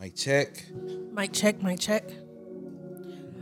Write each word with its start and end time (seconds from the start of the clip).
Mic 0.00 0.14
check. 0.14 0.64
Mic 1.12 1.32
check, 1.32 1.62
mic 1.62 1.78
check. 1.80 2.04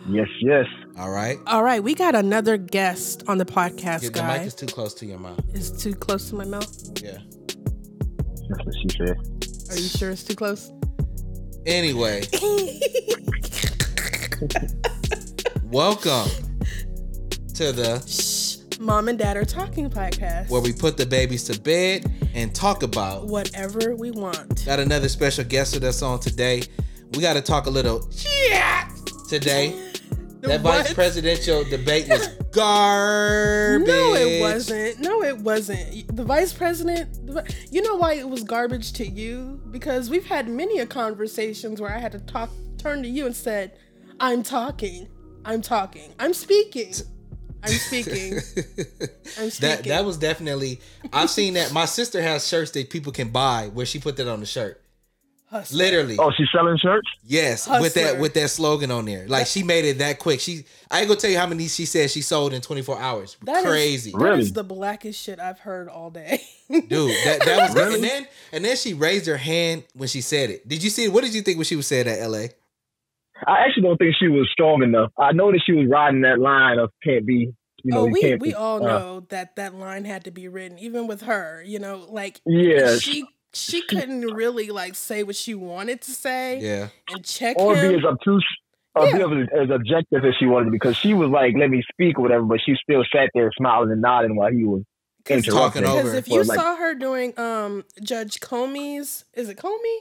Yes, 0.09 0.29
yes. 0.41 0.67
All 0.99 1.11
right. 1.11 1.39
All 1.47 1.63
right, 1.63 1.83
we 1.83 1.95
got 1.95 2.15
another 2.15 2.57
guest 2.57 3.25
on 3.27 3.39
the 3.39 3.45
podcast, 3.45 4.03
Get- 4.03 4.13
the 4.15 4.23
mic 4.23 4.43
is 4.43 4.55
too 4.55 4.67
close 4.67 4.95
to 4.95 5.07
your 5.07 5.19
mouth. 5.19 5.41
It's 5.53 5.71
too 5.71 5.95
close 5.95 6.29
to 6.31 6.37
my 6.37 6.45
mouth. 6.45 7.03
Yeah. 7.03 7.19
That's 8.49 8.65
what 8.65 8.75
she 8.83 8.89
said. 8.91 9.17
Are 9.71 9.77
you 9.81 9.89
sure 9.89 10.11
it's 10.11 10.23
too 10.23 10.37
close? 10.37 10.71
Anyway, 11.67 12.23
welcome 15.65 16.29
to 17.55 17.73
the 17.73 18.05
Shh. 18.07 18.59
Mom 18.79 19.09
and 19.09 19.19
Dad 19.19 19.39
are 19.39 19.47
talking 19.47 19.89
podcast. 19.89 20.51
where 20.51 20.61
we 20.61 20.75
put 20.75 20.99
the 20.99 21.07
babies 21.07 21.45
to 21.45 21.59
bed 21.59 22.05
and 22.35 22.55
talk 22.55 22.83
about. 22.83 23.27
Whatever 23.27 23.95
we 23.95 24.11
want. 24.11 24.65
Got 24.67 24.81
another 24.81 25.09
special 25.09 25.45
guest 25.45 25.75
with 25.75 25.85
us 25.85 26.03
on 26.03 26.21
today. 26.21 26.63
We 27.15 27.21
got 27.21 27.35
to 27.35 27.41
talk 27.43 27.67
a 27.67 27.71
little 27.71 28.09
Yeah. 28.49 28.89
today. 29.29 29.91
That 30.45 30.61
vice 30.61 30.93
presidential 30.93 31.65
debate 31.65 32.07
was 32.07 32.29
garbage. 32.51 33.89
No, 33.89 34.15
it 34.15 34.43
wasn't. 34.43 35.01
No, 35.01 35.23
it 35.23 35.39
wasn't. 35.39 36.15
The 36.15 36.23
vice 36.23 36.53
president, 36.53 37.27
the 37.27 37.51
you 37.71 37.81
know 37.81 37.95
why 37.97 38.15
it 38.17 38.29
was 38.29 38.45
garbage 38.45 38.93
to 38.95 39.07
you? 39.07 39.59
Because 39.71 40.11
we've 40.11 40.27
had 40.27 40.47
many 40.47 40.81
a 40.81 40.87
conversations 40.87 41.81
where 41.81 41.91
I 41.95 41.99
had 41.99 42.13
to 42.13 42.19
talk, 42.19 42.51
turn 42.77 43.03
to 43.05 43.09
you 43.09 43.25
and 43.25 43.35
said, 43.35 43.79
I'm 44.21 44.43
talking. 44.43 45.09
I'm 45.47 45.63
talking. 45.63 46.13
I'm 46.19 46.35
speaking. 46.35 46.93
I'm 47.65 47.71
speaking. 47.73 48.35
I'm 49.39 49.51
speaking. 49.51 49.61
that 49.61 49.85
that 49.85 50.05
was 50.05 50.17
definitely. 50.19 50.81
I've 51.13 51.31
seen 51.31 51.55
that. 51.55 51.73
My 51.73 51.85
sister 51.87 52.21
has 52.23 52.47
shirts 52.47 52.71
that 52.73 52.91
people 52.91 53.13
can 53.13 53.31
buy 53.31 53.71
where 53.73 53.87
she 53.87 53.99
put 53.99 54.17
that 54.19 54.29
on 54.29 54.41
the 54.41 54.47
shirt. 54.47 54.81
Hustler. 55.51 55.79
Literally, 55.79 56.17
Oh, 56.19 56.33
she's 56.37 56.49
selling 56.53 56.77
shirts? 56.79 57.07
yes, 57.25 57.69
with 57.69 57.95
that 57.95 58.19
with 58.19 58.35
that 58.35 58.49
slogan 58.51 58.91
on 58.91 59.05
there. 59.05 59.29
Like 59.29 59.47
she 59.47 59.63
made 59.63 59.85
it 59.85 59.99
that 59.99 60.19
quick. 60.19 60.41
She 60.41 60.65
I 60.91 61.01
ain't 61.01 61.09
gonna 61.09 61.21
tell 61.21 61.31
you 61.31 61.39
how 61.39 61.47
many 61.47 61.69
she 61.69 61.85
said 61.87 62.11
she 62.11 62.23
sold 62.23 62.53
in 62.55 62.61
24 62.61 62.99
hours. 62.99 63.37
That 63.45 63.59
is- 63.59 63.71
Crazy, 63.71 64.11
that 64.11 64.19
Really? 64.19 64.41
is 64.41 64.53
the 64.53 64.65
blackest 64.65 65.21
shit 65.23 65.39
I've 65.39 65.61
heard 65.61 65.89
all 65.89 66.11
day. 66.11 66.43
dude. 66.69 66.89
That 66.91 67.41
that 67.45 67.69
was 67.69 67.75
Really? 67.77 67.95
and 67.97 68.05
then 68.05 68.27
and 68.53 68.65
then 68.65 68.77
she 68.77 68.95
raised 68.95 69.27
her 69.27 69.37
hand 69.37 69.85
when 69.95 70.09
she 70.09 70.23
said 70.23 70.51
it. 70.51 70.67
Did 70.67 70.83
you 70.83 70.91
see? 70.91 71.05
it? 71.05 71.13
What 71.13 71.23
did 71.23 71.35
you 71.35 71.43
think 71.43 71.59
when 71.59 71.67
she 71.67 71.77
was 71.77 71.87
saying 71.87 72.09
at 72.09 72.19
L.A.? 72.21 72.51
I 73.47 73.65
actually 73.67 73.83
don't 73.83 73.97
think 73.99 74.15
she 74.19 74.29
was 74.29 74.49
strong 74.51 74.83
enough. 74.83 75.13
I 75.19 75.33
know 75.33 75.53
that 75.53 75.61
she 75.65 75.73
was 75.73 75.87
riding 75.89 76.23
that 76.23 76.39
line 76.41 76.79
of 76.79 76.91
can't 77.05 77.27
be, 77.27 77.53
you 77.85 77.93
know, 77.93 78.01
oh, 78.01 78.07
we 78.07 78.35
we 78.37 78.55
all 78.55 78.83
uh, 78.85 78.89
know 78.89 79.21
that 79.29 79.57
that 79.57 79.75
line 79.75 80.05
had 80.05 80.25
to 80.25 80.31
be 80.31 80.49
written, 80.49 80.79
even 80.79 81.07
with 81.07 81.23
her. 81.23 81.63
You 81.65 81.79
know, 81.79 82.07
like 82.09 82.41
Yeah. 82.47 82.97
she 82.97 83.27
she 83.53 83.83
couldn't 83.83 84.23
really 84.35 84.69
like 84.71 84.95
say 84.97 85.23
what 85.23 85.37
she 85.37 85.55
wanted 85.55 86.01
to 86.03 86.11
say 86.11 86.59
Yeah, 86.61 86.89
and 87.11 87.25
check 87.25 87.57
or 87.59 87.77
him. 87.77 87.93
be 87.93 87.99
as 87.99 88.05
obtuse 88.05 88.45
or 88.97 89.07
Yeah. 89.07 89.27
be 89.27 89.43
as, 89.43 89.49
as 89.65 89.71
objective 89.71 90.25
as 90.25 90.35
she 90.41 90.47
wanted 90.47 90.67
to 90.67 90.71
because 90.73 90.97
she 90.97 91.15
was 91.15 91.29
like, 91.29 91.55
let 91.57 91.71
me 91.71 91.83
speak 91.93 92.19
or 92.19 92.23
whatever, 92.23 92.43
but 92.45 92.61
she 92.65 92.75
still 92.83 93.05
sat 93.13 93.31
there 93.35 93.51
smiling 93.57 93.93
and 93.93 94.01
nodding 94.03 94.35
while 94.37 94.51
he 94.51 94.65
was 94.65 94.83
Because 95.19 95.47
interrupting. 95.47 95.83
Talking 95.85 95.99
because 96.03 96.15
if 96.15 96.29
you 96.29 96.43
like- 96.43 96.59
saw 96.59 96.75
her 96.77 96.95
doing 96.95 97.39
um 97.39 97.85
Judge 98.03 98.41
Comey's, 98.41 99.25
is 99.35 99.49
it 99.49 99.57
Comey? 99.59 99.99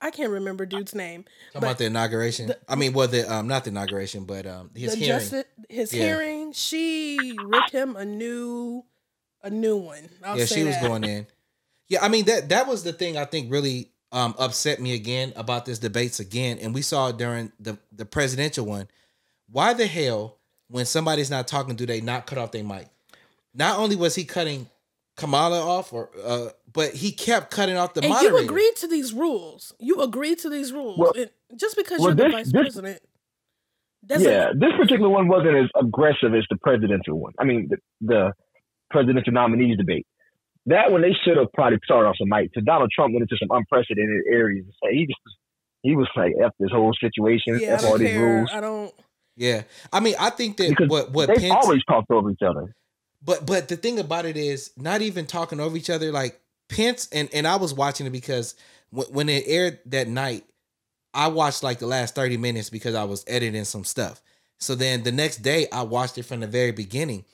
I 0.00 0.10
can't 0.10 0.30
remember 0.30 0.64
dude's 0.64 0.94
name. 0.94 1.24
about 1.54 1.78
the 1.78 1.86
inauguration. 1.86 2.48
the- 2.48 2.58
I 2.68 2.76
mean, 2.76 2.92
well, 2.92 3.08
the 3.08 3.30
um, 3.32 3.48
not 3.48 3.64
the 3.64 3.70
inauguration, 3.70 4.24
but 4.24 4.46
um, 4.46 4.70
his 4.74 4.94
hearing. 4.94 5.20
justice, 5.20 5.44
his 5.68 5.92
Yeah. 5.92 6.02
hearing, 6.04 6.52
she 6.52 7.36
ripped 7.44 7.70
him 7.72 7.96
a 7.96 8.04
new 8.04 8.84
a 9.42 9.50
new 9.50 9.76
one. 9.76 10.08
I'll 10.24 10.38
yeah, 10.38 10.44
she 10.46 10.64
was 10.64 10.76
going 10.78 11.04
in. 11.04 11.26
Yeah, 11.88 12.00
I 12.04 12.08
mean 12.08 12.24
that 12.26 12.48
that 12.50 12.66
was 12.68 12.84
the 12.84 12.92
thing 12.92 13.16
I 13.16 13.24
think 13.24 13.50
really 13.50 13.90
um 14.12 14.34
upset 14.38 14.80
me 14.80 14.94
again 14.94 15.32
about 15.36 15.64
this 15.66 15.78
debates 15.78 16.20
again, 16.20 16.58
and 16.60 16.74
we 16.74 16.82
saw 16.82 17.08
it 17.08 17.16
during 17.18 17.50
the 17.58 17.76
the 17.92 18.04
presidential 18.04 18.66
one. 18.66 18.88
Why 19.50 19.72
the 19.74 19.86
hell, 19.86 20.38
when 20.68 20.84
somebody's 20.86 21.30
not 21.30 21.48
talking, 21.48 21.74
do 21.76 21.86
they 21.86 22.00
not 22.00 22.26
cut 22.26 22.38
off 22.38 22.52
their 22.52 22.62
mic? 22.64 22.88
Not 23.54 23.78
only 23.78 23.96
was 23.96 24.14
he 24.14 24.24
cutting 24.24 24.68
Kamala 25.16 25.60
off, 25.60 25.92
or 25.92 26.10
uh, 26.24 26.48
but 26.78 26.90
he 26.94 27.10
kept 27.10 27.50
cutting 27.50 27.76
off 27.76 27.94
the 27.94 28.02
and 28.02 28.10
moderator. 28.10 28.36
you 28.38 28.44
agreed 28.44 28.76
to 28.76 28.86
these 28.86 29.12
rules. 29.12 29.72
You 29.80 30.00
agreed 30.02 30.38
to 30.44 30.48
these 30.50 30.72
rules. 30.72 30.96
Well- 30.98 31.12
And 31.16 31.30
just 31.56 31.74
because 31.76 31.98
well, 32.00 32.08
you're 32.16 32.28
the 32.28 32.28
vice 32.30 32.52
this- 32.52 32.62
president 32.62 33.00
doesn't 34.06 34.30
Yeah, 34.32 34.52
this 34.54 34.72
particular 34.80 35.08
one 35.08 35.26
wasn't 35.28 35.56
as 35.56 35.68
aggressive 35.74 36.32
as 36.34 36.44
the 36.50 36.56
presidential 36.62 37.18
one. 37.18 37.32
I 37.40 37.44
mean, 37.44 37.68
the, 37.70 37.76
the 38.00 38.32
presidential 38.90 39.32
nominees 39.32 39.76
debate. 39.76 40.06
That 40.66 40.92
one 40.92 41.02
they 41.02 41.14
should 41.24 41.36
have 41.36 41.52
probably 41.52 41.78
started 41.84 42.08
off 42.08 42.16
some 42.18 42.28
mic. 42.28 42.50
So 42.54 42.60
Donald 42.60 42.90
Trump 42.94 43.12
went 43.14 43.22
into 43.22 43.36
some 43.42 43.48
unprecedented 43.50 44.22
areas. 44.30 44.66
So 44.82 44.90
he 44.90 45.06
just 45.06 45.18
he 45.82 45.96
was 45.96 46.08
like, 46.14 46.32
"F 46.42 46.52
this 46.60 46.70
whole 46.70 46.92
situation, 47.00 47.58
Yeah, 47.60 47.70
I 47.70 47.74
F 47.74 47.84
all 47.84 47.90
don't 47.92 48.00
these 48.00 48.10
care. 48.10 48.36
rules." 48.36 48.50
I 48.52 48.60
don't. 48.60 48.94
Yeah, 49.36 49.62
I 49.92 50.00
mean, 50.00 50.14
I 50.20 50.30
think 50.30 50.56
that 50.58 50.68
Because 50.68 50.88
what 50.88 51.10
what 51.12 51.26
they 51.28 51.36
Pence, 51.36 51.54
always 51.64 51.82
talked 51.84 52.10
over 52.10 52.30
each 52.30 52.42
other. 52.42 52.74
But 53.24 53.46
but 53.46 53.68
the 53.68 53.76
thing 53.76 53.98
about 53.98 54.26
it 54.26 54.36
is 54.36 54.70
not 54.76 55.00
even 55.00 55.26
talking 55.26 55.58
over 55.58 55.76
each 55.76 55.90
other. 55.90 56.12
Like 56.12 56.38
Pence 56.68 57.08
and 57.12 57.28
and 57.32 57.46
I 57.46 57.56
was 57.56 57.72
watching 57.74 58.06
it 58.06 58.10
because 58.10 58.54
when, 58.90 59.06
when 59.08 59.28
it 59.28 59.44
aired 59.46 59.78
that 59.86 60.08
night, 60.08 60.44
I 61.14 61.28
watched 61.28 61.62
like 61.62 61.78
the 61.78 61.86
last 61.86 62.14
thirty 62.14 62.36
minutes 62.36 62.70
because 62.70 62.94
I 62.94 63.04
was 63.04 63.24
editing 63.26 63.64
some 63.64 63.84
stuff. 63.84 64.20
So 64.58 64.74
then 64.74 65.02
the 65.02 65.12
next 65.12 65.38
day 65.38 65.66
I 65.72 65.82
watched 65.82 66.18
it 66.18 66.24
from 66.24 66.40
the 66.40 66.46
very 66.46 66.72
beginning, 66.72 67.24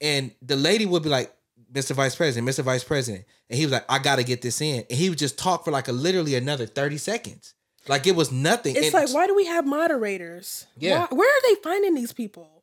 and 0.00 0.32
the 0.42 0.56
lady 0.56 0.86
would 0.86 1.02
be 1.02 1.08
like, 1.08 1.32
"Mr. 1.72 1.92
Vice 1.92 2.14
President, 2.16 2.48
Mr. 2.48 2.64
Vice 2.64 2.84
President," 2.84 3.24
and 3.48 3.58
he 3.58 3.64
was 3.64 3.72
like, 3.72 3.84
"I 3.88 3.98
got 3.98 4.16
to 4.16 4.24
get 4.24 4.42
this 4.42 4.60
in," 4.60 4.84
and 4.90 4.98
he 4.98 5.08
would 5.08 5.18
just 5.18 5.38
talk 5.38 5.64
for 5.64 5.70
like 5.70 5.88
a 5.88 5.92
literally 5.92 6.34
another 6.34 6.66
thirty 6.66 6.98
seconds, 6.98 7.54
like 7.88 8.06
it 8.06 8.16
was 8.16 8.32
nothing. 8.32 8.76
It's 8.76 8.86
And- 8.86 8.94
like, 8.94 9.14
why 9.14 9.26
do 9.26 9.34
we 9.34 9.46
have 9.46 9.66
moderators? 9.66 10.66
Yeah. 10.76 11.06
Why- 11.10 11.16
where 11.16 11.28
are 11.30 11.42
they 11.48 11.60
finding 11.62 11.94
these 11.94 12.12
people? 12.12 12.62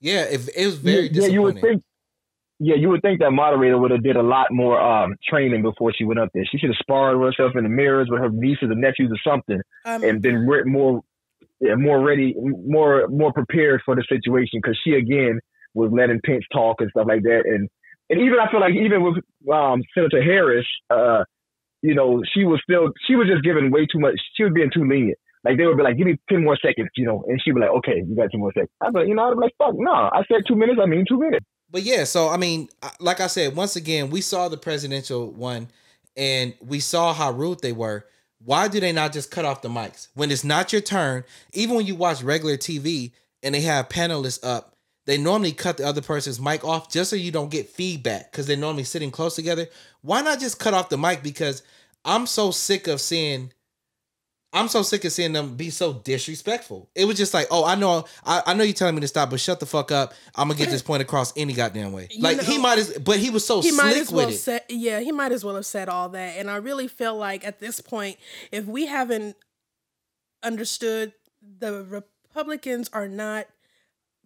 yeah, 0.00 0.22
it, 0.22 0.48
it 0.56 0.66
was 0.66 0.76
very 0.76 1.08
yeah, 1.10 1.26
you 1.26 1.42
would 1.42 1.60
think. 1.60 1.82
Yeah, 2.62 2.74
you 2.76 2.90
would 2.90 3.00
think 3.00 3.20
that 3.20 3.30
moderator 3.30 3.78
would 3.78 3.90
have 3.90 4.02
did 4.02 4.16
a 4.16 4.22
lot 4.22 4.48
more 4.50 4.78
um, 4.78 5.16
training 5.26 5.62
before 5.62 5.94
she 5.96 6.04
went 6.04 6.20
up 6.20 6.28
there. 6.34 6.44
She 6.44 6.58
should 6.58 6.68
have 6.68 6.76
sparred 6.76 7.18
with 7.18 7.34
herself 7.34 7.56
in 7.56 7.64
the 7.64 7.70
mirrors 7.70 8.08
with 8.10 8.20
her 8.20 8.28
nieces 8.28 8.68
and 8.70 8.82
nephews 8.82 9.10
or 9.10 9.18
something, 9.24 9.62
Um, 9.86 10.04
and 10.04 10.20
been 10.20 10.46
re- 10.46 10.64
more, 10.64 11.00
yeah, 11.60 11.76
more 11.76 11.98
ready, 12.02 12.34
more 12.36 13.08
more 13.08 13.32
prepared 13.32 13.80
for 13.82 13.96
the 13.96 14.04
situation. 14.06 14.60
Because 14.60 14.78
she 14.84 14.92
again 14.92 15.40
was 15.72 15.90
letting 15.90 16.20
Pence 16.22 16.44
talk 16.52 16.82
and 16.82 16.90
stuff 16.90 17.06
like 17.08 17.22
that, 17.22 17.44
and 17.46 17.70
and 18.10 18.20
even 18.20 18.38
I 18.38 18.50
feel 18.50 18.60
like 18.60 18.74
even 18.74 19.02
with 19.04 19.24
um, 19.50 19.82
Senator 19.94 20.22
Harris, 20.22 20.66
uh, 20.90 21.24
you 21.80 21.94
know, 21.94 22.22
she 22.34 22.44
was 22.44 22.60
still 22.62 22.92
she 23.06 23.16
was 23.16 23.26
just 23.26 23.42
giving 23.42 23.70
way 23.70 23.86
too 23.86 24.00
much. 24.00 24.20
She 24.36 24.44
was 24.44 24.52
being 24.52 24.70
too 24.70 24.86
lenient. 24.86 25.16
Like 25.44 25.56
they 25.56 25.64
would 25.64 25.78
be 25.78 25.82
like, 25.82 25.96
"Give 25.96 26.06
me 26.06 26.18
ten 26.28 26.44
more 26.44 26.58
seconds," 26.60 26.90
you 26.94 27.06
know, 27.06 27.24
and 27.26 27.40
she'd 27.40 27.54
be 27.54 27.60
like, 27.60 27.70
"Okay, 27.78 28.04
you 28.06 28.14
got 28.14 28.30
ten 28.30 28.40
more 28.40 28.52
seconds." 28.52 28.68
I'd 28.82 28.92
be 28.92 28.98
like, 29.00 29.08
you 29.08 29.14
know, 29.14 29.30
I'd 29.30 29.34
be 29.36 29.40
like, 29.40 29.56
"Fuck, 29.56 29.74
no, 29.78 29.92
I 29.92 30.22
said 30.28 30.42
two 30.46 30.56
minutes. 30.56 30.78
I 30.82 30.84
mean 30.84 31.06
two 31.08 31.18
minutes." 31.18 31.46
But 31.70 31.82
yeah, 31.82 32.04
so 32.04 32.28
I 32.28 32.36
mean, 32.36 32.68
like 32.98 33.20
I 33.20 33.26
said, 33.26 33.54
once 33.54 33.76
again, 33.76 34.10
we 34.10 34.20
saw 34.20 34.48
the 34.48 34.56
presidential 34.56 35.30
one 35.30 35.68
and 36.16 36.54
we 36.60 36.80
saw 36.80 37.12
how 37.12 37.30
rude 37.30 37.60
they 37.60 37.72
were. 37.72 38.04
Why 38.44 38.68
do 38.68 38.80
they 38.80 38.92
not 38.92 39.12
just 39.12 39.30
cut 39.30 39.44
off 39.44 39.62
the 39.62 39.68
mics? 39.68 40.08
When 40.14 40.30
it's 40.30 40.44
not 40.44 40.72
your 40.72 40.82
turn, 40.82 41.24
even 41.52 41.76
when 41.76 41.86
you 41.86 41.94
watch 41.94 42.22
regular 42.22 42.56
TV 42.56 43.12
and 43.42 43.54
they 43.54 43.60
have 43.60 43.88
panelists 43.88 44.44
up, 44.44 44.76
they 45.06 45.18
normally 45.18 45.52
cut 45.52 45.76
the 45.76 45.86
other 45.86 46.00
person's 46.00 46.40
mic 46.40 46.64
off 46.64 46.90
just 46.90 47.10
so 47.10 47.16
you 47.16 47.30
don't 47.30 47.50
get 47.50 47.68
feedback 47.68 48.30
because 48.30 48.46
they're 48.46 48.56
normally 48.56 48.84
sitting 48.84 49.10
close 49.10 49.34
together. 49.34 49.66
Why 50.02 50.22
not 50.22 50.40
just 50.40 50.58
cut 50.58 50.74
off 50.74 50.88
the 50.88 50.98
mic? 50.98 51.22
Because 51.22 51.62
I'm 52.04 52.26
so 52.26 52.50
sick 52.50 52.86
of 52.86 53.00
seeing 53.00 53.52
I'm 54.52 54.66
so 54.68 54.82
sick 54.82 55.04
of 55.04 55.12
seeing 55.12 55.32
them 55.32 55.54
be 55.54 55.70
so 55.70 55.92
disrespectful. 55.92 56.90
It 56.96 57.04
was 57.04 57.16
just 57.16 57.32
like, 57.32 57.46
oh, 57.50 57.64
I 57.64 57.76
know, 57.76 58.04
I, 58.24 58.42
I 58.46 58.54
know 58.54 58.64
you're 58.64 58.72
telling 58.74 58.96
me 58.96 59.00
to 59.02 59.08
stop, 59.08 59.30
but 59.30 59.38
shut 59.38 59.60
the 59.60 59.66
fuck 59.66 59.92
up. 59.92 60.12
I'm 60.34 60.48
gonna 60.48 60.58
get 60.58 60.70
this 60.70 60.82
point 60.82 61.02
across 61.02 61.32
any 61.36 61.52
goddamn 61.52 61.92
way. 61.92 62.08
You 62.10 62.20
Like 62.22 62.40
he 62.40 62.58
might 62.58 62.78
as, 62.78 62.98
but 62.98 63.18
he 63.18 63.30
was 63.30 63.46
so 63.46 63.60
he 63.60 63.70
might 63.70 63.92
slick 63.92 64.02
as 64.02 64.10
well 64.12 64.26
with 64.26 64.34
it. 64.34 64.38
say, 64.38 64.60
yeah, 64.68 65.00
he 65.00 65.12
might 65.12 65.30
as 65.30 65.44
well 65.44 65.54
have 65.54 65.66
said 65.66 65.88
all 65.88 66.08
that. 66.10 66.36
And 66.36 66.50
I 66.50 66.56
really 66.56 66.88
feel 66.88 67.16
like 67.16 67.46
at 67.46 67.60
this 67.60 67.80
point, 67.80 68.16
if 68.50 68.66
we 68.66 68.86
haven't 68.86 69.36
understood 70.42 71.12
the 71.58 71.84
Republicans 71.84 72.90
are 72.92 73.08
not 73.08 73.46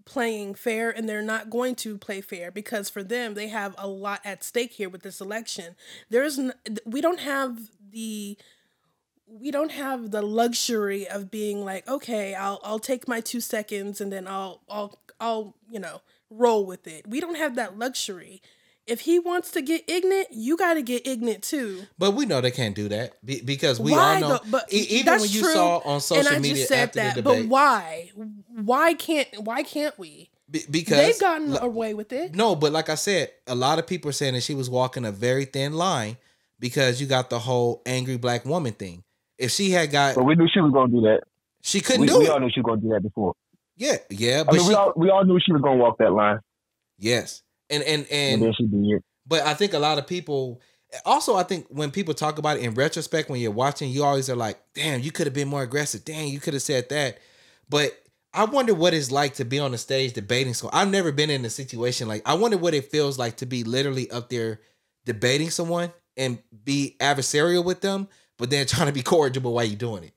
playing 0.05 0.55
fair 0.55 0.91
and 0.91 1.09
they're 1.09 1.23
not 1.23 1.49
going 1.49 1.75
to 1.75 1.97
play 1.97 2.21
fair 2.21 2.51
because 2.51 2.91
for 2.91 3.03
them 3.03 3.35
they 3.35 3.49
have 3.49 3.75
a 3.79 3.87
lot 3.89 4.21
at 4.25 4.45
stake 4.45 4.73
here 4.73 4.89
with 4.89 5.03
this 5.03 5.21
election. 5.21 5.75
There's 6.11 6.39
n- 6.39 6.53
we 6.85 7.01
don't 7.01 7.21
have 7.21 7.59
the 7.91 8.37
we 9.27 9.51
don't 9.51 9.73
have 9.73 10.11
the 10.11 10.23
luxury 10.23 11.07
of 11.09 11.31
being 11.31 11.65
like, 11.65 11.89
okay, 11.89 12.35
I'll 12.35 12.61
I'll 12.65 12.79
take 12.79 13.09
my 13.09 13.21
2 13.21 13.41
seconds 13.41 14.01
and 14.01 14.13
then 14.13 14.27
I'll 14.27 14.61
I'll 14.69 14.99
I'll, 15.21 15.55
you 15.69 15.79
know, 15.81 16.01
roll 16.31 16.67
with 16.67 16.87
it. 16.87 17.07
We 17.09 17.21
don't 17.21 17.37
have 17.37 17.57
that 17.57 17.79
luxury. 17.79 18.43
If 18.87 19.01
he 19.01 19.19
wants 19.19 19.51
to 19.53 19.63
get 19.63 19.85
ignorant, 19.89 20.29
you 20.31 20.59
got 20.59 20.75
to 20.75 20.83
get 20.83 21.07
ignorant 21.07 21.43
too. 21.43 21.85
But 21.99 22.11
we 22.11 22.27
know 22.27 22.43
they 22.43 22.51
can't 22.51 22.75
do 22.75 22.89
that 22.91 23.15
because 23.25 23.81
we 23.81 23.93
why 23.93 24.17
all 24.17 24.21
know. 24.21 24.29
though? 24.29 24.41
But 24.51 24.71
e- 24.73 24.87
even 24.91 25.07
that's 25.07 25.23
when 25.23 25.31
you 25.31 25.41
true, 25.41 25.53
saw 25.55 25.79
on 25.79 26.01
social 26.03 26.27
and 26.27 26.37
I 26.37 26.39
media 26.39 26.57
just 26.57 26.69
said 26.69 26.93
that. 26.93 27.15
the 27.15 27.23
But 27.23 27.47
why? 27.47 28.11
Why 28.49 28.93
can't? 28.93 29.29
Why 29.39 29.63
can't 29.63 29.99
we? 29.99 30.29
be- 30.51 30.65
because 30.71 30.99
They've 30.99 31.21
gotten 31.21 31.57
away 31.57 31.95
with 31.95 32.13
it. 32.13 32.35
No, 32.35 32.55
but 32.55 32.73
like 32.73 32.91
I 32.91 32.95
said, 32.95 33.31
a 33.47 33.55
lot 33.55 33.79
of 33.79 33.87
people 33.87 34.11
are 34.11 34.13
saying 34.13 34.35
that 34.35 34.43
she 34.43 34.55
was 34.55 34.69
walking 34.69 35.07
a 35.07 35.13
very 35.13 35.47
thin 35.47 35.73
line 35.73 36.19
because 36.61 37.01
you 37.01 37.07
got 37.07 37.31
the 37.31 37.39
whole 37.39 37.81
angry 37.87 38.19
black 38.19 38.45
woman 38.45 38.75
thing. 38.75 39.03
If 39.39 39.51
she 39.51 39.71
had 39.71 39.91
got, 39.91 40.15
But 40.15 40.25
we 40.25 40.35
knew 40.37 40.49
she 40.53 40.61
was 40.61 40.73
gonna 40.73 40.93
do 40.93 41.01
that. 41.03 41.23
she 41.63 41.81
couldn't 41.81 42.03
We, 42.03 42.07
do 42.07 42.19
we 42.21 42.27
it. 42.27 42.31
all 42.31 42.41
knew 42.41 42.51
she 42.51 42.61
was 42.61 42.67
gonna 42.67 42.81
do 42.81 42.89
that 42.91 43.03
before. 43.03 43.35
Yeah, 43.77 43.97
yeah, 44.11 44.41
I 44.41 44.45
but 44.45 44.55
mean, 44.55 44.63
she, 44.63 44.69
we 44.69 44.75
all 44.75 44.93
we 44.97 45.11
all 45.11 45.25
knew 45.25 45.41
she 45.41 45.53
was 45.53 45.61
gonna 45.63 45.77
walk 45.77 45.99
that 45.99 46.13
line, 46.13 46.39
yes, 46.99 47.43
and 47.71 47.83
and 47.83 48.07
and, 48.11 48.35
and 48.35 48.43
then 48.43 48.53
she 48.57 48.67
did. 48.67 49.03
But 49.27 49.43
I 49.47 49.55
think 49.55 49.73
a 49.73 49.79
lot 49.81 49.99
of 49.99 50.07
people 50.07 50.61
also 51.05 51.35
I 51.35 51.43
think 51.43 51.67
when 51.71 51.91
people 51.91 52.15
talk 52.15 52.39
about 52.39 52.59
it 52.59 52.63
in 52.63 52.75
retrospect, 52.75 53.29
when 53.29 53.41
you're 53.41 53.51
watching, 53.51 53.91
you 53.91 54.05
always 54.05 54.31
are 54.31 54.37
like, 54.37 54.61
damn, 54.75 55.01
you 55.01 55.11
could 55.11 55.27
have 55.27 55.35
been 55.35 55.49
more 55.49 55.63
aggressive. 55.63 56.05
Dang, 56.05 56.29
you 56.29 56.39
could 56.39 56.55
have 56.55 56.63
said 56.63 56.89
that. 56.91 57.19
But 57.69 57.99
I 58.33 58.45
wonder 58.45 58.75
what 58.75 58.95
it's 58.95 59.11
like 59.11 59.35
to 59.35 59.45
be 59.45 59.59
on 59.59 59.73
the 59.73 59.79
stage 59.79 60.13
debating. 60.13 60.55
So 60.55 60.71
I've 60.73 60.91
never 60.91 61.11
been 61.11 61.31
in 61.31 61.45
a 61.45 61.51
situation 61.51 62.07
like 62.07 62.23
I 62.27 62.35
wonder 62.35 62.57
what 62.59 62.75
it 62.75 62.91
feels 62.93 63.19
like 63.19 63.39
to 63.39 63.47
be 63.47 63.65
literally 63.65 64.09
up 64.13 64.29
there 64.29 64.61
debating 65.05 65.51
someone 65.51 65.93
and 66.17 66.39
be 66.65 66.95
adversarial 67.01 67.65
with 67.65 67.81
them, 67.81 68.07
but 68.39 68.51
then 68.51 68.67
trying 68.67 68.87
to 68.89 68.93
be 68.93 69.03
cordial 69.03 69.53
while 69.53 69.65
you're 69.65 69.77
doing 69.77 70.05
it. 70.05 70.13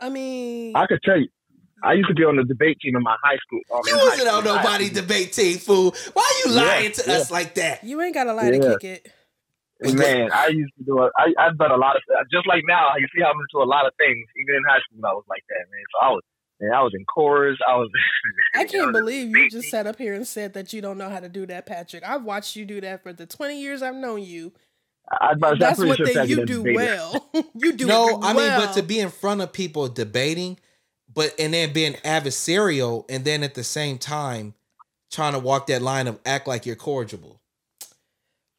I 0.00 0.08
mean, 0.10 0.76
I 0.76 0.86
could 0.86 1.00
tell 1.02 1.18
you, 1.18 1.28
I 1.82 1.94
used 1.94 2.08
to 2.08 2.14
be 2.14 2.24
on 2.24 2.36
the 2.36 2.44
debate 2.44 2.78
team 2.80 2.96
in 2.96 3.02
my 3.02 3.16
high 3.22 3.36
school. 3.38 3.60
um, 3.74 3.80
You 3.86 3.98
wasn't 3.98 4.28
school. 4.28 4.38
on 4.38 4.44
nobody's 4.44 4.92
debate 4.92 5.32
team, 5.32 5.58
fool. 5.58 5.94
Why 6.12 6.22
are 6.22 6.48
you 6.48 6.54
Yeah, 6.56 6.62
lying 6.62 6.92
to 6.92 7.04
yeah. 7.06 7.14
us 7.14 7.30
like 7.30 7.54
that? 7.54 7.84
you 7.84 8.00
ain't 8.02 8.14
got 8.14 8.26
a 8.26 8.32
lie 8.32 8.50
to 8.50 8.58
kick 8.58 8.84
it. 8.84 9.12
Man, 9.80 10.30
I 10.32 10.48
used 10.48 10.72
to 10.78 10.84
do 10.84 11.02
it. 11.04 11.12
I, 11.18 11.34
I've 11.38 11.58
done 11.58 11.70
a 11.70 11.76
lot 11.76 11.96
of 11.96 12.02
just 12.32 12.46
like 12.48 12.62
now. 12.66 12.88
You 12.98 13.06
see, 13.14 13.22
I'm 13.22 13.36
into 13.38 13.62
a 13.62 13.68
lot 13.68 13.86
of 13.86 13.92
things. 13.98 14.24
Even 14.40 14.56
in 14.56 14.62
high 14.66 14.80
school, 14.88 15.04
I 15.04 15.12
was 15.12 15.24
like 15.28 15.42
that, 15.50 15.64
man. 15.70 15.84
So 15.92 16.06
I 16.06 16.10
was, 16.12 16.22
man, 16.60 16.72
I 16.72 16.82
was 16.82 16.92
in 16.94 17.04
chorus. 17.04 17.58
I 17.68 17.76
was. 17.76 17.90
I 18.54 18.60
I 18.60 18.64
can't 18.72 18.86
was 18.86 19.00
believe 19.02 19.28
you 19.36 19.50
just 19.50 19.68
sat 19.70 19.86
up 19.86 19.98
here 19.98 20.14
and 20.14 20.26
said 20.26 20.54
that 20.54 20.72
you 20.72 20.80
don't 20.80 20.96
know 20.96 21.10
how 21.10 21.20
to 21.20 21.28
do 21.28 21.44
that, 21.46 21.66
Patrick. 21.66 22.08
I've 22.08 22.24
watched 22.24 22.56
you 22.56 22.64
do 22.64 22.80
that 22.80 23.02
for 23.02 23.12
the 23.12 23.26
20 23.26 23.60
years 23.60 23.82
I've 23.82 23.94
known 23.94 24.22
you. 24.22 24.52
I, 25.10 25.28
was 25.34 25.36
about 25.36 25.50
to 25.50 25.58
say, 25.58 25.64
I'm 25.64 25.68
That's 25.68 25.78
pretty 25.78 25.88
what 25.90 25.96
sure 25.96 26.06
they, 26.06 26.24
you 26.26 26.46
do 26.46 26.64
debater. 26.64 26.76
well. 26.76 27.30
you 27.54 27.72
do 27.72 27.86
no, 27.86 28.08
it 28.08 28.18
I 28.22 28.32
mean, 28.32 28.50
but 28.56 28.72
to 28.74 28.82
be 28.82 28.98
in 29.00 29.10
front 29.10 29.40
of 29.40 29.52
people 29.52 29.88
debating, 29.88 30.58
but 31.12 31.34
and 31.38 31.54
then 31.54 31.72
being 31.72 31.94
adversarial, 32.04 33.04
and 33.08 33.24
then 33.24 33.42
at 33.42 33.54
the 33.54 33.64
same 33.64 33.98
time 33.98 34.54
trying 35.10 35.32
to 35.32 35.38
walk 35.38 35.66
that 35.68 35.82
line 35.82 36.08
of 36.08 36.18
act 36.26 36.48
like 36.48 36.66
you're 36.66 36.76
cordial. 36.76 37.40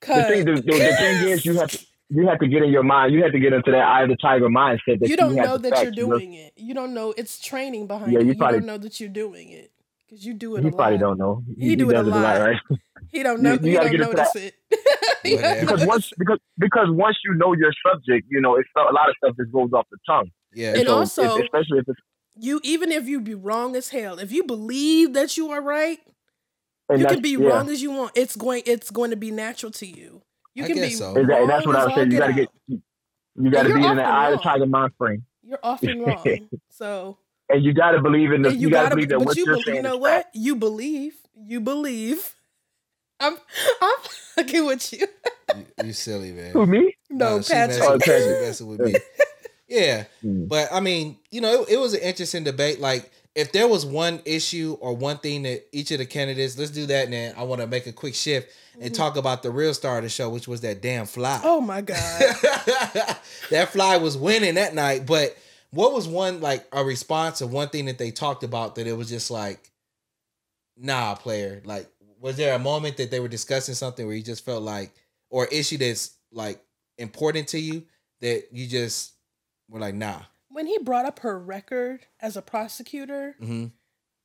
The 0.02 0.24
thing, 0.24 0.46
the, 0.46 0.54
the, 0.56 0.62
the 0.62 0.72
thing 0.72 1.28
is, 1.30 1.46
you 1.46 1.56
have 1.60 1.72
to. 1.72 1.86
You 2.10 2.26
have 2.30 2.40
to 2.40 2.48
get 2.48 2.64
in 2.64 2.70
your 2.70 2.84
mind. 2.84 3.14
You 3.14 3.22
have 3.24 3.34
to 3.34 3.40
get 3.40 3.52
into 3.52 3.70
that 3.72 3.82
eye 3.82 4.04
of 4.04 4.10
the 4.10 4.16
tiger 4.16 4.48
mindset. 4.48 5.02
That 5.02 5.10
you 5.10 5.18
don't 5.18 5.36
have 5.36 5.46
know 5.46 5.58
that 5.58 5.70
you're 5.72 5.76
fact, 5.88 5.98
you 5.98 6.08
know? 6.08 6.18
doing 6.18 6.34
it. 6.36 6.54
You 6.56 6.74
don't 6.74 6.94
know 6.94 7.14
it's 7.18 7.38
training 7.38 7.88
behind 7.88 8.14
Yeah, 8.14 8.20
it. 8.20 8.28
you 8.28 8.32
You, 8.32 8.38
probably- 8.38 8.60
don't 8.60 8.68
know 8.68 8.78
that 8.78 9.02
you're 9.02 9.10
doing 9.10 9.50
it 9.50 9.72
because 10.08 10.26
you 10.26 10.34
do 10.34 10.56
it. 10.56 10.64
He 10.64 10.70
a 10.70 10.72
probably 10.72 10.94
lot. 10.94 11.00
don't 11.02 11.18
know. 11.18 11.44
He 11.58 11.76
do 11.76 11.90
it 11.90 11.94
a 11.94 11.98
does 12.04 12.08
lot. 12.08 12.40
right? 12.40 12.58
He 13.10 13.24
don't 13.24 13.42
know. 13.42 13.54
you 13.54 13.60
he 13.60 13.72
gotta 13.74 13.86
don't 13.90 13.92
get 13.98 14.02
into 14.02 14.16
notice 14.18 14.36
it. 14.36 14.56
He 15.24 15.38
because 15.38 15.86
once 15.86 16.12
because 16.18 16.40
because 16.58 16.88
once 16.90 17.18
you 17.24 17.34
know 17.36 17.54
your 17.54 17.72
subject, 17.90 18.28
you 18.30 18.42
know 18.42 18.56
it's 18.58 18.68
a 18.76 18.94
lot 18.94 19.10
of 19.10 19.16
stuff 19.24 19.36
just 19.38 19.52
goes 19.52 19.72
off 19.74 19.88
the 19.92 19.98
tongue. 20.06 20.30
Yeah, 20.54 20.74
And 20.76 20.88
so 20.88 20.96
also- 20.98 21.38
if, 21.38 21.44
especially 21.46 21.80
if 21.80 21.86
it's 21.88 22.00
you 22.36 22.60
even 22.64 22.92
if 22.92 23.08
you 23.08 23.20
be 23.22 23.34
wrong 23.34 23.76
as 23.76 23.90
hell 23.90 24.20
if 24.20 24.32
you 24.32 24.44
believe 24.44 25.14
that 25.14 25.38
you 25.38 25.50
are 25.52 25.62
right 25.62 26.00
and 26.90 27.00
you 27.02 27.08
can 27.08 27.22
be 27.22 27.32
yeah. 27.32 27.48
wrong 27.48 27.68
as 27.70 27.82
you 27.82 27.90
want 27.92 28.12
it's 28.16 28.36
going 28.36 28.62
it's 28.68 28.92
going 28.92 29.10
to 29.10 29.16
be 29.16 29.32
natural 29.32 29.72
to 29.72 29.88
you 29.88 30.22
you 30.54 30.64
I 30.64 30.68
can 30.68 30.76
guess 30.76 30.90
be 30.90 30.94
so. 30.96 31.14
wrong 31.16 31.48
That's 31.48 31.66
what 31.66 31.76
I 31.76 31.80
as 31.82 31.86
was 31.88 31.96
saying. 31.96 32.12
You 32.12 32.20
got 32.20 32.28
to 32.28 32.34
get 32.34 32.50
you 32.68 33.52
got 33.52 33.64
to 33.64 33.74
be 33.74 33.84
in 33.84 33.98
that 33.98 34.06
often 34.06 34.06
eye 34.06 34.30
of 34.32 34.38
the 34.38 34.44
tiger 34.44 34.66
mind 34.68 34.92
frame, 35.00 35.26
you're 35.44 35.60
often 35.64 36.02
wrong 36.04 36.50
so 36.70 37.18
and 37.50 37.64
you 37.64 37.74
got 37.74 37.92
to 37.92 38.02
believe 38.02 38.32
in 38.32 38.42
the. 38.42 38.54
You, 38.54 38.60
you 38.60 38.70
got 38.70 38.90
to 38.90 38.96
believe 38.96 39.10
that 39.10 39.20
but 39.20 39.28
what 39.28 39.38
you, 39.38 39.46
you're 39.46 39.56
be- 39.58 39.64
saying. 39.64 39.76
you 39.78 39.82
know 39.84 39.98
what 39.98 40.28
you 40.34 40.56
believe 40.56 41.16
you 41.46 41.60
believe 41.62 42.36
i'm 43.20 43.36
i'm 43.82 43.96
fucking 44.36 44.66
with 44.66 44.92
you 44.94 45.08
you, 45.56 45.66
you 45.86 45.94
silly 45.94 46.32
man. 46.34 46.52
Who 46.52 46.66
me? 46.66 46.96
no 47.10 47.42
she 47.42 47.54
patrick 47.54 47.80
messing- 47.80 47.92
Oh, 47.94 48.00
she 48.00 48.12
Patrick. 48.12 48.42
messing 48.42 48.68
with 48.68 48.80
me. 48.82 48.96
Yeah, 49.70 50.06
Hmm. 50.22 50.46
but 50.46 50.70
I 50.72 50.80
mean, 50.80 51.18
you 51.30 51.42
know, 51.42 51.64
it, 51.64 51.72
it 51.74 51.78
was 51.78 51.94
an 51.94 52.00
interesting 52.00 52.46
debate. 52.46 52.80
Like, 52.80 53.12
if 53.36 53.52
there 53.52 53.68
was 53.68 53.86
one 53.86 54.22
issue 54.24 54.78
or 54.80 54.96
one 54.96 55.18
thing 55.18 55.44
that 55.44 55.66
each 55.74 55.92
of 55.92 55.98
the 55.98 56.06
candidates, 56.06 56.58
let's 56.58 56.72
do 56.72 56.86
that. 56.86 57.04
And 57.04 57.12
then 57.14 57.34
I 57.38 57.44
want 57.44 57.60
to 57.60 57.68
make 57.68 57.86
a 57.86 57.92
quick 57.92 58.16
shift 58.16 58.50
and 58.80 58.96
talk 58.96 59.18
about 59.18 59.44
the 59.44 59.52
real 59.52 59.74
star 59.74 59.98
of 59.98 60.04
the 60.04 60.10
show, 60.10 60.30
which 60.30 60.48
was 60.48 60.62
that 60.62 60.82
damn 60.82 61.06
fly. 61.06 61.42
oh 61.44 61.60
my 61.60 61.82
god 61.82 61.98
that 63.50 63.70
fly 63.74 63.98
was 63.98 64.18
winning 64.18 64.56
that 64.56 64.74
night. 64.74 65.06
But 65.06 65.36
what 65.72 65.94
was 65.94 66.08
one 66.08 66.42
like 66.42 66.66
a 66.72 66.84
response 66.84 67.42
or 67.42 67.48
one 67.48 67.70
thing 67.70 67.86
that 67.86 67.98
they 67.98 68.12
talked 68.12 68.44
about 68.44 68.76
that 68.76 68.88
it 68.88 68.94
was 68.94 69.10
just 69.10 69.30
like, 69.32 69.72
nah, 70.78 71.16
player. 71.16 71.62
Like, 71.66 71.88
was 72.20 72.38
there 72.38 72.56
a 72.56 72.60
moment 72.60 72.98
that 72.98 73.12
they 73.12 73.20
were 73.20 73.28
discussing 73.28 73.76
something 73.76 74.06
where 74.06 74.16
you 74.16 74.24
just 74.24 74.46
felt 74.46 74.64
like, 74.64 74.92
or 75.30 75.46
issue 75.48 75.78
that's 75.78 76.16
like 76.32 76.60
important 76.98 77.50
to 77.50 77.60
you 77.60 77.84
that 78.22 78.46
you 78.52 78.68
just 78.68 79.14
were 79.70 79.80
like, 79.80 79.94
nah. 79.96 80.22
when 80.50 80.66
he 80.66 80.78
brought 80.80 81.06
up 81.06 81.20
her 81.20 81.38
record 81.38 82.06
as 82.20 82.36
a 82.38 82.42
prosecutor 82.42 83.36
Mm-hmm. 83.42 83.66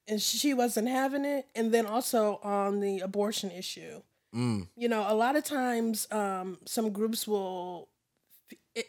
and 0.08 0.22
she 0.22 0.54
wasn't 0.54 0.88
having 0.88 1.24
it 1.24 1.46
and 1.54 1.72
then 1.72 1.86
also 1.86 2.40
on 2.42 2.80
the 2.80 3.00
abortion 3.00 3.50
issue 3.50 4.00
Mm. 4.34 4.66
you 4.76 4.88
know 4.88 5.04
a 5.06 5.12
lot 5.14 5.36
of 5.36 5.44
times 5.44 6.10
um 6.10 6.56
some 6.64 6.90
groups 6.90 7.28
will 7.28 7.90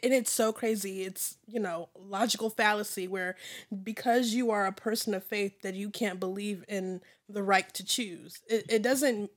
and 0.02 0.14
it's 0.14 0.32
so 0.32 0.52
crazy 0.52 1.02
it's 1.02 1.36
you 1.46 1.60
know 1.60 1.88
logical 1.98 2.48
fallacy 2.48 3.06
where 3.06 3.36
because 3.82 4.32
you 4.32 4.50
are 4.50 4.66
a 4.66 4.72
person 4.72 5.14
of 5.14 5.24
faith 5.24 5.60
that 5.62 5.74
you 5.74 5.90
can't 5.90 6.20
believe 6.20 6.64
in 6.68 7.00
the 7.28 7.42
right 7.42 7.72
to 7.74 7.84
choose. 7.84 8.40
It, 8.48 8.66
it 8.68 8.82
doesn't 8.82 9.30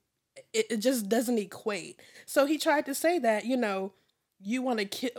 it, 0.53 0.67
it 0.69 0.77
just 0.77 1.09
doesn't 1.09 1.37
equate. 1.37 1.99
So 2.25 2.45
he 2.45 2.57
tried 2.57 2.85
to 2.85 2.95
say 2.95 3.19
that 3.19 3.45
you 3.45 3.57
know 3.57 3.93
you 4.39 4.61
want 4.61 4.77
to 4.79 4.85
kill 4.85 5.09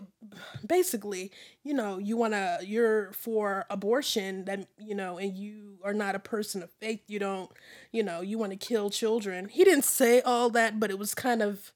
basically 0.66 1.32
you 1.64 1.74
know 1.74 1.98
you 1.98 2.16
want 2.16 2.32
to 2.34 2.58
you're 2.64 3.12
for 3.12 3.66
abortion 3.68 4.44
that 4.44 4.66
you 4.78 4.94
know 4.94 5.18
and 5.18 5.36
you 5.36 5.78
are 5.82 5.92
not 5.94 6.14
a 6.14 6.20
person 6.20 6.62
of 6.62 6.70
faith 6.80 7.00
you 7.08 7.18
don't 7.18 7.50
you 7.90 8.02
know 8.02 8.20
you 8.20 8.38
want 8.38 8.52
to 8.52 8.56
kill 8.56 8.90
children. 8.90 9.48
He 9.48 9.64
didn't 9.64 9.84
say 9.84 10.20
all 10.20 10.50
that 10.50 10.78
but 10.78 10.90
it 10.90 10.98
was 10.98 11.14
kind 11.14 11.42
of 11.42 11.72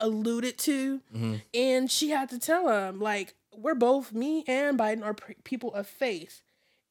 alluded 0.00 0.58
to 0.58 1.00
hmm 1.12 1.34
and 1.54 1.90
she 1.90 2.10
had 2.10 2.28
to 2.28 2.38
tell 2.38 2.68
him 2.68 3.00
like 3.00 3.34
we're 3.56 3.74
both 3.74 4.12
me 4.12 4.44
and 4.46 4.78
biden 4.78 5.04
are 5.04 5.14
p- 5.14 5.34
people 5.44 5.72
of 5.74 5.86
faith 5.86 6.42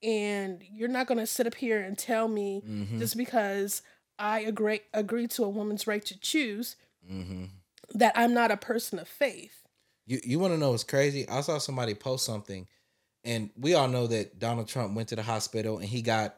and 0.04 0.64
you're 0.72 0.88
not 0.90 1.08
going 1.08 1.18
to 1.18 1.26
sit 1.28 1.48
up 1.48 1.56
here 1.56 1.80
and 1.80 1.98
tell 1.98 2.28
me 2.28 2.62
hmm 2.66 3.00
just 3.00 3.16
because 3.18 3.82
i 4.20 4.40
agree 4.40 4.82
agree 4.94 5.28
to 5.28 5.44
a 5.44 5.50
woman's 5.50 5.88
right 5.88 6.06
to 6.06 6.20
choose 6.20 6.76
hmm 7.08 7.46
that 7.94 8.12
i'm 8.16 8.34
not 8.34 8.52
a 8.52 8.58
person 8.58 9.00
of 9.00 9.08
faith. 9.08 9.64
You 10.06 10.20
you 10.24 10.40
want 10.40 10.54
to 10.54 10.58
know 10.58 10.72
what's 10.72 10.84
crazy? 10.84 11.28
I 11.30 11.42
saw 11.42 11.58
somebody 11.58 11.94
post 11.94 12.26
something, 12.26 12.68
and 13.24 13.50
we 13.58 13.74
all 13.76 13.88
know 13.88 14.08
that 14.08 14.40
Donald 14.40 14.68
Trump 14.68 14.94
went 14.96 15.10
to 15.10 15.16
the 15.16 15.24
hospital 15.24 15.78
and 15.78 15.88
he 15.88 16.02
got 16.02 16.38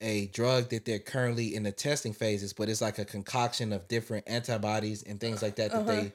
a 0.00 0.26
drug 0.28 0.70
that 0.70 0.84
they're 0.84 0.98
currently 0.98 1.54
in 1.54 1.62
the 1.64 1.72
testing 1.72 2.12
phases, 2.12 2.52
but 2.52 2.68
it's 2.68 2.80
like 2.80 2.98
a 2.98 3.04
concoction 3.04 3.72
of 3.72 3.88
different 3.88 4.28
antibodies 4.28 5.02
and 5.02 5.18
things 5.20 5.42
like 5.42 5.56
that 5.56 5.72
that 5.72 5.80
Uh-huh. 5.80 6.02
they 6.02 6.12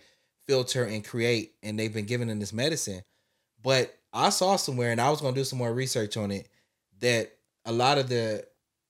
filter 0.48 0.84
and 0.86 1.04
create, 1.06 1.54
and 1.64 1.78
they've 1.80 1.94
been 1.94 2.06
given 2.06 2.30
in 2.30 2.40
this 2.40 2.54
medicine. 2.54 3.02
But 3.62 3.98
I 4.14 4.30
saw 4.30 4.56
somewhere, 4.58 4.92
and 4.92 5.00
I 5.02 5.10
was 5.10 5.22
gonna 5.22 5.36
do 5.36 5.44
some 5.44 5.60
more 5.60 5.74
research 5.74 6.18
on 6.18 6.32
it, 6.32 6.48
that 7.00 7.32
a 7.66 7.72
lot 7.72 7.98
of 7.98 8.10
the 8.10 8.46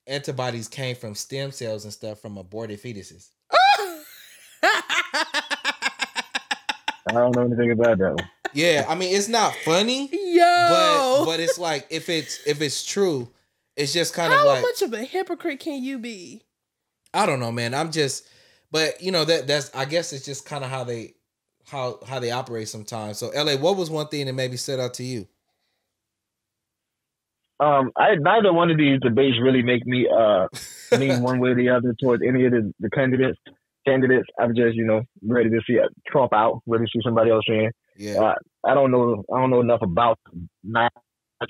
antibodies 0.08 0.68
came 0.68 0.96
from 0.96 1.16
stem 1.16 1.52
cells 1.52 1.84
and 1.86 1.94
stuff 1.94 2.20
from 2.20 2.38
aborted 2.38 2.82
fetuses. 2.82 3.30
I 7.06 7.12
don't 7.12 7.36
know 7.36 7.44
anything 7.44 7.72
about 7.72 7.98
that 8.00 8.14
one. 8.16 8.30
Yeah, 8.54 8.86
I 8.88 8.96
mean 8.96 9.16
it's 9.16 9.28
not 9.28 9.54
funny. 9.66 10.10
Yo, 10.12 10.44
but 10.70 11.26
but 11.26 11.40
it's 11.40 11.58
like 11.60 11.88
if 11.90 12.10
it's 12.10 12.40
if 12.46 12.62
it's 12.62 12.84
true, 12.86 13.30
it's 13.76 13.94
just 13.94 14.14
kind 14.14 14.32
how 14.32 14.40
of 14.40 14.46
like 14.46 14.56
How 14.58 14.62
much 14.62 14.82
of 14.82 14.94
a 14.94 15.04
hypocrite 15.04 15.60
can 15.60 15.84
you 15.84 16.00
be? 16.00 16.44
I 17.14 17.26
don't 17.26 17.40
know, 17.40 17.52
man. 17.52 17.74
I'm 17.74 17.92
just, 17.92 18.28
but 18.72 19.02
you 19.02 19.12
know 19.12 19.26
that 19.26 19.48
that's 19.48 19.74
I 19.76 19.86
guess 19.86 20.14
it's 20.14 20.26
just 20.26 20.46
kind 20.46 20.64
of 20.64 20.70
how 20.70 20.84
they 20.84 21.16
how 21.68 22.00
how 22.08 22.20
they 22.20 22.32
operate 22.32 22.68
sometimes. 22.68 23.18
So 23.18 23.32
La, 23.36 23.56
what 23.58 23.78
was 23.78 23.90
one 23.90 24.08
thing 24.08 24.26
that 24.26 24.34
maybe 24.34 24.58
stood 24.58 24.80
out 24.80 24.94
to 24.96 25.04
you? 25.04 25.28
Um, 27.60 27.92
I 27.98 28.16
neither 28.16 28.52
one 28.52 28.72
of 28.72 28.78
these 28.78 29.00
debates 29.02 29.38
really 29.42 29.62
make 29.62 29.86
me 29.86 30.08
uh 30.08 30.48
lean 30.98 31.22
one 31.22 31.40
way 31.40 31.52
or 31.52 31.56
the 31.56 31.70
other 31.70 31.96
towards 32.00 32.24
any 32.28 32.46
of 32.46 32.52
the, 32.52 32.74
the 32.80 32.90
candidates. 32.90 33.40
Candidates, 33.86 34.28
I'm 34.40 34.56
just 34.56 34.76
you 34.76 34.86
know 34.86 35.02
ready 35.22 35.50
to 35.50 35.60
see 35.68 35.78
Trump 36.08 36.34
out, 36.34 36.62
ready 36.66 36.86
to 36.86 36.90
see 36.94 37.02
somebody 37.04 37.32
else 37.32 37.44
in. 37.48 37.70
Yeah, 37.98 38.22
Uh, 38.22 38.36
I 38.64 38.74
don't 38.74 38.92
know. 38.92 39.24
I 39.32 39.40
don't 39.40 39.50
know 39.50 39.60
enough 39.60 39.82
about 39.82 40.20
not 40.64 40.92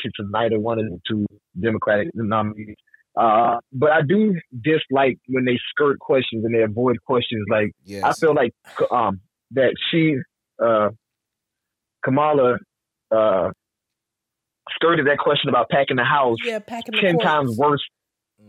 to 0.01 0.25
neither 0.29 0.59
one 0.59 0.79
of 0.79 0.85
the 0.85 0.99
two 1.07 1.25
Democratic 1.59 2.09
nominees. 2.13 2.75
Uh, 3.15 3.57
but 3.71 3.91
I 3.91 4.01
do 4.01 4.35
dislike 4.59 5.19
when 5.27 5.45
they 5.45 5.59
skirt 5.69 5.99
questions 5.99 6.43
and 6.45 6.53
they 6.53 6.63
avoid 6.63 6.97
questions. 7.05 7.45
Like 7.49 7.71
yes, 7.85 8.03
I 8.03 8.13
feel 8.13 8.33
like 8.33 8.53
um 8.91 9.21
that 9.51 9.73
she 9.91 10.15
uh 10.63 10.89
Kamala 12.03 12.57
uh 13.11 13.51
skirted 14.71 15.07
that 15.07 15.17
question 15.19 15.49
about 15.49 15.69
packing 15.69 15.97
the 15.97 16.03
house 16.03 16.37
Yeah, 16.43 16.59
packing 16.59 16.93
the 16.95 17.01
ten 17.01 17.13
courts. 17.15 17.25
times 17.25 17.57
worse. 17.57 17.83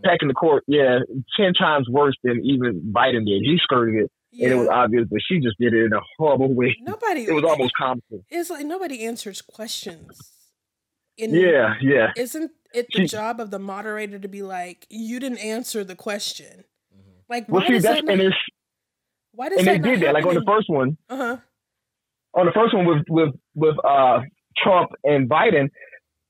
Packing 0.03 0.29
the 0.29 0.35
court, 0.35 0.65
yeah, 0.67 0.99
ten 1.39 1.55
times 1.55 1.89
worse 1.89 2.15
than 2.25 2.41
even 2.45 2.81
Biden 2.93 3.25
did. 3.27 3.43
He 3.43 3.57
skirted 3.63 4.05
it, 4.05 4.11
and 4.43 4.53
it 4.53 4.57
was 4.57 4.69
obvious, 4.69 5.07
but 5.09 5.21
she 5.27 5.39
just 5.39 5.57
did 5.59 5.73
it 5.73 5.85
in 5.87 5.93
a 5.93 6.01
horrible 6.19 6.53
way. 6.53 6.77
Nobody. 6.83 7.23
It 7.23 7.33
was 7.33 7.45
almost 7.45 7.73
comical. 7.79 8.25
It's 8.29 8.51
like 8.51 8.67
nobody 8.67 9.05
answers 9.05 9.41
questions. 9.41 10.33
In, 11.17 11.35
Yeah, 11.35 11.75
yeah. 11.81 12.13
isn't 12.17 12.51
it 12.75 12.87
the 12.93 13.03
She- 13.03 13.07
job 13.07 13.41
of 13.41 13.51
the 13.51 13.59
moderator 13.59 14.19
to 14.19 14.29
be 14.29 14.43
like, 14.43 14.87
you 14.91 15.21
didn't 15.21 15.39
answer 15.39 15.85
the 15.85 15.95
question? 15.97 16.65
Mhm. 16.95 17.23
Like, 17.29 17.47
why 17.49 17.59
Well, 17.59 17.67
see, 17.67 17.73
does 17.75 17.83
that's 17.85 18.01
that 18.01 18.07
not, 18.17 18.21
and 18.25 18.35
why 19.33 19.49
does 19.49 19.59
and 19.59 19.67
they 19.67 19.79
did 19.79 20.01
that. 20.01 20.15
Like 20.15 20.27
on 20.27 20.35
the 20.35 20.45
first 20.47 20.69
one, 20.69 20.97
Uh 21.09 21.17
huh. 21.17 21.37
on 22.35 22.47
the 22.47 22.53
first 22.53 22.75
one 22.75 22.87
with 22.87 23.05
with 23.09 23.35
with 23.55 23.77
uh 23.85 24.21
Trump 24.57 24.91
and 25.05 25.29
Biden, 25.29 25.69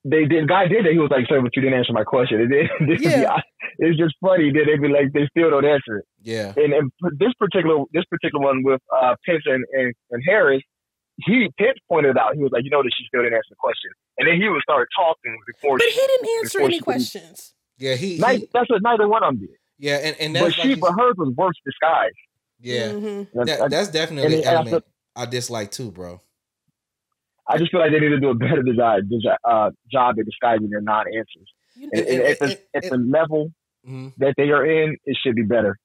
they 0.05 0.25
did. 0.27 0.49
Guy 0.49 0.67
did 0.69 0.85
that. 0.85 0.93
He 0.93 0.99
was 0.99 1.11
like, 1.11 1.27
"Sir, 1.29 1.41
but 1.43 1.55
you 1.57 1.63
didn't 1.63 1.79
answer 1.79 1.93
my 1.93 2.05
question." 2.05 2.41
And 2.43 2.53
then, 2.53 2.69
Yeah. 3.01 3.41
it's 3.79 3.99
just 3.99 4.15
funny 4.21 4.51
that 4.53 4.65
they 4.67 4.77
be 4.79 4.89
like, 4.89 5.13
they 5.13 5.27
still 5.29 5.51
don't 5.51 5.65
answer 5.65 5.99
it. 5.99 6.05
Yeah. 6.23 6.53
And, 6.57 6.73
and 6.73 6.91
this 7.19 7.33
particular 7.39 7.85
this 7.93 8.05
particular 8.11 8.45
one 8.45 8.63
with 8.63 8.81
uh 8.93 9.17
Pence 9.27 9.43
and, 9.47 9.65
and, 9.73 9.93
and 10.11 10.23
Harris, 10.27 10.63
he 11.19 11.49
Pence 11.59 11.79
pointed 11.89 12.17
out 12.19 12.35
he 12.35 12.43
was 12.43 12.53
like, 12.53 12.65
you 12.65 12.71
know 12.71 12.83
that 12.83 12.91
she 12.97 13.05
still 13.07 13.23
didn't 13.23 13.35
answer 13.35 13.51
the 13.51 13.57
question, 13.57 13.91
and 14.19 14.29
then 14.29 14.41
he 14.41 14.49
would 14.49 14.63
start 14.63 14.89
talking 14.97 15.39
before. 15.47 15.79
But 15.79 15.87
she, 15.89 16.01
he 16.01 16.07
didn't 16.07 16.29
answer 16.41 16.61
any 16.63 16.75
she- 16.75 16.81
questions. 16.81 17.55
Yeah. 17.79 17.95
He. 17.97 18.19
Neither- 18.19 18.39
he 18.41 18.49
that's 18.53 18.71
what 18.71 18.83
neither 18.83 19.07
one 19.09 19.23
of 19.23 19.31
them 19.35 19.41
did. 19.41 19.57
yeah. 19.79 19.97
And 20.03 20.17
and 20.21 20.35
But 20.35 20.41
that's 20.41 20.55
she, 20.55 20.61
like 20.63 20.71
you 20.71 20.77
but 20.83 20.93
hers 20.99 21.15
was 21.17 21.35
worse 21.37 21.55
disguised. 21.65 22.15
yeah. 22.61 22.89
Mhm. 22.93 23.29
That's- 23.35 23.59
That, 23.59 23.71
that's 23.71 23.89
definitely 23.89 24.25
and 24.27 24.35
an 24.35 24.41
then 24.43 24.55
after- 24.55 24.69
element 24.71 24.85
I 25.17 25.27
dislike 25.27 25.71
too, 25.71 25.91
bro. 25.93 26.21
I 27.47 27.59
just 27.59 27.71
feel 27.71 27.81
like 27.81 27.93
they 27.93 28.01
need 28.01 28.09
to 28.09 28.21
do 28.21 28.31
a 28.31 28.35
better 28.35 28.63
job, 28.63 29.03
uh, 29.45 29.71
job 29.93 30.17
at 30.19 30.25
disguising 30.25 30.71
their 30.71 30.81
non-answers. 30.81 31.53
You 31.77 31.91
And, 31.93 32.05
know, 32.07 32.11
and 32.13 32.23
at 32.23 32.39
the, 32.39 32.61
at 32.75 32.83
the 32.91 32.97
level 32.97 33.53
Mhm. 33.87 34.15
that 34.17 34.35
they 34.39 34.51
are 34.51 34.65
in, 34.65 34.97
it 35.05 35.17
should 35.23 35.35
be 35.37 35.43
better. 35.43 35.79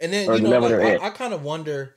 And 0.00 0.12
then 0.12 0.28
Or 0.28 0.32
you 0.36 0.38
the 0.38 0.44
know, 0.44 0.58
level 0.60 0.78
like, 0.78 1.00
I. 1.00 1.06
I 1.06 1.10
kind 1.10 1.34
of 1.34 1.42
wonder, 1.44 1.94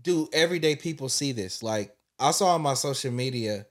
do 0.00 0.28
everyday 0.32 0.76
people 0.76 1.08
see 1.08 1.32
this? 1.32 1.62
Like 1.62 1.94
I 2.18 2.30
saw 2.32 2.54
on 2.54 2.62
my 2.62 2.74
social 2.74 3.12
media 3.12 3.66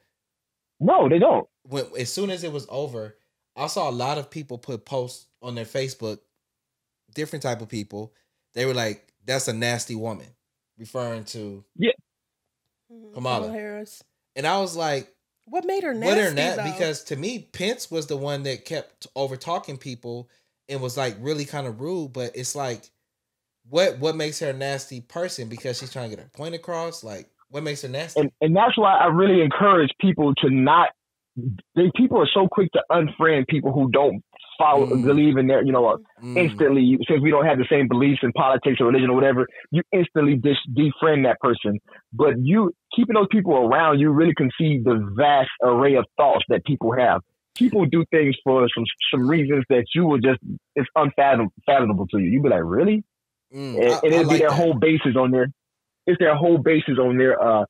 No, 0.79 1.07
they 1.09 1.19
don't. 1.19 1.47
when 1.63 1.85
as 1.97 2.11
soon 2.11 2.29
as 2.29 2.43
it 2.43 2.51
was 2.51 2.65
over, 2.69 3.15
I 3.55 3.67
saw 3.67 3.89
a 3.89 3.91
lot 3.91 4.17
of 4.17 4.29
people 4.29 4.57
put 4.57 4.85
posts 4.85 5.27
on 5.41 5.55
their 5.55 5.65
Facebook, 5.65 6.19
different 7.13 7.43
type 7.43 7.61
of 7.61 7.69
people. 7.69 8.13
They 8.53 8.65
were 8.65 8.73
like, 8.73 9.07
"That's 9.25 9.47
a 9.47 9.53
nasty 9.53 9.95
woman," 9.95 10.27
referring 10.77 11.25
to, 11.25 11.63
Mhm. 12.91 13.13
Kamala. 13.13 13.51
Harris. 13.51 14.03
and 14.35 14.45
I 14.47 14.59
was 14.59 14.75
like, 14.75 15.13
What 15.45 15.65
made 15.65 15.83
her 15.83 15.93
nasty? 15.93 16.07
"What 16.07 16.17
are 16.17 16.31
that?" 16.35 16.63
Because 16.73 17.03
to 17.05 17.15
me, 17.15 17.39
Pence 17.39 17.89
was 17.89 18.07
the 18.07 18.17
one 18.17 18.43
that 18.43 18.65
kept 18.65 19.07
over 19.15 19.35
talking 19.37 19.77
people 19.77 20.29
and 20.69 20.81
was 20.81 20.97
like 20.97 21.15
really 21.19 21.45
kind 21.45 21.65
of 21.67 21.79
rude. 21.81 22.13
But 22.13 22.35
it's 22.35 22.53
like, 22.55 22.91
what 23.69 23.99
what 23.99 24.15
makes 24.15 24.39
her 24.39 24.49
a 24.49 24.53
nasty 24.53 25.01
person? 25.01 25.49
Because 25.49 25.79
she's 25.79 25.91
trying 25.91 26.09
to 26.09 26.15
get 26.15 26.23
her 26.23 26.29
point 26.33 26.55
across. 26.55 27.03
Like, 27.03 27.29
what 27.49 27.63
makes 27.63 27.81
her 27.81 27.89
nasty? 27.89 28.21
And 28.21 28.31
and 28.41 28.55
that's 28.55 28.77
why 28.77 28.95
I 28.95 29.07
really 29.07 29.41
encourage 29.41 29.89
people 29.99 30.33
to 30.35 30.49
not. 30.49 30.89
They 31.75 31.91
people 31.95 32.19
are 32.21 32.29
so 32.33 32.47
quick 32.49 32.71
to 32.73 32.83
unfriend 32.91 33.47
people 33.47 33.71
who 33.71 33.91
don't 33.91 34.23
follow 34.57 34.87
Mm. 34.87 35.05
believe 35.05 35.37
in 35.37 35.45
their 35.45 35.63
you 35.63 35.71
know 35.71 35.99
Mm. 36.23 36.35
instantly 36.35 36.97
since 37.07 37.21
we 37.21 37.29
don't 37.29 37.45
have 37.45 37.59
the 37.59 37.67
same 37.69 37.87
beliefs 37.87 38.21
in 38.23 38.31
politics 38.31 38.81
or 38.81 38.87
religion 38.87 39.11
or 39.11 39.13
whatever 39.15 39.45
you 39.69 39.83
instantly 39.91 40.35
dis- 40.35 40.57
defriend 40.75 41.25
that 41.25 41.39
person 41.41 41.77
but 42.11 42.33
you 42.39 42.73
keeping 42.95 43.13
those 43.13 43.27
people 43.29 43.53
around 43.53 43.99
you 43.99 44.09
really 44.09 44.33
can 44.33 44.49
see 44.57 44.79
the 44.83 44.95
vast 45.15 45.51
array 45.61 45.93
of 45.93 46.05
thoughts 46.17 46.43
that 46.49 46.65
people 46.65 46.91
have 46.91 47.21
people 47.55 47.85
do 47.85 48.03
things 48.09 48.35
for 48.43 48.67
some 48.75 48.83
some 49.11 49.29
reasons 49.29 49.63
that 49.69 49.85
you 49.93 50.05
will 50.07 50.17
just 50.17 50.39
it's 50.75 50.89
unfathomable 50.95 52.07
to 52.07 52.17
you 52.17 52.31
you'd 52.31 52.41
be 52.41 52.49
like 52.49 52.61
really 52.63 53.03
Mm, 53.53 53.81
and, 53.81 53.93
I- 53.93 53.99
and 54.03 54.13
it'll 54.13 54.29
be 54.29 54.37
their 54.37 54.49
that. 54.49 54.55
whole 54.55 54.73
basis 54.73 55.15
on 55.15 55.31
their 55.31 55.47
it's 56.05 56.19
their 56.19 56.35
whole 56.35 56.57
basis 56.57 56.97
on 56.99 57.17
their 57.17 57.41
uh 57.41 57.65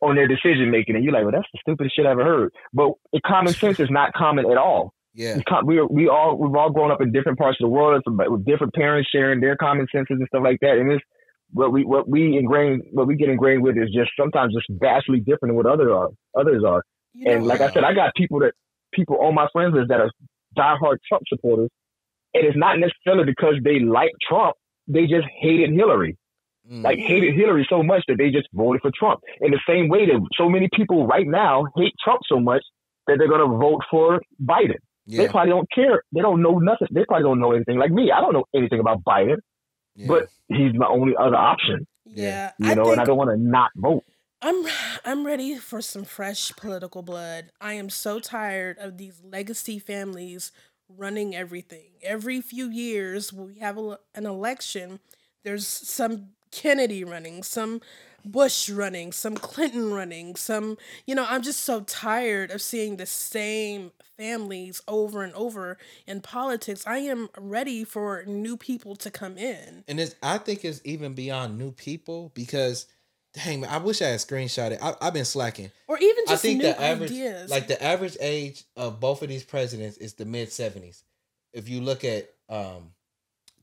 on 0.00 0.16
their 0.16 0.26
decision 0.26 0.70
making. 0.70 0.96
And 0.96 1.04
you're 1.04 1.12
like 1.12 1.22
well 1.22 1.32
that's 1.32 1.48
the 1.52 1.58
stupidest 1.60 1.96
shit 1.96 2.06
i 2.06 2.10
ever 2.10 2.24
heard. 2.24 2.52
But 2.72 2.92
common 3.26 3.52
sense 3.52 3.78
is 3.80 3.90
not 3.90 4.12
common 4.14 4.50
at 4.50 4.56
all. 4.56 4.92
Yeah, 5.14 5.38
com- 5.46 5.66
we 5.66 5.78
are, 5.78 5.86
we 5.86 6.08
all 6.08 6.36
we've 6.38 6.54
all 6.54 6.70
grown 6.70 6.90
up 6.90 7.02
in 7.02 7.12
different 7.12 7.38
parts 7.38 7.58
of 7.60 7.64
the 7.64 7.68
world 7.68 8.02
with 8.06 8.46
different 8.46 8.72
parents 8.74 9.10
sharing 9.12 9.40
their 9.40 9.56
common 9.56 9.86
senses 9.92 10.16
and 10.18 10.26
stuff 10.28 10.42
like 10.42 10.58
that. 10.60 10.78
And 10.78 10.90
it's 10.90 11.04
what 11.52 11.70
we 11.70 11.84
what 11.84 12.08
we 12.08 12.38
ingrain 12.38 12.82
what 12.92 13.06
we 13.06 13.14
get 13.14 13.28
ingrained 13.28 13.62
with 13.62 13.76
is 13.76 13.90
just 13.94 14.10
sometimes 14.18 14.54
just 14.54 14.66
vastly 14.80 15.20
different 15.20 15.50
than 15.50 15.56
what 15.56 15.66
other 15.66 15.92
are 15.92 16.08
others 16.38 16.64
are. 16.66 16.82
You 17.12 17.26
know 17.26 17.32
and 17.32 17.46
like 17.46 17.60
I 17.60 17.66
wow. 17.66 17.72
said, 17.74 17.84
I 17.84 17.92
got 17.92 18.14
people 18.14 18.40
that 18.40 18.54
people 18.94 19.18
on 19.20 19.34
my 19.34 19.48
friends 19.52 19.74
list 19.74 19.88
that 19.88 20.00
are 20.00 20.10
diehard 20.56 20.96
Trump 21.06 21.24
supporters, 21.28 21.68
and 22.32 22.46
it's 22.46 22.56
not 22.56 22.78
necessarily 22.78 23.24
because 23.24 23.56
they 23.62 23.80
like 23.80 24.12
Trump. 24.26 24.56
They 24.88 25.06
just 25.06 25.26
hated 25.40 25.70
Hillary, 25.72 26.16
Mm. 26.70 26.84
like 26.84 26.98
hated 26.98 27.34
Hillary 27.34 27.66
so 27.68 27.82
much 27.82 28.04
that 28.06 28.18
they 28.18 28.30
just 28.30 28.48
voted 28.52 28.82
for 28.82 28.92
Trump. 28.94 29.20
In 29.40 29.50
the 29.50 29.58
same 29.66 29.88
way 29.88 30.06
that 30.06 30.20
so 30.36 30.48
many 30.48 30.68
people 30.72 31.06
right 31.08 31.26
now 31.26 31.64
hate 31.76 31.92
Trump 32.04 32.20
so 32.28 32.38
much 32.38 32.62
that 33.08 33.18
they're 33.18 33.28
gonna 33.28 33.48
vote 33.58 33.80
for 33.90 34.20
Biden. 34.40 34.76
They 35.08 35.26
probably 35.28 35.50
don't 35.50 35.68
care. 35.72 36.02
They 36.14 36.20
don't 36.20 36.40
know 36.40 36.58
nothing. 36.60 36.86
They 36.92 37.04
probably 37.04 37.24
don't 37.24 37.40
know 37.40 37.50
anything. 37.52 37.78
Like 37.78 37.90
me, 37.90 38.12
I 38.12 38.20
don't 38.20 38.32
know 38.32 38.44
anything 38.54 38.78
about 38.78 39.02
Biden, 39.02 39.38
yeah. 39.96 40.06
but 40.06 40.28
he's 40.48 40.72
my 40.74 40.86
only 40.86 41.14
other 41.16 41.34
option. 41.36 41.86
Yeah, 42.04 42.52
You 42.58 42.70
I 42.70 42.74
know, 42.74 42.84
think 42.84 42.92
and 42.92 43.00
I 43.00 43.04
don't 43.06 43.16
want 43.16 43.30
to 43.30 43.36
not 43.36 43.70
vote. 43.74 44.04
I'm 44.40 44.64
I'm 45.04 45.26
ready 45.26 45.56
for 45.56 45.80
some 45.80 46.04
fresh 46.04 46.52
political 46.56 47.02
blood. 47.02 47.50
I 47.60 47.72
am 47.74 47.90
so 47.90 48.20
tired 48.20 48.78
of 48.78 48.98
these 48.98 49.20
legacy 49.24 49.78
families 49.80 50.52
running 50.96 51.34
everything. 51.34 51.90
Every 52.02 52.40
few 52.40 52.68
years, 52.68 53.32
we 53.32 53.58
have 53.58 53.78
a, 53.78 53.98
an 54.14 54.26
election, 54.26 55.00
there's 55.44 55.66
some 55.66 56.28
Kennedy 56.50 57.04
running, 57.04 57.42
some 57.42 57.80
Bush 58.24 58.70
running, 58.70 59.10
some 59.12 59.34
Clinton 59.34 59.92
running, 59.92 60.36
some, 60.36 60.78
you 61.06 61.14
know, 61.14 61.26
I'm 61.28 61.42
just 61.42 61.60
so 61.60 61.80
tired 61.80 62.50
of 62.50 62.62
seeing 62.62 62.96
the 62.96 63.06
same 63.06 63.90
families 64.16 64.80
over 64.86 65.22
and 65.24 65.32
over 65.34 65.78
in 66.06 66.20
politics. 66.20 66.84
I 66.86 66.98
am 66.98 67.28
ready 67.36 67.82
for 67.82 68.24
new 68.26 68.56
people 68.56 68.94
to 68.96 69.10
come 69.10 69.36
in. 69.36 69.82
and 69.88 69.98
it's 69.98 70.14
I 70.22 70.38
think 70.38 70.64
it's 70.64 70.80
even 70.84 71.14
beyond 71.14 71.58
new 71.58 71.72
people 71.72 72.30
because, 72.34 72.86
dang 73.34 73.60
man, 73.60 73.70
I 73.70 73.78
wish 73.78 74.02
I 74.02 74.08
had 74.08 74.20
screenshot 74.20 74.72
it. 74.72 74.78
I, 74.82 74.94
I've 75.00 75.14
been 75.14 75.24
slacking. 75.24 75.70
Or 75.88 75.98
even 75.98 76.24
just 76.26 76.44
I 76.44 76.48
think 76.48 76.58
new 76.58 76.64
the 76.64 76.80
average, 76.80 77.10
ideas. 77.10 77.50
like 77.50 77.68
the 77.68 77.82
average 77.82 78.16
age 78.20 78.64
of 78.76 79.00
both 79.00 79.22
of 79.22 79.28
these 79.28 79.44
presidents 79.44 79.96
is 79.96 80.14
the 80.14 80.24
mid 80.24 80.52
seventies. 80.52 81.04
If 81.52 81.68
you 81.68 81.80
look 81.80 82.04
at 82.04 82.30
um, 82.48 82.92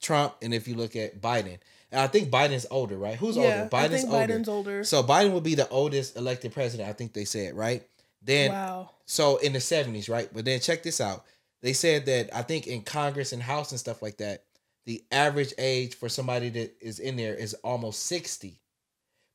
Trump 0.01 0.35
and 0.41 0.53
if 0.53 0.67
you 0.67 0.75
look 0.75 0.95
at 0.95 1.21
Biden, 1.21 1.57
and 1.91 2.01
I 2.01 2.07
think 2.07 2.29
Biden's 2.29 2.67
older, 2.69 2.97
right? 2.97 3.15
Who's 3.15 3.35
yeah, 3.35 3.43
older? 3.43 3.75
I 3.75 3.88
Biden's 3.88 4.01
think 4.01 4.13
older. 4.13 4.33
Biden's 4.33 4.49
older. 4.49 4.83
So 4.83 5.03
Biden 5.03 5.31
would 5.31 5.43
be 5.43 5.55
the 5.55 5.67
oldest 5.69 6.17
elected 6.17 6.53
president. 6.53 6.89
I 6.89 6.93
think 6.93 7.13
they 7.13 7.25
said 7.25 7.55
right. 7.55 7.83
Then 8.21 8.51
wow. 8.51 8.91
so 9.05 9.38
in 9.38 9.53
the 9.53 9.59
seventies, 9.59 10.09
right? 10.09 10.29
But 10.33 10.45
then 10.45 10.59
check 10.59 10.83
this 10.83 11.01
out. 11.01 11.25
They 11.61 11.73
said 11.73 12.05
that 12.05 12.35
I 12.35 12.41
think 12.41 12.67
in 12.67 12.81
Congress 12.81 13.33
and 13.33 13.41
House 13.41 13.71
and 13.71 13.79
stuff 13.79 14.01
like 14.01 14.17
that, 14.17 14.43
the 14.85 15.03
average 15.11 15.53
age 15.57 15.95
for 15.95 16.09
somebody 16.09 16.49
that 16.49 16.75
is 16.81 16.99
in 16.99 17.15
there 17.17 17.35
is 17.35 17.53
almost 17.55 18.03
sixty. 18.03 18.59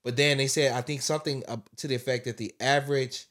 But 0.04 0.16
then 0.16 0.38
they 0.38 0.46
said 0.46 0.72
I 0.72 0.82
think 0.82 1.02
something 1.02 1.42
to 1.76 1.88
the 1.88 1.94
effect 1.94 2.26
that 2.26 2.36
the 2.36 2.54
average 2.60 3.26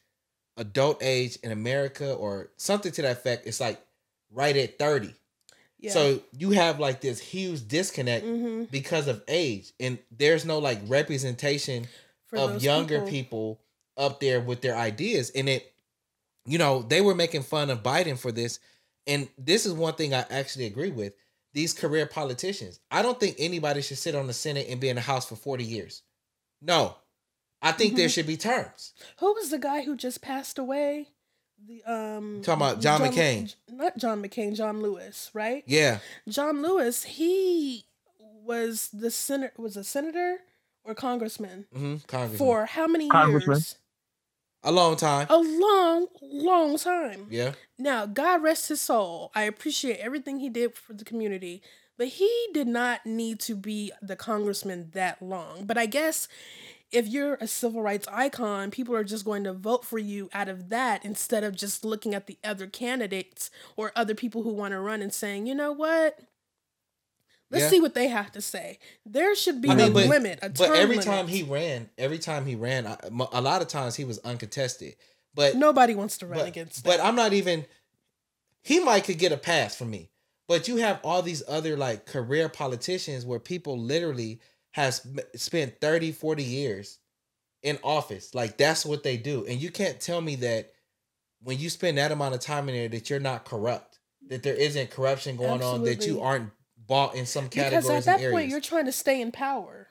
adult 0.57 1.01
age 1.01 1.37
in 1.43 1.51
America 1.51 2.13
or 2.13 2.49
something 2.57 2.91
to 2.91 3.01
that 3.03 3.11
effect 3.11 3.47
is 3.47 3.61
like 3.61 3.79
right 4.31 4.55
at 4.57 4.79
thirty. 4.79 5.13
Yeah. 5.79 5.91
So 5.91 6.21
you 6.37 6.51
have 6.51 6.79
like 6.79 7.01
this 7.01 7.19
huge 7.19 7.67
disconnect 7.67 8.25
hmm 8.25 8.63
because 8.71 9.07
of 9.07 9.21
age, 9.27 9.73
and 9.79 9.99
there's 10.11 10.45
no 10.45 10.59
like 10.59 10.79
representation 10.87 11.87
For 12.27 12.37
of 12.37 12.63
younger 12.63 13.01
people. 13.01 13.59
up 13.97 14.19
there 14.19 14.41
with 14.41 14.61
their 14.61 14.75
ideas 14.75 15.29
and 15.31 15.47
it 15.47 15.71
you 16.47 16.57
know 16.57 16.81
they 16.81 16.99
were 17.01 17.13
making 17.13 17.43
fun 17.43 17.69
of 17.69 17.83
biden 17.83 18.17
for 18.17 18.31
this 18.31 18.59
and 19.05 19.27
this 19.37 19.67
is 19.67 19.73
one 19.73 19.93
thing 19.93 20.13
i 20.15 20.25
actually 20.31 20.65
agree 20.65 20.89
with 20.89 21.13
these 21.53 21.73
career 21.73 22.07
politicians 22.07 22.79
i 22.89 23.03
don't 23.03 23.19
think 23.19 23.35
anybody 23.37 23.81
should 23.83 23.99
sit 23.99 24.15
on 24.15 24.25
the 24.25 24.33
senate 24.33 24.65
and 24.67 24.79
be 24.81 24.89
in 24.89 24.95
the 24.95 25.01
house 25.01 25.27
for 25.27 25.35
40 25.35 25.63
years 25.63 26.01
no 26.63 26.95
i 27.61 27.71
think 27.71 27.95
there 27.95 28.07
Mhm. 28.07 28.13
should 28.13 28.27
be 28.27 28.37
terms 28.37 28.93
Who 29.19 29.33
was 29.33 29.49
the 29.51 29.59
guy 29.59 29.81
who 29.83 29.95
just 29.95 30.21
passed 30.21 30.57
away? 30.57 31.09
The 31.65 31.83
um 31.83 32.41
Talking 32.43 32.61
about 32.61 32.81
John 32.81 33.01
McCain. 33.01 33.55
Not 33.69 33.97
John 33.97 34.21
McCain, 34.23 34.55
John 34.55 34.81
Lewis, 34.81 35.29
right? 35.33 35.63
yeah 35.67 35.99
John 36.27 36.61
Lewis, 36.61 37.03
he 37.03 37.85
was 38.19 38.89
the 38.91 39.09
senator 39.11 39.53
was 39.57 39.77
a 39.77 39.83
senator 39.83 40.39
or 40.83 40.93
congressman 40.95 41.65
hmm 41.73 41.95
congressman 42.07 42.37
for 42.37 42.65
how 42.65 42.87
many 42.87 43.09
Congressman. 43.09 43.57
years? 43.57 43.75
a 44.65 44.71
long 44.71 44.95
time 44.95 45.27
A 45.29 45.37
long, 45.37 46.07
long 46.21 46.77
time. 46.77 47.27
yeah 47.29 47.53
Now, 47.77 48.05
God 48.05 48.41
rest 48.43 48.69
his 48.69 48.79
soul. 48.81 49.31
I 49.35 49.43
appreciate 49.43 49.97
everything 49.99 50.39
he 50.39 50.49
did 50.49 50.75
for 50.75 50.93
the 50.93 51.03
community, 51.03 51.61
but 52.03 52.09
he 52.09 52.47
did 52.53 52.67
not 52.67 53.05
need 53.05 53.39
to 53.39 53.55
be 53.55 53.93
the 54.01 54.17
congressman 54.17 54.89
that 54.91 55.21
long. 55.21 55.63
But 55.65 55.77
I 55.77 55.85
guess 55.85 56.27
if 56.91 57.07
you're 57.07 57.35
a 57.39 57.47
civil 57.47 57.81
rights 57.81 58.05
icon, 58.11 58.71
people 58.71 58.93
are 58.93 59.05
just 59.05 59.23
going 59.23 59.45
to 59.45 59.53
vote 59.53 59.85
for 59.85 59.97
you 59.97 60.29
out 60.33 60.49
of 60.49 60.67
that 60.67 61.05
instead 61.05 61.45
of 61.45 61.55
just 61.55 61.85
looking 61.85 62.13
at 62.13 62.27
the 62.27 62.37
other 62.43 62.67
candidates 62.67 63.49
or 63.77 63.93
other 63.95 64.13
people 64.13 64.43
who 64.43 64.49
want 64.51 64.73
to 64.73 64.81
run 64.81 65.01
and 65.01 65.13
saying, 65.13 65.47
you 65.47 65.55
know 65.55 65.71
what? 65.71 66.19
Let's 67.49 67.63
Yeah. 67.63 67.69
see 67.69 67.79
what 67.79 67.93
they 67.93 68.09
have 68.09 68.33
to 68.33 68.41
say. 68.41 68.79
There 69.05 69.33
should 69.33 69.61
be 69.61 69.69
I 69.69 69.75
mean, 69.75 69.87
a 69.87 69.91
but- 69.91 70.07
limit, 70.07 70.39
a 70.41 70.49
term 70.49 70.53
but 70.57 70.71
every 70.71 70.97
limit. 70.97 71.05
time 71.05 71.27
he 71.29 71.41
ran 71.43 71.89
every 71.97 72.19
time 72.19 72.45
he 72.45 72.55
ran 72.55 72.85
I- 72.85 72.97
a 73.31 73.39
lot 73.41 73.61
of 73.61 73.69
times 73.69 73.95
he 73.95 74.03
was 74.03 74.19
uncontested 74.19 74.97
But 75.33 75.55
Nobody 75.55 75.95
wants 75.95 76.17
to 76.17 76.27
run 76.27 76.39
but, 76.39 76.47
against 76.49 76.83
but 76.83 76.97
that. 76.97 77.05
I'm 77.05 77.15
not 77.15 77.31
even. 77.31 77.65
He 78.61 78.79
might 78.81 79.05
could 79.05 79.17
get 79.17 79.31
a 79.31 79.37
pass 79.37 79.73
from 79.75 79.89
me, 79.89 80.09
but 80.47 80.67
you 80.67 80.77
have 80.77 80.99
all 81.03 81.21
these 81.21 81.43
other 81.47 81.77
like 81.77 82.05
career 82.05 82.49
politicians 82.49 83.25
where 83.25 83.39
people 83.39 83.77
literally 83.79 84.39
has 84.71 85.05
spent 85.35 85.79
30, 85.79 86.11
40 86.11 86.43
years 86.43 86.99
in 87.61 87.79
office. 87.83 88.33
Like 88.33 88.57
that's 88.57 88.85
what 88.85 89.03
they 89.03 89.17
do, 89.17 89.45
and 89.45 89.61
you 89.61 89.71
can't 89.71 89.99
tell 89.99 90.21
me 90.21 90.35
that 90.37 90.71
when 91.41 91.59
you 91.59 91.69
spend 91.69 91.97
that 91.97 92.11
amount 92.11 92.33
of 92.35 92.39
time 92.41 92.69
in 92.69 92.75
there 92.75 92.87
that 92.89 93.09
you're 93.09 93.19
not 93.19 93.45
corrupt, 93.45 93.99
that 94.29 94.43
there 94.43 94.55
isn't 94.55 94.91
corruption 94.91 95.35
going 95.35 95.61
on, 95.61 95.83
that 95.83 96.05
you 96.05 96.21
aren't 96.21 96.51
bought 96.87 97.15
in 97.15 97.25
some 97.25 97.49
categories. 97.49 97.85
because 97.85 98.07
at 98.07 98.19
that 98.19 98.31
point 98.31 98.49
you're 98.49 98.61
trying 98.61 98.85
to 98.85 98.91
stay 98.91 99.21
in 99.21 99.31
power. 99.31 99.82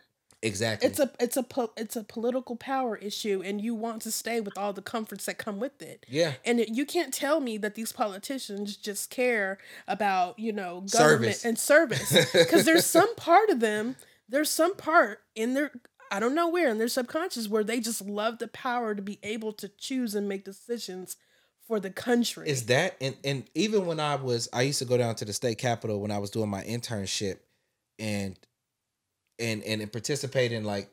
Exactly. 0.43 0.89
It's 0.89 0.99
a 0.99 1.11
it's 1.21 1.37
a 1.37 1.43
po- 1.43 1.73
it's 1.77 1.97
a 1.97 2.05
political 2.05 2.57
power 2.57 2.97
issue, 2.97 3.43
and 3.45 3.61
you 3.61 3.75
want 3.75 4.03
to 4.03 4.11
stay 4.11 4.41
with 4.41 4.57
all 4.59 4.73
the 4.73 4.83
comforts 4.83 5.27
that 5.27 5.39
come 5.39 5.59
with 5.61 5.81
it. 5.83 6.05
yeah. 6.09 6.35
And 6.45 6.61
it, 6.61 6.69
you 6.71 6.85
can't 6.85 7.13
tell 7.15 7.41
me 7.41 7.57
that 7.59 7.75
these 7.75 7.93
politicians 7.93 8.77
just 8.77 9.11
care 9.11 9.59
about 9.89 10.39
you 10.39 10.53
know 10.53 10.85
government 10.93 11.37
Service. 11.37 11.45
and 11.45 11.59
service 11.59 12.33
because 12.33 12.65
there's 12.65 12.87
some 12.87 13.15
part 13.17 13.51
of 13.51 13.61
them, 13.61 13.97
there's 14.29 14.51
some 14.51 14.75
part 14.77 15.21
in 15.35 15.55
their 15.55 15.71
I 16.11 16.21
don't 16.21 16.35
know 16.35 16.49
where 16.49 16.69
in 16.69 16.79
their 16.79 16.89
subconscious 16.89 17.49
where 17.49 17.65
they 17.65 17.81
just 17.81 18.03
love 18.03 18.39
the 18.39 18.49
power 18.49 18.95
to 18.95 19.01
be 19.01 19.19
able 19.23 19.53
to 19.55 19.69
choose 19.69 20.15
and 20.15 20.29
make 20.29 20.45
decisions 20.45 21.17
for 21.67 21.81
the 21.81 21.91
country. 21.91 22.49
is 22.49 22.67
that 22.67 22.97
and 23.01 23.17
and 23.25 23.45
even 23.55 23.87
when 23.87 23.99
I 24.01 24.17
was 24.17 24.49
I 24.53 24.63
used 24.63 24.81
to 24.81 24.85
go 24.85 24.99
down 24.99 25.15
to 25.17 25.25
the 25.25 25.33
state 25.33 25.59
capitol 25.59 26.01
when 26.01 26.11
I 26.11 26.19
was 26.19 26.31
doing 26.31 26.51
my 26.51 26.63
internship 26.65 27.39
and 27.99 28.37
and 29.43 29.63
and 29.65 29.91
participate 29.93 30.53
in 30.53 30.65
like 30.65 30.89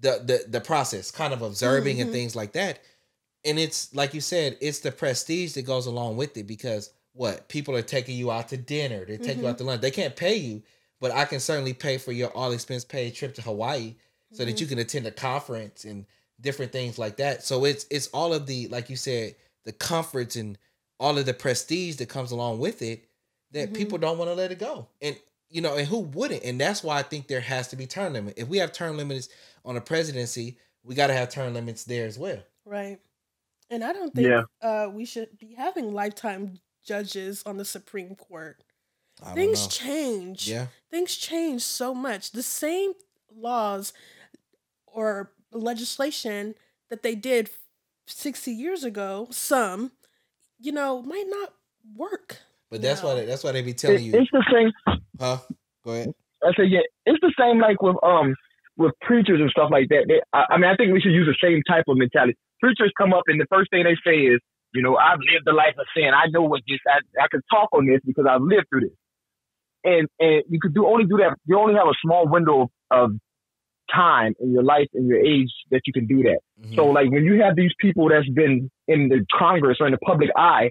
the 0.00 0.22
the 0.24 0.44
the 0.48 0.60
process 0.60 1.10
kind 1.10 1.32
of 1.32 1.42
observing 1.42 2.00
and 2.00 2.10
Mhm. 2.10 2.12
things 2.14 2.36
like 2.36 2.52
that 2.52 2.80
and 3.44 3.58
it's 3.58 3.94
like 3.94 4.14
you 4.14 4.20
said 4.20 4.56
it's 4.60 4.80
the 4.80 4.92
prestige 4.92 5.52
that 5.54 5.62
goes 5.62 5.86
along 5.86 6.16
with 6.16 6.36
it 6.36 6.46
because 6.46 6.90
what 7.12 7.48
people 7.48 7.74
are 7.76 7.82
taking 7.82 8.16
you 8.16 8.30
out 8.30 8.48
to 8.48 8.56
dinner 8.56 9.04
they 9.04 9.18
take 9.18 9.36
you 9.36 9.42
Mhm. 9.44 9.48
out 9.50 9.58
to 9.58 9.64
lunch 9.64 9.80
they 9.80 9.90
can't 9.90 10.16
pay 10.16 10.36
you 10.36 10.62
but 11.00 11.12
I 11.12 11.24
can 11.26 11.38
certainly 11.40 11.74
pay 11.74 11.96
for 11.98 12.10
your 12.10 12.30
all 12.36 12.50
expense 12.52 12.84
paid 12.84 13.14
trip 13.14 13.34
to 13.36 13.42
Hawaii 13.42 13.94
so 14.32 14.44
that 14.44 14.56
Mhm. 14.56 14.60
you 14.60 14.66
can 14.66 14.78
attend 14.80 15.06
a 15.06 15.12
conference 15.12 15.84
and 15.84 16.06
different 16.40 16.72
things 16.72 16.98
like 16.98 17.16
that. 17.18 17.44
So 17.44 17.64
it's 17.64 17.86
it's 17.90 18.08
all 18.08 18.32
of 18.34 18.46
the 18.46 18.66
like 18.68 18.90
you 18.90 18.96
said 18.96 19.36
the 19.64 19.72
comforts 19.72 20.34
and 20.36 20.58
all 21.00 21.16
of 21.18 21.26
the 21.26 21.34
prestige 21.34 21.96
that 21.96 22.08
comes 22.08 22.30
along 22.32 22.58
with 22.58 22.82
it 22.82 23.04
that 23.52 23.70
Mhm. 23.70 23.74
people 23.76 23.98
don't 23.98 24.18
want 24.18 24.28
to 24.30 24.34
let 24.34 24.50
it 24.52 24.58
go. 24.58 24.88
And 25.00 25.16
you 25.50 25.60
know, 25.60 25.76
and 25.76 25.86
who 25.86 26.00
wouldn't? 26.00 26.44
And 26.44 26.60
that's 26.60 26.82
why 26.82 26.98
I 26.98 27.02
think 27.02 27.26
there 27.28 27.40
has 27.40 27.68
to 27.68 27.76
be 27.76 27.86
term 27.86 28.12
limit. 28.12 28.34
If 28.36 28.48
we 28.48 28.58
have 28.58 28.72
term 28.72 28.96
limits 28.96 29.28
on 29.64 29.76
a 29.76 29.80
presidency, 29.80 30.58
we 30.84 30.94
got 30.94 31.08
to 31.08 31.14
have 31.14 31.30
term 31.30 31.54
limits 31.54 31.84
there 31.84 32.06
as 32.06 32.18
well. 32.18 32.38
Right. 32.64 32.98
And 33.70 33.84
I 33.84 33.92
don't 33.92 34.14
think 34.14 34.28
Yeah. 34.28 34.42
uh, 34.62 34.88
we 34.90 35.04
should 35.04 35.38
be 35.38 35.54
having 35.54 35.92
lifetime 35.92 36.58
judges 36.84 37.42
on 37.44 37.56
the 37.56 37.64
Supreme 37.64 38.14
Court. 38.14 38.62
I 39.22 39.34
Things 39.34 39.66
change. 39.68 40.48
Yeah. 40.48 40.68
Things 40.90 41.16
change 41.16 41.62
so 41.62 41.94
much. 41.94 42.30
The 42.32 42.42
same 42.42 42.92
laws 43.34 43.92
or 44.86 45.32
legislation 45.52 46.54
that 46.88 47.02
they 47.02 47.14
did 47.14 47.50
60 48.06 48.50
years 48.52 48.84
ago, 48.84 49.28
some, 49.30 49.92
you 50.58 50.72
know, 50.72 51.02
might 51.02 51.26
not 51.28 51.54
work. 51.94 52.38
But 52.70 52.82
that's 52.82 53.02
why 53.02 53.14
they, 53.14 53.24
that's 53.26 53.42
why 53.44 53.52
they 53.52 53.62
be 53.62 53.72
telling 53.74 53.98
It- 53.98 54.02
you, 54.02 54.12
it's 54.20 54.30
the 54.30 54.44
same. 54.52 54.72
huh? 55.20 55.38
Go 55.84 55.92
ahead. 55.92 56.12
I 56.44 56.52
say 56.56 56.64
yeah, 56.64 56.80
it's 57.06 57.18
the 57.20 57.32
same 57.38 57.58
like 57.60 57.80
with 57.82 57.96
um 58.04 58.34
with 58.76 58.92
preachers 59.00 59.40
and 59.40 59.50
stuff 59.50 59.70
like 59.72 59.88
that. 59.88 60.04
They, 60.06 60.20
I, 60.32 60.44
I 60.50 60.56
mean, 60.58 60.70
I 60.70 60.76
think 60.76 60.92
we 60.92 61.00
should 61.00 61.12
use 61.12 61.26
the 61.26 61.36
same 61.42 61.62
type 61.66 61.84
of 61.88 61.96
mentality. 61.96 62.36
Preachers 62.60 62.92
come 62.96 63.12
up 63.12 63.24
and 63.26 63.40
the 63.40 63.46
first 63.50 63.70
thing 63.70 63.82
they 63.84 63.96
say 64.08 64.18
is, 64.20 64.38
you 64.72 64.82
know, 64.82 64.96
I've 64.96 65.18
lived 65.18 65.46
the 65.46 65.52
life 65.52 65.74
of 65.78 65.86
sin. 65.96 66.10
I 66.14 66.28
know 66.30 66.42
what 66.42 66.62
this. 66.68 66.78
I 66.86 66.98
I 67.24 67.26
can 67.30 67.40
talk 67.50 67.70
on 67.72 67.86
this 67.86 68.00
because 68.04 68.26
I've 68.30 68.42
lived 68.42 68.66
through 68.70 68.82
this. 68.82 68.96
And 69.84 70.06
and 70.20 70.42
you 70.48 70.60
could 70.60 70.74
do 70.74 70.86
only 70.86 71.04
do 71.06 71.16
that. 71.18 71.36
You 71.46 71.58
only 71.58 71.74
have 71.74 71.88
a 71.88 71.96
small 72.02 72.28
window 72.28 72.70
of 72.90 73.12
time 73.92 74.34
in 74.40 74.52
your 74.52 74.62
life 74.62 74.88
and 74.94 75.08
your 75.08 75.18
age 75.18 75.50
that 75.70 75.80
you 75.86 75.92
can 75.92 76.06
do 76.06 76.22
that. 76.24 76.40
Mhm. 76.62 76.76
So 76.76 76.86
like 76.86 77.10
when 77.10 77.24
you 77.24 77.40
have 77.42 77.56
these 77.56 77.72
people 77.80 78.08
that's 78.10 78.28
been 78.28 78.70
in 78.86 79.08
the 79.08 79.24
Congress 79.36 79.78
or 79.80 79.86
in 79.86 79.92
the 79.92 79.98
public 79.98 80.30
eye 80.36 80.70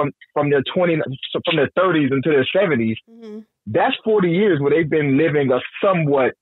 from 0.00 0.10
from 0.34 0.50
their 0.50 0.62
twenty 0.74 0.96
from 1.46 1.56
their 1.56 1.70
thirties 1.76 2.10
into 2.12 2.30
their 2.30 2.46
seventies, 2.58 2.96
hmm 3.08 3.40
that's 3.66 3.94
40 4.04 4.30
years 4.30 4.58
where 4.60 4.70
they've 4.74 4.88
been 4.90 5.16
living 5.18 5.52
a 5.52 5.60
somewhat 5.84 6.32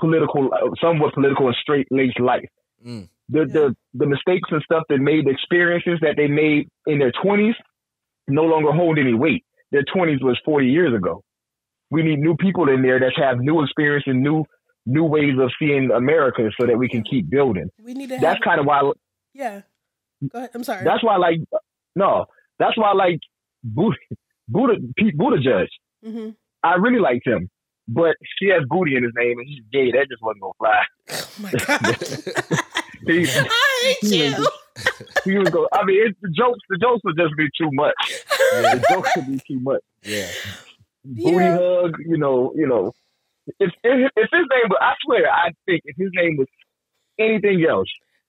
political, 0.00 0.48
uh, 0.54 0.70
somewhat 0.80 1.12
political 1.12 1.46
and 1.48 1.56
straight 1.60 1.86
laced 1.90 2.20
life. 2.20 2.48
Mm. 2.86 3.08
The, 3.28 3.40
Yeah. 3.40 3.44
the 3.56 3.76
the 3.94 4.06
mistakes 4.06 4.48
and 4.50 4.62
stuff 4.62 4.84
that 4.88 4.98
made 4.98 5.26
the 5.26 5.30
experiences 5.30 5.98
that 6.00 6.14
they 6.16 6.28
made 6.28 6.68
in 6.86 6.98
their 6.98 7.12
20s 7.12 7.54
no 8.28 8.44
longer 8.44 8.72
hold 8.72 8.98
any 8.98 9.14
weight. 9.14 9.44
Their 9.72 9.82
20s 9.94 10.22
was 10.22 10.40
40 10.44 10.66
years 10.68 10.94
ago. 10.94 11.22
We 11.90 12.02
need 12.02 12.20
new 12.20 12.36
people 12.36 12.68
in 12.68 12.80
there 12.82 12.98
that 13.00 13.12
have 13.16 13.38
new 13.40 13.62
experience 13.62 14.04
and 14.06 14.22
new 14.22 14.44
new 14.86 15.04
ways 15.04 15.34
of 15.38 15.50
seeing 15.58 15.90
America 15.90 16.42
so 16.58 16.66
that 16.66 16.78
we 16.78 16.88
can 16.88 17.02
keep 17.02 17.28
building. 17.28 17.68
We 17.82 17.94
need 17.94 18.08
to 18.08 18.14
have. 18.16 18.22
That's 18.22 18.40
kind 18.44 18.60
of 18.60 18.66
why 18.66 18.78
yeah. 19.34 19.62
Go 20.30 20.38
ahead. 20.38 20.50
I'm 20.54 20.64
sorry. 20.64 20.84
that's 20.84 21.02
why 21.04 21.16
like 21.16 21.38
no, 21.94 22.26
that's 22.58 22.76
why 22.76 22.90
I 22.90 22.94
like 22.94 23.20
Buddha 23.64 23.96
Buddha 24.48 24.74
Pete 24.96 25.16
Buttigieg. 25.16 25.68
hmm 26.04 26.30
I 26.64 26.74
really 26.76 27.00
liked 27.00 27.26
him, 27.26 27.48
but 27.88 28.14
he 28.38 28.48
has 28.50 28.62
booty 28.68 28.94
in 28.96 29.02
his 29.02 29.12
name 29.16 29.38
and 29.38 29.48
he's 29.48 29.62
gay. 29.72 29.90
That 29.92 30.06
just 30.08 30.22
wasn't 30.22 30.42
gonna 30.42 30.52
fly. 30.58 30.82
Oh 31.10 31.28
my 31.40 31.50
God. 31.52 32.58
He, 33.04 33.26
I 33.28 33.96
hate 34.00 34.08
he, 34.08 34.24
you. 34.26 34.30
was, 34.30 34.48
he 35.24 35.36
was 35.36 35.48
go. 35.50 35.66
I 35.72 35.84
mean, 35.84 36.06
it's, 36.06 36.16
the 36.22 36.28
jokes, 36.28 36.60
the 36.68 36.78
jokes 36.78 37.00
would 37.02 37.18
just 37.18 37.34
be 37.36 37.48
too 37.58 37.68
much. 37.72 37.94
Yeah. 38.52 38.74
The 38.76 38.86
jokes 38.90 39.10
would 39.16 39.26
be 39.26 39.38
too 39.44 39.58
much. 39.58 39.80
yeah. 40.04 40.28
Booty 41.04 41.44
Yeah. 41.46 41.56
hug, 41.58 41.96
you 42.06 42.16
know, 42.16 42.52
you 42.54 42.68
know. 42.68 42.92
If, 43.58 43.72
if 43.82 44.10
if 44.16 44.28
his 44.30 44.46
name, 44.52 44.68
was, 44.70 44.78
I 44.80 44.94
swear, 45.04 45.28
I 45.28 45.50
think 45.66 45.80
if 45.84 45.96
his 45.96 46.10
name 46.14 46.36
was 46.36 46.46
anything 47.18 47.66
else, 47.68 47.88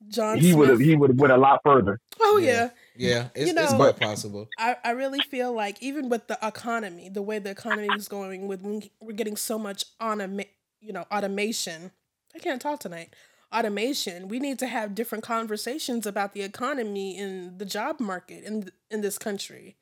John 0.09 0.39
he 0.39 0.55
would 0.55 0.69
have 0.69 0.79
he 0.79 0.95
would 0.95 1.11
have 1.11 1.19
went 1.19 1.33
a 1.33 1.37
lot 1.37 1.59
further. 1.63 1.99
Oh 2.19 2.37
Yeah. 2.37 2.51
yeah. 2.51 2.69
Yeah. 2.95 3.29
It's, 3.35 3.51
You 3.53 3.59
it's 3.59 3.73
quite 3.73 3.97
possible. 3.99 4.49
I, 4.57 4.77
I 4.83 4.91
really 4.91 5.19
feel 5.21 5.53
like 5.53 5.81
even 5.81 6.09
with 6.09 6.27
the 6.27 6.37
economy, 6.41 7.09
the 7.09 7.21
way 7.21 7.39
the 7.39 7.51
economy 7.51 7.89
is 7.95 8.07
going, 8.07 8.47
with 8.47 8.61
we're 8.99 9.13
getting 9.13 9.37
so 9.37 9.57
much 9.57 9.85
automa- 9.99 10.47
you 10.81 10.93
know, 10.93 11.05
automation. 11.11 11.91
I 12.35 12.39
can't 12.39 12.61
talk 12.61 12.79
tonight. 12.79 13.15
Automation. 13.53 14.27
We 14.27 14.39
need 14.39 14.59
to 14.59 14.67
have 14.67 14.95
different 14.95 15.23
conversations 15.23 16.07
about 16.07 16.33
the 16.33 16.41
economy 16.41 17.17
and 17.19 17.59
the 17.59 17.65
job 17.65 17.99
market 17.99 18.43
in 18.43 18.71
in 18.89 19.01
this 19.01 19.17
country. 19.17 19.75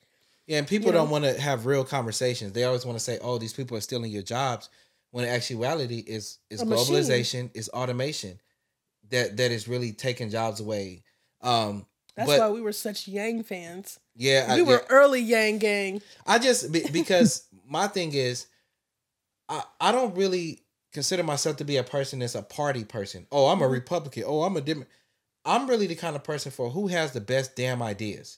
Yeah, 0.48 0.58
and 0.58 0.68
people 0.68 0.88
You 0.88 0.94
don't 0.94 1.10
want 1.10 1.24
to 1.24 1.40
have 1.40 1.66
real 1.66 1.86
conversations. 1.86 2.52
They 2.52 2.66
always 2.66 2.86
want 2.86 2.98
to 2.98 3.04
say, 3.04 3.20
"Oh, 3.22 3.38
these 3.38 3.54
people 3.54 3.78
are 3.78 3.82
stealing 3.82 4.12
your 4.12 4.24
jobs," 4.24 4.70
when 5.12 5.24
in 5.24 5.32
actuality 5.32 6.00
is 6.00 6.40
is 6.50 6.62
globalization, 6.62 7.50
is 7.54 7.70
automation 7.70 8.40
that 9.12 9.38
that 9.38 9.52
is 9.52 9.68
really 9.68 9.92
taking 9.92 10.30
jobs 10.30 10.60
away. 10.60 11.04
Um, 11.42 11.86
That's 12.16 12.30
but 12.30 12.40
why 12.40 12.50
we 12.50 12.62
were 12.62 12.74
such 12.74 13.08
Yang 13.08 13.44
fans. 13.44 14.00
yeah, 14.16 14.48
I, 14.50 14.56
we 14.56 14.64
were 14.64 14.74
yeah, 14.82 14.88
early 14.90 15.22
Yang 15.22 15.58
gang. 15.60 16.02
I 16.28 16.40
just 16.40 16.72
because 16.72 17.48
my 17.68 17.88
thing 17.88 18.14
is, 18.14 18.48
I 19.50 19.64
I 19.80 19.92
don't 19.92 20.16
really 20.16 20.62
consider 20.94 21.24
myself 21.24 21.58
to 21.58 21.64
be 21.64 21.78
a 21.78 21.84
person 21.84 22.20
that's 22.20 22.36
a 22.36 22.42
party 22.44 22.84
person. 22.84 23.28
Oh, 23.32 23.48
I'm 23.48 23.62
a 23.62 23.66
Mhm. 23.68 23.72
Republican. 23.72 24.24
Oh, 24.28 24.42
I'm 24.44 24.58
a 24.58 24.62
Dem. 24.62 24.86
I'm 25.46 25.68
really 25.68 25.88
the 25.88 25.96
kind 25.96 26.16
of 26.16 26.24
person 26.24 26.52
for 26.52 26.70
who 26.70 26.88
has 26.88 27.14
the 27.14 27.22
best 27.22 27.56
damn 27.56 27.82
ideas. 27.82 28.38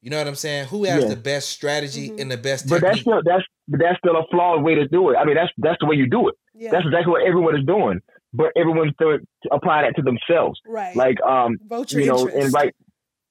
You 0.00 0.10
know 0.10 0.18
what 0.18 0.26
I'm 0.26 0.34
saying? 0.34 0.66
Who 0.68 0.84
has 0.84 1.04
Yeah. 1.04 1.10
the 1.10 1.16
best 1.16 1.50
strategy 1.50 2.08
Mhm. 2.10 2.20
and 2.20 2.30
the 2.30 2.36
best 2.36 2.68
But 2.68 2.80
that's 2.80 3.00
still 3.00 3.20
that's 3.24 3.44
that's 3.68 3.98
still 3.98 4.16
a 4.16 4.26
flawed 4.28 4.62
way 4.64 4.74
to 4.74 4.88
do 4.88 5.10
it. 5.10 5.16
I 5.16 5.24
mean, 5.24 5.34
that's 5.36 5.52
that's 5.58 5.78
the 5.80 5.86
way 5.86 5.96
you 5.96 6.08
do 6.08 6.28
it. 6.28 6.34
Yeah. 6.54 6.70
That's 6.72 6.84
exactly 6.86 7.12
what 7.12 7.22
everyone 7.22 7.56
is 7.56 7.64
doing. 7.66 8.00
But 8.34 8.50
everyone's 8.56 8.94
still 8.94 9.18
applying 9.50 9.84
that 9.86 9.94
to 9.96 10.02
themselves. 10.02 10.58
right. 10.66 10.96
Like 10.96 11.20
um, 11.22 11.58
vote 11.68 11.92
your 11.92 12.00
you 12.00 12.06
know, 12.08 12.20
interest. 12.20 12.36
and 12.44 12.54
right, 12.54 12.74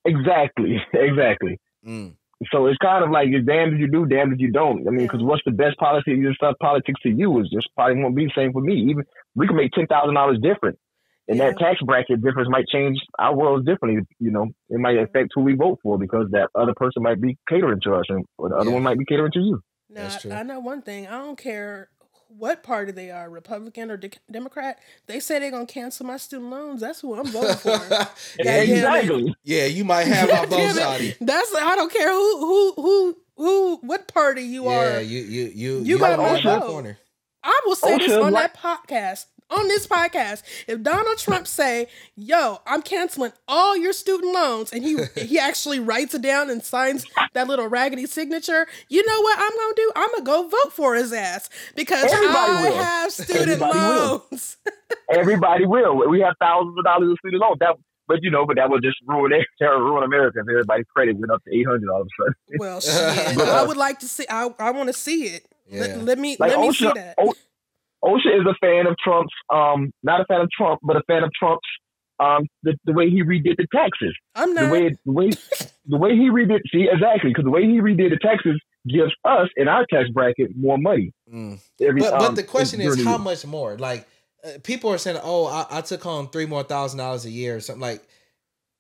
exactly, 0.06 0.78
exactly. 0.94 1.60
Mm. 1.86 2.16
So 2.52 2.66
it's 2.66 2.78
kind 2.80 3.04
of 3.04 3.12
like 3.12 3.28
you're 3.30 3.42
damned 3.42 3.74
if 3.76 3.80
you 3.80 3.88
do, 3.88 4.06
damned 4.08 4.34
if 4.34 4.40
you 4.40 4.52
don't. 4.52 4.88
I 4.88 4.92
mean, 4.92 5.06
because 5.06 5.22
what's 5.22 5.44
the 5.46 5.52
best 5.52 5.78
policy 5.78 6.12
and 6.12 6.36
stuff 6.36 6.56
politics 6.60 7.00
to 7.04 7.10
you 7.10 7.40
is 7.40 7.50
just 7.54 7.68
probably 7.76 8.02
won't 8.02 8.16
be 8.16 8.26
the 8.26 8.32
same 8.36 8.52
for 8.52 8.62
me. 8.62 8.74
Even 8.90 9.04
we 9.36 9.46
can 9.48 9.56
make 9.56 9.72
ten 9.74 9.86
thousand 9.86 10.16
dollars 10.16 10.40
different, 10.42 10.80
and 11.28 11.40
that 11.40 11.60
tax 11.60 11.80
bracket 11.86 12.24
difference 12.24 12.50
might 12.50 12.68
change 12.68 13.00
our 13.20 13.36
world 13.36 13.66
differently. 13.68 14.02
You 14.20 14.32
know, 14.32 14.48
it 14.70 14.80
might 14.80 14.98
affect 14.98 15.30
who 15.36 15.42
we 15.42 15.54
vote 15.54 15.80
for 15.84 16.00
because 16.00 16.30
that 16.32 16.50
other 16.56 16.74
person 16.76 17.04
might 17.04 17.22
be 17.22 17.38
catering 17.48 17.80
to 17.84 17.94
us, 17.94 18.06
and 18.10 18.26
or 18.40 18.50
the 18.50 18.56
other 18.56 18.70
Yeah. 18.70 18.74
one 18.74 18.84
might 18.84 18.98
be 18.98 19.06
catering 19.06 19.32
to 19.34 19.40
you. 19.40 19.62
Now, 19.90 20.04
That's 20.04 20.22
true. 20.24 20.32
I 20.32 20.42
know 20.44 20.60
one 20.62 20.82
thing. 20.82 21.06
I 21.08 21.20
don't 21.20 21.38
care 21.38 21.90
what 22.38 22.64
party 22.64 22.92
they 22.92 23.12
are, 23.12 23.30
Republican 23.30 23.92
or 23.92 23.98
de- 23.98 24.12
Democrat. 24.32 24.80
They 25.08 25.20
say 25.20 25.40
they're 25.40 25.52
gonna 25.52 25.66
cancel 25.66 26.06
my 26.06 26.18
student 26.18 26.50
loans. 26.50 26.82
That's 26.82 27.02
who 27.02 27.16
I'm 27.16 27.28
voting 27.28 27.56
for. 27.58 27.70
yeah, 28.40 28.62
you, 28.62 28.74
exactly. 28.76 29.36
yeah, 29.44 29.66
you 29.66 29.84
might 29.86 30.08
have 30.08 30.30
my 30.30 30.46
vote, 30.46 30.76
Damn 30.76 31.02
it. 31.02 31.18
That's 31.22 31.54
I 31.56 31.76
don't 31.76 31.92
care 31.92 32.12
who 32.12 32.40
who 32.40 32.74
who 32.82 33.18
who 33.38 33.76
what 33.78 34.08
party 34.08 34.44
you 34.44 34.66
Yeah, 34.66 34.98
are. 34.98 35.02
you 35.02 35.20
you 35.22 35.52
you 35.54 35.80
You 35.84 36.00
got 36.00 36.18
got 36.18 36.20
my 36.20 36.34
my 36.34 36.42
vote 36.42 36.60
vote. 36.62 36.70
corner. 36.72 36.98
I 37.44 37.62
will 37.66 37.76
say 37.76 37.96
oh, 37.96 37.98
this 37.98 38.12
on 38.12 38.32
like- 38.34 38.54
that 38.54 38.62
podcast 38.62 39.26
on 39.52 39.68
this 39.68 39.86
podcast, 39.88 40.44
if 40.68 40.82
Donald 40.82 41.18
Trump 41.18 41.46
say, 41.48 41.88
"Yo, 42.16 42.60
I'm 42.66 42.82
canceling 42.82 43.32
all 43.48 43.76
your 43.78 43.94
student 43.94 44.34
loans," 44.34 44.72
and 44.74 44.84
he 44.84 44.98
he 45.26 45.38
actually 45.40 45.80
writes 45.80 46.14
it 46.14 46.22
down 46.22 46.50
and 46.50 46.64
signs 46.64 47.06
that 47.34 47.48
little 47.48 47.68
raggedy 47.68 48.06
signature, 48.06 48.68
you 48.90 49.06
know 49.06 49.22
what 49.22 49.38
I'm 49.40 49.52
gonna 49.58 49.74
do? 49.76 49.92
I'm 49.96 50.10
gonna 50.12 50.24
go 50.24 50.48
vote 50.50 50.74
for 50.74 50.96
his 50.96 51.14
ass 51.14 51.50
because 51.76 52.04
Everybody 52.12 52.52
I 52.54 52.70
will. 52.70 52.78
have 52.84 53.12
student 53.12 53.42
Everybody 53.62 53.80
will. 53.80 54.26
loans. 54.32 54.58
Everybody 55.14 55.66
will. 55.66 56.10
We 56.10 56.22
have 56.22 56.36
thousands 56.40 56.76
of 56.78 56.84
dollars 56.86 57.12
of 57.12 57.18
student 57.20 57.42
loans. 57.42 57.58
That, 57.60 57.76
but 58.08 58.20
you 58.24 58.32
know, 58.32 58.46
but 58.46 58.58
that 58.58 58.70
would 58.70 58.84
just 58.84 58.98
ruin 59.08 59.32
it. 59.34 59.46
That 59.60 59.70
would 59.72 59.84
ruin 59.84 60.04
America 60.04 60.40
if 60.40 60.50
everybody's 60.50 60.86
credit 60.94 61.18
went 61.18 61.32
up 61.32 61.44
to 61.46 61.56
eight 61.56 61.66
hundred 61.68 61.90
all 61.90 62.02
of 62.02 62.08
a 62.08 62.10
sudden. 62.20 62.36
well, 62.60 62.82
shit, 62.82 63.38
I 63.40 63.60
uh, 63.62 63.68
would 63.68 63.78
like 63.78 64.00
to 64.00 64.08
see. 64.08 64.26
I 64.30 64.50
I 64.60 64.72
want 64.72 64.88
to 64.88 64.94
see 64.94 65.24
it. 65.26 65.46
Yeah. 65.70 65.82
Let, 65.82 66.04
let 66.04 66.20
me 66.20 66.36
Like 66.40 66.52
let 66.52 66.60
me 66.60 66.74
see 66.74 66.92
that. 66.94 67.16
O- 67.18 67.34
OSHA 68.04 68.42
is 68.42 68.46
a 68.48 68.56
fan 68.60 68.88
of 68.88 68.96
Trump's. 68.98 69.34
Um, 69.54 69.92
not 70.04 70.22
a 70.22 70.26
fan 70.26 70.42
of 70.42 70.50
Trump, 70.52 70.80
but 70.84 70.98
a 70.98 71.02
fan 71.08 71.24
of 71.24 71.32
Trump's. 71.38 71.68
Um, 72.20 72.48
the, 72.62 72.78
the 72.86 72.94
way 72.94 73.10
he 73.10 73.24
redid 73.24 73.58
the 73.58 73.66
taxes, 73.74 74.16
I'm 74.36 74.54
the 74.54 74.62
not. 74.62 74.72
way 74.72 74.96
the 75.06 75.12
way 75.12 75.30
the 75.88 75.98
way 75.98 76.16
he 76.16 76.30
redid. 76.30 76.60
See 76.72 76.88
exactly 76.92 77.32
because 77.32 77.46
the 77.46 77.50
way 77.50 77.64
he 77.64 77.80
redid 77.80 78.12
the 78.12 78.20
taxes 78.22 78.62
gives 78.88 79.12
us 79.26 79.50
in 79.56 79.68
our 79.68 79.86
tax 79.88 80.10
bracket 80.10 80.52
more 80.56 80.78
money. 80.78 81.14
Mm. 81.34 81.60
Every, 81.82 82.02
But 82.02 82.14
um, 82.14 82.20
but 82.20 82.36
the 82.36 82.44
question 82.44 82.80
is, 82.82 83.04
how 83.04 83.18
much 83.18 83.46
more? 83.46 83.76
Like 83.78 84.08
uh, 84.44 84.60
people 84.64 84.92
are 84.92 84.98
saying, 85.00 85.20
"Oh, 85.24 85.48
I, 85.48 85.78
I 85.78 85.82
took 85.82 86.04
home 86.04 86.28
three 86.28 86.46
more 86.46 86.64
thousand 86.64 87.00
dollars 87.00 87.26
a 87.26 87.32
year 87.32 87.56
or 87.56 87.60
something." 87.60 87.82
Like, 87.82 88.04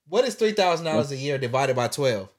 what 0.07 0.23
is 0.25 0.35
three 0.35 0.53
thousand 0.53 0.85
dollars 0.85 1.11
a 1.11 1.17
year 1.17 1.37
divided 1.37 1.75
by 1.75 1.87
twelve 1.87 2.29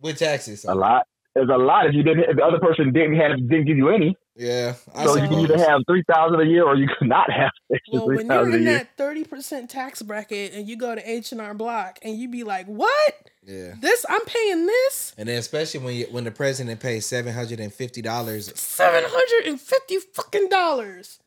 with 0.00 0.18
taxes? 0.18 0.64
A 0.64 0.74
lot. 0.74 1.06
There's 1.34 1.48
a 1.48 1.58
lot. 1.58 1.86
If 1.86 1.94
you 1.94 2.02
didn't, 2.02 2.24
if 2.30 2.36
the 2.36 2.44
other 2.44 2.60
person 2.60 2.92
didn't 2.92 3.16
have, 3.16 3.36
didn't 3.36 3.66
give 3.66 3.76
you 3.76 3.88
any, 3.90 4.16
Yeah, 4.36 4.74
I 4.94 5.04
so 5.04 5.14
you 5.16 5.28
can 5.28 5.38
either 5.40 5.58
have 5.58 5.82
three 5.88 6.02
thousand 6.12 6.40
a 6.40 6.44
year 6.44 6.64
or 6.64 6.74
you 6.74 6.88
could 6.98 7.08
not 7.08 7.30
have 7.30 7.52
extra 7.72 7.92
Well, 7.94 8.06
three 8.06 8.16
when 8.16 8.26
you're 8.26 8.56
in 8.56 8.64
that 8.64 8.96
thirty 8.96 9.24
percent 9.24 9.70
tax 9.70 10.02
bracket 10.02 10.54
and 10.54 10.68
you 10.68 10.76
go 10.76 10.94
to 10.94 11.08
H 11.10 11.30
and 11.32 11.40
R 11.40 11.54
Block 11.54 11.98
and 12.02 12.18
you 12.18 12.28
be 12.28 12.42
like, 12.42 12.66
"What? 12.66 13.14
yeah. 13.46 13.74
This? 13.80 14.04
I'm 14.08 14.24
paying 14.24 14.66
this 14.66 15.14
And 15.16 15.28
then 15.28 15.38
especially 15.38 15.80
when 15.80 15.94
you, 15.94 16.06
when 16.10 16.24
the 16.24 16.30
president 16.32 16.80
pays 16.80 17.06
seven 17.06 17.32
hundred 17.32 17.60
and 17.60 17.72
fifty 17.72 18.02
dollars. 18.02 18.52
seven 18.58 19.04
hundred 19.06 19.48
and 19.48 19.60
fifty 19.60 19.98
fucking 19.98 20.48
dollars." 20.48 21.20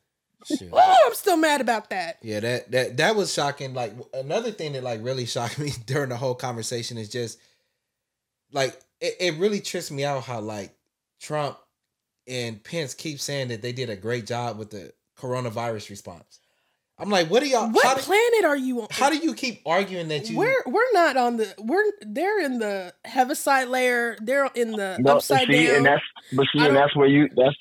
Oh, 0.72 0.96
I'm 1.06 1.14
still 1.14 1.36
mad 1.36 1.60
about 1.60 1.90
that. 1.90 2.18
Yeah, 2.22 2.40
that 2.40 2.70
that 2.70 2.96
that 2.98 3.16
was 3.16 3.32
shocking. 3.32 3.74
Like 3.74 3.92
another 4.14 4.50
thing 4.50 4.72
that 4.74 4.82
like 4.82 5.02
really 5.02 5.26
shocked 5.34 5.58
me 5.58 5.72
during 5.86 6.10
the 6.10 6.16
whole 6.16 6.34
conversation 6.34 6.98
is 6.98 7.08
just 7.08 7.38
like 8.52 8.78
it, 9.00 9.14
it 9.18 9.34
really 9.38 9.60
trips 9.60 9.90
me 9.90 10.04
out 10.04 10.24
how 10.24 10.40
like 10.40 10.74
Trump 11.20 11.58
and 12.28 12.62
Pence 12.62 12.94
keep 12.94 13.20
saying 13.20 13.48
that 13.48 13.62
they 13.62 13.72
did 13.72 13.90
a 13.90 13.96
great 13.96 14.26
job 14.26 14.58
with 14.58 14.70
the 14.70 14.92
coronavirus 15.18 15.90
response. 15.90 16.40
I'm 17.00 17.10
like, 17.10 17.28
what 17.30 17.42
do 17.44 17.48
y'all? 17.48 17.70
What 17.70 17.96
do, 17.96 18.02
planet 18.02 18.44
are 18.44 18.56
you 18.56 18.80
on? 18.82 18.88
how 18.90 19.08
do 19.08 19.16
you 19.16 19.32
keep 19.34 19.62
arguing 19.64 20.08
that 20.08 20.28
you? 20.28 20.36
we're 20.36 20.62
we're 20.66 20.92
not 20.92 21.16
on 21.16 21.36
the 21.36 21.54
we're 21.58 21.84
they're 22.00 22.40
in 22.44 22.58
the 22.58 22.92
heaviside 23.04 23.68
layer. 23.68 24.16
They're 24.20 24.50
in 24.54 24.72
the 24.72 24.96
No, 24.98 25.16
upside 25.16 25.46
see, 25.46 25.66
down. 25.66 25.76
and 25.76 25.86
that's 25.86 26.02
but 26.32 26.46
see, 26.52 26.58
and 26.66 26.74
that's 26.76 26.94
where 26.96 27.06
you 27.06 27.28
that's 27.36 27.54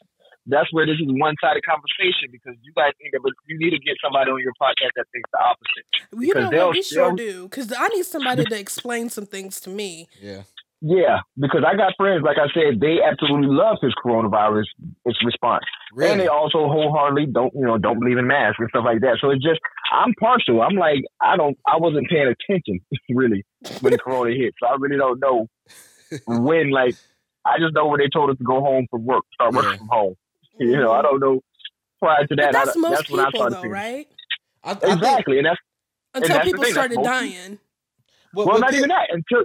that's 0.48 0.72
where 0.74 0.86
this 0.88 0.96
is 0.96 1.06
one 1.08 1.36
sided 1.42 1.62
conversation 1.66 2.30
because 2.32 2.56
you 2.64 2.72
guys 2.76 2.94
think 2.98 3.12
that, 3.12 3.20
but 3.22 3.34
you 3.48 3.60
need 3.60 3.72
to 3.72 3.80
get 3.80 3.98
somebody 4.04 4.32
on 4.32 4.42
your 4.42 4.54
podcast 4.60 4.92
that 4.96 5.06
thinks 5.12 5.30
the 5.32 5.40
opposite. 5.40 6.24
you 6.26 6.34
know 6.34 6.42
what? 6.44 6.52
they'll- 6.52 6.72
We 6.72 6.82
sure 6.82 7.12
do 7.16 7.44
because 7.44 7.72
I 7.78 7.90
need 7.90 8.06
somebody 8.06 8.44
to 8.46 8.58
explain 8.60 9.10
some 9.10 9.26
things 9.26 9.60
to 9.62 9.70
me. 9.70 10.08
yeah, 10.22 10.44
Yeah, 10.82 11.22
because 11.40 11.64
I 11.66 11.76
got 11.76 11.94
friends, 11.98 12.22
like 12.24 12.38
I 12.38 12.48
said, 12.54 12.80
they 12.80 12.98
absolutely 13.02 13.48
love 13.50 13.78
his 13.82 13.94
coronavirus 13.96 14.66
its 15.06 15.18
response, 15.26 15.64
and 16.00 16.20
they 16.20 16.28
also 16.28 16.68
wholeheartedly 16.68 17.26
don't 17.34 17.52
you 17.56 17.66
know 17.66 17.80
don't 17.80 18.00
believe 18.00 18.20
in 18.20 18.28
masks 18.28 18.58
and 18.60 18.70
stuff 18.70 18.84
like 18.86 19.02
that. 19.02 19.18
So 19.20 19.32
it's 19.32 19.44
just 19.44 19.60
I'm 19.92 20.14
partial. 20.20 20.62
I'm 20.62 20.76
like 20.76 21.02
I 21.20 21.36
don't 21.36 21.58
I 21.66 21.78
wasn't 21.78 22.08
paying 22.10 22.28
attention 22.28 22.80
really 23.10 23.44
when 23.82 23.92
the 23.92 23.98
corona 23.98 24.36
hit, 24.36 24.54
so 24.62 24.68
I 24.68 24.76
really 24.80 24.98
don't 24.98 25.20
know 25.20 25.48
when 26.28 26.70
like 26.70 26.96
I 27.44 27.58
just 27.60 27.74
know 27.74 27.88
when 27.88 28.00
they 28.00 28.10
told 28.14 28.30
us 28.30 28.38
to 28.38 28.44
go 28.44 28.60
home 28.62 28.86
from 28.92 29.04
work, 29.06 29.24
start 29.34 29.54
working 29.56 29.72
Yeah. 29.72 29.78
from 29.78 29.88
home. 29.90 30.16
You 30.60 30.78
know, 30.78 30.92
I 30.92 31.02
don't 31.04 31.20
know 31.20 31.42
prior 32.00 32.26
to 32.26 32.36
that. 32.36 32.52
But 32.52 32.66
that's 32.66 32.78
I, 32.78 32.80
most 32.80 32.98
that's 32.98 33.10
when 33.12 33.20
I 33.20 33.26
people 33.26 33.40
started 33.40 33.56
though, 33.58 33.62
thinking. 33.62 33.72
right? 33.72 34.08
I, 34.64 34.72
I 34.72 34.74
think, 34.76 34.94
Exactly, 34.94 35.38
and 35.38 35.46
that's 35.48 35.60
Until 36.14 36.30
that's 36.36 36.46
the 36.46 36.52
people 36.52 36.66
started 36.66 37.00
dying. 37.04 37.60
well, 38.34 38.46
well, 38.48 38.60
not 38.60 38.74
even 38.76 38.90
that. 38.90 39.08
Until. 39.12 39.44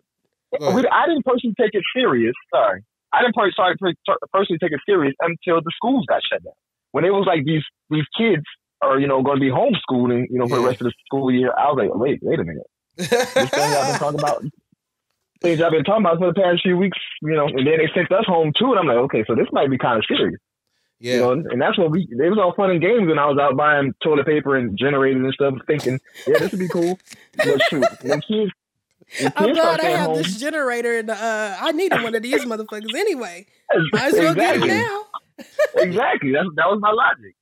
We, 0.60 0.86
I 0.88 1.06
didn't 1.06 1.24
personally 1.24 1.54
take 1.60 1.74
it 1.74 1.82
serious. 1.96 2.34
Sorry, 2.54 2.82
I 3.12 3.22
didn't 3.22 3.34
per- 3.34 3.52
sorry, 3.52 3.76
per- 3.78 4.16
personally 4.32 4.58
take 4.58 4.72
it 4.72 4.80
serious 4.86 5.14
until 5.20 5.60
the 5.62 5.72
schools 5.74 6.04
got 6.08 6.22
shut 6.30 6.42
down. 6.44 6.52
When 6.92 7.04
it 7.04 7.10
was 7.10 7.26
like 7.26 7.44
these 7.44 7.64
these 7.90 8.04
kids 8.16 8.42
are 8.82 8.98
you 8.98 9.06
know 9.06 9.22
going 9.22 9.36
to 9.36 9.40
be 9.40 9.50
homeschooling, 9.50 10.26
you 10.30 10.38
know, 10.38 10.46
for 10.48 10.56
the 10.56 10.66
rest 10.66 10.80
of 10.80 10.86
the 10.86 10.92
school 11.06 11.30
year. 11.30 11.52
I 11.56 11.70
was 11.70 11.78
like, 11.78 11.94
wait, 11.94 12.18
wait 12.22 12.40
a 12.40 12.44
minute. 12.44 12.66
This 12.96 13.08
thing 13.08 13.30
I've 13.40 13.92
been 13.92 13.98
talking 13.98 14.20
about. 14.20 14.44
Things 15.40 15.60
I've 15.60 15.72
been 15.72 15.82
talking 15.82 16.06
about 16.06 16.18
for 16.18 16.32
the 16.32 16.40
past 16.40 16.62
few 16.62 16.76
weeks, 16.76 16.98
you 17.20 17.34
know, 17.34 17.46
and 17.46 17.66
then 17.66 17.78
they 17.78 17.90
sent 17.92 18.12
us 18.12 18.24
home 18.26 18.52
too, 18.56 18.70
and 18.70 18.78
I'm 18.78 18.86
like, 18.86 18.98
okay, 19.10 19.24
so 19.26 19.34
this 19.34 19.48
might 19.50 19.68
be 19.70 19.76
kind 19.76 19.98
of 19.98 20.04
serious. 20.06 20.38
yeah, 21.00 21.14
You 21.14 21.20
know, 21.20 21.32
and 21.32 21.60
that's 21.60 21.76
what 21.76 21.90
we. 21.90 22.06
It 22.08 22.30
was 22.30 22.38
all 22.38 22.54
fun 22.54 22.70
and 22.70 22.80
games 22.80 23.08
when 23.08 23.18
I 23.18 23.26
was 23.26 23.38
out 23.40 23.56
buying 23.56 23.92
toilet 24.04 24.24
paper 24.24 24.54
and 24.56 24.78
generators 24.78 25.20
and 25.24 25.32
stuff, 25.34 25.54
thinking, 25.66 25.98
yeah, 26.28 26.38
this 26.38 26.52
would 26.52 26.60
be 26.60 26.68
cool. 26.68 26.96
But 27.36 27.60
shoot, 27.68 27.84
when 28.02 28.20
kids, 28.20 28.52
I'm 29.36 29.52
glad 29.52 29.80
I 29.80 29.90
have 29.90 30.06
home, 30.10 30.18
this 30.18 30.38
generator 30.40 30.98
and 30.98 31.10
uh, 31.10 31.56
I 31.60 31.72
needed 31.72 32.02
one 32.02 32.14
of 32.14 32.22
these 32.22 32.44
motherfuckers 32.44 32.94
anyway. 32.94 33.46
Might 33.92 34.14
as 34.14 34.14
well 34.14 34.34
get 34.34 34.56
it 34.56 34.66
now. 34.66 35.02
exactly. 35.76 36.32
That's 36.32 36.48
that 36.56 36.66
was 36.68 36.78
my 36.80 36.90
logic. 36.90 37.34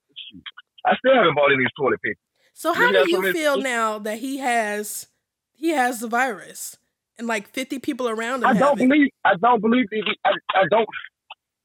I 0.86 0.96
still 0.96 1.14
haven't 1.14 1.34
bought 1.34 1.52
any 1.52 1.64
toilet 1.78 2.00
paper. 2.02 2.18
So 2.54 2.72
how 2.72 2.90
do 2.90 3.08
you 3.10 3.32
feel 3.32 3.60
now 3.60 3.98
that 3.98 4.18
he 4.18 4.38
has 4.38 5.06
he 5.52 5.70
has 5.70 6.00
the 6.00 6.08
virus 6.08 6.76
and 7.18 7.26
like 7.28 7.48
50 7.48 7.78
people 7.80 8.08
around 8.08 8.42
him 8.42 8.48
I 8.48 8.52
don't 8.54 8.78
have 8.78 8.80
it? 8.80 8.88
believe. 8.88 9.08
I 9.24 9.34
don't 9.36 9.60
believe. 9.60 9.86
that 9.90 9.96
he- 10.06 10.18
I, 10.24 10.30
I 10.56 10.64
don't. 10.70 10.88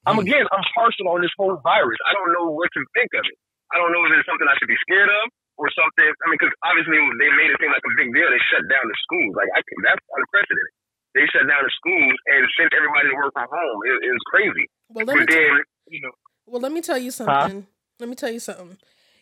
I'm 0.06 0.16
Hmm. 0.16 0.22
again. 0.22 0.46
I'm 0.52 0.64
partial 0.76 1.08
on 1.10 1.22
this 1.22 1.32
whole 1.38 1.58
virus. 1.64 1.98
I 2.08 2.14
don't 2.14 2.32
know 2.34 2.52
what 2.52 2.70
to 2.74 2.82
think 2.94 3.10
of 3.18 3.26
it. 3.26 3.38
I 3.74 3.78
don't 3.78 3.92
know 3.92 4.04
if 4.06 4.12
it's 4.20 4.28
something 4.28 4.46
I 4.48 4.54
should 4.60 4.68
be 4.68 4.78
scared 4.82 5.10
of 5.10 5.32
or 5.58 5.68
something. 5.72 6.08
I 6.08 6.26
mean, 6.28 6.38
because 6.40 6.56
obviously 6.64 7.00
they 7.20 7.32
made 7.36 7.52
it 7.52 7.58
seem 7.60 7.72
like 7.72 7.84
a 7.84 7.94
big 7.96 8.12
deal. 8.12 8.28
They 8.28 8.44
shut 8.52 8.64
down 8.68 8.84
the 8.84 8.98
schools. 9.04 9.34
Like 9.36 9.52
I 9.56 9.62
think 9.64 9.78
that's 9.84 10.04
unprecedented. 10.04 10.74
They 11.16 11.26
shut 11.32 11.46
down 11.48 11.64
the 11.64 11.74
schools 11.80 12.16
and 12.28 12.42
sent 12.60 12.72
everybody 12.76 13.08
to 13.10 13.16
work 13.16 13.32
from 13.32 13.48
home. 13.48 13.78
It, 13.88 13.96
it 14.04 14.12
was 14.12 14.26
crazy. 14.28 14.66
Well, 14.92 15.06
let 15.08 15.16
me 15.16 15.24
But 15.24 15.32
t- 15.32 15.40
then, 15.40 15.54
you 15.88 16.02
know, 16.04 16.12
well, 16.46 16.62
let 16.62 16.72
me 16.72 16.82
tell 16.82 17.00
you 17.00 17.12
something. 17.12 17.68
Let 18.00 18.10
me 18.10 18.16
tell 18.16 18.32
you 18.32 18.44
something. 18.44 18.78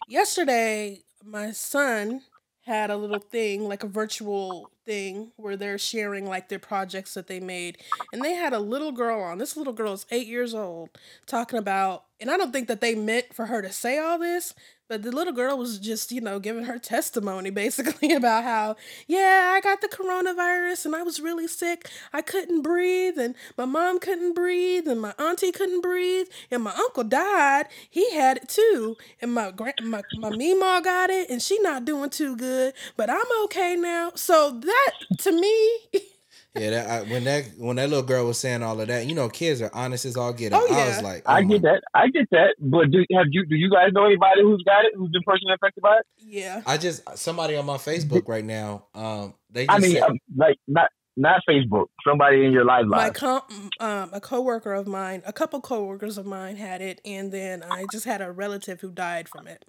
Yesterday, 0.09 1.03
my 1.23 1.51
son 1.51 2.21
had 2.65 2.89
a 2.89 2.97
little 2.97 3.19
thing, 3.19 3.67
like 3.67 3.83
a 3.83 3.87
virtual 3.87 4.71
thing, 4.85 5.31
where 5.37 5.55
they're 5.55 5.77
sharing 5.77 6.25
like 6.25 6.49
their 6.49 6.59
projects 6.59 7.13
that 7.13 7.27
they 7.27 7.39
made. 7.39 7.77
And 8.11 8.23
they 8.23 8.33
had 8.33 8.53
a 8.53 8.59
little 8.59 8.91
girl 8.91 9.21
on. 9.21 9.37
This 9.37 9.55
little 9.55 9.73
girl 9.73 9.93
is 9.93 10.05
eight 10.11 10.27
years 10.27 10.53
old, 10.53 10.89
talking 11.25 11.59
about, 11.59 12.05
and 12.23 12.31
I 12.31 12.37
don't 12.37 12.53
think 12.53 12.69
that 12.69 12.79
they 12.79 12.95
meant 12.95 13.33
for 13.33 13.47
her 13.47 13.61
to 13.61 13.69
say 13.69 13.97
all 13.97 14.17
this, 14.17 14.53
but 14.87 15.03
the 15.03 15.11
little 15.11 15.33
girl 15.33 15.57
was 15.57 15.77
just, 15.77 16.09
you 16.09 16.21
know, 16.21 16.39
giving 16.39 16.63
her 16.63 16.79
testimony 16.79 17.49
basically 17.63 18.13
about 18.13 18.45
how, 18.45 18.77
yeah, 19.07 19.51
I 19.53 19.59
got 19.59 19.81
the 19.81 19.89
coronavirus 19.89 20.85
and 20.85 20.95
I 20.95 21.03
was 21.03 21.19
really 21.19 21.47
sick. 21.49 21.89
I 22.13 22.21
couldn't 22.21 22.61
breathe, 22.61 23.19
and 23.19 23.35
my 23.57 23.65
mom 23.65 23.99
couldn't 23.99 24.35
breathe, 24.35 24.87
and 24.87 25.01
my 25.01 25.13
auntie 25.19 25.51
couldn't 25.51 25.81
breathe, 25.81 26.27
and 26.49 26.63
my 26.63 26.71
uncle 26.71 27.03
died. 27.03 27.65
He 27.89 28.11
had 28.11 28.37
it 28.37 28.47
too, 28.47 28.95
and 29.21 29.33
my 29.33 29.51
grand, 29.51 29.75
my 29.83 30.01
my 30.17 30.29
meemaw 30.29 30.81
got 30.81 31.09
it, 31.09 31.29
and 31.29 31.41
she 31.41 31.59
not 31.59 31.83
doing 31.83 32.09
too 32.09 32.37
good, 32.37 32.73
but 32.95 33.09
I'm 33.09 33.43
okay 33.43 33.75
now. 33.75 34.13
So 34.15 34.61
that 34.61 34.91
to 35.17 35.31
me, 35.33 35.77
yeah. 36.55 36.69
That, 36.69 36.89
I, 36.89 37.11
when 37.11 37.23
that 37.23 37.45
when 37.57 37.75
that 37.77 37.89
little 37.89 38.05
girl 38.05 38.25
was 38.27 38.39
saying 38.39 38.63
all 38.63 38.79
of 38.79 38.87
that, 38.87 39.05
you 39.07 39.15
know, 39.15 39.29
kids 39.29 39.61
are 39.61 39.71
honest 39.73 40.05
as 40.05 40.17
all 40.17 40.33
get 40.33 40.53
out. 40.53 40.63
Oh, 40.63 40.73
I 40.73 40.77
yeah. 40.77 40.87
was 40.87 41.01
like, 41.01 41.23
I 41.25 41.41
oh 41.41 41.43
get 41.43 41.61
that. 41.63 41.81
I 41.93 42.07
get 42.09 42.29
that. 42.31 42.55
But 42.59 42.91
do 42.91 43.03
have 43.15 43.27
you? 43.31 43.45
Do 43.45 43.55
you 43.55 43.69
guys 43.69 43.89
know 43.93 44.05
anybody 44.05 44.41
who's 44.41 44.63
got 44.63 44.85
it? 44.85 44.93
Who's 44.95 45.09
been 45.09 45.23
personally 45.25 45.53
affected 45.53 45.81
by 45.81 45.97
it? 45.97 46.05
yeah, 46.25 46.61
I 46.65 46.77
just 46.77 47.17
somebody 47.17 47.55
on 47.55 47.65
my 47.65 47.77
Facebook 47.77 48.27
right 48.27 48.45
now. 48.45 48.85
Um, 48.93 49.33
they 49.49 49.65
just 49.65 49.77
I 49.77 49.81
mean, 49.81 49.93
said, 49.93 50.03
um, 50.03 50.19
like 50.35 50.57
not 50.67 50.89
not 51.15 51.41
Facebook. 51.49 51.87
Somebody 52.07 52.45
in 52.45 52.51
your 52.51 52.65
life 52.65 52.85
my 52.85 53.05
live. 53.05 53.13
com- 53.13 53.69
um 53.79 54.09
a 54.13 54.21
coworker 54.21 54.73
of 54.73 54.87
mine, 54.87 55.21
a 55.25 55.33
couple 55.33 55.61
coworkers 55.61 56.17
of 56.17 56.25
mine 56.25 56.55
had 56.55 56.81
it, 56.81 57.01
and 57.05 57.31
then 57.31 57.63
I 57.63 57.85
just 57.91 58.05
had 58.05 58.21
a 58.21 58.31
relative 58.31 58.81
who 58.81 58.91
died 58.91 59.27
from 59.29 59.47
it. 59.47 59.65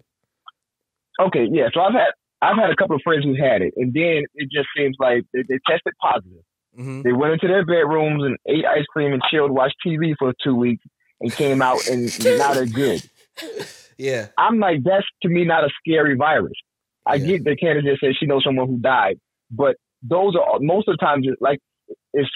Okay, 1.21 1.47
yeah. 1.51 1.69
So 1.73 1.81
I've 1.81 1.93
had 1.93 2.13
I've 2.43 2.57
had 2.57 2.71
a 2.71 2.77
couple 2.77 2.97
of 2.97 3.03
friends 3.03 3.25
who 3.25 3.35
had 3.35 3.63
it, 3.63 3.73
and 3.77 3.93
then 3.95 4.25
it 4.35 4.51
just 4.53 4.69
seems 4.77 4.97
like 4.99 5.25
they, 5.33 5.43
they 5.49 5.59
tested 5.67 5.95
positive. 6.01 6.45
Mhm. 6.79 7.03
They 7.03 7.13
went 7.13 7.35
into 7.35 7.49
their 7.49 7.65
bedrooms 7.65 8.23
and 8.25 8.37
ate 8.47 8.65
ice 8.65 8.85
cream 8.87 9.13
and 9.13 9.23
chilled, 9.31 9.51
watched 9.51 9.77
TV 9.87 10.15
for 10.19 10.33
two 10.43 10.55
weeks, 10.55 10.85
and 11.21 11.33
came 11.33 11.63
out 11.63 11.87
and 11.89 12.05
now 12.39 12.55
they're 12.55 12.67
good. 12.67 13.03
yeah, 13.99 14.27
I'm 14.39 14.59
like, 14.59 14.83
that's 14.85 15.07
to 15.23 15.29
me 15.29 15.45
not 15.45 15.65
a 15.65 15.69
scary 15.81 16.17
virus. 16.17 16.53
I 17.07 17.17
Yeah. 17.17 17.27
get 17.27 17.45
the 17.45 17.57
candidate 17.57 17.91
just 17.93 18.01
said 18.01 18.13
she 18.19 18.27
knows 18.27 18.45
someone 18.45 18.67
who 18.69 18.79
died, 18.79 19.19
but 19.51 19.77
those 20.03 20.35
are 20.37 20.59
most 20.61 20.89
of 20.89 20.97
the 20.99 21.05
times 21.05 21.27
it's 21.29 21.41
like 21.41 21.59
it's 22.13 22.29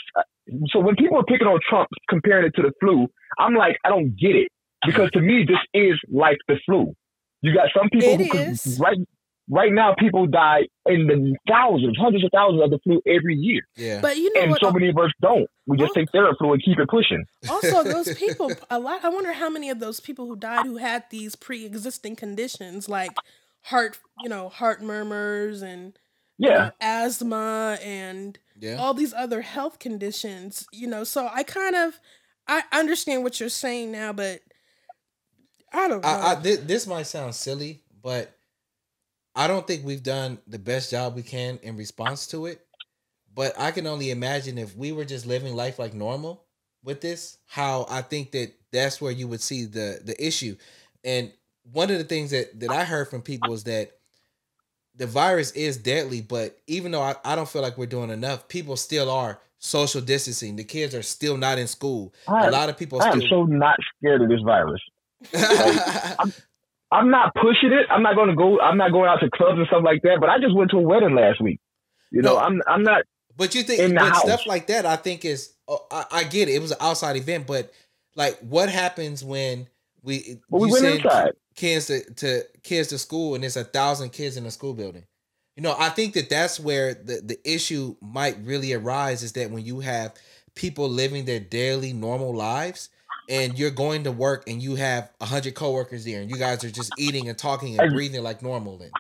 so 0.69 0.81
when 0.81 0.97
people 0.97 1.19
are 1.19 1.25
picking 1.25 1.47
on 1.47 1.59
Trump 1.69 1.89
comparing 2.09 2.47
it 2.47 2.55
to 2.57 2.63
the 2.63 2.73
flu, 2.81 3.07
I'm 3.39 3.55
like, 3.55 3.77
I 3.85 3.89
don't 3.91 4.17
get 4.17 4.35
it 4.37 4.49
because 4.87 5.11
to 5.13 5.21
me 5.21 5.45
this 5.47 5.59
is 5.75 5.99
like 6.11 6.39
the 6.49 6.59
flu. 6.65 6.93
You 7.43 7.55
got 7.55 7.69
some 7.77 7.89
people 7.91 8.15
It 8.15 8.19
who 8.19 8.29
could, 8.31 8.81
right 8.81 8.97
right 9.51 9.73
now 9.73 9.95
people 9.99 10.27
die 10.27 10.69
in 10.87 11.07
the 11.07 11.37
thousands, 11.49 11.97
hundreds 11.99 12.25
of 12.25 12.31
thousands 12.35 12.63
of 12.63 12.71
the 12.71 12.79
flu 12.81 13.01
every 13.07 13.35
year. 13.37 13.63
Yeah. 13.77 14.01
But 14.01 14.17
you 14.17 14.33
know 14.35 14.43
And 14.43 14.51
what? 14.51 14.61
so 14.61 14.71
many 14.71 14.89
of 14.89 14.99
us 14.99 15.11
don't. 15.23 15.47
We 15.67 15.77
just 15.77 15.95
take 15.95 16.11
Theraflu 16.13 16.53
and 16.53 16.63
keep 16.63 16.79
it 16.79 16.89
pushing. 16.89 17.25
also 17.49 17.83
those 17.95 18.15
people 18.15 18.51
a 18.71 18.79
lot 18.79 19.05
i 19.05 19.09
wonder 19.09 19.33
how 19.33 19.49
many 19.51 19.69
of 19.71 19.81
those 19.81 20.01
people 20.01 20.27
who 20.27 20.37
died 20.37 20.65
who 20.67 20.77
had 20.79 21.05
these 21.11 21.35
pre-existing 21.37 22.17
conditions 22.17 22.89
like 22.89 23.11
heart 23.63 23.99
you 24.23 24.29
know 24.29 24.49
heart 24.49 24.83
murmurs 24.83 25.61
and 25.63 25.99
you 26.39 26.49
Yeah. 26.49 26.57
know, 26.59 26.71
asthma 26.81 27.79
and 27.83 28.39
yeah. 28.59 28.77
all 28.77 28.95
these 28.95 29.13
other 29.13 29.43
health 29.43 29.79
conditions 29.79 30.67
you 30.73 30.87
know 30.87 31.05
so 31.05 31.29
i 31.33 31.43
kind 31.43 31.75
of 31.77 32.01
i 32.47 32.63
understand 32.73 33.25
what 33.25 33.41
you're 33.41 33.49
saying 33.51 33.93
now 33.93 34.13
but 34.13 34.41
i 35.73 35.89
don't 35.89 36.03
know 36.03 36.09
I, 36.09 36.33
I 36.33 36.35
thi- 36.37 36.57
this 36.57 36.87
might 36.87 37.07
sound 37.07 37.35
silly, 37.35 37.83
but 38.03 38.33
I 39.39 39.47
don't 39.47 39.65
think 39.65 39.87
we've 39.87 40.03
done 40.03 40.39
the 40.49 40.59
best 40.59 40.91
job 40.91 41.15
we 41.15 41.23
can 41.23 41.61
in 41.63 41.77
response 41.77 42.27
to 42.29 42.47
it. 42.47 42.61
But 43.33 43.55
I 43.57 43.71
can 43.71 43.87
only 43.87 44.11
imagine 44.11 44.59
if 44.59 44.77
we 44.77 44.91
were 44.91 45.05
just 45.05 45.27
living 45.27 45.55
life 45.55 45.79
like 45.79 45.95
normal 45.95 46.43
with 46.83 47.01
this, 47.01 47.39
how 47.47 47.87
I 47.89 48.03
think 48.03 48.33
that 48.33 48.53
that's 48.73 49.01
where 49.01 49.13
you 49.13 49.29
would 49.29 49.41
see 49.41 49.65
the 49.65 50.01
the 50.05 50.17
issue. 50.19 50.57
And 51.05 51.33
one 51.71 51.89
of 51.89 51.99
the 51.99 52.05
things 52.05 52.33
that 52.33 52.59
that 52.59 52.71
I 52.71 52.83
heard 52.83 53.09
from 53.09 53.23
people 53.23 53.53
is 53.53 53.63
that 53.65 53.93
the 54.97 55.07
virus 55.07 55.53
is 55.53 55.77
deadly, 55.77 56.21
but 56.21 56.59
even 56.67 56.91
though 56.91 57.03
I, 57.03 57.15
I 57.25 57.37
don't 57.37 57.49
feel 57.49 57.63
like 57.63 57.79
we're 57.79 57.87
doing 57.87 58.11
enough, 58.11 58.49
people 58.49 58.77
still 58.77 59.09
are 59.09 59.39
social 59.61 60.01
distancing. 60.01 60.57
The 60.57 60.65
kids 60.65 60.97
are 60.97 61.03
still 61.03 61.37
not 61.37 61.59
in 61.59 61.69
school. 61.69 62.13
I 62.27 62.49
A 62.49 62.51
lot 62.51 62.69
of 62.69 62.77
people 62.77 63.01
I 63.01 63.11
am 63.11 63.21
still 63.21 63.47
so 63.47 63.53
not 63.53 63.77
scared 63.99 64.21
of 64.21 64.29
this 64.29 64.41
virus. 64.41 64.81
I'm 66.19 66.33
not 66.93 67.35
pushing 67.35 67.73
it. 67.73 67.87
I'm 67.91 68.03
not 68.03 68.15
going 68.15 68.29
to 68.29 68.35
go. 68.35 68.61
I'm 68.61 68.79
not 68.79 68.93
going 68.93 69.09
out 69.09 69.21
to 69.21 69.31
clubs 69.31 69.59
and 69.59 69.67
stuff 69.67 69.83
like 69.85 70.03
that. 70.03 70.19
But 70.21 70.31
I 70.31 70.39
just 70.39 70.55
went 70.55 70.71
to 70.71 70.79
a 70.79 70.81
wedding 70.81 71.15
last 71.15 71.41
week. 71.41 71.61
You 72.11 72.23
know, 72.23 72.35
No. 72.35 72.39
I'm 72.39 72.63
I'm 72.67 72.83
not. 72.83 73.03
But 73.37 73.55
you 73.55 73.63
think 73.63 73.95
but 73.95 74.09
house. 74.09 74.23
stuff 74.23 74.47
like 74.47 74.67
that, 74.69 74.87
I 74.87 74.97
think 74.97 75.25
is 75.25 75.55
oh, 75.69 75.87
I, 75.91 76.05
I 76.13 76.25
get 76.25 76.49
it. 76.49 76.53
It 76.55 76.63
was 76.63 76.73
an 76.73 76.79
outside 76.81 77.17
event, 77.17 77.47
but 77.47 77.73
like 78.17 78.39
what 78.41 78.69
happens 78.69 79.23
when 79.25 79.69
we 80.03 80.41
we 80.51 80.71
went 80.71 80.75
send 80.79 80.97
inside. 81.05 81.33
kids 81.55 81.87
to, 81.87 82.15
to 82.15 82.43
kids 82.63 82.89
to 82.89 82.99
school 82.99 83.35
and 83.35 83.43
there's 83.45 83.57
a 83.57 83.65
thousand 83.65 84.11
kids 84.11 84.37
in 84.37 84.47
a 84.47 84.51
school 84.51 84.75
building? 84.75 85.05
You 85.57 85.63
know, 85.63 85.75
I 85.79 85.89
think 85.91 86.15
that 86.15 86.31
that's 86.31 86.59
where 86.59 86.95
the 86.95 87.21
the 87.25 87.39
issue 87.45 87.97
might 88.01 88.39
really 88.43 88.73
arise 88.73 89.23
is 89.23 89.33
that 89.33 89.51
when 89.51 89.65
you 89.65 89.81
have 89.81 90.15
people 90.55 90.89
living 90.89 91.25
their 91.25 91.41
daily 91.41 91.93
normal 91.93 92.35
lives 92.35 92.89
and 93.29 93.59
you're 93.59 93.71
going 93.71 94.05
to 94.05 94.13
work 94.13 94.49
and 94.49 94.63
you 94.63 94.77
have 94.77 95.11
a 95.21 95.27
hundred 95.27 95.55
coworkers 95.55 96.05
there 96.05 96.21
and 96.21 96.31
you 96.31 96.37
guys 96.37 96.65
are 96.65 96.71
just 96.71 96.93
eating 96.99 97.29
and 97.29 97.37
talking 97.37 97.79
and 97.79 97.93
breathing 97.93 98.23
like 98.23 98.43
normal 98.43 98.79
then. 98.79 98.91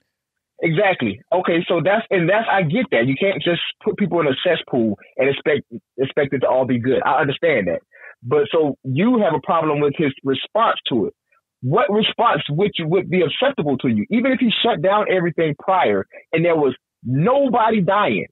Exactly. 0.61 1.21
Okay, 1.33 1.65
so 1.69 1.81
that's 1.85 2.05
and 2.11 2.29
that's 2.29 2.47
I 2.51 2.63
get 2.63 2.87
that. 2.91 3.07
You 3.07 3.15
can't 3.19 3.41
just 3.43 3.61
put 3.85 3.97
people 3.97 4.21
in 4.21 4.27
a 4.27 4.35
cesspool 4.45 4.99
and 5.17 5.29
expect 5.29 5.63
expect 5.97 6.35
it 6.35 6.41
to 6.41 6.49
all 6.49 6.67
be 6.67 6.81
good. 6.81 7.01
I 7.05 7.21
understand 7.21 7.69
that. 7.69 7.81
But 8.23 8.49
so 8.51 8.77
you 8.83 9.21
have 9.23 9.35
a 9.35 9.41
problem 9.47 9.81
with 9.81 9.95
his 9.97 10.13
response 10.25 10.79
to 10.89 11.07
it. 11.07 11.15
What 11.63 11.91
response 11.91 12.43
would 12.51 12.73
you 12.77 12.89
would 12.89 13.09
be 13.09 13.23
acceptable 13.23 13.79
to 13.79 13.89
you? 13.89 14.05
Even 14.11 14.33
if 14.33 14.41
he 14.41 14.51
shut 14.63 14.83
down 14.83 15.07
everything 15.11 15.55
prior 15.61 16.07
and 16.33 16.45
there 16.45 16.57
was 16.57 16.75
nobody 17.05 17.81
dying, 17.81 18.27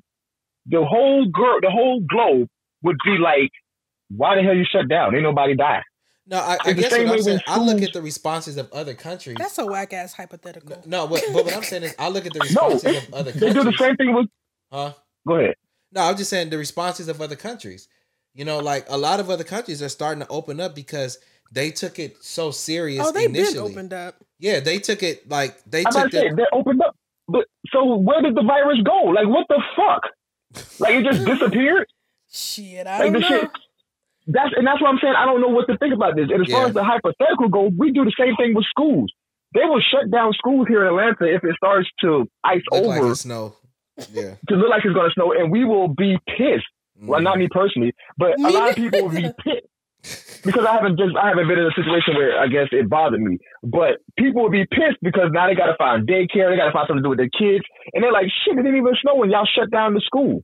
the 0.66 0.84
whole 0.84 1.26
girl 1.26 1.58
the 1.60 1.70
whole 1.70 2.00
globe 2.00 2.48
would 2.82 2.96
be 3.04 3.18
like, 3.22 3.50
why 4.08 4.36
the 4.36 4.42
hell 4.42 4.54
you 4.54 4.64
shut 4.64 4.88
down? 4.88 5.14
Ain't 5.14 5.22
nobody 5.22 5.54
die. 5.56 5.82
No, 6.28 6.38
I, 6.38 6.58
I 6.64 6.72
guess 6.72 6.90
what 6.90 7.06
I'm 7.08 7.22
saying, 7.22 7.40
I 7.46 7.58
look 7.60 7.82
at 7.82 7.92
the 7.92 8.02
responses 8.02 8.56
of 8.56 8.72
other 8.72 8.94
countries. 8.94 9.36
that's 9.38 9.58
a 9.58 9.66
whack 9.66 9.92
ass 9.92 10.12
hypothetical 10.12 10.82
No, 10.84 11.02
no, 11.02 11.06
but, 11.06 11.22
but 11.32 11.44
what 11.44 11.54
I'm 11.54 11.62
saying 11.62 11.84
is, 11.84 11.94
I 11.98 12.08
look 12.08 12.26
at 12.26 12.32
the 12.32 12.40
No, 12.60 12.68
responses 12.68 12.96
of 12.96 13.14
other 13.14 13.30
countries. 13.32 13.54
They 13.54 13.60
do 13.60 13.64
the 13.64 13.76
same 13.78 13.96
thing 13.96 14.12
with. 14.14 14.26
Huh? 14.72 14.92
Go 15.26 15.36
ahead. 15.36 15.54
No, 15.92 16.02
I'm 16.02 16.16
just 16.16 16.30
saying 16.30 16.50
the 16.50 16.58
responses 16.58 17.06
of 17.08 17.20
other 17.22 17.36
countries. 17.36 17.88
You 18.34 18.44
know, 18.44 18.58
like 18.58 18.86
a 18.88 18.98
lot 18.98 19.20
of 19.20 19.30
other 19.30 19.44
countries 19.44 19.80
are 19.82 19.88
starting 19.88 20.20
to 20.22 20.28
open 20.28 20.60
up 20.60 20.74
because 20.74 21.18
they 21.52 21.70
took 21.70 21.98
it 22.00 22.22
so 22.24 22.50
serious 22.50 23.06
oh 23.06 23.12
they've 23.12 23.32
been 23.32 23.56
opened 23.56 23.92
up 23.92 24.16
Yeah, 24.40 24.58
they 24.58 24.78
took 24.80 25.02
it 25.04 25.28
like 25.30 25.62
they 25.64 25.84
I'm 25.84 25.92
took 25.92 26.10
to 26.10 26.16
say 26.16 26.28
the, 26.28 26.34
they 26.36 26.44
opened 26.52 26.82
up, 26.82 26.96
but 27.28 27.46
so 27.72 27.94
where 27.96 28.20
did 28.20 28.34
the 28.34 28.42
virus 28.42 28.78
go? 28.84 29.04
Like 29.04 29.28
what 29.28 29.46
the 29.48 29.62
fuck? 29.76 30.64
Like 30.80 30.94
it 30.96 31.04
just 31.04 31.24
disappeared. 31.24 31.86
shit 32.30 32.86
i 32.86 32.98
Like 32.98 33.12
don't 33.12 33.12
the 33.14 33.18
know 33.20 33.28
shit. 33.28 33.50
That's 34.26 34.50
and 34.56 34.66
that's 34.66 34.80
what 34.82 34.88
I'm 34.90 34.98
saying. 35.00 35.14
I 35.16 35.24
don't 35.24 35.40
know 35.40 35.48
what 35.48 35.66
to 35.68 35.78
think 35.78 35.94
about 35.94 36.16
this. 36.16 36.28
And 36.32 36.42
as 36.44 36.50
far 36.52 36.66
as 36.66 36.74
the 36.74 36.82
hypothetical 36.82 37.48
goes, 37.48 37.70
we 37.78 37.92
do 37.92 38.04
the 38.04 38.12
same 38.18 38.34
thing 38.36 38.54
with 38.54 38.64
schools. 38.66 39.12
They 39.54 39.64
will 39.64 39.80
shut 39.80 40.10
down 40.10 40.32
schools 40.34 40.66
here 40.68 40.82
in 40.82 40.88
Atlanta 40.88 41.24
if 41.32 41.44
it 41.44 41.54
starts 41.56 41.88
to 42.02 42.28
ice 42.44 42.62
look 42.72 42.84
over 42.98 43.12
it 43.12 43.16
snow. 43.16 43.54
Yeah. 44.12 44.34
to 44.48 44.54
look 44.56 44.68
like 44.68 44.84
it's 44.84 44.92
going 44.94 45.08
to 45.08 45.14
snow, 45.14 45.32
and 45.32 45.50
we 45.50 45.64
will 45.64 45.88
be 45.88 46.18
pissed. 46.26 46.66
Well, 47.00 47.20
Mhm. 47.20 47.24
not 47.24 47.38
me 47.38 47.48
personally, 47.50 47.92
but 48.18 48.38
a 48.38 48.50
lot 48.50 48.70
of 48.70 48.76
people 48.76 49.02
will 49.02 49.14
be 49.14 49.28
pissed 49.44 50.42
because 50.44 50.64
I 50.66 50.72
haven't 50.74 50.98
just 50.98 51.14
I 51.16 51.28
haven't 51.28 51.46
been 51.48 51.58
in 51.58 51.66
a 51.66 51.72
situation 51.72 52.14
where 52.16 52.38
I 52.40 52.48
guess 52.48 52.68
it 52.72 52.88
bothered 52.90 53.20
me. 53.20 53.38
But 53.62 53.98
people 54.18 54.42
will 54.42 54.50
be 54.50 54.66
pissed 54.66 54.98
because 55.02 55.30
now 55.32 55.46
they 55.46 55.54
got 55.54 55.66
to 55.66 55.76
find 55.76 56.06
daycare, 56.06 56.50
they 56.50 56.56
got 56.56 56.66
to 56.66 56.72
find 56.72 56.86
something 56.88 57.02
to 57.02 57.06
do 57.06 57.10
with 57.10 57.18
their 57.18 57.30
kids, 57.32 57.64
and 57.94 58.02
they're 58.02 58.12
like, 58.12 58.28
"Shit, 58.44 58.54
it 58.58 58.62
didn't 58.62 58.76
even 58.76 58.94
snow 59.00 59.14
when 59.16 59.30
y'all 59.30 59.46
shut 59.46 59.70
down 59.70 59.94
the 59.94 60.00
school." 60.00 60.42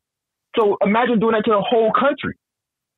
So 0.56 0.76
imagine 0.82 1.18
doing 1.18 1.32
that 1.32 1.44
to 1.46 1.50
the 1.52 1.60
whole 1.62 1.92
country. 1.92 2.36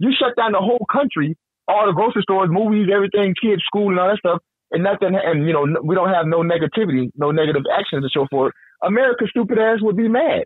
You 0.05 0.13
shut 0.19 0.37
down 0.37 0.53
the 0.53 0.59
whole 0.61 0.85
country, 0.91 1.37
all 1.67 1.87
the 1.87 1.93
grocery 1.93 2.23
stores, 2.23 2.51
movies, 2.53 2.89
everything, 2.95 3.35
kids, 3.41 3.63
school, 3.65 3.89
and 3.91 3.99
all 3.99 4.09
that 4.09 4.19
stuff, 4.19 4.41
and 4.71 4.83
nothing, 4.85 5.15
and 5.17 5.47
you 5.47 5.53
know 5.53 5.65
we 5.83 5.95
don't 5.95 6.13
have 6.13 6.27
no 6.27 6.41
negativity, 6.43 7.11
no 7.17 7.31
negative 7.31 7.63
actions 7.73 8.05
to 8.05 8.11
show 8.11 8.27
for 8.31 8.49
it. 8.49 8.55
America's 8.83 9.31
stupid 9.31 9.59
ass 9.59 9.79
would 9.81 9.97
be 9.97 10.09
mad. 10.09 10.45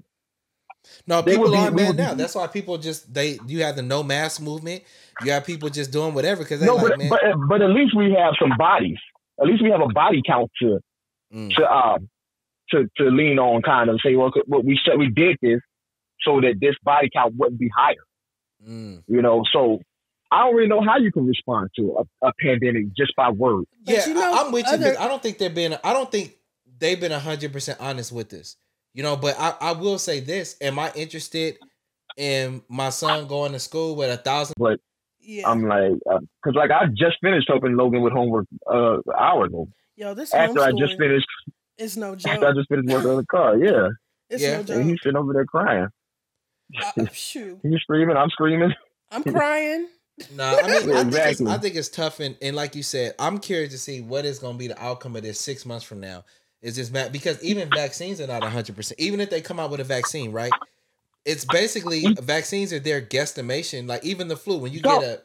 No, 1.06 1.22
They 1.22 1.32
people 1.32 1.54
aren't 1.56 1.74
mad 1.76 1.88
would 1.88 1.96
be- 1.96 2.02
now. 2.02 2.14
That's 2.14 2.34
why 2.34 2.46
people 2.46 2.78
just 2.78 3.12
they 3.12 3.38
you 3.46 3.62
have 3.64 3.76
the 3.76 3.82
no 3.82 4.02
mask 4.02 4.40
movement. 4.40 4.84
You 5.24 5.32
have 5.32 5.44
people 5.44 5.68
just 5.70 5.90
doing 5.92 6.14
whatever 6.14 6.42
because 6.44 6.60
they 6.60 6.66
No, 6.66 6.76
like 6.76 6.90
but, 6.90 6.98
man. 6.98 7.08
but 7.10 7.20
but 7.48 7.62
at 7.62 7.70
least 7.70 7.96
we 7.96 8.12
have 8.18 8.34
some 8.40 8.52
bodies. 8.56 8.98
At 9.40 9.46
least 9.48 9.62
we 9.62 9.70
have 9.70 9.80
a 9.80 9.88
body 9.92 10.22
count 10.24 10.50
to 10.62 10.78
Mm. 11.34 11.54
to 11.56 11.62
um 11.70 12.08
to 12.70 12.88
to 12.96 13.04
lean 13.10 13.38
on, 13.38 13.60
kind 13.60 13.90
of 13.90 13.98
say, 14.02 14.14
well, 14.16 14.32
well 14.46 14.62
we 14.62 14.78
said 14.82 14.98
we 14.98 15.10
did 15.10 15.36
this 15.42 15.60
so 16.22 16.40
that 16.40 16.54
this 16.60 16.74
body 16.82 17.10
count 17.12 17.34
wouldn't 17.36 17.60
be 17.60 17.68
higher. 17.76 17.96
Mm. 18.68 19.02
You 19.06 19.22
know, 19.22 19.42
so 19.52 19.80
I 20.30 20.44
don't 20.44 20.54
really 20.54 20.68
know 20.68 20.82
how 20.82 20.98
you 20.98 21.10
can 21.10 21.26
respond 21.26 21.70
to 21.76 21.96
a, 22.22 22.26
a 22.28 22.32
pandemic 22.40 22.86
just 22.96 23.16
by 23.16 23.30
word. 23.30 23.64
Yeah, 23.84 24.06
you 24.06 24.14
know, 24.14 24.20
I, 24.34 24.46
am 24.46 24.52
with 24.52 24.66
you. 24.66 24.72
other- 24.72 24.92
but 24.94 25.00
I 25.00 25.08
don't 25.08 25.22
think 25.22 25.38
they've 25.38 25.54
been. 25.54 25.76
I 25.82 25.92
don't 25.92 26.10
think 26.10 26.36
they've 26.78 27.00
been 27.00 27.12
hundred 27.12 27.52
percent 27.52 27.78
honest 27.80 28.12
with 28.12 28.28
this. 28.28 28.56
You 28.94 29.02
know, 29.02 29.16
but 29.16 29.36
I, 29.38 29.54
I 29.60 29.72
will 29.72 29.98
say 29.98 30.20
this: 30.20 30.56
Am 30.60 30.78
I 30.78 30.92
interested 30.94 31.56
in 32.16 32.62
my 32.68 32.90
son 32.90 33.26
going 33.26 33.52
to 33.52 33.58
school 33.58 33.96
with 33.96 34.10
a 34.10 34.16
thousand? 34.16 34.54
But 34.58 34.80
yeah 35.20 35.48
I'm 35.48 35.66
like, 35.68 35.92
because 36.04 36.54
like 36.54 36.70
I 36.70 36.86
just 36.86 37.16
finished 37.22 37.48
helping 37.48 37.76
Logan 37.76 38.02
with 38.02 38.12
homework 38.12 38.46
uh, 38.70 38.94
an 38.94 39.02
hour 39.18 39.44
ago. 39.44 39.68
yo 39.96 40.14
this 40.14 40.32
After 40.32 40.60
I 40.60 40.72
just 40.72 40.96
finished, 40.98 41.26
is 41.76 41.96
no 41.96 42.14
joke 42.16 42.32
after 42.34 42.46
I 42.48 42.52
just 42.54 42.68
finished 42.68 42.88
working 42.88 43.10
on 43.10 43.16
the 43.16 43.26
car, 43.26 43.56
yeah, 43.58 43.88
it's 44.30 44.42
Yeah. 44.42 44.62
no 44.62 44.74
and 44.74 44.88
he's 44.90 44.98
sitting 45.02 45.16
over 45.16 45.32
there 45.32 45.44
crying. 45.44 45.88
Uh, 46.96 47.06
shoot 47.12 47.58
He's 47.62 47.80
screaming, 47.80 48.16
I'm 48.16 48.30
screaming. 48.30 48.74
i'm 49.10 49.22
crying 49.24 49.88
No, 50.34 50.44
I 50.44 50.66
mean, 50.66 50.70
I, 50.96 51.04
think 51.04 51.14
it's, 51.16 51.40
I 51.42 51.58
think 51.58 51.74
it's 51.76 51.88
tough, 51.88 52.18
and, 52.20 52.36
and 52.42 52.54
like 52.56 52.74
you 52.74 52.82
said, 52.82 53.14
I'm 53.18 53.38
curious 53.38 53.70
to 53.72 53.78
see 53.78 54.00
what 54.00 54.24
is 54.24 54.38
going 54.40 54.54
to 54.54 54.58
be 54.58 54.66
the 54.68 54.82
outcome 54.82 55.14
of 55.16 55.22
this 55.22 55.38
six 55.40 55.64
months 55.64 55.84
from 55.84 56.00
now. 56.00 56.24
Is 56.60 56.74
this 56.74 56.90
ma- 56.90 57.08
because 57.08 57.40
even 57.44 57.70
vaccines 57.70 58.20
are 58.20 58.26
not 58.26 58.42
100. 58.42 58.74
percent 58.74 58.98
Even 58.98 59.20
if 59.20 59.30
they 59.30 59.40
come 59.40 59.60
out 59.60 59.70
with 59.70 59.78
a 59.78 59.84
vaccine, 59.84 60.32
right? 60.32 60.50
It's 61.24 61.44
basically 61.44 62.02
vaccines 62.20 62.72
are 62.72 62.80
their 62.80 63.00
guesstimation. 63.00 63.86
Like 63.88 64.04
even 64.04 64.26
the 64.26 64.36
flu, 64.36 64.58
when 64.58 64.72
you 64.72 64.80
No. 64.82 64.98
get 65.00 65.08
a, 65.08 65.22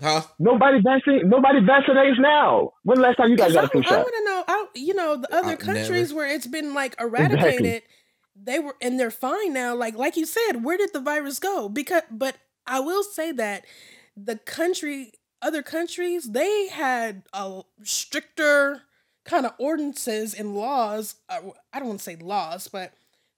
huh? 0.00 0.22
Nobody 0.38 0.80
vaccine, 0.80 1.28
nobody 1.28 1.58
vaccinates 1.60 2.20
now. 2.20 2.72
When 2.84 2.98
the 2.98 3.02
last 3.02 3.16
time 3.16 3.30
you 3.30 3.36
guys 3.36 3.46
'Cause 3.48 3.54
got 3.54 3.64
a 3.64 3.68
flu 3.68 3.82
shot? 3.82 3.92
I 3.94 3.96
want 3.96 4.14
to 4.16 4.24
know, 4.24 4.44
I, 4.46 4.66
you 4.74 4.94
know, 4.94 5.16
the 5.16 5.34
other 5.34 5.52
I've 5.52 5.58
countries 5.58 6.10
never- 6.10 6.14
where 6.14 6.28
it's 6.32 6.46
been 6.46 6.72
like 6.72 6.94
eradicated, 7.00 7.82
they 8.40 8.58
were 8.58 8.76
and 8.80 8.98
they're 8.98 9.10
fine 9.10 9.52
now. 9.52 9.74
Like 9.74 9.96
like 9.96 10.16
you 10.16 10.26
said, 10.26 10.64
where 10.64 10.76
did 10.76 10.92
the 10.92 11.00
virus 11.00 11.38
go? 11.38 11.68
Because, 11.68 12.02
but 12.10 12.36
I 12.66 12.80
will 12.80 13.02
say 13.02 13.32
that 13.32 13.64
the 14.16 14.36
country, 14.36 15.12
other 15.42 15.62
countries, 15.62 16.30
they 16.30 16.68
had 16.68 17.22
a 17.32 17.62
stricter 17.82 18.82
kind 19.24 19.46
of 19.46 19.52
ordinances 19.58 20.34
and 20.34 20.54
laws. 20.54 21.16
uh, 21.28 21.40
I 21.72 21.78
don't 21.78 21.88
want 21.88 22.00
to 22.00 22.04
say 22.04 22.16
laws, 22.16 22.68
but 22.68 22.92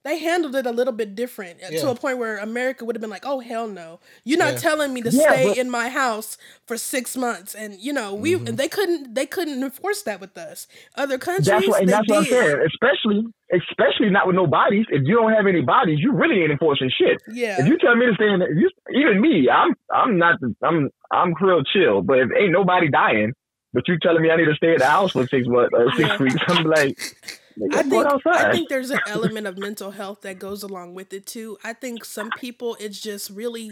they 0.05 0.19
handled 0.19 0.55
it 0.55 0.65
a 0.67 0.71
little 0.71 0.93
bit 0.93 1.15
different 1.15 1.63
uh, 1.63 1.71
to 1.71 1.91
a 1.91 1.95
point 1.95 2.19
where 2.19 2.39
America 2.39 2.85
would 2.85 2.95
have 2.97 3.01
been 3.01 3.11
like, 3.11 3.27
"Oh 3.27 3.41
hell 3.41 3.67
no, 3.69 4.01
you're 4.25 4.39
not 4.39 4.55
Yeah. 4.55 4.59
telling 4.59 4.95
me 4.95 5.03
to 5.03 5.11
Yeah, 5.11 5.27
stay 5.33 5.45
but- 5.45 5.57
in 5.59 5.71
my 5.71 5.89
house 5.89 6.39
for 6.67 6.77
six 6.77 7.17
months." 7.17 7.55
And 7.55 7.75
you 7.81 7.93
know, 7.93 8.15
we 8.15 8.37
Mhm. 8.37 8.57
they 8.57 8.69
couldn't 8.69 9.15
they 9.15 9.27
couldn't 9.27 9.63
enforce 9.63 10.03
that 10.03 10.21
with 10.21 10.37
us. 10.39 10.67
Other 10.97 11.19
countries, 11.19 11.47
That's 11.47 11.67
what, 11.69 11.81
and 11.81 11.89
they 11.89 11.93
that's 11.93 12.09
what 12.09 12.19
I'm 12.19 12.25
saying. 12.25 12.63
Especially, 12.67 13.27
especially 13.53 14.11
not 14.11 14.27
with 14.27 14.37
no 14.37 14.47
bodies. 14.47 14.87
If 14.91 15.03
you 15.05 15.17
don't 15.17 15.33
have 15.33 15.47
any 15.47 15.63
bodies, 15.63 15.99
you 16.01 16.13
really 16.13 16.43
ain't 16.43 16.53
enforcing 16.53 16.91
shit. 16.97 17.19
Yeah, 17.33 17.61
If 17.61 17.67
you 17.67 17.77
tell 17.79 17.97
me 17.97 18.07
to 18.07 18.15
stay 18.15 18.29
in, 18.29 18.41
if 18.43 18.57
you, 18.57 18.71
even 18.95 19.21
me, 19.21 19.49
I'm, 19.51 19.75
I'm 19.93 20.17
not, 20.19 20.37
I'm, 20.63 20.91
I'm 21.11 21.35
real 21.41 21.63
chill. 21.65 22.03
But 22.03 22.19
if 22.19 22.29
ain't 22.39 22.53
nobody 22.53 22.89
dying, 22.89 23.33
But 23.75 23.87
you 23.89 23.99
telling 23.99 24.23
me 24.23 24.31
I 24.31 24.37
need 24.37 24.47
to 24.47 24.55
stay 24.55 24.73
at 24.73 24.79
the 24.79 24.87
house 24.87 25.13
for 25.13 25.27
six 25.29 25.47
months, 25.47 25.75
uh, 25.77 25.85
six 25.97 26.09
Yeah. 26.09 26.17
weeks? 26.25 26.41
I'm 26.49 26.65
like, 26.65 26.97
nigga, 26.97 27.39
I 27.73 27.83
think 27.83 28.09
I 28.33 28.51
think 28.53 28.69
there's 28.69 28.91
an 28.91 29.01
element 29.07 29.47
of 29.47 29.59
mental 29.59 29.91
health 29.91 30.23
that 30.23 30.39
goes 30.39 30.63
along 30.63 30.95
with 30.95 31.13
it 31.13 31.27
too. 31.27 31.59
I 31.65 31.73
think 31.73 32.05
some 32.05 32.31
people 32.33 32.77
it's 32.81 33.01
just 33.01 33.31
really 33.31 33.71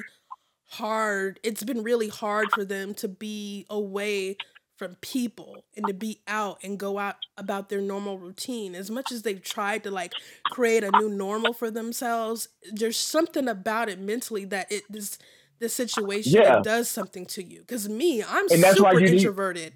hard. 0.70 1.40
It's 1.42 1.62
been 1.64 1.82
really 1.82 2.08
hard 2.08 2.48
for 2.52 2.64
them 2.64 2.94
to 2.94 3.08
be 3.08 3.66
away 3.70 4.36
from 4.76 4.96
people 4.96 5.64
and 5.76 5.86
to 5.86 5.94
be 5.94 6.20
out 6.28 6.58
and 6.62 6.78
go 6.78 6.98
out 6.98 7.16
about 7.38 7.68
their 7.68 7.80
normal 7.80 8.18
routine. 8.18 8.74
As 8.74 8.90
much 8.90 9.10
as 9.10 9.22
they've 9.22 9.42
tried 9.42 9.84
to 9.84 9.90
like 9.90 10.12
create 10.50 10.84
a 10.84 10.90
new 10.98 11.08
normal 11.08 11.54
for 11.54 11.70
themselves, 11.70 12.48
there's 12.72 12.96
something 12.98 13.48
about 13.48 13.88
it 13.88 13.98
mentally 13.98 14.44
that 14.46 14.70
it 14.70 14.84
this 14.90 15.18
this 15.58 15.74
situation 15.74 16.32
Yeah. 16.40 16.60
does 16.62 16.88
something 16.88 17.26
to 17.26 17.42
you. 17.42 17.62
Cause 17.66 17.88
me, 17.88 18.22
I'm 18.22 18.46
And 18.50 18.62
that's 18.62 18.80
why 18.80 18.90
super 18.92 19.00
you 19.04 19.06
need- 19.10 19.16
introverted. 19.18 19.72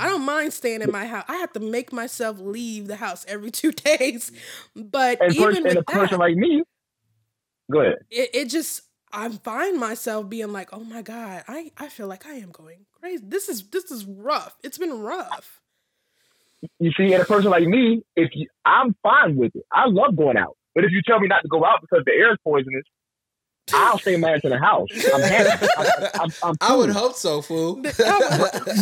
I 0.00 0.08
don't 0.08 0.24
mind 0.24 0.52
staying 0.54 0.80
in 0.82 0.90
my 0.90 1.06
house. 1.06 1.24
I 1.28 1.36
have 1.36 1.52
to 1.52 1.60
make 1.60 1.92
myself 1.92 2.38
leave 2.40 2.86
the 2.88 2.96
house 2.96 3.24
every 3.28 3.50
two 3.60 3.72
days. 3.72 4.32
But 4.74 5.20
and, 5.20 5.34
even 5.34 5.62
with 5.64 5.72
a 5.72 5.74
that, 5.76 5.86
person 5.86 6.18
like 6.18 6.34
me, 6.36 6.62
go 7.70 7.80
ahead. 7.80 7.96
it, 8.10 8.30
it 8.34 8.44
just 8.50 8.82
I 9.12 9.28
find 9.28 9.78
myself 9.78 10.28
being 10.30 10.52
like, 10.52 10.70
oh 10.72 10.80
my 10.84 11.02
God, 11.02 11.44
I, 11.46 11.70
I 11.76 11.88
feel 11.90 12.06
like 12.06 12.24
I 12.26 12.32
am 12.34 12.50
going 12.50 12.86
crazy. 12.92 13.22
This 13.26 13.48
is 13.50 13.62
this 13.68 13.90
is 13.90 14.04
rough. 14.06 14.56
It's 14.62 14.78
been 14.78 14.98
rough. 15.00 15.60
You 16.78 16.92
see, 16.96 17.12
and 17.12 17.22
a 17.22 17.26
person 17.26 17.50
like 17.50 17.66
me, 17.66 18.02
if 18.16 18.30
you, 18.34 18.46
I'm 18.64 18.94
fine 19.02 19.36
with 19.36 19.54
it, 19.56 19.64
I 19.72 19.86
love 19.88 20.16
going 20.16 20.36
out. 20.36 20.56
But 20.74 20.84
if 20.84 20.92
you 20.92 21.02
tell 21.04 21.18
me 21.20 21.26
not 21.28 21.42
to 21.42 21.48
go 21.48 21.64
out 21.64 21.80
because 21.82 22.04
the 22.06 22.12
air 22.12 22.32
is 22.32 22.38
poisonous, 22.44 22.84
I'll 23.72 23.98
stay 23.98 24.16
my 24.16 24.32
ass 24.32 24.40
in 24.44 24.50
the 24.50 24.58
house. 24.58 24.88
I'm 25.14 25.22
happy. 25.22 25.66
I'm, 25.78 25.86
I'm, 26.20 26.30
I'm 26.42 26.54
I 26.60 26.76
would 26.76 26.90
hope 26.90 27.14
so, 27.14 27.42
fool. 27.42 27.76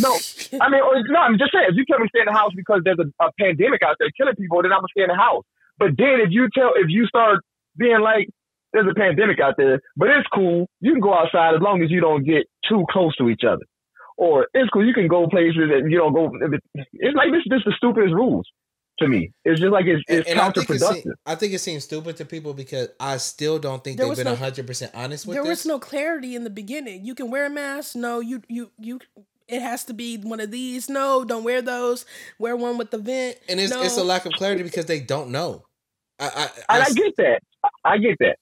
No, 0.01 0.17
I 0.61 0.69
mean, 0.71 0.81
or, 0.81 1.03
no, 1.09 1.21
I'm 1.21 1.39
just 1.39 1.53
saying, 1.53 1.67
if 1.69 1.77
you 1.77 1.85
tell 1.85 1.99
me 1.99 2.09
stay 2.09 2.21
in 2.21 2.27
the 2.27 2.33
house 2.33 2.53
because 2.57 2.81
there's 2.85 2.99
a, 2.99 3.25
a 3.25 3.31
pandemic 3.39 3.83
out 3.83 3.97
there 3.99 4.09
killing 4.17 4.35
people, 4.37 4.63
then 4.63 4.73
I'm 4.73 4.79
gonna 4.79 4.95
stay 4.97 5.03
in 5.03 5.09
the 5.09 5.17
house. 5.17 5.45
But 5.79 5.97
then 5.99 6.21
if 6.21 6.31
you 6.31 6.49
tell, 6.55 6.73
if 6.77 6.89
you 6.89 7.07
start 7.07 7.41
being 7.77 8.01
like, 8.01 8.29
there's 8.73 8.87
a 8.91 8.95
pandemic 8.95 9.41
out 9.41 9.55
there, 9.59 9.81
but 9.97 10.09
it's 10.09 10.29
cool, 10.33 10.69
you 10.81 10.93
can 10.93 11.01
go 11.01 11.13
outside 11.15 11.55
as 11.55 11.61
long 11.61 11.83
as 11.83 11.91
you 11.91 12.01
don't 12.01 12.25
get 12.25 12.47
too 12.69 12.85
close 12.91 13.15
to 13.17 13.29
each 13.29 13.43
other. 13.47 13.65
Or 14.17 14.47
it's 14.55 14.71
cool, 14.71 14.87
you 14.87 14.95
can 14.95 15.09
go 15.09 15.27
places 15.29 15.71
and 15.73 15.91
you 15.91 15.99
don't 15.99 16.13
go. 16.13 16.31
It's 16.75 17.17
like 17.17 17.33
this, 17.33 17.43
this 17.49 17.59
is 17.59 17.65
the 17.65 17.75
stupidest 17.77 18.15
rules 18.15 18.47
to 19.01 19.09
me. 19.09 19.33
It's 19.45 19.61
just 19.61 19.73
like 19.73 19.87
it's, 19.87 20.03
it's 20.09 20.29
and 20.31 20.39
I 20.41 20.51
think, 20.51 20.71
it 20.71 20.75
counterproductive. 20.75 21.03
seem, 21.03 21.13
I 21.27 21.35
think 21.35 21.53
it 21.53 21.59
seems 21.59 21.85
stupid 21.85 22.17
to 22.19 22.25
people 22.25 22.55
because 22.55 22.89
I 23.01 23.17
still 23.19 23.59
don't 23.59 23.83
think 23.83 23.97
There 23.97 24.05
they've 24.07 24.11
was 24.11 24.19
been 24.19 24.27
no- 24.27 24.37
hundred 24.37 24.67
percent 24.67 24.93
honest 24.95 25.27
with 25.27 25.35
there 25.35 25.43
this. 25.45 25.51
was 25.65 25.67
no 25.67 25.79
clarity 25.79 26.35
in 26.37 26.45
the 26.45 26.51
beginning. 26.51 27.05
You 27.05 27.15
can 27.15 27.31
wear 27.31 27.47
a 27.47 27.51
mask. 27.51 27.97
No, 27.97 28.21
you 28.21 28.43
you 28.49 28.71
you. 28.79 29.01
It 29.49 29.63
has 29.63 29.83
to 29.87 29.93
be 29.95 30.17
one 30.17 30.39
of 30.39 30.53
these. 30.53 30.89
No, 30.89 31.25
don't 31.25 31.43
wear 31.43 31.61
those. 31.61 32.07
Wear 32.39 32.55
one 32.57 32.79
with 32.79 32.93
the 32.93 32.99
vent. 32.99 33.37
and 33.49 33.59
it's 33.59 33.73
no. 33.73 33.83
it's 33.83 33.97
a 33.97 34.05
lack 34.05 34.25
of 34.27 34.33
clarity 34.33 34.63
because 34.63 34.87
they 34.87 35.01
don't 35.01 35.31
know. 35.31 35.65
I, 36.21 36.27
I, 36.69 36.77
I, 36.79 36.81
I 36.83 36.91
get 36.91 37.17
that. 37.17 37.41
I 37.85 37.99
get 37.99 38.17
that. 38.21 38.37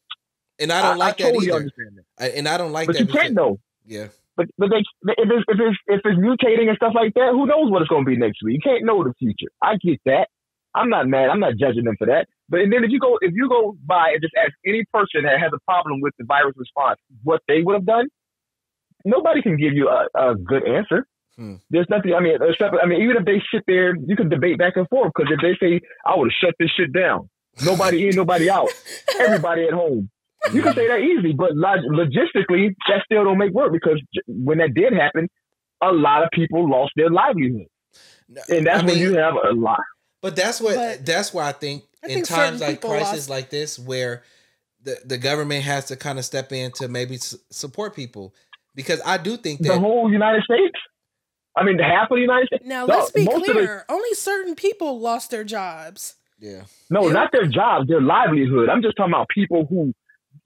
and 0.59 0.71
I 0.73 0.83
don't 0.83 0.99
like 0.99 1.15
I 1.21 1.25
that 1.25 1.29
totally 1.33 1.47
either. 1.47 1.57
understand 1.57 1.91
that. 1.97 2.25
I, 2.25 2.37
and 2.37 2.49
I 2.49 2.59
don't 2.59 2.73
like 2.73 2.87
But 2.89 2.95
that. 2.95 3.01
you 3.01 3.07
because- 3.07 3.23
can't 3.23 3.35
know. 3.35 3.59
Yeah, 3.87 4.09
But 4.37 4.49
but 4.59 4.69
they, 4.69 4.77
if 4.81 4.85
it's 5.31 5.45
if 5.49 5.59
it's 5.59 5.79
if 5.87 6.01
it's 6.05 6.19
mutating 6.19 6.69
and 6.69 6.77
stuff 6.77 6.93
like 6.95 7.15
that, 7.15 7.31
who 7.33 7.47
knows 7.47 7.71
what 7.71 7.81
it's 7.81 7.89
going 7.89 8.05
to 8.05 8.11
be 8.11 8.19
next 8.19 8.43
week? 8.45 8.57
You 8.57 8.61
can't 8.61 8.85
know 8.85 9.03
the 9.03 9.15
future. 9.19 9.47
I 9.63 9.77
get 9.77 9.99
that. 10.05 10.29
I'm 10.75 10.91
not 10.91 11.09
mad. 11.09 11.31
I'm 11.31 11.41
not 11.41 11.55
judging 11.57 11.85
them 11.85 11.97
for 11.99 12.07
that. 12.07 12.27
But 12.49 12.61
and 12.61 12.73
then 12.73 12.85
if 12.85 12.91
you 12.91 13.01
go 13.01 13.19
if 13.21 13.33
you 13.35 13.49
go 13.49 13.77
by 13.85 14.11
and 14.13 14.23
just 14.23 14.35
ask 14.37 14.53
any 14.67 14.85
person 14.93 15.23
that 15.25 15.39
has 15.41 15.51
a 15.55 15.59
problem 15.67 16.01
with 16.01 16.15
the 16.19 16.25
virus 16.25 16.55
response 16.57 16.99
what 17.23 17.41
they 17.49 17.63
would 17.63 17.75
have 17.75 17.87
done, 17.87 18.09
nobody 19.05 19.43
can 19.43 19.57
give 19.57 19.73
you 19.75 19.89
a, 19.89 20.07
a 20.15 20.35
good 20.35 20.67
answer. 20.67 21.07
Hmm. 21.37 21.57
There's 21.71 21.87
nothing. 21.89 22.15
I 22.15 22.21
mean, 22.21 22.37
except 22.41 22.75
I 22.83 22.87
mean, 22.87 23.03
even 23.03 23.17
if 23.17 23.25
they 23.25 23.41
sit 23.53 23.63
there, 23.67 23.95
you 23.95 24.17
can 24.17 24.29
debate 24.29 24.59
back 24.59 24.77
and 24.77 24.89
forth. 24.89 25.13
Because 25.15 25.33
if 25.33 25.41
they 25.41 25.55
say 25.65 25.81
I 26.05 26.17
would 26.17 26.31
have 26.33 26.49
shut 26.49 26.55
this 26.59 26.71
shit 26.77 26.93
down, 26.93 27.29
nobody 27.63 28.09
in, 28.09 28.17
nobody 28.17 28.51
out, 28.51 28.69
everybody 29.21 29.65
at 29.65 29.73
home. 29.73 30.11
You 30.53 30.63
can 30.63 30.75
say 30.75 30.87
that 30.89 31.01
easy, 31.01 31.33
but 31.33 31.55
log- 31.55 31.81
logistically, 31.81 32.75
that 32.89 33.03
still 33.05 33.25
don't 33.25 33.39
make 33.39 33.53
work 33.53 33.73
because 33.73 34.01
j- 34.15 34.23
when 34.29 34.59
that 34.59 34.73
did 34.73 34.93
happen, 34.95 35.29
a 35.83 35.93
lot 35.93 36.23
of 36.23 36.31
people 36.33 36.69
lost 36.69 36.93
their 36.97 37.11
livelihood, 37.11 37.67
and 38.49 38.67
that's 38.67 38.83
I 38.83 38.87
when 38.87 38.95
mean, 38.97 38.99
you 38.99 39.15
have 39.19 39.35
a 39.35 39.53
lot. 39.53 39.81
But 40.23 40.37
that's 40.37 40.61
what 40.61 40.75
But 40.77 41.07
that's 41.07 41.33
why 41.33 41.49
I 41.49 41.53
think 41.53 41.85
I 42.05 42.09
in 42.09 42.15
think 42.15 42.27
times 42.27 42.61
like 42.61 42.77
people 42.77 42.91
crisis 42.91 43.13
lost- 43.13 43.31
like 43.31 43.51
this 43.51 43.79
where 43.79 44.23
the 44.83 44.97
the 45.05 45.19
government 45.19 45.65
has 45.65 45.87
to 45.87 45.97
kind 45.97 46.19
of 46.19 46.25
step 46.25 46.53
in 46.53 46.71
to 46.73 46.89
maybe 46.89 47.15
s- 47.17 47.37
support 47.51 47.95
people 47.97 48.35
because 48.75 49.01
I 49.05 49.17
do 49.19 49.37
think 49.37 49.61
that 49.61 49.69
The 49.75 49.79
whole 49.79 50.11
United 50.11 50.43
States. 50.45 50.77
I 51.57 51.65
mean, 51.65 51.79
half 51.79 52.11
of 52.11 52.17
the 52.17 52.21
United 52.23 52.47
States. 52.47 52.65
Now 52.65 52.85
let's 52.87 53.11
be 53.11 53.25
most 53.25 53.37
of 53.39 53.43
the- 53.47 53.53
clear. 53.53 53.85
Only 53.89 54.15
certain 54.15 54.55
people 54.55 55.01
lost 55.01 55.31
their 55.31 55.45
jobs. 55.45 56.15
yeah 56.39 56.63
No, 56.91 57.07
Yeah. 57.07 57.13
not 57.15 57.33
their 57.33 57.47
jobs, 57.47 57.89
their 57.89 58.01
livelihood. 58.01 58.69
I'm 58.69 58.83
just 58.83 58.97
talking 58.97 59.13
about 59.13 59.29
people 59.29 59.67
who 59.69 59.93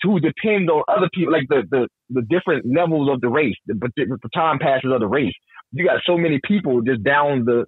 who 0.02 0.18
depend 0.18 0.68
on 0.70 0.82
other 0.88 1.08
people, 1.14 1.32
like 1.32 1.48
the 1.48 1.62
the, 1.70 1.88
the 2.10 2.22
different 2.22 2.64
levels 2.66 3.08
of 3.12 3.20
the 3.20 3.28
race, 3.28 3.56
the, 3.66 3.74
the 3.96 4.18
baton 4.22 4.58
passes 4.58 4.90
of 4.92 5.00
the 5.00 5.06
race. 5.06 5.34
You 5.72 5.84
got 5.86 6.00
so 6.04 6.16
many 6.18 6.40
people 6.44 6.80
just 6.82 7.02
down 7.04 7.44
the 7.44 7.66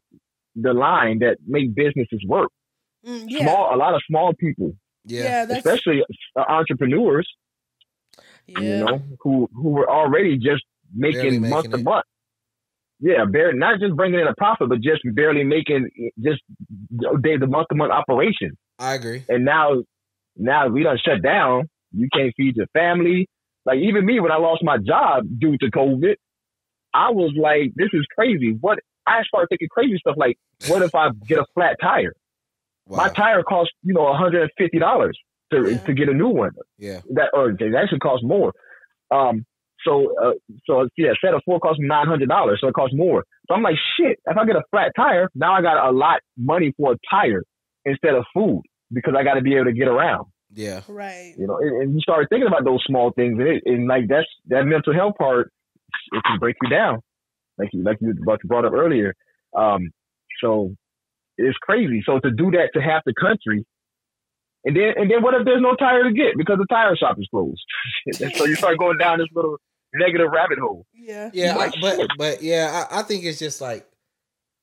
the 0.55 0.73
line 0.73 1.21
that 1.21 1.39
make 1.47 1.75
businesses 1.75 2.23
work. 2.27 2.51
Mm, 3.07 3.25
yeah, 3.29 3.41
Small, 3.41 3.75
a 3.75 3.77
lot 3.77 3.95
of 3.95 4.03
small 4.09 4.33
people, 4.35 4.75
yeah, 5.05 5.23
yeah, 5.23 5.45
that's 5.45 5.59
especially 5.59 6.03
uh, 6.37 6.45
entrepreneurs, 6.49 7.29
yeah. 8.47 8.61
you 8.61 8.85
know, 8.85 9.03
who 9.21 9.49
who 9.55 9.71
were 9.71 9.89
already 9.89 10.39
just 10.39 10.63
making, 10.95 11.21
Barely 11.21 11.39
month 11.39 11.67
making 11.67 11.71
to 11.79 11.85
month. 11.85 12.05
Yeah, 13.01 13.25
barely, 13.27 13.59
not 13.59 13.81
just 13.81 13.95
bringing 13.97 14.21
in 14.21 14.27
a 14.27 14.35
profit, 14.35 14.71
but 14.71 14.81
just 14.81 15.03
barely 15.15 15.45
making 15.45 15.91
just 16.19 16.41
day 17.21 17.37
the 17.37 17.47
month 17.47 17.69
to 17.69 17.75
month 17.75 17.93
operation. 17.93 18.57
I 18.79 18.95
agree. 18.95 19.25
and 19.29 19.45
now 19.45 19.83
now 20.37 20.69
we 20.69 20.83
don't 20.83 21.01
shut 21.05 21.23
down. 21.23 21.69
You 21.93 22.09
can't 22.13 22.33
feed 22.37 22.57
your 22.57 22.67
family. 22.73 23.29
Like 23.67 23.79
even 23.79 24.05
me, 24.05 24.21
when 24.21 24.33
I 24.33 24.37
lost 24.37 24.63
my 24.63 24.79
job 24.79 25.25
due 25.39 25.57
to 25.59 25.71
COVID, 25.71 26.15
I 26.93 27.11
was 27.11 27.33
like, 27.37 27.73
"This 27.75 27.91
is 27.93 28.07
crazy." 28.17 28.57
What 28.61 28.79
I 29.07 29.23
started 29.25 29.49
thinking 29.49 29.69
crazy 29.71 29.97
stuff 29.99 30.17
like, 30.17 30.37
"What 30.69 30.83
if 30.83 30.95
I 30.95 31.11
get 31.27 31.39
a 31.39 31.45
flat 31.55 31.77
tire? 31.81 32.15
Wow. 32.87 32.97
My 32.99 33.09
tire 33.09 33.43
costs 33.43 33.73
you 33.83 33.95
know 33.95 34.03
one 34.05 34.17
hundred 34.19 34.43
and 34.43 34.51
fifty 34.59 34.79
dollars 34.79 35.19
to 35.53 35.71
Yeah. 35.71 35.79
to 35.79 35.93
get 35.95 36.09
a 36.09 36.15
new 36.15 36.29
one. 36.29 36.51
yeah, 36.79 37.01
That 37.15 37.31
or 37.35 37.51
it 37.51 37.75
actually 37.75 37.99
costs 38.01 38.25
more. 38.25 38.53
Um, 39.11 39.45
so 39.87 40.15
uh, 40.23 40.33
so 40.67 40.89
yeah, 40.97 41.13
set 41.23 41.35
of 41.35 41.43
four 41.45 41.61
costs 41.61 41.79
me 41.81 41.89
nine 41.89 42.07
hundred 42.07 42.29
dollars, 42.29 42.59
so 42.61 42.69
it 42.69 42.75
costs 42.75 42.97
more. 42.97 43.25
So 43.49 43.55
I'm 43.55 43.63
like, 43.63 43.77
shit. 43.99 44.19
If 44.27 44.37
I 44.37 44.45
get 44.47 44.57
a 44.57 44.63
flat 44.71 44.93
tire, 44.97 45.29
now 45.35 45.53
I 45.55 45.61
got 45.63 45.77
a 45.87 45.93
lot 45.93 46.21
money 46.39 46.73
for 46.79 46.93
a 46.93 46.97
tire 47.11 47.43
instead 47.85 48.15
of 48.15 48.25
food 48.33 48.63
because 48.93 49.15
I 49.19 49.23
got 49.25 49.35
to 49.35 49.43
be 49.43 49.55
able 49.57 49.67
to 49.67 49.73
get 49.73 49.89
around. 49.89 50.27
yeah, 50.55 50.81
right. 50.89 51.35
You 51.37 51.47
know, 51.47 51.59
and, 51.59 51.83
and 51.83 51.95
you 51.95 52.01
start 52.01 52.27
thinking 52.31 52.47
about 52.47 52.65
those 52.65 52.83
small 52.87 53.13
things, 53.13 53.39
and, 53.39 53.49
it, 53.49 53.63
and 53.67 53.87
like 53.89 54.09
that's 54.09 54.27
that 54.47 54.65
mental 54.65 54.95
health 54.95 55.15
part, 55.19 55.51
it 56.13 56.23
can 56.25 56.39
break 56.39 56.57
you 56.63 56.69
down, 56.71 57.01
like 57.59 57.71
you 57.73 57.83
like 57.83 57.99
you 58.01 58.15
brought 58.49 58.65
up 58.65 58.73
earlier. 58.73 59.15
Um, 59.57 59.91
so 60.41 60.75
it's 61.37 61.59
crazy. 61.59 62.03
So 62.05 62.19
to 62.21 62.31
do 62.31 62.51
that 62.53 62.71
to 62.75 62.81
half 62.81 63.03
the 63.05 63.15
country, 63.15 63.65
and 64.65 64.77
then 64.77 64.95
and 64.97 65.11
then 65.11 65.23
what 65.23 65.35
if 65.35 65.45
there's 65.45 65.63
no 65.63 65.75
tire 65.75 66.05
to 66.05 66.13
get 66.13 66.37
because 66.37 66.59
the 66.59 66.67
tire 66.67 66.97
shop 66.97 67.17
is 67.19 67.29
closed? 67.31 67.65
so 68.37 68.45
you 68.45 68.55
start 68.55 68.79
going 68.79 68.99
down 68.99 69.19
this 69.19 69.29
little 69.35 69.59
negative 69.95 70.31
rabbit 70.31 70.59
hole. 70.59 70.87
Yeah. 70.95 71.31
yeah. 71.33 71.57
I, 71.57 71.71
but 71.81 72.09
but 72.19 72.43
yeah, 72.43 72.87
I, 72.91 73.01
I 73.01 73.03
think 73.03 73.25
it's 73.25 73.39
just 73.39 73.61
like 73.61 73.87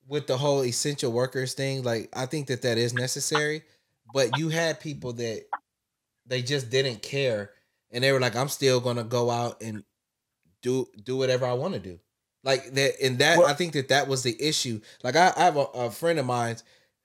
with 0.07 0.27
the 0.27 0.37
whole 0.37 0.63
essential 0.63 1.11
workers 1.11 1.53
thing. 1.53 1.83
Like 1.83 2.09
I 2.13 2.25
think 2.25 2.47
that 2.47 2.61
that 2.63 2.77
is 2.77 2.93
necessary, 2.93 3.63
but 4.13 4.37
you 4.37 4.49
had 4.49 4.79
people 4.79 5.13
that 5.13 5.43
they 6.25 6.41
just 6.41 6.69
didn't 6.69 7.01
care, 7.01 7.51
and 7.91 8.03
they 8.03 8.11
were 8.11 8.19
like, 8.19 8.35
"I'm 8.35 8.49
still 8.49 8.79
gonna 8.79 9.03
go 9.03 9.29
out 9.29 9.61
and 9.61 9.83
do 10.61 10.87
do 11.03 11.17
whatever 11.17 11.45
I 11.45 11.53
want 11.53 11.73
to 11.75 11.79
do." 11.79 11.99
Like 12.43 12.73
that, 12.73 12.93
and 13.01 13.19
that 13.19 13.37
Well- 13.37 13.47
I 13.47 13.53
think 13.53 13.73
that 13.73 13.89
that 13.89 14.07
was 14.07 14.23
the 14.23 14.35
issue. 14.41 14.81
Like 15.03 15.15
I, 15.15 15.31
I 15.35 15.43
have 15.43 15.57
a, 15.57 15.65
a 15.73 15.91
friend 15.91 16.17
of 16.19 16.25
mine, 16.25 16.57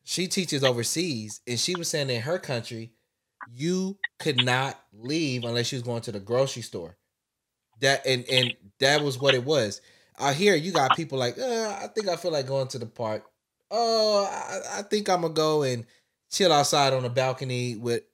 she 0.05 0.29
teaches 0.29 0.65
overseas, 0.65 1.41
and 1.47 1.59
she 1.61 1.75
was 1.77 1.89
saying 1.89 2.09
in 2.11 2.23
her 2.23 2.39
country, 2.39 2.93
you 3.55 3.99
could 4.19 4.45
not 4.45 4.81
leave 4.93 5.45
unless 5.45 5.71
you 5.73 5.77
was 5.77 5.83
going 5.83 6.03
to 6.03 6.13
the 6.13 6.21
grocery 6.21 6.63
store. 6.63 6.97
That 7.81 8.07
and 8.07 8.25
and 8.31 8.55
that 8.81 9.03
was 9.03 9.19
what 9.21 9.35
it 9.35 9.45
was. 9.45 9.81
Out 10.19 10.35
here, 10.35 10.55
you 10.55 10.73
got 10.73 10.97
people 10.97 11.19
like, 11.19 11.39
uh, 11.39 11.77
I 11.83 11.89
think 11.95 12.09
I 12.09 12.17
feel 12.17 12.31
like 12.31 12.47
going 12.47 12.69
to 12.69 12.79
the 12.79 12.87
park. 12.87 13.25
Oh, 13.71 14.25
I, 14.25 14.79
I 14.79 14.83
think 14.83 15.11
I'm 15.11 15.21
gonna 15.21 15.35
go 15.35 15.63
and 15.63 15.85
chill 16.33 16.53
outside 16.53 16.95
on 16.95 17.03
the 17.03 17.11
balcony 17.11 17.77
with 17.77 18.05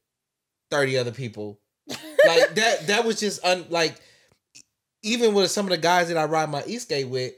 thirty 0.71 0.99
other 0.99 1.13
people. 1.13 1.61
Like 1.89 2.55
that. 2.57 2.87
That 2.89 3.05
was 3.05 3.21
just 3.21 3.45
un, 3.45 3.67
like 3.69 3.95
even 5.03 5.35
with 5.35 5.51
some 5.51 5.67
of 5.67 5.71
the 5.71 5.79
guys 5.79 6.09
that 6.09 6.17
I 6.17 6.25
ride 6.25 6.49
my 6.51 6.63
Eastgate 6.67 7.09
with, 7.09 7.33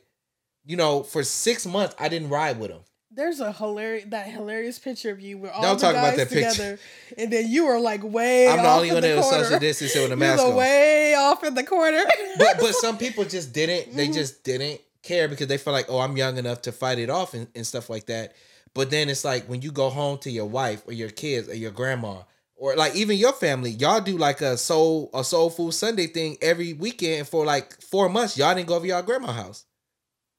you 0.65 0.77
know, 0.77 1.03
for 1.03 1.23
six 1.23 1.67
months 1.67 1.95
I 1.99 2.09
didn't 2.09 2.29
ride 2.31 2.59
with 2.59 2.71
them. 2.71 2.81
There's 3.11 3.39
a 3.39 3.53
hilarious 3.53 4.07
that 4.11 4.27
hilarious 4.27 4.79
picture 4.81 5.11
of 5.13 5.21
you 5.21 5.39
with 5.39 5.53
all 5.53 5.63
Don't 5.63 5.77
the 5.79 5.87
talk 5.87 5.95
guys 5.95 6.05
about 6.15 6.17
that 6.17 6.29
picture. 6.31 6.51
together, 6.51 6.79
and 7.17 7.33
then 7.33 7.49
you 7.49 7.67
were 7.67 7.79
like 7.79 8.03
way. 8.03 8.49
I'm 8.49 8.57
the 8.59 8.65
off 8.65 8.77
only 8.79 8.89
in 8.89 8.95
one 8.95 9.03
that 9.05 9.17
was 9.17 9.31
social 9.31 9.59
distancing 9.61 10.03
with 10.03 10.13
a 10.13 10.17
mask 10.17 10.43
on. 10.45 10.55
way 10.57 11.15
off 11.15 11.45
in 11.45 11.55
the 11.55 11.63
corner. 11.63 12.03
but 12.39 12.57
but 12.59 12.75
some 12.75 12.99
people 12.99 13.25
just 13.25 13.53
didn't. 13.53 13.95
They 13.95 14.09
Mhm. 14.09 14.15
just 14.15 14.43
didn't 14.43 14.81
care 15.03 15.29
because 15.29 15.47
they 15.47 15.59
feel 15.59 15.73
like, 15.73 15.87
oh, 15.89 16.01
I'm 16.01 16.17
young 16.17 16.39
enough 16.39 16.63
to 16.63 16.73
fight 16.73 16.99
it 16.99 17.09
off 17.09 17.35
and, 17.35 17.47
and 17.55 17.65
stuff 17.65 17.89
like 17.89 18.07
that. 18.07 18.35
But 18.75 18.91
then 18.91 19.09
it's 19.09 19.25
like 19.25 19.45
when 19.49 19.63
you 19.63 19.71
go 19.71 19.91
home 19.91 20.19
to 20.19 20.31
your 20.31 20.47
wife 20.47 20.83
or 20.89 20.93
your 20.93 21.11
kids 21.11 21.49
or 21.49 21.55
your 21.55 21.71
grandma 21.71 22.23
or 22.65 22.75
like 22.77 22.95
even 22.97 23.19
your 23.19 23.35
family, 23.35 23.71
y'all 23.73 24.01
do 24.01 24.17
like 24.17 24.41
a 24.41 24.57
soul 24.57 25.11
a 25.13 25.23
soul 25.23 25.51
food 25.51 25.73
Sunday 25.75 26.07
thing 26.07 26.39
every 26.41 26.73
weekend 26.73 27.29
for 27.29 27.45
like 27.45 27.79
four 27.83 28.09
months. 28.09 28.39
Y'all 28.39 28.55
didn't 28.55 28.69
go 28.69 28.77
over 28.77 28.87
y'all 28.87 29.03
grandma 29.03 29.33
house. 29.33 29.67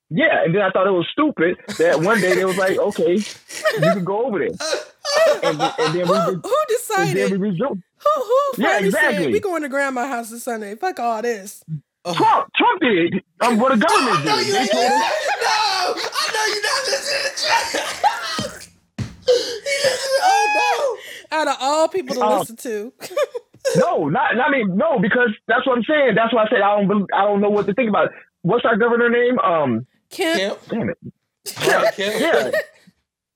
Yeah, 0.09 0.43
and 0.43 0.53
then 0.55 0.61
I 0.61 0.69
thought 0.71 0.87
it 0.87 0.91
was 0.91 1.07
stupid 1.11 1.57
that 1.77 1.99
one 2.01 2.19
day 2.21 2.33
they 2.35 2.45
was 2.45 2.57
like, 2.57 2.77
okay, 2.89 3.13
you 3.13 3.23
can 3.79 4.03
go 4.03 4.25
over 4.25 4.39
there. 4.39 4.49
And, 5.43 5.59
then- 5.59 5.73
and 5.79 5.93
then 5.95 6.07
we 6.07 6.15
Who, 6.17 6.29
re- 6.31 6.39
who 6.43 6.55
and 6.55 6.67
decided? 6.67 7.15
then 7.17 7.31
we 7.39 7.49
resumed. 7.49 7.83
Who 8.03 8.21
who 8.23 8.61
Yeah, 8.63 8.69
finally 8.73 8.91
said 8.91 9.03
exactly. 9.09 9.31
we 9.33 9.39
going 9.39 9.61
to 9.63 9.69
grandma 9.69 10.07
house 10.07 10.29
this 10.31 10.43
Sunday? 10.43 10.75
Fuck 10.75 10.99
all 10.99 11.21
this. 11.21 11.63
Trump, 12.05 12.49
Trump 12.55 12.81
did. 12.81 13.21
Um, 13.41 13.57
what 13.59 13.69
the 13.71 13.77
government 13.87 14.23
did. 14.23 14.53
They 14.53 14.67
told 14.67 14.91
us- 14.91 15.27
No, 15.41 15.95
I 16.13 16.25
know 16.33 16.45
you're 16.53 16.63
not 16.69 16.81
listening 16.89 17.23
to 17.25 17.31
Trump. 17.41 18.63
he 19.25 19.33
listened. 19.85 20.21
Oh 20.23 20.99
Out 21.35 21.47
of 21.47 21.57
all 21.59 21.87
people 21.87 22.15
to 22.15 22.21
Oh. 22.23 22.39
listen 22.39 22.55
to, 22.57 22.93
No, 23.77 24.07
not. 24.09 24.39
I 24.39 24.49
mean, 24.51 24.75
no, 24.77 24.99
because 24.99 25.29
that's 25.47 25.65
what 25.65 25.77
I'm 25.77 25.83
saying. 25.83 26.13
That's 26.15 26.33
why 26.33 26.43
I 26.45 26.49
said 26.49 26.61
I 26.61 26.75
don't. 26.77 26.87
bel- 26.87 27.07
I 27.13 27.23
don't 27.25 27.41
know 27.41 27.49
what 27.49 27.65
to 27.67 27.73
think 27.73 27.89
about. 27.89 28.09
What's 28.43 28.63
our 28.65 28.77
governor 28.77 29.09
name? 29.09 29.39
Um, 29.39 29.87
Kemp. 30.11 30.59
damn 30.69 30.89
it. 30.89 30.97
Right, 31.67 31.93
Kemp. 31.95 32.21
Yeah. 32.21 32.51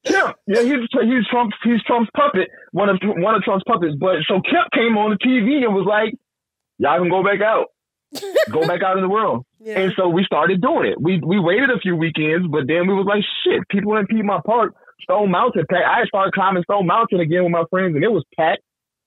Kemp, 0.05 0.35
yeah, 0.47 0.61
he's 0.61 0.87
he's 1.01 1.27
Trump's 1.29 1.55
he's 1.63 1.83
Trump's 1.83 2.09
puppet, 2.15 2.47
one 2.71 2.89
of 2.89 2.97
one 3.03 3.35
of 3.35 3.41
Trump's 3.43 3.63
puppets. 3.67 3.95
But 3.99 4.17
so 4.27 4.35
Kemp 4.41 4.71
came 4.73 4.97
on 4.97 5.09
the 5.11 5.17
TV 5.17 5.63
and 5.65 5.73
was 5.75 5.85
like, 5.87 6.13
"Y'all 6.77 6.99
can 6.99 7.09
go 7.09 7.21
back 7.23 7.41
out, 7.41 7.65
go 8.51 8.65
back 8.67 8.81
out 8.83 8.97
in 8.97 9.03
the 9.03 9.09
world." 9.09 9.45
Yeah. 9.61 9.77
And 9.77 9.93
so 9.97 10.07
we 10.07 10.23
started 10.23 10.61
doing 10.61 10.85
it. 10.89 11.01
We 11.01 11.19
we 11.19 11.37
waited 11.37 11.69
a 11.69 11.77
few 11.79 11.93
weekends, 11.93 12.47
but 12.47 12.65
then 12.65 12.87
we 12.87 12.93
was 12.93 13.05
like, 13.05 13.21
"Shit, 13.43 13.67
people 13.67 13.97
in 13.97 14.07
Piedmont 14.07 14.45
Park, 14.45 14.73
Stone 15.01 15.31
Mountain 15.31 15.65
packed." 15.69 15.85
I 15.85 16.05
started 16.05 16.33
climbing 16.33 16.63
Stone 16.63 16.87
Mountain 16.87 17.19
again 17.19 17.43
with 17.43 17.51
my 17.51 17.63
friends, 17.69 17.95
and 17.95 18.03
it 18.03 18.11
was 18.11 18.23
packed. 18.37 18.61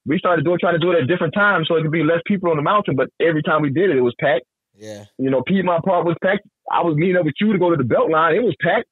We 0.05 0.19
started 0.19 0.45
doing 0.45 0.59
trying 0.59 0.75
to 0.75 0.81
do 0.81 0.91
it 0.91 1.01
at 1.01 1.09
different 1.09 1.35
times 1.35 1.69
so 1.69 1.77
it 1.77 1.83
could 1.83 1.93
be 1.93 2.03
less 2.03 2.21
people 2.27 2.51
on 2.51 2.57
the 2.57 2.63
mountain, 2.63 2.97
but 2.97 3.09
every 3.21 3.43
time 3.43 3.63
we 3.63 3.71
did 3.71 3.91
it, 3.91 3.97
it 3.97 4.01
was 4.01 4.15
packed. 4.19 4.45
Yeah. 4.75 5.05
You 5.19 5.31
know, 5.31 5.43
Piedmont 5.47 5.85
Park 5.85 6.05
was 6.05 6.17
packed. 6.23 6.43
I 6.71 6.81
was 6.83 6.97
meeting 6.97 7.17
up 7.17 7.25
with 7.25 7.35
you 7.41 7.53
to 7.53 7.59
go 7.59 7.71
to 7.71 7.77
the 7.77 7.85
Beltline. 7.85 8.35
It 8.35 8.43
was 8.43 8.57
packed. 8.61 8.87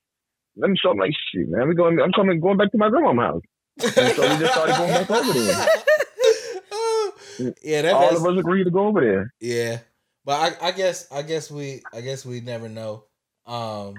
Let 0.56 0.70
me 0.70 0.76
show. 0.80 0.90
I'm 0.90 0.98
like, 0.98 1.12
shit, 1.32 1.48
man. 1.48 1.68
We 1.68 1.74
going. 1.74 1.98
I'm 2.00 2.12
coming, 2.12 2.38
going 2.40 2.58
back 2.58 2.70
to 2.72 2.78
my 2.78 2.90
grandma's 2.90 3.16
house. 3.18 3.42
And 3.96 4.14
so 4.14 4.22
we 4.22 4.38
just 4.38 4.52
started 4.52 4.76
going 4.76 4.92
back 4.92 5.10
over 5.10 5.32
there. 5.32 5.66
yeah, 7.62 7.82
that, 7.82 7.94
All 7.94 8.16
of 8.16 8.24
us 8.24 8.38
agreed 8.38 8.64
to 8.64 8.70
go 8.70 8.86
over 8.86 9.00
there. 9.00 9.32
yeah. 9.40 9.78
But 10.24 10.62
I, 10.62 10.68
I 10.68 10.70
guess 10.72 11.10
I 11.10 11.22
guess 11.22 11.50
we 11.50 11.82
I 11.94 12.02
guess 12.02 12.26
we 12.26 12.40
never 12.42 12.68
know. 12.68 13.04
Um 13.46 13.94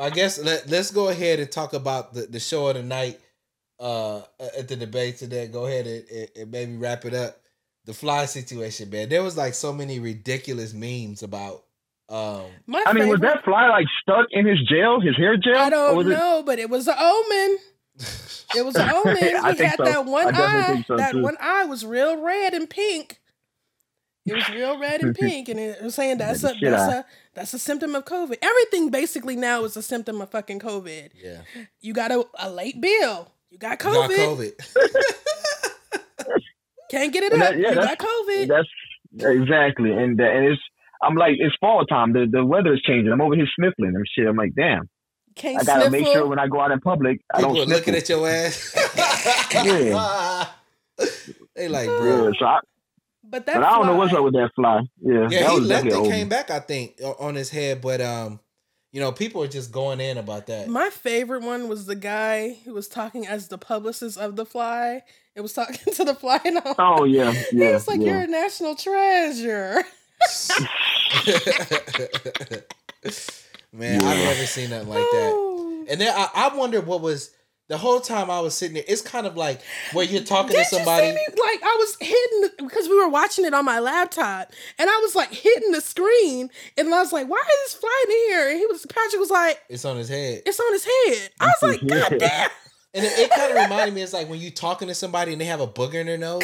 I 0.00 0.10
guess 0.10 0.38
let, 0.42 0.68
let's 0.68 0.90
go 0.90 1.08
ahead 1.08 1.40
and 1.40 1.50
talk 1.50 1.72
about 1.74 2.14
the, 2.14 2.22
the 2.22 2.40
show 2.40 2.68
of 2.68 2.76
the 2.76 2.82
night 2.82 3.20
uh 3.78 4.22
at 4.58 4.68
the 4.68 4.76
debate 4.76 5.18
today. 5.18 5.46
Go 5.48 5.66
ahead 5.66 5.86
and, 5.86 6.04
and, 6.10 6.28
and 6.36 6.50
maybe 6.50 6.76
wrap 6.76 7.04
it 7.04 7.14
up. 7.14 7.36
The 7.86 7.94
fly 7.94 8.26
situation, 8.26 8.90
man. 8.90 9.08
There 9.08 9.22
was 9.22 9.36
like 9.36 9.54
so 9.54 9.72
many 9.72 10.00
ridiculous 10.00 10.72
memes 10.74 11.22
about 11.22 11.64
um 12.08 12.46
My 12.66 12.82
I 12.86 12.92
mean, 12.92 13.08
was 13.08 13.20
that 13.20 13.44
fly 13.44 13.68
like 13.68 13.86
stuck 14.02 14.26
in 14.32 14.46
his 14.46 14.58
jail, 14.68 15.00
his 15.00 15.16
hair 15.16 15.36
gel? 15.36 15.56
I 15.56 15.70
don't 15.70 15.96
was 15.96 16.06
it- 16.06 16.10
know, 16.10 16.42
but 16.44 16.58
it 16.58 16.68
was 16.70 16.88
an 16.88 16.94
omen. 16.98 17.58
It 18.56 18.64
was 18.64 18.74
an 18.76 18.90
omen. 18.94 19.16
He 19.16 19.34
I 19.34 19.54
think 19.54 19.70
had 19.70 19.76
so. 19.76 19.84
that 19.84 20.04
one 20.06 20.34
I 20.34 20.38
eye. 20.62 20.62
think 20.74 20.86
so, 20.86 20.96
that 20.96 21.12
too. 21.12 21.22
one 21.22 21.36
eye 21.40 21.64
was 21.66 21.84
real 21.86 22.20
red 22.20 22.52
and 22.54 22.68
pink. 22.68 23.19
It 24.30 24.34
was 24.36 24.48
real 24.50 24.78
red 24.78 25.02
and 25.02 25.14
pink, 25.14 25.48
and 25.48 25.58
it 25.60 25.82
was 25.82 25.94
saying 25.94 26.18
that's 26.22 26.42
a 26.44 26.54
the 26.60 26.70
that's 26.70 26.82
eye. 26.82 26.96
a 26.98 27.04
that's 27.34 27.54
a 27.54 27.58
symptom 27.58 27.94
of 27.94 28.04
COVID. 28.04 28.36
Everything 28.42 28.90
basically 28.90 29.36
now 29.36 29.64
is 29.64 29.76
a 29.76 29.82
symptom 29.82 30.20
of 30.20 30.30
fucking 30.30 30.60
COVID. 30.60 31.10
yeah. 31.22 31.42
You 31.80 31.92
got 31.92 32.10
a, 32.12 32.24
a 32.38 32.50
late 32.50 32.80
bill. 32.80 33.30
You 33.50 33.58
got 33.58 33.78
Got 33.78 34.10
COVID. 34.10 34.16
COVID. 34.16 34.52
Can't 36.90 37.12
get 37.12 37.22
it 37.24 37.32
And 37.32 37.42
up. 37.42 37.50
that- 37.50 37.58
yeah, 37.58 37.68
you 37.68 37.74
that's- 37.76 37.96
got 37.96 37.98
COVID. 37.98 38.48
That's 38.48 38.68
exactly, 39.36 39.92
and 39.92 40.18
that- 40.18 40.34
and 40.36 40.44
it's. 40.46 40.60
I'm 41.02 41.14
like, 41.14 41.36
it's 41.38 41.56
fall 41.60 41.86
time. 41.86 42.12
The 42.12 42.26
the 42.30 42.44
weather 42.44 42.74
is 42.74 42.82
changing. 42.82 43.10
I'm 43.10 43.22
over 43.22 43.34
here 43.34 43.46
sniffling 43.56 43.94
and 43.94 44.04
shit. 44.14 44.26
I'm 44.26 44.36
like, 44.36 44.52
damn. 44.54 44.88
Can't 45.34 45.62
I 45.62 45.64
gotta 45.64 45.88
sniffle. 45.88 46.00
make 46.00 46.12
sure 46.12 46.26
when 46.26 46.38
I 46.38 46.46
go 46.46 46.60
out 46.60 46.72
in 46.72 46.80
public, 46.80 47.20
I 47.32 47.38
People 47.38 47.54
don't 47.54 47.62
are 47.62 47.66
sniffle. 47.66 47.78
looking 47.78 47.94
at 47.94 48.08
your 48.08 48.28
ass. 48.28 48.74
Yeah. 49.64 50.46
they 51.56 51.68
like, 51.68 51.86
Yeah, 51.88 51.98
bro. 51.98 52.32
so 52.38 52.44
I, 52.44 52.58
but 53.30 53.46
that 53.46 53.54
but 53.54 53.62
I 53.62 53.70
don't 53.70 53.86
know 53.86 53.96
what's 53.96 54.12
up 54.12 54.24
with 54.24 54.34
that 54.34 54.50
fly. 54.54 54.82
Yeah, 55.00 55.28
Yeah, 55.30 55.42
that 55.42 55.50
he 55.50 55.60
was 55.60 55.68
left 55.68 55.86
and 55.86 56.06
came 56.06 56.28
back, 56.28 56.50
I 56.50 56.58
think, 56.60 57.00
on 57.18 57.34
his 57.36 57.48
head. 57.50 57.80
But 57.80 58.00
um, 58.00 58.40
you 58.92 59.00
know, 59.00 59.12
people 59.12 59.42
are 59.42 59.48
just 59.48 59.70
going 59.70 60.00
in 60.00 60.18
about 60.18 60.46
that. 60.48 60.68
My 60.68 60.90
favorite 60.90 61.42
one 61.42 61.68
was 61.68 61.86
the 61.86 61.94
guy 61.94 62.56
who 62.64 62.74
was 62.74 62.88
talking 62.88 63.26
as 63.26 63.48
the 63.48 63.58
publicist 63.58 64.18
of 64.18 64.34
the 64.36 64.44
fly. 64.44 65.02
It 65.36 65.42
was 65.42 65.52
talking 65.52 65.76
to 65.94 66.04
the 66.04 66.14
fly 66.14 66.40
and 66.44 66.58
all. 66.58 66.74
Oh 66.78 67.04
yeah, 67.04 67.30
he 67.50 67.58
yeah, 67.58 67.72
was 67.72 67.86
like, 67.86 68.00
yeah. 68.00 68.06
"You're 68.06 68.20
a 68.22 68.26
national 68.26 68.74
treasure." 68.74 69.84
Man, 73.72 74.02
I've 74.02 74.18
never 74.18 74.46
seen 74.46 74.70
nothing 74.70 74.88
like 74.88 74.98
that. 74.98 75.86
And 75.88 76.00
then 76.00 76.12
I, 76.14 76.28
I 76.34 76.56
wonder 76.56 76.80
what 76.80 77.00
was 77.00 77.30
the 77.70 77.78
whole 77.78 78.00
time 78.00 78.30
I 78.30 78.40
was 78.40 78.54
sitting 78.54 78.74
there. 78.74 78.84
It's 78.86 79.00
kind 79.00 79.26
of 79.26 79.36
like 79.36 79.60
where 79.92 80.04
you're 80.04 80.22
talking 80.22 80.50
Did 80.56 80.64
to 80.64 80.76
somebody. 80.76 81.06
you 81.06 81.12
see 81.12 81.16
me? 81.16 81.26
Like 81.28 81.62
I 81.62 81.76
was 81.78 81.96
hitting 82.00 82.66
because 82.68 82.88
we 82.88 82.96
were 82.98 83.08
watching 83.08 83.44
it 83.46 83.54
on 83.54 83.64
my 83.64 83.78
laptop, 83.78 84.50
and 84.78 84.90
I 84.90 84.98
was 85.02 85.14
like 85.14 85.32
hitting 85.32 85.70
the 85.70 85.80
screen, 85.80 86.50
and 86.76 86.92
I 86.94 86.98
was 87.00 87.12
like, 87.12 87.28
"Why 87.28 87.38
is 87.38 87.72
this 87.72 87.80
flying 87.80 88.18
here?" 88.28 88.50
And 88.50 88.58
he 88.58 88.66
was 88.66 88.84
Patrick 88.86 89.20
was 89.20 89.30
like, 89.30 89.58
It's 89.70 89.84
on 89.84 89.96
his 89.96 90.08
head. 90.08 90.42
"It's 90.44 90.60
on 90.60 90.72
his 90.72 90.84
head." 90.84 91.30
I 91.40 91.46
was 91.62 91.80
like, 91.80 91.86
"God 92.10 92.18
damn!" 92.18 92.50
And 92.92 93.06
it, 93.06 93.12
it 93.20 93.30
kind 93.30 93.56
of 93.56 93.62
reminded 93.62 93.94
me, 93.94 94.02
it's 94.02 94.12
like 94.12 94.28
when 94.28 94.40
you're 94.40 94.50
talking 94.50 94.88
to 94.88 94.94
somebody 94.94 95.30
and 95.30 95.40
they 95.40 95.44
have 95.44 95.60
a 95.60 95.66
booger 95.68 95.94
in 95.94 96.06
their 96.08 96.18
nose, 96.18 96.42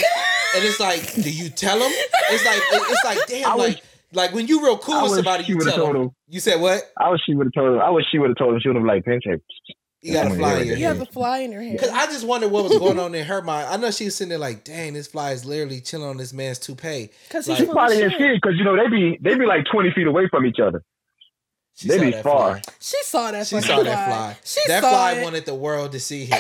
and 0.55 0.65
it's 0.65 0.79
like, 0.79 1.13
do 1.15 1.29
you 1.29 1.49
tell 1.49 1.77
them? 1.77 1.91
It's 2.31 2.45
like, 2.47 2.57
it- 2.59 2.91
it's 2.93 3.05
like, 3.05 3.19
damn, 3.27 3.51
I 3.51 3.55
like, 3.57 3.83
like 4.13 4.33
when 4.33 4.47
you 4.47 4.63
real 4.63 4.79
cool 4.79 5.03
with 5.03 5.15
somebody, 5.15 5.43
you 5.43 5.57
would've 5.57 5.75
tell 5.75 5.85
told 5.87 5.97
them. 5.97 6.03
him. 6.03 6.11
You 6.29 6.39
said 6.39 6.61
what? 6.61 6.83
I 7.01 7.09
wish 7.11 7.21
she 7.27 7.35
would 7.35 7.47
have 7.49 7.53
told 7.53 7.75
him. 7.75 7.81
I 7.81 7.91
wish 7.91 8.05
she 8.13 8.21
would 8.21 8.29
have 8.31 8.37
told 8.37 8.55
him. 8.55 8.61
She 8.61 8.69
would 8.69 8.77
have 8.77 8.85
like, 8.87 9.05
pinch 9.05 9.25
it. 9.27 9.43
You 10.07 10.13
got 10.13 10.27
a 10.33 10.35
fly 10.35 10.53
in 10.53 10.59
yeah, 10.59 10.65
your 10.65 10.77
You 10.77 10.85
have 10.87 10.99
head. 10.99 11.09
a 11.09 11.13
fly 11.13 11.39
in 11.39 11.53
your 11.53 11.63
hair. 11.63 11.73
Because 11.73 11.91
I 11.91 12.07
just 12.07 12.27
wondered 12.27 12.51
what 12.51 12.65
was 12.65 12.79
going 12.79 12.99
on 13.01 13.15
in 13.15 13.25
her 13.25 13.43
mind. 13.43 13.69
I 13.69 13.77
know 13.77 13.91
she 13.91 14.05
was 14.07 14.15
sitting 14.15 14.29
there 14.31 14.39
like, 14.39 14.65
dang, 14.65 14.93
this 14.95 15.07
fly 15.09 15.33
is 15.33 15.45
literally 15.45 15.81
chilling 15.81 16.09
on 16.09 16.17
this 16.17 16.33
man's 16.33 16.59
toupee. 16.59 17.11
Because 17.29 17.49
Like- 17.49 17.59
he's 17.59 17.63
She 17.63 17.65
full 17.67 17.73
of 17.73 17.77
probably 17.77 17.97
didn't 17.97 18.11
shit. 18.13 18.19
see 18.21 18.25
it 18.27 18.41
because 18.43 18.57
you 18.57 18.65
know 18.65 18.77
they 18.77 18.89
be 18.89 19.19
they 19.21 19.35
be 19.37 19.47
like 19.47 19.65
twenty 19.71 19.91
feet 19.93 20.07
away 20.07 20.29
from 20.29 20.47
each 20.47 20.61
other. 20.61 20.83
She 21.75 21.89
They 21.89 21.99
saw 21.99 22.05
be 22.05 22.11
that 22.13 22.23
far. 22.23 22.53
fly. 22.53 22.63
She 22.81 22.97
saw 23.03 23.31
that. 23.33 23.47
She 23.47 23.57
fucking 23.57 23.69
saw 23.69 23.83
that 23.83 24.09
fly. 24.09 24.37
She 24.45 24.61
that 24.69 24.83
saw 24.83 24.91
fly 24.91 25.13
it. 25.15 25.23
wanted 25.25 25.45
the 25.45 25.55
world 25.55 25.93
to 25.93 26.01
see 26.01 26.25
him. 26.25 26.39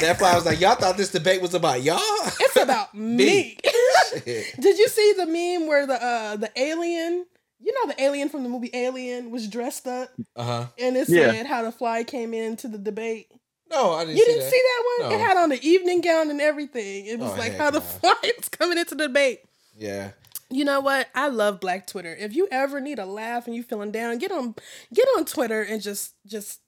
that 0.00 0.16
fly 0.18 0.34
was 0.34 0.46
like, 0.46 0.60
y'all 0.60 0.74
thought 0.76 0.96
this 0.96 1.10
debate 1.10 1.40
was 1.42 1.54
about 1.54 1.82
y'all? 1.82 1.98
It's 2.40 2.56
about 2.56 2.94
me. 2.94 3.56
Shit. 4.24 4.60
Did 4.60 4.78
you 4.78 4.88
see 4.88 5.14
the 5.16 5.26
meme 5.26 5.68
where 5.68 5.86
the 5.86 5.94
uh 6.02 6.36
the 6.36 6.50
alien, 6.56 7.26
you 7.60 7.72
know 7.74 7.92
the 7.92 8.02
alien 8.02 8.28
from 8.28 8.42
the 8.42 8.48
movie 8.48 8.70
Alien 8.72 9.30
was 9.30 9.46
dressed 9.48 9.86
up 9.86 10.10
Uh-huh. 10.36 10.66
and 10.78 10.96
it 10.96 11.08
Yeah. 11.08 11.30
said 11.32 11.46
how 11.46 11.62
the 11.62 11.72
fly 11.72 12.04
came 12.04 12.32
into 12.34 12.68
the 12.68 12.78
debate. 12.78 13.28
No, 13.70 13.92
I 13.92 14.00
didn't 14.04 14.16
You 14.16 14.24
see 14.24 14.32
didn't 14.32 14.44
that. 14.44 14.50
see 14.50 14.62
that 14.62 14.84
one? 15.02 15.10
No. 15.10 15.16
It 15.16 15.20
had 15.20 15.36
on 15.36 15.48
the 15.50 15.62
evening 15.68 16.00
gown 16.00 16.30
and 16.30 16.40
everything. 16.40 17.06
It 17.06 17.18
was 17.20 17.30
Oh, 17.32 17.36
like 17.36 17.52
heck 17.52 17.60
how 17.60 17.70
the 17.70 17.78
no. 17.78 17.84
fly 18.00 18.14
was 18.36 18.48
coming 18.48 18.78
into 18.78 18.94
the 18.96 19.06
debate. 19.06 19.40
Yeah. 19.76 20.10
You 20.52 20.64
know 20.64 20.80
what? 20.80 21.06
I 21.14 21.28
love 21.28 21.60
Black 21.60 21.86
Twitter. 21.86 22.12
If 22.18 22.34
you 22.34 22.48
ever 22.50 22.80
need 22.80 22.98
a 22.98 23.06
laugh 23.06 23.46
and 23.46 23.54
you 23.54 23.62
feeling 23.62 23.92
down, 23.92 24.18
get 24.18 24.32
on 24.32 24.56
get 24.92 25.06
on 25.16 25.24
Twitter 25.24 25.62
and 25.62 25.80
just 25.80 26.14
just 26.26 26.58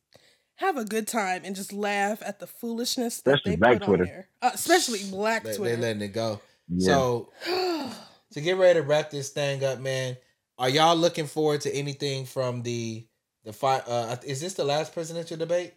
have 0.56 0.76
a 0.76 0.84
good 0.84 1.08
time 1.08 1.42
and 1.44 1.56
just 1.56 1.72
laugh 1.72 2.22
at 2.24 2.38
the 2.38 2.46
foolishness 2.46 3.20
that 3.22 3.34
Especially 3.34 3.50
they 3.52 3.56
Black 3.56 3.78
put 3.80 3.86
Twitter. 3.86 4.02
on 4.04 4.08
there. 4.08 4.28
Uh, 4.40 4.50
especially 4.54 5.00
Black 5.10 5.42
They, 5.42 5.50
they 5.50 5.56
Twitter. 5.56 5.76
letting 5.82 6.02
it 6.02 6.12
go. 6.12 6.40
Yeah. 6.68 6.86
So 6.86 7.32
to 8.32 8.40
get 8.40 8.56
ready 8.56 8.78
to 8.78 8.86
wrap 8.86 9.10
this 9.10 9.30
thing 9.30 9.64
up, 9.64 9.80
man, 9.80 10.16
are 10.62 10.68
y'all 10.70 10.96
looking 10.96 11.26
forward 11.26 11.60
to 11.62 11.74
anything 11.74 12.24
from 12.24 12.62
the 12.62 13.04
the 13.44 13.52
fight? 13.52 13.82
Uh, 13.86 14.16
is 14.24 14.40
this 14.40 14.54
the 14.54 14.64
last 14.64 14.94
presidential 14.94 15.36
debate? 15.36 15.74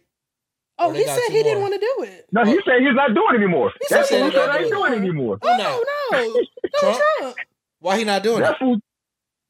oh, 0.78 0.92
he 0.92 1.04
said 1.06 1.20
two 1.28 1.32
he 1.32 1.42
didn't 1.42 1.60
want 1.62 1.72
to 1.74 1.80
do 1.80 2.04
it. 2.04 2.26
no, 2.32 2.44
he 2.44 2.54
said 2.64 2.80
he's 2.80 2.94
not 2.94 3.08
doing 3.14 3.34
it 3.34 3.36
anymore. 3.42 3.72
He 3.80 3.86
That's 3.90 4.08
said 4.08 4.20
what 4.20 4.32
he 4.32 4.38
he's 4.38 4.40
said. 4.40 4.46
not 4.46 4.56
I 4.56 4.58
ain't 4.62 4.70
doing 4.70 4.82
doing 4.82 4.92
it. 4.92 4.96
it 4.96 5.08
anymore. 5.08 5.38
Who 5.42 5.48
Oh 5.48 5.84
no, 6.12 6.18
no, 6.18 6.44
Trump? 6.78 7.02
Trump. 7.20 7.36
Why 7.80 7.98
he 7.98 8.04
not 8.04 8.22
doing 8.22 8.40
That's 8.40 8.60
it? 8.60 8.64
who. 8.64 8.80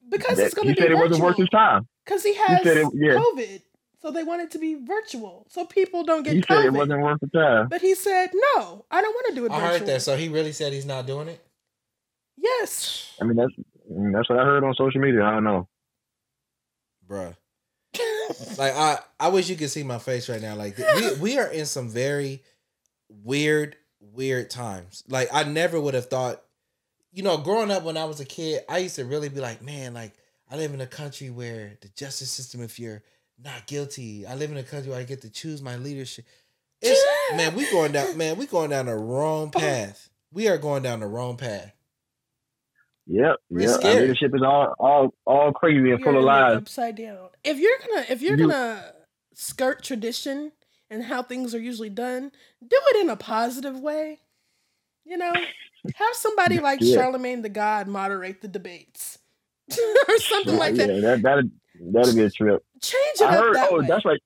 Because 0.09 0.37
that- 0.37 0.45
it's 0.45 0.53
going 0.55 0.67
to 0.69 0.73
be 0.73 0.81
said 0.81 0.91
it 0.91 0.95
wasn't 0.95 1.21
worth 1.21 1.37
his 1.37 1.49
time. 1.49 1.87
Because 2.05 2.23
he 2.23 2.33
has 2.33 2.63
said 2.63 2.77
it- 2.77 2.87
yeah. 2.95 3.13
COVID, 3.15 3.61
so 4.01 4.11
they 4.11 4.23
want 4.23 4.41
it 4.41 4.51
to 4.51 4.57
be 4.59 4.75
virtual, 4.75 5.45
so 5.49 5.65
people 5.65 6.03
don't 6.05 6.23
get 6.23 6.33
He 6.33 6.43
said 6.47 6.65
it 6.65 6.71
wasn't 6.73 7.01
worth 7.01 7.19
the 7.19 7.27
time. 7.27 7.67
But 7.69 7.81
he 7.81 7.93
said 7.93 8.29
no, 8.33 8.85
I 8.89 9.01
don't 9.01 9.13
want 9.13 9.27
to 9.29 9.35
do 9.35 9.45
it. 9.45 9.51
I 9.51 9.59
virtual. 9.59 9.79
heard 9.79 9.87
that. 9.87 10.01
So 10.01 10.15
he 10.15 10.29
really 10.29 10.53
said 10.53 10.71
he's 10.73 10.85
not 10.85 11.05
doing 11.05 11.27
it. 11.27 11.43
yes. 12.37 13.13
I 13.21 13.25
mean, 13.25 13.35
that's 13.35 13.51
I 13.53 13.57
mean, 13.57 13.65
that's 13.89 14.29
what 14.29 14.39
I 14.39 14.43
heard 14.43 14.63
on 14.63 14.73
social 14.75 15.01
media. 15.01 15.23
I 15.23 15.31
don't 15.31 15.43
know. 15.43 15.67
Bruh. 17.07 17.35
Like 18.57 18.73
I, 18.75 18.97
I 19.19 19.29
wish 19.29 19.49
you 19.49 19.55
could 19.55 19.69
see 19.69 19.83
my 19.83 19.99
face 19.99 20.27
right 20.27 20.41
now. 20.41 20.55
Like 20.55 20.77
we, 20.77 21.13
we 21.15 21.37
are 21.37 21.47
in 21.47 21.65
some 21.65 21.89
very 21.89 22.43
weird, 23.23 23.77
weird 24.01 24.49
times. 24.49 25.03
Like 25.07 25.29
I 25.31 25.43
never 25.43 25.79
would 25.79 25.93
have 25.93 26.07
thought, 26.07 26.43
you 27.13 27.23
know, 27.23 27.37
growing 27.37 27.71
up 27.71 27.83
when 27.83 27.95
I 27.95 28.03
was 28.03 28.19
a 28.19 28.25
kid, 28.25 28.63
I 28.67 28.79
used 28.79 28.97
to 28.97 29.05
really 29.05 29.29
be 29.29 29.39
like, 29.39 29.61
man, 29.61 29.93
like 29.93 30.13
I 30.51 30.57
live 30.57 30.73
in 30.73 30.81
a 30.81 30.87
country 30.87 31.29
where 31.29 31.77
the 31.81 31.87
justice 31.89 32.29
system, 32.29 32.61
if 32.61 32.79
you're 32.79 33.01
not 33.41 33.65
guilty, 33.65 34.25
I 34.25 34.35
live 34.35 34.51
in 34.51 34.57
a 34.57 34.63
country 34.63 34.91
where 34.91 34.99
I 34.99 35.03
get 35.03 35.21
to 35.21 35.29
choose 35.29 35.61
my 35.61 35.77
leadership. 35.77 36.25
It's 36.81 37.01
man, 37.37 37.55
we 37.55 37.69
going 37.71 37.93
down 37.93 38.17
man, 38.17 38.37
we 38.37 38.45
going 38.45 38.71
down 38.71 38.87
the 38.87 38.95
wrong 38.95 39.51
oh. 39.55 39.59
path. 39.59 40.09
We 40.33 40.49
are 40.49 40.57
going 40.57 40.83
down 40.83 40.99
the 40.99 41.07
wrong 41.07 41.37
path. 41.37 41.73
Yep, 43.09 43.35
We're 43.49 43.61
yep. 43.61 43.83
Our 43.85 43.93
leadership 44.01 44.31
is 44.35 44.41
all 44.41 44.75
all 44.79 45.13
all 45.25 45.51
crazy 45.53 45.77
and 45.77 45.87
You're 45.87 45.99
full 45.99 46.17
of 46.17 46.23
lies. 46.25 46.57
Upside 46.57 46.95
down. 46.97 47.29
If 47.43 47.57
you're 47.57 47.77
gonna 47.79 48.05
if 48.09 48.21
you're 48.21 48.37
You- 48.37 48.47
gonna 48.49 48.93
skirt 49.33 49.83
tradition 49.83 50.51
and 50.89 51.03
how 51.03 51.21
things 51.23 51.53
are 51.55 51.59
usually 51.59 51.89
done, 51.89 52.31
do 52.61 52.77
it 52.89 52.97
in 53.03 53.09
a 53.09 53.15
positive 53.15 53.79
way. 53.79 54.19
You 55.05 55.17
know, 55.17 55.31
have 55.33 56.13
somebody 56.15 56.59
like 56.59 56.79
Yeah. 56.81 56.97
Charlamagne 56.97 57.43
tha 57.43 57.49
God 57.49 57.87
moderate 57.87 58.41
the 58.41 58.47
debates 58.49 59.19
or 60.09 60.17
something 60.17 60.57
like 60.57 60.75
that. 60.75 60.89
Yeah, 60.89 60.99
that 61.01 61.21
that 61.21 61.43
that'd 61.93 62.15
be 62.15 62.23
a 62.23 62.29
trip. 62.29 62.61
Change 62.81 63.21
it 63.21 63.21
I 63.21 63.37
up 63.37 63.43
heard. 63.43 63.55
that 63.55 63.69
Oh, 63.71 63.79
way. 63.79 63.87
that's 63.87 64.03
right. 64.03 64.19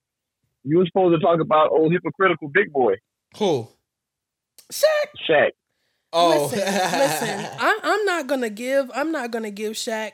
You 0.64 0.78
were 0.80 0.86
supposed 0.88 1.20
to 1.20 1.24
talk 1.24 1.40
about 1.40 1.70
old 1.72 1.92
hypocritical 1.92 2.48
big 2.48 2.72
boy 2.72 2.96
Who? 3.38 3.68
Shaq, 4.72 4.86
Shaq. 5.30 5.52
Oh, 6.14 6.30
listen, 6.30 6.60
listen. 6.60 7.40
I, 7.60 7.80
I'm 7.84 8.06
not 8.06 8.28
gonna 8.28 8.50
give. 8.50 8.92
I'm 8.94 9.12
not 9.12 9.32
gonna 9.32 9.52
give 9.52 9.74
Shaq. 9.74 10.12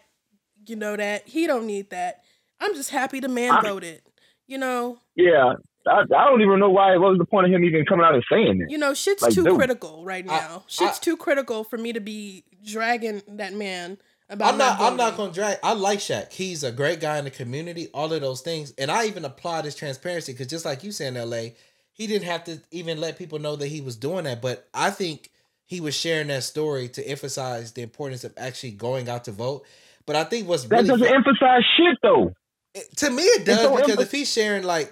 You 0.66 0.76
know 0.76 0.96
that 0.96 1.28
he 1.28 1.48
don't 1.48 1.66
need 1.66 1.90
that. 1.92 2.22
I'm 2.60 2.74
just 2.76 2.90
happy 2.90 3.20
the 3.20 3.30
man 3.30 3.52
I- 3.52 3.62
voted. 3.62 4.02
You 4.50 4.58
know, 4.58 5.00
Yeah, 5.16 5.56
I, 5.86 6.00
I 6.16 6.26
don't 6.26 6.42
even 6.42 6.60
know 6.60 6.70
why. 6.70 6.96
What 6.96 7.10
was 7.10 7.18
the 7.18 7.26
point 7.26 7.48
of 7.48 7.52
him 7.52 7.66
even 7.66 7.84
coming 7.86 8.06
out 8.06 8.14
and 8.14 8.24
saying 8.32 8.62
it? 8.62 8.72
you 8.72 8.78
know, 8.78 8.94
shit's 8.94 9.22
Like, 9.22 9.34
too 9.34 9.44
dude. 9.44 9.56
critical 9.58 10.06
right 10.06 10.24
I- 10.30 10.38
now. 10.40 10.64
shit's 10.68 11.00
I- 11.00 11.02
too 11.02 11.18
critical 11.18 11.66
for 11.66 11.78
me 11.78 11.92
to 11.92 12.00
be 12.00 12.46
dragging 12.66 13.22
that 13.28 13.54
man 13.54 13.98
about. 14.30 14.54
I'm 14.54 14.58
not. 14.58 14.80
I'm 14.80 14.96
not 14.98 15.18
gonna 15.18 15.34
drag. 15.34 15.58
I 15.64 15.74
like 15.74 16.00
Shaq. 16.00 16.32
He's 16.32 16.64
a 16.64 16.72
great 16.72 17.02
guy 17.02 17.18
in 17.18 17.26
the 17.26 17.32
community. 17.32 17.88
All 17.94 18.12
of 18.14 18.22
those 18.22 18.40
things, 18.42 18.72
and 18.78 18.90
I 18.90 19.06
even 19.08 19.26
applaud 19.26 19.66
his 19.66 19.76
transparency 19.76 20.32
because 20.32 20.48
just 20.48 20.64
like 20.64 20.82
you 20.84 20.92
said 20.94 21.10
in 21.10 21.18
L.A., 21.18 21.56
he 21.92 22.08
didn't 22.08 22.26
have 22.28 22.44
to 22.46 22.62
even 22.72 23.02
let 23.02 23.18
people 23.18 23.40
know 23.40 23.56
that 23.58 23.68
he 23.68 23.82
was 23.82 23.98
doing 23.98 24.24
that. 24.26 24.42
But 24.42 24.68
I 24.74 24.92
think 24.92 25.30
he 25.68 25.80
was 25.82 25.94
sharing 25.94 26.28
that 26.28 26.44
story 26.44 26.88
to 26.90 27.08
emphasize 27.08 27.74
the 27.74 27.84
importance 27.84 28.24
of 28.24 28.34
actually 28.38 28.72
going 28.72 29.08
out 29.10 29.26
to 29.26 29.32
vote. 29.32 29.64
But 30.08 30.16
I 30.16 30.24
think 30.24 30.48
what's 30.48 30.64
That 30.64 30.78
really 30.78 30.88
doesn't 30.88 31.08
emphasize 31.14 31.62
shit 31.78 31.98
though. 32.02 32.32
it- 32.74 32.96
to 32.98 33.10
me 33.12 33.22
it 33.24 33.46
does 33.46 33.60
don't 33.62 33.76
because 33.76 33.98
emph- 33.98 34.02
if 34.02 34.12
he's 34.12 34.32
sharing 34.32 34.64
like 34.64 34.92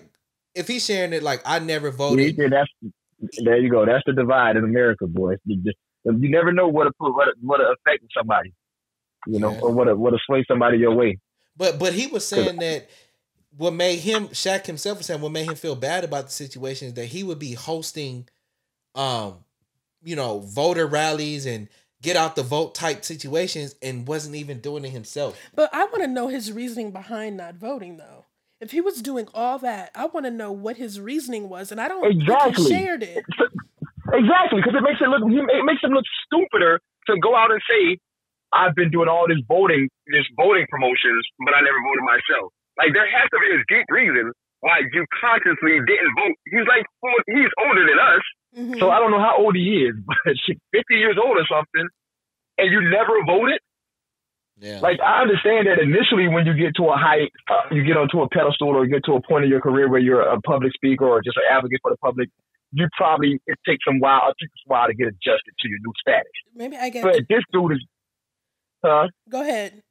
if 0.53 0.67
he's 0.67 0.85
sharing 0.85 1.13
it 1.13 1.23
like 1.23 1.41
I 1.45 1.59
never 1.59 1.89
voted. 1.91 2.37
yeah, 2.37 2.47
that's 2.49 2.69
there 3.43 3.57
you 3.57 3.69
go. 3.71 3.85
That's 3.85 4.03
the 4.05 4.13
divide 4.13 4.57
in 4.57 4.63
America, 4.65 5.07
boy. 5.07 5.35
You, 5.45 5.57
just, 5.63 5.77
you 6.05 6.29
never 6.29 6.51
know 6.51 6.67
what 6.67 6.83
to 6.83 6.91
put, 6.99 7.13
what 7.13 7.29
what 7.41 7.57
to 7.57 7.63
affect 7.73 8.03
somebody, 8.15 8.53
you 9.25 9.39
know, 9.39 9.51
Yeah. 9.53 9.61
or 9.61 9.71
what 9.73 9.85
to, 9.85 9.95
what 9.95 10.11
to 10.11 10.19
sway 10.25 10.43
somebody 10.47 10.77
your 10.77 10.93
way. 10.93 11.17
But 11.57 11.79
but 11.79 11.93
he 11.93 12.07
was 12.07 12.27
saying 12.27 12.57
that 12.57 12.89
what 13.57 13.73
made 13.73 13.99
him 13.99 14.27
Shaq 14.27 14.65
himself 14.65 14.97
was 14.97 15.07
saying 15.07 15.21
what 15.21 15.31
made 15.31 15.47
him 15.47 15.55
feel 15.55 15.75
bad 15.75 16.03
about 16.03 16.25
the 16.25 16.31
situation 16.31 16.89
is 16.89 16.93
that 16.95 17.05
he 17.05 17.23
would 17.23 17.39
be 17.39 17.53
hosting 17.53 18.27
um 18.95 19.37
you 20.05 20.15
know 20.15 20.39
voter 20.39 20.85
rallies 20.87 21.45
and 21.45 21.67
get 22.01 22.15
out 22.15 22.35
the 22.35 22.43
vote 22.43 22.75
type 22.75 23.03
situations 23.03 23.75
and 23.81 24.07
wasn't 24.07 24.35
even 24.35 24.59
doing 24.59 24.85
it 24.85 24.89
himself. 24.91 25.37
But 25.55 25.69
I 25.73 25.85
want 25.85 26.01
to 26.03 26.07
know 26.07 26.27
his 26.27 26.51
reasoning 26.51 26.91
behind 26.91 27.35
not 27.37 27.55
voting, 27.55 27.97
though. 27.97 28.25
If 28.61 28.71
he 28.71 28.79
was 28.79 29.01
doing 29.01 29.27
all 29.33 29.57
that, 29.59 29.91
I 29.95 30.05
want 30.05 30.25
to 30.25 30.31
know 30.31 30.51
what 30.51 30.77
his 30.77 30.99
reasoning 30.99 31.49
was, 31.49 31.71
and 31.71 31.81
I 31.81 31.87
don't 31.89 32.05
Exactly. 32.05 32.53
think 32.53 32.67
he 32.67 32.73
shared 32.73 33.03
it. 33.03 33.25
Exactly, 34.13 34.61
because 34.61 34.77
it 34.77 34.83
makes 34.85 35.01
it 35.01 35.09
look 35.09 35.25
it 35.25 35.65
makes 35.65 35.81
him 35.83 35.91
look 35.91 36.05
stupider 36.29 36.79
to 37.09 37.13
go 37.19 37.35
out 37.35 37.49
and 37.51 37.59
say, 37.67 37.97
"I've 38.53 38.75
been 38.75 38.91
doing 38.91 39.09
all 39.09 39.25
this 39.27 39.41
voting, 39.49 39.89
this 40.07 40.23
voting 40.37 40.67
promotions, 40.69 41.25
but 41.43 41.57
I 41.57 41.61
never 41.65 41.79
voted 41.89 42.05
myself." 42.05 42.53
Like 42.77 42.93
there 42.93 43.07
has 43.09 43.27
to 43.33 43.39
be 43.41 43.49
a 43.57 43.61
deep 43.67 43.87
reason 43.89 44.31
why 44.61 44.85
you 44.93 45.03
consciously 45.19 45.81
didn't 45.89 46.13
vote. 46.15 46.35
He's 46.53 46.67
like 46.69 46.85
four- 47.01 47.25
he's 47.27 47.49
older 47.65 47.83
than 47.85 47.97
us. 47.99 48.24
So 48.79 48.89
I 48.89 48.99
don't 48.99 49.11
know 49.11 49.19
how 49.19 49.37
old 49.37 49.55
he 49.55 49.85
is, 49.87 49.95
but 50.05 50.33
shit, 50.45 50.57
fifty 50.71 50.95
years 50.95 51.17
old 51.21 51.37
or 51.37 51.45
something, 51.49 51.87
and 52.57 52.71
you 52.71 52.81
never 52.89 53.23
voted. 53.25 53.59
Yeah. 54.57 54.79
Like 54.79 54.99
I 55.03 55.21
understand 55.21 55.67
that 55.67 55.79
initially 55.83 56.29
when 56.29 56.45
you 56.45 56.53
get 56.53 56.75
to 56.77 56.85
a 56.87 56.95
height, 56.95 57.31
uh, 57.51 57.73
you 57.75 57.83
get 57.83 57.97
onto 57.97 58.21
a 58.21 58.29
pedestal 58.29 58.69
or 58.69 58.85
you 58.85 58.91
get 58.91 59.03
to 59.05 59.13
a 59.13 59.21
point 59.21 59.43
in 59.43 59.49
your 59.49 59.59
career 59.59 59.89
where 59.89 59.99
you're 59.99 60.21
a 60.21 60.39
public 60.41 60.71
speaker 60.73 61.05
or 61.05 61.21
just 61.21 61.35
an 61.35 61.43
advocate 61.51 61.79
for 61.81 61.91
the 61.91 61.97
public, 61.97 62.29
you 62.71 62.87
probably 62.95 63.39
it 63.47 63.59
takes 63.67 63.83
some 63.85 63.99
while, 63.99 64.29
it 64.29 64.35
takes 64.39 64.53
a 64.65 64.71
while 64.71 64.87
to 64.87 64.93
get 64.93 65.07
adjusted 65.07 65.53
to 65.59 65.67
your 65.67 65.79
new 65.83 65.91
status. 65.99 66.31
Maybe 66.55 66.77
I 66.77 66.89
get. 66.89 67.03
But 67.03 67.15
this 67.27 67.43
dude 67.51 67.73
is, 67.73 67.85
Huh. 68.83 69.07
Go 69.29 69.41
ahead. 69.41 69.81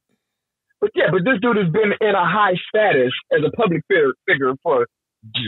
but 0.81 0.89
yeah, 0.95 1.11
but 1.11 1.23
this 1.25 1.37
dude 1.41 1.57
has 1.57 1.69
been 1.69 1.93
in 2.01 2.15
a 2.15 2.25
high 2.25 2.55
status 2.69 3.11
as 3.31 3.41
a 3.45 3.51
public 3.55 3.83
figure, 3.87 4.13
figure 4.27 4.53
for 4.63 4.87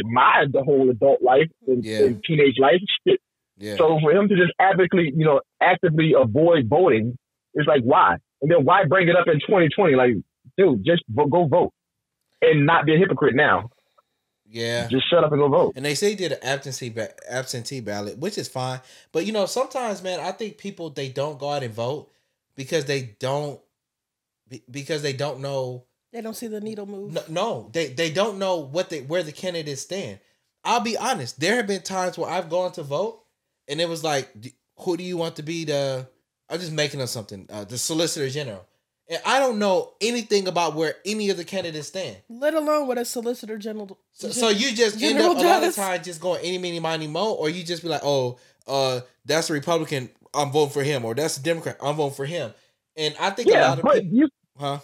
my 0.06 0.46
the 0.52 0.64
whole 0.64 0.90
adult 0.90 1.22
life 1.22 1.50
and, 1.68 1.84
Yeah. 1.86 2.04
and 2.06 2.24
teenage 2.24 2.58
life. 2.60 2.82
Shit. 3.08 3.20
yeah. 3.58 3.76
So 3.78 4.00
for 4.02 4.12
him 4.12 4.28
to 4.30 4.36
just 4.36 4.54
actively, 4.60 5.12
you 5.16 5.26
know, 5.26 5.42
actively 5.62 6.14
avoid 6.20 6.68
voting 6.70 7.18
is 7.56 7.66
like 7.68 7.82
why? 7.84 8.18
And 8.42 8.52
then 8.52 8.66
why 8.66 8.86
bring 8.86 9.08
it 9.08 9.16
up 9.16 9.28
in 9.28 9.40
2020? 9.40 9.96
Like, 9.96 10.12
dude, 10.58 10.84
just 10.86 11.04
vo- 11.10 11.26
go 11.28 11.46
vote 11.48 11.74
and 12.42 12.66
not 12.66 12.86
be 12.86 12.94
a 12.96 12.98
hypocrite 12.98 13.36
now. 13.36 13.70
yeah. 14.50 14.88
Just 14.88 15.10
shut 15.10 15.24
up 15.24 15.32
and 15.32 15.42
go 15.42 15.48
vote. 15.50 15.74
And 15.76 15.84
they 15.84 15.96
say 15.96 16.12
he 16.12 16.16
did 16.16 16.34
an 16.34 16.38
absentee 16.44 16.90
ba- 16.90 17.14
absentee 17.30 17.80
ballot, 17.82 18.18
which 18.20 18.38
is 18.38 18.48
fine. 18.48 18.80
But 19.12 19.26
you 19.26 19.34
know, 19.34 19.46
sometimes, 19.48 20.04
man, 20.04 20.20
I 20.20 20.32
think 20.32 20.58
people 20.58 20.90
they 20.92 21.10
don't 21.10 21.40
go 21.40 21.50
out 21.50 21.64
and 21.64 21.74
vote 21.74 22.12
because 22.56 22.86
they 22.86 23.16
don't 23.20 23.60
because 24.70 25.02
they 25.02 25.14
don't 25.14 25.42
know. 25.42 25.84
They 26.14 26.22
don't 26.22 26.36
see 26.36 26.48
the 26.48 26.62
needle 26.62 26.86
move. 26.86 27.14
No, 27.14 27.22
no 27.30 27.70
they 27.74 27.88
they 27.88 28.12
don't 28.12 28.40
know 28.40 28.58
what 28.58 28.90
they 28.90 29.02
where 29.02 29.24
the 29.24 29.32
candidates 29.32 29.82
stand. 29.82 30.20
I'll 30.64 30.82
be 30.82 30.98
honest. 30.98 31.40
There 31.40 31.56
have 31.58 31.68
been 31.68 31.82
times 31.82 32.18
where 32.18 32.30
I've 32.30 32.50
gone 32.50 32.72
to 32.74 32.84
vote, 32.84 33.24
and 33.68 33.80
it 33.80 33.88
was 33.88 34.04
like, 34.04 34.30
who 34.80 34.98
do 34.98 35.04
you 35.04 35.18
want 35.18 35.38
to 35.38 35.44
be 35.44 35.66
the? 35.66 36.08
I'm 36.50 36.60
just 36.60 36.72
making 36.72 37.02
up 37.02 37.10
something. 37.10 37.48
Uh, 37.50 37.66
the 37.66 37.78
Solicitor 37.78 38.30
General, 38.30 38.66
and 39.10 39.22
I 39.26 39.40
don't 39.40 39.60
know 39.60 39.94
anything 40.02 40.48
about 40.48 40.76
where 40.76 40.96
any 41.06 41.30
of 41.30 41.38
the 41.38 41.46
candidates 41.46 41.88
stand. 41.88 42.18
Let 42.30 42.54
alone 42.54 42.88
what 42.88 42.98
a 42.98 43.06
solicitor 43.06 43.58
general. 43.58 43.98
So, 44.12 44.30
so 44.30 44.50
you 44.50 44.76
just 44.76 45.02
end 45.02 45.18
General 45.18 45.32
up 45.32 45.38
a 45.38 45.48
lot 45.48 45.58
of 45.58 45.62
does. 45.64 45.76
times 45.76 46.06
just 46.06 46.20
going 46.20 46.42
any, 46.44 46.58
meeny, 46.58 46.80
miny, 46.80 47.08
mo, 47.08 47.34
or 47.34 47.50
you 47.50 47.64
just 47.64 47.84
be 47.84 47.90
like, 47.90 48.02
oh, 48.04 48.38
uh, 48.68 49.02
that's 49.26 49.50
a 49.50 49.54
Republican, 49.54 50.10
I'm 50.34 50.52
voting 50.52 50.74
for 50.74 50.84
him, 50.84 51.06
or 51.06 51.16
that's 51.16 51.38
a 51.38 51.44
Democrat, 51.44 51.78
I'm 51.82 51.96
voting 51.96 52.16
for 52.16 52.26
him. 52.26 52.54
And 52.98 53.16
I 53.20 53.30
think 53.30 53.50
a 53.50 53.54
lot 53.54 53.78
of 53.78 53.84
but 53.84 54.02
people, 54.02 54.18
you, 54.18 54.30
huh? 54.58 54.80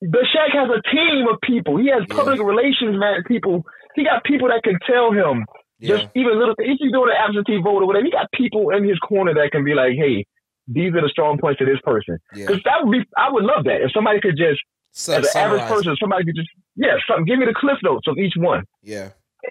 The 0.00 0.26
Shaq 0.32 0.50
has 0.52 0.68
a 0.70 0.80
team 0.94 1.26
of 1.28 1.40
people. 1.42 1.76
He 1.76 1.88
has 1.88 2.02
Yeah. 2.08 2.16
public 2.16 2.40
relations 2.40 2.98
man 2.98 3.22
people. 3.26 3.64
He 3.94 4.04
got 4.04 4.24
people 4.24 4.48
that 4.48 4.62
can 4.62 4.78
tell 4.86 5.12
him 5.12 5.44
Yeah, 5.78 5.96
just 5.96 6.08
even 6.14 6.38
little. 6.38 6.54
If 6.58 6.78
he's 6.78 6.92
doing 6.92 7.10
an 7.10 7.16
absentee 7.18 7.60
vote 7.62 7.82
or 7.82 7.86
whatever, 7.86 8.04
he 8.04 8.10
got 8.12 8.30
people 8.32 8.70
in 8.70 8.84
his 8.88 8.98
corner 9.00 9.34
that 9.34 9.50
can 9.52 9.64
be 9.64 9.74
like, 9.74 9.94
hey. 9.96 10.24
These 10.72 10.94
are 10.94 11.00
the 11.02 11.08
strong 11.08 11.36
points 11.38 11.60
of 11.60 11.66
this 11.66 11.80
person. 11.82 12.18
yeah. 12.32 12.46
Because 12.46 12.62
that 12.62 12.84
would 12.84 12.92
be, 12.92 13.02
I 13.18 13.28
would 13.32 13.42
love 13.42 13.64
that 13.64 13.82
if 13.82 13.90
somebody 13.92 14.20
could 14.20 14.36
just, 14.36 14.60
So, 14.92 15.14
as 15.14 15.34
an 15.34 15.42
average 15.42 15.62
summarize 15.62 15.66
it. 15.66 15.74
person, 15.74 15.96
somebody 15.98 16.24
could 16.26 16.36
just, 16.36 16.48
yeah, 16.76 16.94
something. 17.08 17.24
Give 17.24 17.40
me 17.40 17.46
the 17.46 17.54
cliff 17.58 17.78
notes 17.82 18.06
of 18.06 18.18
each 18.18 18.34
one. 18.36 18.62
Yeah. 18.82 19.08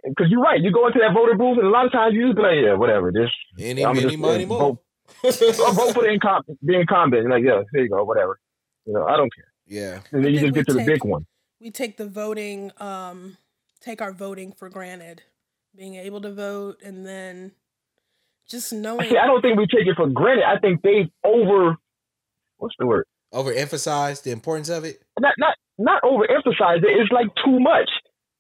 because 0.08 0.32
you're 0.32 0.40
right. 0.40 0.62
You 0.62 0.72
go 0.72 0.88
into 0.88 1.00
that 1.00 1.12
voter 1.14 1.36
booth, 1.36 1.58
and 1.58 1.68
a 1.68 1.72
lot 1.72 1.86
of 1.86 1.92
times 1.92 2.14
you 2.16 2.24
just 2.28 2.38
be 2.38 2.42
like, 2.44 2.56
yeah, 2.64 2.76
whatever. 2.76 3.12
Just 3.12 3.34
Any, 3.60 3.84
I'm 3.84 3.96
many, 3.98 4.08
just, 4.08 4.18
money, 4.20 4.46
mo. 4.46 4.58
vote, 4.58 4.78
vote 5.24 5.94
for 5.94 6.04
the 6.08 6.16
incom- 6.18 6.44
the 6.62 6.80
incumbent. 6.80 7.30
Like, 7.30 7.44
yeah, 7.44 7.64
there 7.74 7.84
you 7.84 7.90
go, 7.90 8.04
whatever. 8.06 8.40
You 8.86 8.94
know, 8.94 9.04
I 9.06 9.18
don't 9.18 9.32
care. 9.36 9.52
Yeah. 9.70 10.00
And 10.12 10.26
then 10.26 10.34
you 10.34 10.40
think 10.40 10.56
just 10.56 10.68
get 10.68 10.74
we 10.76 10.80
to 10.80 10.86
the 10.86 10.92
big 10.94 11.06
one. 11.06 11.26
We 11.62 11.72
take 11.72 11.98
the 11.98 12.08
voting, 12.08 12.72
um, 12.78 13.38
take 13.82 14.02
our 14.02 14.12
voting 14.12 14.52
for 14.52 14.68
granted, 14.68 15.22
being 15.76 15.96
able 15.96 16.22
to 16.22 16.34
vote, 16.34 16.82
and 16.84 17.06
then 17.06 17.52
just 18.50 18.74
knowing. 18.74 19.10
See, 19.10 19.18
I 19.18 19.28
don't 19.28 19.42
think 19.42 19.58
we 19.58 19.68
take 19.68 19.88
it 19.88 19.96
for 19.96 20.08
granted. 20.08 20.46
I 20.46 20.58
think 20.60 20.82
they 20.82 21.12
over, 21.24 21.78
what's 22.58 22.76
the 22.80 22.88
word? 22.88 23.06
Overemphasize 23.34 24.24
the 24.24 24.32
importance 24.32 24.70
of 24.70 24.84
it. 24.84 25.04
Not 25.20 25.36
not 25.38 25.56
not 25.78 26.02
overemphasize 26.02 26.78
it. 26.78 26.90
It's 26.90 27.12
like 27.12 27.28
too 27.46 27.60
much. 27.60 27.90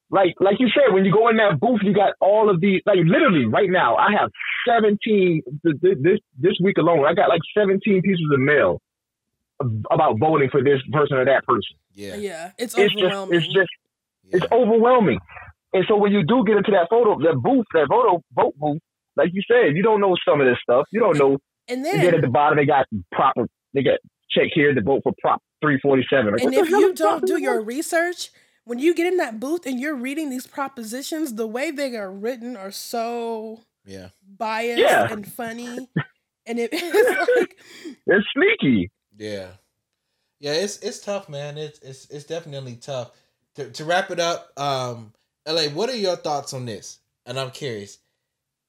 Like 0.10 0.34
like 0.40 0.56
you 0.60 0.68
said, 0.74 0.94
when 0.94 1.06
you 1.06 1.14
go 1.14 1.30
in 1.30 1.38
that 1.38 1.60
booth, 1.60 1.82
you 1.84 1.94
got 1.94 2.14
all 2.20 2.50
of 2.50 2.60
these. 2.60 2.82
Like 2.88 2.98
literally, 3.06 3.46
right 3.46 3.70
now, 3.70 3.98
I 3.98 4.14
have 4.20 4.32
seventeen 4.68 5.44
th- 5.64 5.80
th- 5.80 5.98
this 6.02 6.20
this 6.40 6.58
week 6.64 6.78
alone. 6.80 7.06
I 7.06 7.14
got 7.14 7.30
like 7.30 7.42
seventeen 7.56 8.02
pieces 8.02 8.26
of 8.34 8.40
mail 8.40 8.82
about 9.92 10.20
voting 10.20 10.50
for 10.50 10.64
this 10.64 10.80
person 10.92 11.18
or 11.18 11.26
that 11.26 11.46
person. 11.46 11.76
Yeah. 11.94 12.16
yeah, 12.16 12.52
it's 12.58 12.76
It's 12.78 12.94
just 12.94 13.04
overwhelming. 13.06 13.38
it's 13.40 13.48
just 13.48 13.70
Yeah. 14.24 14.38
it's 14.38 14.46
overwhelming. 14.52 15.20
And 15.74 15.86
so 15.88 15.98
when 15.98 16.12
you 16.12 16.24
do 16.24 16.44
get 16.46 16.58
into 16.58 16.72
that 16.72 16.88
photo, 16.90 17.18
that 17.20 17.36
booth, 17.44 17.66
that 17.74 17.88
vote 17.90 18.24
vote 18.34 18.56
booth, 18.58 18.80
like 19.16 19.30
you 19.34 19.42
said, 19.48 19.76
you 19.76 19.84
don't 19.84 20.00
know 20.02 20.16
some 20.28 20.40
of 20.42 20.48
this 20.48 20.58
stuff. 20.64 20.86
You 20.92 21.00
don't 21.02 21.18
know. 21.18 21.38
and 21.68 21.86
And 21.86 21.86
then 21.86 22.16
at 22.16 22.22
the 22.22 22.28
bottom, 22.30 22.58
they 22.58 22.66
got 22.66 22.86
proper. 23.12 23.48
They 23.74 23.84
got 23.84 24.00
check 24.32 24.48
here 24.54 24.74
to 24.74 24.82
vote 24.82 25.02
for 25.04 25.14
Prop 25.22 25.42
347. 25.62 26.34
Like, 26.34 26.42
and 26.44 26.54
if 26.54 26.70
you 26.70 26.94
don't 26.94 27.26
do 27.26 27.40
your 27.42 27.62
research, 27.62 28.30
when 28.66 28.80
you 28.80 28.94
get 28.96 29.08
in 29.08 29.18
that 29.18 29.40
booth 29.40 29.66
and 29.66 29.80
you're 29.80 29.96
reading 29.96 30.30
these 30.30 30.48
propositions, 30.48 31.36
the 31.36 31.48
way 31.48 31.70
they 31.72 31.96
are 31.98 32.12
written 32.12 32.56
are 32.56 32.72
so 32.72 33.62
Yeah. 33.86 34.10
biased 34.26 34.80
Yeah. 34.80 35.12
and 35.12 35.28
funny, 35.32 35.90
and 36.48 36.60
it, 36.60 36.70
it's 36.74 37.40
like 37.40 37.58
it's 38.08 38.26
sneaky. 38.36 38.90
Yeah. 39.20 39.50
Yeah, 40.40 40.54
it's 40.54 40.78
it's 40.78 41.00
tough, 41.00 41.28
man. 41.28 41.58
It's 41.58 41.80
it's 41.80 42.10
it's 42.10 42.24
definitely 42.24 42.78
tough. 42.78 43.12
To 43.56 43.70
to 43.70 43.84
wrap 43.86 44.10
it 44.10 44.20
up, 44.20 44.58
um, 44.58 45.12
LA, 45.46 45.64
what 45.66 45.90
are 45.90 45.96
your 45.96 46.16
thoughts 46.16 46.54
on 46.54 46.66
this? 46.66 47.00
And 47.26 47.38
I'm 47.38 47.52
curious. 47.52 48.00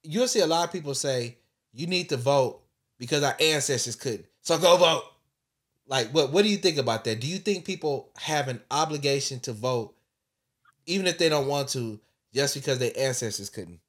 You'll 0.02 0.28
see 0.28 0.40
a 0.40 0.46
lot 0.46 0.66
of 0.66 0.72
people 0.72 0.94
say 0.94 1.38
you 1.72 1.86
need 1.86 2.08
to 2.08 2.16
vote 2.16 2.60
because 2.98 3.22
our 3.22 3.36
ancestors 3.40 3.94
couldn't. 3.94 4.26
So 4.42 4.58
go 4.58 4.76
vote. 4.76 5.04
Like 5.86 6.08
what 6.10 6.32
what 6.32 6.42
do 6.42 6.50
you 6.50 6.56
think 6.56 6.78
about 6.78 7.04
that? 7.04 7.20
Do 7.20 7.28
you 7.28 7.38
think 7.38 7.64
people 7.64 8.10
have 8.18 8.48
an 8.48 8.60
obligation 8.70 9.38
to 9.40 9.52
vote 9.52 9.94
even 10.86 11.06
if 11.06 11.18
they 11.18 11.28
don't 11.28 11.46
want 11.46 11.68
to 11.70 12.00
just 12.34 12.54
because 12.54 12.78
their 12.78 12.92
ancestors 12.98 13.50
couldn't? 13.50 13.80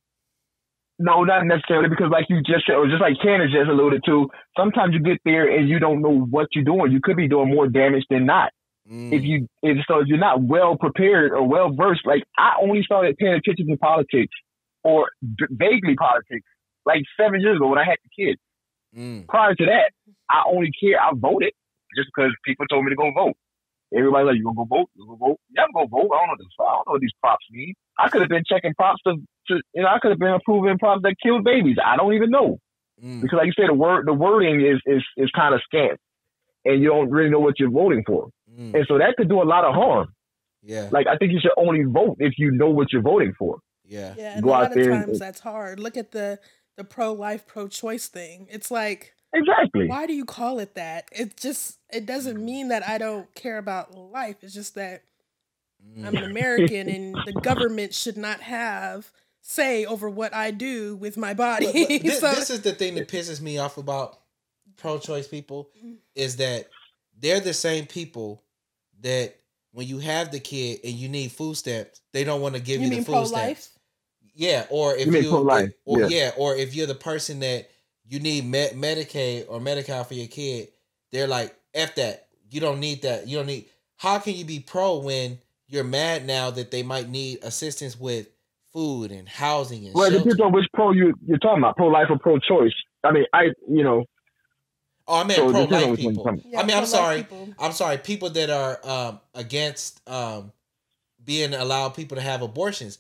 No, 1.02 1.24
not 1.24 1.46
necessarily 1.46 1.90
because, 1.90 2.12
like 2.12 2.26
you 2.30 2.38
just 2.44 2.68
said, 2.68 2.76
or 2.76 2.86
just 2.88 3.02
like 3.02 3.18
Tanner 3.24 3.48
just 3.48 3.70
alluded 3.70 4.04
to, 4.06 4.30
sometimes 4.56 4.94
you 4.94 5.02
get 5.02 5.18
there 5.26 5.50
and 5.50 5.68
you 5.68 5.80
don't 5.80 6.02
know 6.02 6.14
what 6.30 6.48
you're 6.54 6.64
doing. 6.64 6.92
You 6.92 7.00
could 7.02 7.18
be 7.18 7.28
doing 7.28 7.50
more 7.50 7.68
damage 7.68 8.04
than 8.10 8.28
not. 8.28 8.52
Mm. 8.90 9.12
If 9.12 9.24
you, 9.24 9.48
if, 9.64 9.78
so 9.88 10.00
if 10.00 10.08
you're 10.08 10.20
not 10.20 10.44
well 10.44 10.78
prepared 10.78 11.32
or 11.32 11.48
well 11.48 11.72
versed, 11.72 12.06
like 12.06 12.24
I 12.38 12.54
only 12.62 12.84
started 12.84 13.18
paying 13.18 13.34
attention 13.34 13.68
to 13.68 13.78
politics 13.78 14.34
or 14.84 15.10
vaguely 15.50 15.96
politics 15.96 16.46
like 16.86 17.02
seven 17.20 17.42
years 17.42 17.58
ago 17.58 17.70
when 17.70 17.80
I 17.80 17.86
had 17.86 17.98
the 18.04 18.24
kids. 18.24 18.40
Mm. 18.96 19.28
Prior 19.28 19.56
to 19.56 19.66
that, 19.66 19.92
I 20.30 20.44
only 20.48 20.72
care. 20.80 21.00
I 21.02 21.12
voted 21.16 21.54
just 21.96 22.10
because 22.14 22.32
people 22.46 22.66
told 22.68 22.86
me 22.86 22.92
to 22.92 22.96
go 22.96 23.12
vote. 23.14 23.36
Everybody's 23.96 24.28
like, 24.28 24.36
"You 24.38 24.44
gonna 24.44 24.56
go 24.56 24.66
vote? 24.66 24.90
You 24.96 25.06
gonna 25.06 25.18
vote? 25.18 25.40
Yeah, 25.56 25.64
I'm 25.64 25.72
gonna 25.74 25.88
vote. 25.88 26.10
I 26.14 26.18
don't 26.20 26.28
know 26.30 26.36
this. 26.40 26.48
I 26.60 26.64
don't 26.64 26.88
know 26.88 26.92
what 26.94 27.02
these 27.02 27.14
props 27.22 27.46
mean. 27.52 27.74
I 28.00 28.10
could 28.10 28.22
have 28.22 28.30
been 28.30 28.44
checking 28.48 28.74
props 28.74 29.02
to, 29.06 29.16
to, 29.48 29.62
you 29.74 29.82
know, 29.84 29.88
I 29.90 30.00
could 30.00 30.12
have 30.12 30.20
been 30.20 30.34
approving 30.34 30.78
props 30.78 31.02
that 31.04 31.16
killed 31.22 31.44
babies. 31.44 31.78
I 31.84 31.98
don't 31.98 32.14
even 32.14 32.30
know 32.32 32.58
Mm. 33.04 33.22
because, 33.22 33.38
like 33.38 33.48
you 33.48 33.54
said, 33.54 33.68
the 33.70 33.74
word, 33.74 34.06
the 34.06 34.14
wording 34.14 34.62
is 34.62 34.80
is 34.86 35.04
is 35.18 35.30
kind 35.32 35.54
of 35.56 35.62
scant, 35.64 36.00
and 36.66 36.82
you 36.82 36.90
don't 36.90 37.10
really 37.10 37.30
know 37.30 37.40
what 37.40 37.60
you're 37.60 37.70
voting 37.72 38.04
for, 38.06 38.30
Mm. 38.52 38.76
and 38.76 38.86
so 38.88 38.98
that 38.98 39.16
could 39.18 39.28
do 39.30 39.42
a 39.42 39.48
lot 39.54 39.66
of 39.66 39.74
harm. 39.74 40.14
Yeah. 40.64 40.90
Like 40.92 41.08
I 41.08 41.18
think 41.18 41.32
you 41.32 41.40
should 41.40 41.52
only 41.58 41.84
vote 41.84 42.18
if 42.20 42.34
you 42.38 42.52
know 42.52 42.70
what 42.70 42.94
you're 42.94 43.02
voting 43.02 43.34
for. 43.38 43.60
Yeah. 43.84 44.14
Yeah, 44.18 44.34
and 44.36 44.44
Go 44.44 44.50
a 44.50 44.54
out 44.54 44.62
lot 44.62 44.68
of 44.72 44.74
there 44.76 44.92
and- 44.92 45.06
times 45.08 45.20
that's 45.20 45.40
hard. 45.42 45.80
Look 45.80 45.98
at 45.98 46.12
the 46.12 46.40
the 46.78 46.84
pro 46.86 47.12
life, 47.12 47.46
pro 47.48 47.68
choice 47.68 48.08
thing. 48.08 48.48
It's 48.50 48.72
like, 48.72 49.14
Exactly. 49.34 49.88
why 49.88 50.06
do 50.08 50.14
you 50.14 50.26
call 50.26 50.60
it 50.60 50.76
that? 50.76 51.08
It 51.12 51.38
just 51.38 51.78
it 51.92 52.06
doesn't 52.06 52.44
mean 52.44 52.68
that 52.70 52.88
I 52.88 52.98
don't 52.98 53.34
care 53.36 53.58
about 53.58 53.96
life. 53.96 54.38
It's 54.42 54.54
just 54.54 54.76
that 54.76 55.04
Mm. 55.84 56.06
I'm 56.06 56.16
an 56.16 56.24
American 56.26 56.88
and 56.88 57.16
the 57.26 57.34
government 57.42 57.92
should 57.96 58.16
not 58.16 58.40
have 58.42 59.12
say 59.42 59.84
over 59.84 60.08
what 60.12 60.32
I 60.32 60.52
do 60.52 60.96
with 60.98 61.18
my 61.18 61.34
body. 61.34 61.66
But- 61.66 61.74
but 61.74 61.88
thi- 61.88 62.10
so 62.20 62.32
this 62.36 62.52
is 62.52 62.62
the 62.62 62.74
thing 62.74 62.94
that 62.96 63.08
pisses 63.08 63.42
me 63.42 63.58
off 63.58 63.80
about 63.80 64.20
pro-choice 64.78 65.28
people 65.28 65.72
Mhm. 65.84 65.98
is 66.14 66.36
that 66.36 66.68
they're 67.20 67.40
the 67.40 67.54
same 67.56 67.88
people 67.88 68.44
that 69.02 69.36
when 69.72 69.88
you 69.88 69.98
have 69.98 70.30
the 70.32 70.40
kid 70.40 70.82
and 70.84 70.94
you 70.94 71.10
need 71.10 71.32
food 71.32 71.56
stamps, 71.58 72.02
they 72.12 72.24
don't 72.24 72.42
want 72.42 72.54
to 72.54 72.62
give 72.62 72.80
you 72.80 72.86
you, 72.86 72.90
mean 72.92 73.00
the 73.00 73.06
food 73.06 73.12
pro 73.14 73.26
stamps. 73.26 73.70
Yeah, 74.36 74.68
or 74.70 74.96
if 74.96 75.08
You 75.08 75.12
mean 75.14 75.24
you, 75.24 75.30
pro-life, 75.32 75.72
or 75.86 76.02
yeah. 76.02 76.08
yeah, 76.10 76.32
or 76.38 76.56
if 76.56 76.76
you're 76.76 76.86
the 76.86 76.94
person 76.94 77.40
that 77.40 77.72
you 78.08 78.20
need 78.20 78.46
Med- 78.46 78.74
Medicaid 78.74 79.46
or 79.48 79.60
Medi-Cal 79.60 80.04
for 80.04 80.14
your 80.14 80.28
kid, 80.28 80.70
they're 81.12 81.28
like, 81.28 81.56
"F 81.74 81.96
that. 81.96 82.28
You 82.50 82.60
don't 82.60 82.80
need 82.80 83.02
that. 83.04 83.28
You 83.28 83.38
don't 83.38 83.48
need." 83.48 83.66
How 83.98 84.20
can 84.20 84.34
you 84.36 84.46
be 84.46 84.60
pro 84.60 84.98
when 84.98 85.40
you're 85.68 85.84
mad 85.84 86.26
now 86.26 86.50
that 86.52 86.72
they 86.72 86.84
might 86.84 87.08
need 87.10 87.40
assistance 87.44 88.00
with 88.00 88.28
food 88.74 89.12
and 89.12 89.28
housing 89.30 89.86
and 89.86 89.94
Well, 89.94 90.06
it 90.06 90.12
shelter? 90.12 90.24
depends 90.24 90.42
on 90.42 90.52
which 90.54 90.66
pro 90.74 90.92
you 90.92 91.14
you're 91.26 91.38
talking 91.38 91.60
about, 91.64 91.78
pro 91.78 91.88
life 91.88 92.08
or 92.10 92.18
pro 92.18 92.40
choice. 92.40 92.74
I 93.04 93.12
mean, 93.12 93.26
I 93.34 93.46
you 93.70 93.84
know, 93.84 94.06
Oh, 95.08 95.16
I 95.20 95.24
meant 95.24 95.38
so 95.40 95.52
pro 95.52 95.62
depends 95.66 95.72
life 95.72 95.92
which 95.92 96.00
one 96.06 96.14
you're 96.16 96.34
people. 96.36 96.52
Yeah, 96.52 96.60
I 96.62 96.64
mean, 96.64 96.78
I'm 96.78 96.86
sorry. 96.86 97.18
people. 97.18 97.50
I'm 97.60 97.72
sorry. 97.74 97.98
People 97.98 98.30
that 98.32 98.50
are 98.50 98.80
um, 98.88 99.20
against 99.34 100.08
um, 100.10 100.52
being 101.24 101.54
allowed 101.54 101.90
people 101.96 102.16
to 102.16 102.22
have 102.22 102.42
abortions, 102.42 102.98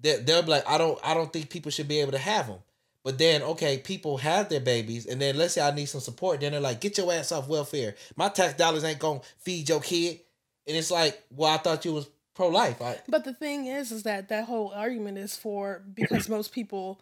they, 0.00 0.16
they'll 0.16 0.42
be 0.42 0.48
like, 0.50 0.68
I 0.68 0.78
don't, 0.78 0.98
I 1.04 1.12
don't 1.14 1.32
think 1.32 1.50
people 1.50 1.70
should 1.70 1.88
be 1.88 2.00
able 2.00 2.12
to 2.12 2.18
have 2.18 2.46
them. 2.46 2.58
But 3.02 3.18
then, 3.18 3.42
okay, 3.42 3.78
people 3.78 4.18
have 4.18 4.48
their 4.50 4.60
babies, 4.60 5.06
and 5.06 5.20
then 5.20 5.36
let's 5.38 5.54
say 5.54 5.62
I 5.66 5.70
need 5.74 5.86
some 5.86 6.02
support. 6.02 6.40
Then 6.40 6.52
they're 6.52 6.60
like, 6.60 6.80
get 6.80 6.98
your 6.98 7.10
ass 7.12 7.32
off 7.32 7.48
welfare. 7.48 7.94
My 8.16 8.28
tax 8.28 8.54
dollars 8.54 8.84
ain't 8.84 8.98
gonna 8.98 9.20
feed 9.38 9.68
your 9.68 9.80
kid. 9.80 10.20
And 10.66 10.76
it's 10.76 10.90
like, 10.90 11.22
well, 11.34 11.52
I 11.52 11.56
thought 11.56 11.84
you 11.84 11.94
was 11.94 12.08
pro 12.34 12.48
life. 12.48 12.80
I, 12.82 12.98
But 13.08 13.24
the 13.24 13.32
thing 13.32 13.66
is, 13.66 13.90
is 13.90 14.02
that 14.02 14.28
that 14.28 14.44
whole 14.44 14.70
argument 14.74 15.16
is 15.18 15.34
for 15.36 15.82
because 15.94 16.28
most 16.28 16.52
people 16.52 17.00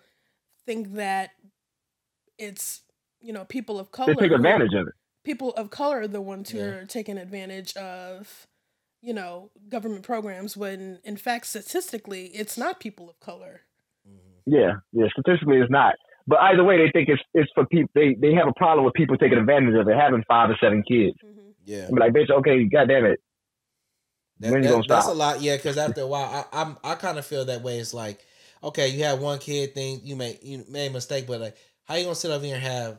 think 0.64 0.94
that 0.94 1.30
it's 2.38 2.82
you 3.20 3.32
know 3.32 3.44
people 3.44 3.78
of 3.80 3.90
color 3.90 4.14
they 4.14 4.20
take 4.22 4.32
advantage 4.32 4.74
of 4.74 4.86
it. 4.88 4.94
people 5.24 5.51
of 5.55 5.70
color 5.70 6.01
are 6.03 6.09
the 6.09 6.20
ones 6.20 6.51
who 6.51 6.59
Yeah. 6.59 6.64
are 6.64 6.84
taking 6.84 7.18
advantage 7.18 7.76
of 7.76 8.46
you 9.03 9.12
know 9.12 9.51
government 9.68 10.05
programs 10.05 10.57
when 10.57 11.01
in 11.05 11.16
fact 11.16 11.46
statistically 11.46 12.26
it's 12.26 12.57
not 12.57 12.80
people 12.80 13.11
of 13.11 13.18
color 13.20 13.62
Yeah, 14.49 14.72
yeah. 14.92 15.07
Statistically, 15.11 15.59
it's 15.59 15.70
not. 15.70 15.94
But 16.26 16.40
either 16.40 16.62
way, 16.64 16.76
they 16.78 16.90
think 16.90 17.09
it's 17.09 17.22
it's 17.34 17.51
for 17.55 17.66
people. 17.66 17.90
They 17.94 18.14
they 18.14 18.34
have 18.34 18.49
a 18.49 18.53
problem 18.55 18.84
with 18.84 18.94
people 18.94 19.16
taking 19.16 19.38
advantage 19.38 19.74
of 19.74 19.88
it, 19.88 19.96
having 19.96 20.24
five 20.28 20.51
or 20.51 20.57
seven 20.61 20.82
kids. 20.82 21.16
Mm-hmm. 21.24 21.51
yeah, 21.64 21.86
I'm 21.88 21.94
like, 21.94 22.12
bitch, 22.12 22.30
okay, 22.30 22.64
goddamn 22.64 23.05
it. 23.07 23.20
That- 24.40 24.53
When 24.53 24.62
you 24.62 24.68
that- 24.68 24.74
gonna 24.74 24.84
that's 24.88 25.05
stop? 25.07 25.14
a 25.14 25.18
lot, 25.18 25.40
yeah. 25.42 25.57
Because 25.57 25.78
after 25.78 26.03
a 26.03 26.07
while, 26.07 26.46
I, 26.53 26.61
I'm 26.62 26.76
I 26.84 26.94
kind 26.96 27.18
of 27.18 27.26
feel 27.26 27.44
that 27.46 27.62
way. 27.62 27.78
It's 27.78 27.94
like, 27.94 28.24
okay, 28.62 28.88
you 28.88 29.05
have 29.05 29.20
one 29.20 29.38
kid 29.38 29.74
thing, 29.74 30.01
you 30.05 30.16
made 30.16 30.38
you 30.42 30.64
made 30.68 30.88
a 30.88 30.92
mistake, 30.92 31.26
but 31.26 31.40
like, 31.40 31.57
how 31.84 31.94
you 31.94 32.05
gonna 32.05 32.14
sit 32.14 32.30
over 32.30 32.44
here 32.44 32.55
and 32.57 32.64
have 32.64 32.99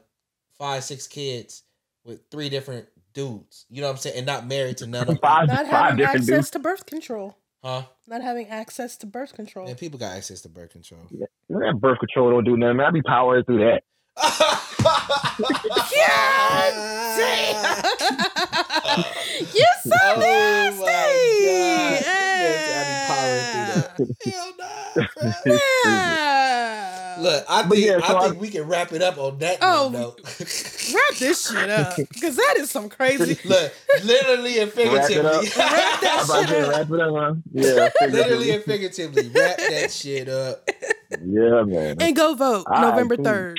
five, 0.57 0.83
six 0.83 1.07
kids 1.07 1.63
with 2.03 2.21
three 2.31 2.49
different 2.49 2.87
dudes? 3.13 3.65
You 3.69 3.81
know 3.81 3.87
what 3.87 3.93
I'm 3.93 3.97
saying? 3.99 4.17
And 4.17 4.25
not 4.25 4.47
married 4.47 4.77
to 4.77 4.87
none 4.87 5.01
of 5.03 5.07
them, 5.07 5.17
Five, 5.21 5.47
not 5.47 5.57
five 5.57 5.67
having 5.67 5.97
different 5.97 6.21
access 6.21 6.35
dudes. 6.35 6.49
to 6.51 6.59
birth 6.59 6.85
control 6.85 7.37
huh? 7.63 7.83
not 8.07 8.21
having 8.21 8.47
access 8.47 8.97
to 8.97 9.05
birth 9.05 9.33
control 9.35 9.67
And 9.67 9.77
people 9.77 9.99
got 9.99 10.15
access 10.17 10.41
to 10.41 10.49
birth 10.49 10.71
control. 10.71 11.01
That 11.49 11.77
birth 11.79 11.99
control 11.99 12.31
don't 12.31 12.43
do 12.43 12.57
nothing. 12.57 12.77
Man, 12.77 12.85
I 12.85 12.91
be 12.91 13.01
powering 13.01 13.43
through 13.43 13.59
that. 13.59 13.83
you're 19.53 19.65
so 19.83 19.95
Oh 19.95 20.19
nasty 20.19 20.85
God. 20.85 22.01
Yes, 22.39 22.75
I 22.75 22.77
be 22.89 22.95
powering 23.07 23.45
through 23.51 23.67
that. 23.73 23.89
Hell 24.25 24.51
nah. 24.59 25.05
Yeah. 25.45 27.15
Look, 27.19 27.43
I 27.49 27.63
But 27.63 27.69
think 27.75 27.85
yeah, 27.85 27.99
so 27.99 28.05
I 28.15 28.19
I- 28.19 28.21
think 28.29 28.41
we 28.41 28.49
can 28.49 28.63
wrap 28.67 28.91
it 28.93 29.01
up 29.01 29.17
on 29.17 29.37
that 29.39 29.57
Oh, 29.61 29.89
note. 29.91 30.21
wrap 30.23 31.15
this 31.19 31.49
shit 31.49 31.69
up 31.69 31.97
because 32.13 32.35
that 32.37 32.55
is 32.57 32.69
some 32.69 32.87
crazy 32.89 33.37
Look, 33.45 33.73
literally 34.03 34.59
and 34.59 34.71
Wrap 34.75 35.09
it 35.09 35.25
up. 35.25 35.43
figuratively. 35.43 35.49
Wrap 35.57 36.01
that 36.01 36.25
shit 36.47 36.63
up. 36.63 36.69
wrap 36.69 36.91
it 36.91 37.01
up, 37.01 37.13
huh? 37.15 37.33
Yeah, 37.51 37.89
literally 38.07 38.51
and 38.51 38.63
figuratively. 38.63 39.27
Wrap 39.29 39.57
that 39.57 39.91
shit 39.91 40.29
up. 40.29 40.69
Yeah, 41.11 41.63
man. 41.63 41.97
and 41.99 42.15
go 42.15 42.33
vote 42.35 42.65
All 42.67 42.73
right, 42.81 42.89
November 42.91 43.17
3rd. 43.17 43.55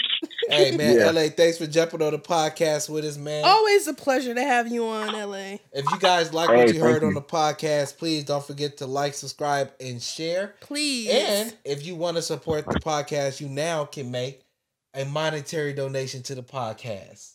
Hey 0.49 0.77
man, 0.77 0.97
Yeah. 0.97 1.11
LA, 1.11 1.29
thanks 1.29 1.59
for 1.59 1.67
jumping 1.67 2.03
on 2.03 2.13
the 2.13 2.19
podcast 2.19 2.89
with 2.89 3.05
us, 3.05 3.17
man. 3.17 3.45
Always 3.45 3.87
a 3.87 3.95
pleasure 3.95 4.35
to 4.35 4.43
have 4.43 4.69
you 4.69 4.85
on, 4.87 5.13
LA. 5.13 5.59
If 5.73 5.89
you 5.91 5.99
guys 5.99 6.35
like 6.35 6.51
Hey, 6.51 6.57
what 6.65 6.75
you 6.75 6.81
heard 6.81 7.03
you. 7.03 7.09
on 7.09 7.15
the 7.15 7.23
podcast, 7.23 7.97
please 7.99 8.25
don't 8.25 8.45
forget 8.45 8.79
to 8.79 8.87
like, 8.87 9.15
subscribe, 9.15 9.71
and 9.81 10.03
share. 10.03 10.55
Please. 10.61 11.09
And 11.11 11.57
if 11.65 11.87
you 11.87 11.95
want 11.95 12.17
to 12.17 12.23
support 12.23 12.67
the 12.67 12.81
podcast, 12.81 13.41
you 13.41 13.49
now 13.49 13.85
can 13.85 14.11
make 14.11 14.43
a 14.95 15.05
monetary 15.05 15.73
donation 15.73 16.23
to 16.25 16.35
the 16.35 16.43
podcast. 16.43 17.35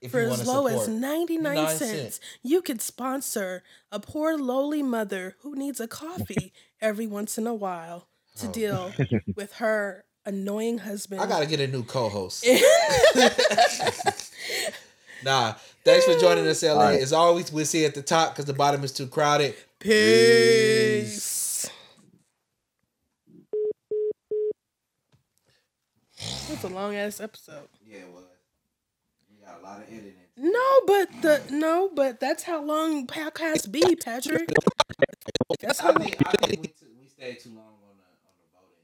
If 0.00 0.10
for 0.12 0.20
you 0.20 0.28
as 0.28 0.46
low 0.46 0.66
as 0.66 0.86
99 0.86 1.42
99 1.42 1.76
cents, 1.76 1.90
cents. 1.90 2.20
you 2.42 2.60
could 2.62 2.80
sponsor 2.82 3.62
a 3.90 3.98
poor 3.98 4.36
lowly 4.36 4.82
mother 4.82 5.34
who 5.40 5.56
needs 5.56 5.80
a 5.80 5.88
coffee 5.88 6.52
every 6.80 7.06
once 7.06 7.38
in 7.38 7.46
a 7.46 7.54
while 7.54 8.06
to 8.36 8.48
Oh. 8.48 8.52
deal 8.52 8.92
with 9.36 9.52
her 9.54 10.04
annoying 10.26 10.78
husband. 10.78 11.20
I 11.20 11.26
gotta 11.26 11.46
get 11.46 11.60
a 11.60 11.66
new 11.66 11.84
co-host. 11.84 12.46
nah, 15.24 15.54
thanks 15.84 16.04
for 16.06 16.18
joining 16.18 16.46
us, 16.46 16.62
LA. 16.62 16.70
All 16.72 16.78
right. 16.78 17.00
As 17.00 17.12
always, 17.12 17.52
we'll 17.52 17.66
see 17.66 17.80
you 17.80 17.86
at 17.86 17.94
the 17.94 18.02
top 18.02 18.32
because 18.32 18.44
the 18.46 18.52
bottom 18.54 18.82
is 18.84 18.92
too 18.92 19.06
crowded. 19.06 19.54
Peace. 19.78 21.70
That's 26.48 26.64
a 26.64 26.68
long 26.68 26.94
ass 26.94 27.20
episode. 27.20 27.68
Yeah, 27.84 27.98
it 27.98 28.08
was. 28.12 28.24
We 29.30 29.36
got 29.44 29.60
a 29.60 29.64
lot 29.64 29.78
of 29.80 29.88
editing. 29.88 30.14
No, 30.36 30.80
but 30.86 31.08
the 31.22 31.42
no, 31.50 31.90
but 31.94 32.20
that's 32.20 32.42
how 32.42 32.62
long 32.62 33.06
podcasts 33.06 33.70
be, 33.70 33.96
Patrick. 33.96 34.48
That's 35.60 35.78
how 35.80 35.90
I 35.90 35.94
think, 35.94 36.16
I 36.26 36.32
think 36.46 36.60
we, 36.62 36.68
t- 36.68 36.86
we 37.00 37.06
stayed 37.08 37.40
too 37.40 37.50
long 37.50 37.66
on 37.66 37.96
the 37.96 38.04
on 38.26 38.34
the 38.40 38.46
voting. 38.52 38.54
Ooh, 38.54 38.54
stop 38.54 38.72
it. 38.72 38.78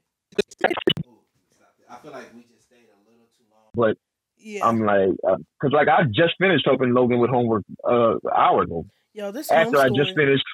I 1.89 1.95
feel 1.97 2.11
like 2.11 2.33
we 2.33 2.41
just 2.43 2.67
stayed 2.67 2.87
a 2.87 3.09
little 3.09 3.27
too 3.37 3.43
long. 3.51 3.69
But 3.73 3.97
yeah. 4.37 4.65
I'm 4.65 4.83
like, 4.85 5.09
because 5.21 5.73
like 5.73 5.87
I 5.87 6.03
just 6.03 6.33
finished 6.39 6.65
helping 6.65 6.93
Logan 6.93 7.19
with 7.19 7.29
homework 7.29 7.63
uh, 7.87 8.13
an 8.15 8.19
hour 8.35 8.63
ago. 8.63 8.85
Yo, 9.13 9.31
this 9.31 9.51
After 9.51 9.77
I 9.77 9.89
just 9.89 10.15
finished, 10.15 10.45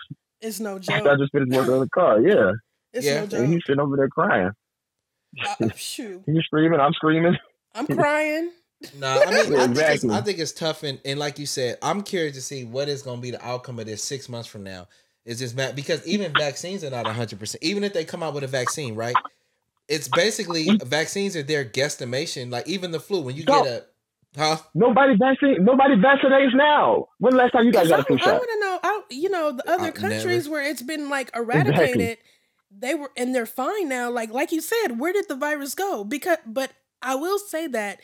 It's 0.41 0.59
no 0.59 0.79
joke. 0.79 0.95
after 0.97 1.11
I 1.11 1.15
just 1.17 1.31
finished 1.31 1.51
working 1.55 1.73
on 1.73 1.79
the 1.81 1.89
car. 1.89 2.19
Yeah, 2.27 2.51
It's 2.91 3.05
Yeah. 3.05 3.25
no 3.25 3.37
and 3.37 3.53
he's 3.53 3.61
sitting 3.65 3.79
over 3.79 3.95
there 3.95 4.09
crying. 4.09 4.51
Uh, 5.61 5.69
shoot, 5.75 6.23
He's 6.25 6.43
screaming. 6.45 6.79
I'm 6.79 6.93
screaming. 6.93 7.37
I'm 7.75 7.85
crying. 7.97 8.51
No, 8.99 9.07
I 9.07 9.25
mean, 9.31 9.33
I, 9.39 9.43
think 9.43 9.53
it's, 9.55 9.65
Exactly. 9.65 10.09
I 10.11 10.21
think 10.21 10.39
it's 10.39 10.51
tough, 10.51 10.83
and, 10.83 10.99
and 11.05 11.19
like 11.19 11.39
you 11.39 11.45
said, 11.47 11.77
I'm 11.81 12.01
curious 12.03 12.35
to 12.35 12.41
see 12.41 12.63
what 12.63 12.87
is 12.87 13.01
going 13.01 13.17
to 13.17 13.21
be 13.21 13.31
the 13.31 13.43
outcome 13.45 13.79
of 13.79 13.85
this 13.87 14.03
six 14.03 14.29
months 14.29 14.47
from 14.47 14.63
now. 14.63 14.87
Is 15.25 15.39
this 15.39 15.53
ma- 15.55 15.71
because 15.71 16.05
even 16.07 16.31
vaccines 16.37 16.83
are 16.83 16.89
not 16.89 17.05
100. 17.05 17.39
percent 17.39 17.63
Even 17.63 17.83
if 17.83 17.93
they 17.93 18.05
come 18.05 18.23
out 18.23 18.33
with 18.33 18.43
a 18.43 18.47
vaccine, 18.47 18.95
right? 18.95 19.15
It's 19.87 20.07
basically 20.09 20.67
vaccines 20.83 21.35
are 21.35 21.43
their 21.43 21.63
guesstimation. 21.63 22.51
Like 22.51 22.67
even 22.67 22.91
the 22.91 22.99
flu, 22.99 23.21
when 23.21 23.35
you 23.35 23.43
So- 23.47 23.63
get 23.63 23.71
a, 24.35 24.39
huh? 24.39 24.57
Nobody 24.73 25.15
vaccine. 25.15 25.63
Nobody 25.63 25.95
vaccinates 25.95 26.53
now. 26.53 27.07
When 27.19 27.33
the 27.33 27.37
last 27.39 27.51
time 27.53 27.65
you 27.65 27.71
guys 27.71 27.87
got 27.87 28.01
a 28.01 28.03
flu 28.03 28.17
I 28.21 28.31
want 28.33 28.49
to 28.53 28.59
know, 28.59 28.79
I, 28.83 29.01
you 29.09 29.29
know, 29.29 29.51
the 29.53 29.69
other 29.69 29.85
I've 29.87 29.93
countries 29.93 30.49
where 30.49 30.61
it's 30.61 30.81
been 30.81 31.09
like 31.09 31.31
eradicated, 31.35 32.17
they 32.69 32.95
were 32.95 33.11
and 33.15 33.33
they're 33.33 33.45
fine 33.45 33.87
now. 33.87 34.09
Like 34.11 34.31
like 34.31 34.51
you 34.51 34.61
said, 34.61 34.99
where 34.99 35.13
did 35.13 35.27
the 35.29 35.35
virus 35.35 35.73
go? 35.73 36.03
Because, 36.03 36.39
but 36.45 36.71
I 37.01 37.15
will 37.15 37.39
say 37.39 37.67
that 37.67 37.99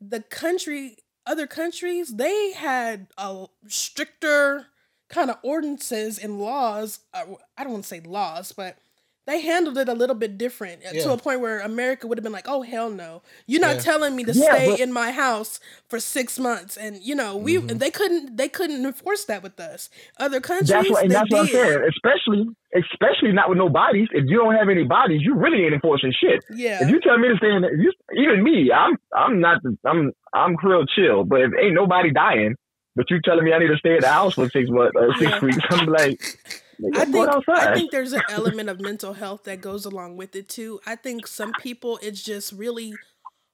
the 0.00 0.22
country, 0.22 0.96
other 1.26 1.46
countries, 1.46 2.16
they 2.16 2.52
had 2.52 3.08
a 3.18 3.46
stricter 3.68 4.66
kind 5.08 5.30
of 5.30 5.36
ordinances 5.42 6.18
and 6.18 6.40
laws. 6.40 7.00
Uh, 7.12 7.24
I 7.58 7.62
don't 7.64 7.72
want 7.74 7.84
to 7.84 7.88
say 7.88 8.00
laws, 8.00 8.52
but. 8.52 8.78
They 9.26 9.40
handled 9.40 9.76
it 9.76 9.88
a 9.88 9.92
little 9.92 10.14
bit 10.14 10.38
different 10.38 10.86
uh, 10.86 10.92
to 10.92 11.12
a 11.12 11.16
point 11.18 11.40
where 11.40 11.58
America 11.60 12.06
would 12.06 12.16
have 12.16 12.22
been 12.22 12.32
like, 12.32 12.46
"Oh 12.48 12.62
hell 12.62 12.90
no! 12.90 13.22
You're 13.46 13.60
not 13.60 13.76
Yeah. 13.76 13.80
telling 13.82 14.14
me 14.16 14.22
to 14.24 14.32
Yeah, 14.32 14.54
stay 14.54 14.66
but- 14.70 14.80
in 14.80 14.92
my 14.92 15.10
house 15.10 15.58
for 15.88 15.98
six 15.98 16.38
months." 16.38 16.76
And 16.76 17.02
you 17.02 17.14
know, 17.14 17.36
we 17.36 17.56
Mhm. 17.56 17.78
they 17.78 17.90
couldn't 17.90 18.36
they 18.36 18.48
couldn't 18.48 18.84
enforce 18.86 19.24
that 19.24 19.42
with 19.42 19.58
us. 19.58 19.90
Other 20.18 20.40
countries, 20.40 20.68
That's 20.70 20.90
what, 20.90 21.02
and 21.02 21.10
they 21.10 21.14
that's 21.14 21.30
what 21.30 21.40
I'm 21.40 21.46
saying. 21.48 21.88
Especially, 21.88 22.46
especially 22.74 23.32
not 23.32 23.48
with 23.48 23.58
no 23.58 23.68
bodies. 23.68 24.08
If 24.12 24.24
you 24.28 24.36
don't 24.38 24.54
have 24.54 24.68
any 24.68 24.84
bodies, 24.84 25.20
you 25.22 25.34
really 25.34 25.64
ain't 25.64 25.74
enforcing 25.74 26.12
shit. 26.12 26.44
Yeah, 26.50 26.84
If 26.84 26.90
you 26.90 27.00
tell 27.00 27.18
me 27.18 27.28
to 27.28 27.36
stay 27.36 27.50
in, 27.50 27.64
if 27.64 27.72
you, 27.78 27.92
even 28.14 28.44
me, 28.44 28.70
I'm, 28.72 28.96
I'm 29.14 29.40
not, 29.40 29.58
I'm, 29.84 30.12
I'm 30.34 30.56
real 30.62 30.84
chill. 30.86 31.24
But 31.24 31.40
if 31.40 31.50
ain't 31.60 31.74
nobody 31.74 32.12
dying, 32.12 32.54
but 32.94 33.10
you 33.10 33.20
telling 33.24 33.44
me 33.44 33.52
I 33.52 33.58
need 33.58 33.68
to 33.68 33.76
stay 33.78 33.94
at 33.96 34.02
the 34.02 34.08
house 34.08 34.34
for 34.34 34.48
six 34.50 34.70
months, 34.70 34.94
uh, 34.96 35.08
six 35.18 35.32
Yeah. 35.32 35.44
weeks, 35.44 35.64
I'm 35.70 35.86
like, 35.86 36.18
nigga, 36.20 36.60
I 36.94 37.04
think. 37.04 37.32
I 37.54 37.74
think 37.74 37.90
there's 37.90 38.12
an 38.12 38.22
element 38.28 38.68
of 38.68 38.80
mental 38.80 39.14
health 39.14 39.44
that 39.44 39.60
goes 39.60 39.84
along 39.84 40.16
with 40.16 40.36
it 40.36 40.48
too. 40.48 40.80
I 40.86 40.96
think 40.96 41.26
some 41.26 41.52
people 41.54 41.98
it's 42.02 42.22
just 42.22 42.52
really 42.52 42.94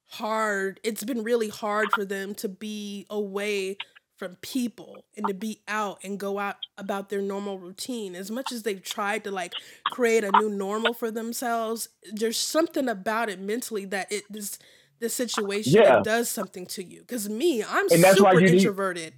hard. 0.07 0.81
It's 0.83 1.05
been 1.05 1.23
really 1.23 1.49
hard 1.49 1.93
for 1.93 2.05
them 2.05 2.35
to 2.37 2.49
be 2.49 3.07
away 3.11 3.79
from 4.17 4.37
people 4.37 5.05
and 5.17 5.27
to 5.27 5.35
be 5.35 5.63
out 5.67 5.99
and 6.05 6.19
go 6.19 6.39
out 6.39 6.57
about 6.79 7.09
their 7.09 7.23
normal 7.23 7.59
routine. 7.59 8.15
As 8.15 8.31
much 8.31 8.53
as 8.53 8.63
they've 8.63 8.83
tried 8.83 9.25
to 9.25 9.31
like 9.31 9.53
create 9.91 10.25
a 10.25 10.31
new 10.33 10.49
normal 10.51 10.95
for 10.95 11.11
themselves, 11.11 11.89
there's 12.13 12.37
something 12.37 12.89
about 12.89 13.31
it 13.31 13.41
mentally 13.41 13.85
that 13.87 14.13
it 14.13 14.25
this 14.31 14.59
this 15.03 15.13
situation 15.13 15.75
Yeah. 15.75 15.99
it 15.99 16.05
does 16.05 16.31
something 16.31 16.65
to 16.69 16.83
you. 16.83 17.03
Cause 17.07 17.29
me, 17.29 17.63
I'm 17.63 17.87
And 17.91 18.03
that's 18.03 18.21
why 18.21 18.31
super 18.31 18.41
you 18.45 18.51
need- 18.53 18.59
introverted. 18.59 19.13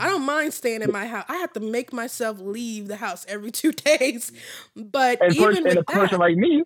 I 0.00 0.08
don't 0.08 0.24
mind 0.26 0.52
staying 0.52 0.82
in 0.82 0.92
my 0.92 1.06
house. 1.06 1.24
I 1.28 1.36
have 1.38 1.52
to 1.54 1.60
make 1.60 1.92
myself 1.92 2.38
leave 2.40 2.88
the 2.88 2.96
house 2.96 3.24
every 3.28 3.50
two 3.60 3.72
days. 3.72 4.30
But 4.76 5.22
and, 5.22 5.34
even 5.34 5.64
with 5.64 5.72
a 5.72 5.74
that, 5.76 5.86
person 5.86 6.18
like 6.18 6.36
me, 6.36 6.64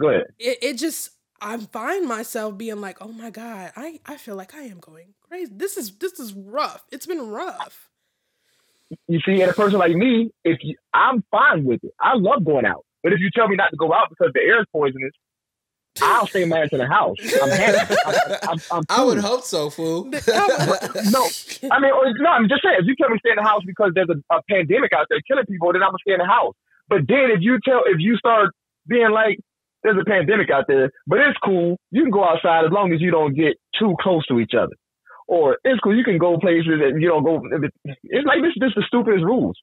go 0.00 0.08
ahead. 0.10 0.24
it, 0.38 0.58
it 0.62 0.74
just 0.78 1.10
I 1.40 1.58
find 1.58 2.06
myself 2.08 2.56
being 2.56 2.80
like, 2.80 2.96
oh 3.02 3.12
my 3.12 3.28
God, 3.30 3.72
I, 3.76 4.00
I 4.06 4.16
feel 4.16 4.36
like 4.36 4.54
I 4.54 4.62
am 4.62 4.78
going 4.78 5.12
crazy. 5.28 5.52
This 5.54 5.76
is 5.76 5.90
this 5.98 6.18
is 6.18 6.32
rough. 6.32 6.84
It's 6.90 7.04
been 7.06 7.28
rough. 7.28 7.90
You 9.08 9.18
see, 9.26 9.42
and 9.42 9.50
a 9.50 9.54
person 9.54 9.78
like 9.80 9.94
me, 9.94 10.30
if 10.44 10.58
you, 10.62 10.76
I'm 10.94 11.24
fine 11.32 11.64
with 11.64 11.82
it. 11.82 11.92
I 12.00 12.12
love 12.16 12.44
going 12.44 12.64
out. 12.64 12.84
But 13.02 13.12
if 13.12 13.18
you 13.20 13.30
tell 13.34 13.48
me 13.48 13.56
not 13.56 13.70
to 13.70 13.76
go 13.76 13.92
out 13.92 14.08
because 14.10 14.32
the 14.32 14.40
air 14.40 14.60
is 14.60 14.66
poisonous, 14.72 15.12
I'll 16.02 16.26
stay 16.26 16.44
my 16.44 16.62
ass 16.62 16.68
in 16.72 16.78
the 16.78 16.86
house. 16.86 17.16
I'm 17.42 17.50
happy. 17.50 17.96
I'm, 18.06 18.48
I'm, 18.50 18.58
I'm 18.70 18.82
I 18.88 19.04
would 19.04 19.18
hope 19.18 19.44
so, 19.44 19.70
fool. 19.70 20.04
No, 21.10 21.22
I 21.70 21.80
mean, 21.80 21.92
or, 21.92 22.12
no, 22.18 22.30
I'm 22.30 22.48
just 22.48 22.62
saying, 22.62 22.76
if 22.80 22.86
you 22.86 22.94
tell 22.96 23.10
me 23.10 23.18
stay 23.18 23.30
in 23.30 23.36
the 23.36 23.42
house 23.42 23.62
because 23.66 23.92
there's 23.94 24.08
a, 24.10 24.34
a 24.34 24.42
pandemic 24.50 24.92
out 24.92 25.06
there 25.08 25.20
killing 25.26 25.46
people, 25.46 25.72
then 25.72 25.82
I'm 25.82 25.90
gonna 25.90 26.04
stay 26.04 26.14
in 26.14 26.18
the 26.18 26.26
house. 26.26 26.54
But 26.88 27.08
then 27.08 27.30
if 27.30 27.40
you 27.40 27.58
tell, 27.64 27.82
if 27.86 27.98
you 27.98 28.16
start 28.16 28.50
being 28.86 29.10
like, 29.10 29.38
there's 29.82 29.98
a 30.00 30.04
pandemic 30.04 30.50
out 30.50 30.64
there, 30.68 30.90
but 31.06 31.18
it's 31.18 31.38
cool, 31.44 31.76
you 31.90 32.02
can 32.02 32.10
go 32.10 32.24
outside 32.24 32.64
as 32.64 32.72
long 32.72 32.92
as 32.92 33.00
you 33.00 33.10
don't 33.10 33.34
get 33.34 33.54
too 33.78 33.94
close 34.00 34.26
to 34.26 34.40
each 34.40 34.54
other. 34.54 34.74
Or 35.28 35.58
it's 35.64 35.80
cool, 35.80 35.96
you 35.96 36.04
can 36.04 36.18
go 36.18 36.38
places 36.38 36.80
and 36.82 37.02
you 37.02 37.08
don't 37.08 37.24
go. 37.24 37.42
It's 37.84 38.26
like 38.26 38.42
this, 38.42 38.54
this 38.58 38.68
is 38.68 38.74
the 38.76 38.84
stupidest 38.86 39.24
rules 39.24 39.56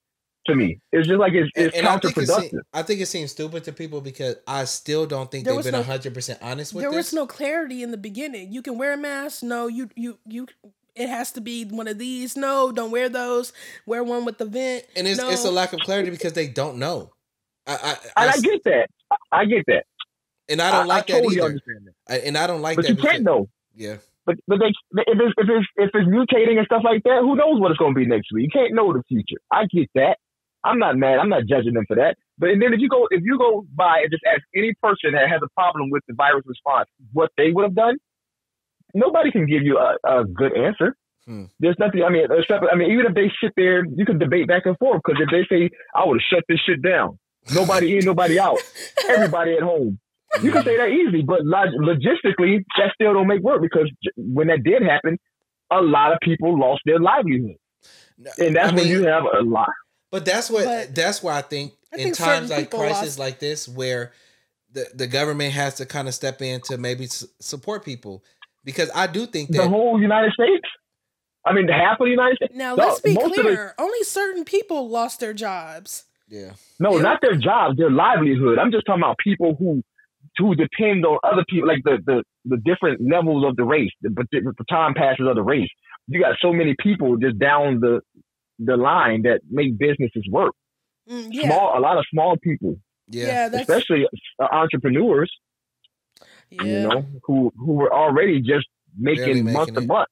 to 0.46 0.56
me. 0.56 0.80
It's 0.92 1.08
just 1.08 1.20
like 1.20 1.34
it's, 1.34 1.50
And- 1.56 1.68
it's 1.68 1.78
and 1.78 1.88
I 1.88 1.98
think 2.00 2.18
it, 2.18 2.20
counterproductive. 2.22 2.50
seem- 2.52 2.62
I 2.74 2.82
think 2.84 3.02
it 3.02 3.06
seems 3.08 3.32
stupid 3.32 3.64
to 3.66 3.74
people 3.74 4.02
because 4.02 4.36
I 4.48 4.66
still 4.66 5.06
don't 5.06 5.30
think 5.32 5.46
There 5.46 5.54
they've 5.54 5.58
was 5.58 5.66
been 5.66 5.74
no- 5.74 5.84
hundred 5.84 6.14
percent 6.14 6.40
honest 6.42 6.74
with 6.74 6.84
there 6.84 6.92
this. 6.92 6.98
was 7.12 7.14
no 7.14 7.26
clarity 7.28 7.84
in 7.84 7.92
the 7.92 7.98
beginning. 7.98 8.52
You 8.52 8.62
can 8.62 8.78
wear 8.78 8.94
a 8.94 8.98
mask. 8.98 9.44
No, 9.44 9.68
you 9.68 9.90
you 9.96 10.18
you. 10.28 10.48
It 10.96 11.10
has 11.10 11.32
to 11.32 11.42
be 11.42 11.66
one 11.66 11.88
of 11.88 11.98
these. 11.98 12.38
No, 12.38 12.72
don't 12.72 12.92
wear 12.92 13.10
those. 13.10 13.52
Wear 13.88 14.04
one 14.04 14.26
with 14.26 14.38
the 14.38 14.46
vent. 14.46 14.86
and 14.96 15.08
it's 15.08 15.20
no. 15.20 15.30
it's 15.30 15.44
a 15.46 15.50
lack 15.52 15.74
of 15.74 15.80
clarity 15.80 16.12
because 16.12 16.34
they 16.34 16.48
don't 16.48 16.78
know. 16.78 17.12
I, 17.66 17.74
I, 17.74 18.26
I- 18.26 18.28
I 18.30 18.38
get 18.40 18.64
that. 18.66 18.90
I- 19.10 19.16
I 19.32 19.46
get 19.46 19.64
that. 19.68 19.86
and 20.50 20.62
I 20.62 20.70
don't 20.72 20.88
like 20.88 21.08
that 21.08 21.14
totally 21.14 21.38
either. 21.38 21.46
understand 21.46 21.88
that. 21.88 22.14
I, 22.14 22.18
and 22.28 22.38
I 22.38 22.46
don't 22.48 22.62
like 22.62 22.76
But 22.76 22.84
that. 22.84 22.90
you 22.90 22.96
because- 22.96 23.12
can't 23.12 23.24
though. 23.26 23.50
Yeah, 23.76 23.96
But 24.28 24.36
but 24.48 24.60
they, 24.60 24.68
if 24.68 24.74
it's 25.20 25.34
if 25.38 25.50
it's 25.50 25.68
if 25.78 25.90
it's 25.96 26.08
mutating 26.08 26.58
and 26.60 26.66
stuff 26.68 26.84
like 26.86 27.02
that, 27.06 27.22
who 27.22 27.36
knows 27.36 27.60
what 27.60 27.72
it's 27.72 27.80
going 27.80 27.96
to 27.96 28.00
be 28.00 28.06
next 28.06 28.32
week? 28.32 28.44
You 28.54 28.62
can't 28.62 28.74
know 28.76 28.94
the 28.94 29.02
future. 29.08 29.38
I 29.52 29.66
get 29.66 29.90
that. 29.96 30.20
I'm 30.64 30.80
not 30.80 30.98
mad. 30.98 31.20
I'm 31.20 31.30
not 31.30 31.44
judging 31.48 31.74
them 31.74 31.86
for 31.88 31.96
that. 31.96 32.16
But 32.38 32.50
and 32.50 32.62
then 32.62 32.74
if 32.74 32.80
you 32.80 32.90
go 32.90 33.08
if 33.12 33.22
you 33.24 33.38
go 33.38 33.66
by 33.76 34.00
and 34.04 34.12
just 34.12 34.24
ask 34.26 34.42
any 34.56 34.74
person 34.82 35.14
that 35.14 35.30
has 35.30 35.42
a 35.44 35.50
problem 35.54 35.90
with 35.90 36.04
the 36.08 36.14
virus 36.14 36.44
response 36.46 36.90
what 37.12 37.32
they 37.38 37.52
would 37.52 37.64
have 37.64 37.76
done, 37.76 37.98
nobody 38.94 39.32
can 39.32 39.46
give 39.46 39.64
you 39.64 39.78
a, 39.78 39.96
a 40.04 40.24
good 40.26 40.56
answer. 40.58 40.96
Hmm. 41.26 41.46
There's 41.60 41.76
nothing. 41.80 42.04
I 42.04 42.10
mean, 42.10 42.26
except 42.30 42.66
I 42.72 42.76
mean, 42.76 42.92
even 42.92 43.06
if 43.06 43.14
they 43.14 43.32
sit 43.42 43.54
there, 43.56 43.86
you 43.86 44.06
can 44.06 44.20
debate 44.20 44.48
back 44.48 44.66
and 44.66 44.78
forth. 44.78 45.02
Because 45.06 45.22
if 45.22 45.30
they 45.32 45.46
say 45.54 45.70
I 45.96 46.06
would 46.06 46.20
have 46.22 46.38
shut 46.38 46.44
this 46.50 46.60
shit 46.66 46.82
down, 46.82 47.18
nobody 47.52 47.98
in, 47.98 48.06
nobody 48.06 48.40
out, 48.40 48.60
everybody 49.10 49.54
at 49.54 49.64
home. 49.64 50.00
You 50.42 50.52
can 50.52 50.64
say 50.64 50.78
that 50.78 50.90
easily, 50.90 51.22
but 51.22 51.46
log- 51.46 51.78
logistically, 51.80 52.64
that 52.78 52.92
still 52.96 53.14
don't 53.14 53.28
make 53.28 53.42
work 53.42 53.62
because 53.62 53.88
j- 54.04 54.12
when 54.18 54.48
that 54.48 54.64
did 54.64 54.82
happen, 54.82 55.20
a 55.72 55.80
lot 55.80 56.12
of 56.12 56.18
people 56.24 56.60
lost 56.60 56.82
their 56.86 57.00
livelihood, 57.00 57.56
and 58.40 58.56
that's 58.56 58.72
I 58.72 58.76
when 58.76 58.86
mean, 58.86 58.88
you 58.88 59.04
have 59.06 59.24
a 59.24 59.44
lot. 59.44 59.70
But 60.14 60.26
that's 60.26 60.50
what 60.52 60.66
But 60.66 60.94
that's 60.96 61.24
why 61.24 61.38
I 61.40 61.42
think 61.42 61.74
I 61.92 61.98
in 61.98 62.04
think 62.04 62.18
times 62.18 62.50
like 62.52 62.66
people 62.70 62.80
crisis 62.82 63.02
lost- 63.02 63.20
like 63.20 63.40
this, 63.40 63.68
where 63.68 64.14
the 64.72 64.86
the 64.94 65.08
government 65.08 65.54
has 65.54 65.74
to 65.76 65.86
kind 65.88 66.08
of 66.08 66.14
step 66.14 66.40
in 66.42 66.62
to 66.66 66.78
maybe 66.78 67.06
s- 67.06 67.26
support 67.42 67.84
people, 67.84 68.24
because 68.64 68.92
I 68.94 69.08
do 69.08 69.26
think 69.26 69.50
that 69.50 69.64
The 69.64 69.70
whole 69.70 70.00
United 70.00 70.32
States. 70.34 70.68
I 71.46 71.52
mean, 71.54 71.68
half 71.68 72.00
of 72.00 72.06
the 72.06 72.12
United 72.12 72.36
States. 72.38 72.54
Now 72.56 72.76
No, 72.76 72.86
let's 72.86 73.02
be 73.02 73.16
most 73.16 73.26
of 73.26 73.34
the- 73.36 73.42
clear. 73.42 73.74
Only 73.80 74.04
certain 74.04 74.46
people 74.46 74.88
lost 74.88 75.20
their 75.20 75.34
jobs. 75.34 76.06
yeah, 76.30 76.52
No, 76.80 76.96
Yeah. 76.96 77.02
not 77.02 77.20
their 77.22 77.36
jobs, 77.36 77.78
their 77.78 77.92
livelihood. 77.92 78.60
I'm 78.60 78.72
just 78.72 78.86
talking 78.86 79.02
about 79.04 79.18
people 79.18 79.56
who 79.58 79.82
who 80.38 80.56
depend 80.56 81.06
on 81.06 81.18
other 81.24 81.44
people, 81.50 81.68
like 81.68 81.84
the 81.84 81.98
the, 82.06 82.24
the 82.46 82.58
different 82.70 83.02
levels 83.02 83.44
of 83.48 83.56
the 83.56 83.64
race, 83.66 83.92
the, 84.04 84.10
but 84.12 84.26
the, 84.32 84.40
the 84.42 84.66
time 84.70 84.94
passes 84.94 85.26
of 85.28 85.36
the 85.36 85.44
race. 85.44 85.70
You 86.08 86.20
got 86.22 86.36
so 86.42 86.52
many 86.54 86.76
people 86.80 87.18
just 87.18 87.38
down 87.40 87.80
the 87.82 88.02
the 88.60 88.78
line 88.78 89.24
that 89.24 89.42
make 89.50 89.78
businesses 89.78 90.26
work. 90.30 90.54
Mm, 91.10 91.28
yeah, 91.32 91.48
Small, 91.48 91.78
a 91.78 91.82
lot 91.82 91.98
of 91.98 92.06
small 92.10 92.38
people, 92.38 92.78
yeah, 93.10 93.26
yeah, 93.28 93.50
that's 93.50 93.68
especially 93.70 94.08
uh, 94.40 94.48
entrepreneurs, 94.52 95.32
yeah. 96.50 96.64
you 96.64 96.88
know, 96.88 97.06
who 97.24 97.52
who 97.58 97.74
were 97.74 97.94
already 97.94 98.40
just 98.42 98.68
making, 98.98 99.26
Barely 99.26 99.42
month 99.44 99.56
making 99.70 99.76
to 99.76 99.82
it. 99.82 99.88
month. 99.88 100.08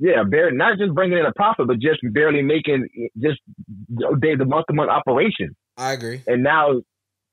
Yeah, 0.00 0.22
barely, 0.22 0.56
not 0.56 0.78
just 0.78 0.94
bringing 0.94 1.18
in 1.18 1.26
a 1.26 1.32
profit, 1.32 1.66
but 1.66 1.80
just 1.80 1.98
barely 2.12 2.42
making 2.42 2.86
just 3.20 3.40
day 4.20 4.36
the 4.36 4.44
month 4.44 4.66
to 4.66 4.74
month 4.74 4.90
operation. 4.90 5.56
I 5.76 5.92
agree. 5.92 6.22
and 6.26 6.42
now 6.44 6.80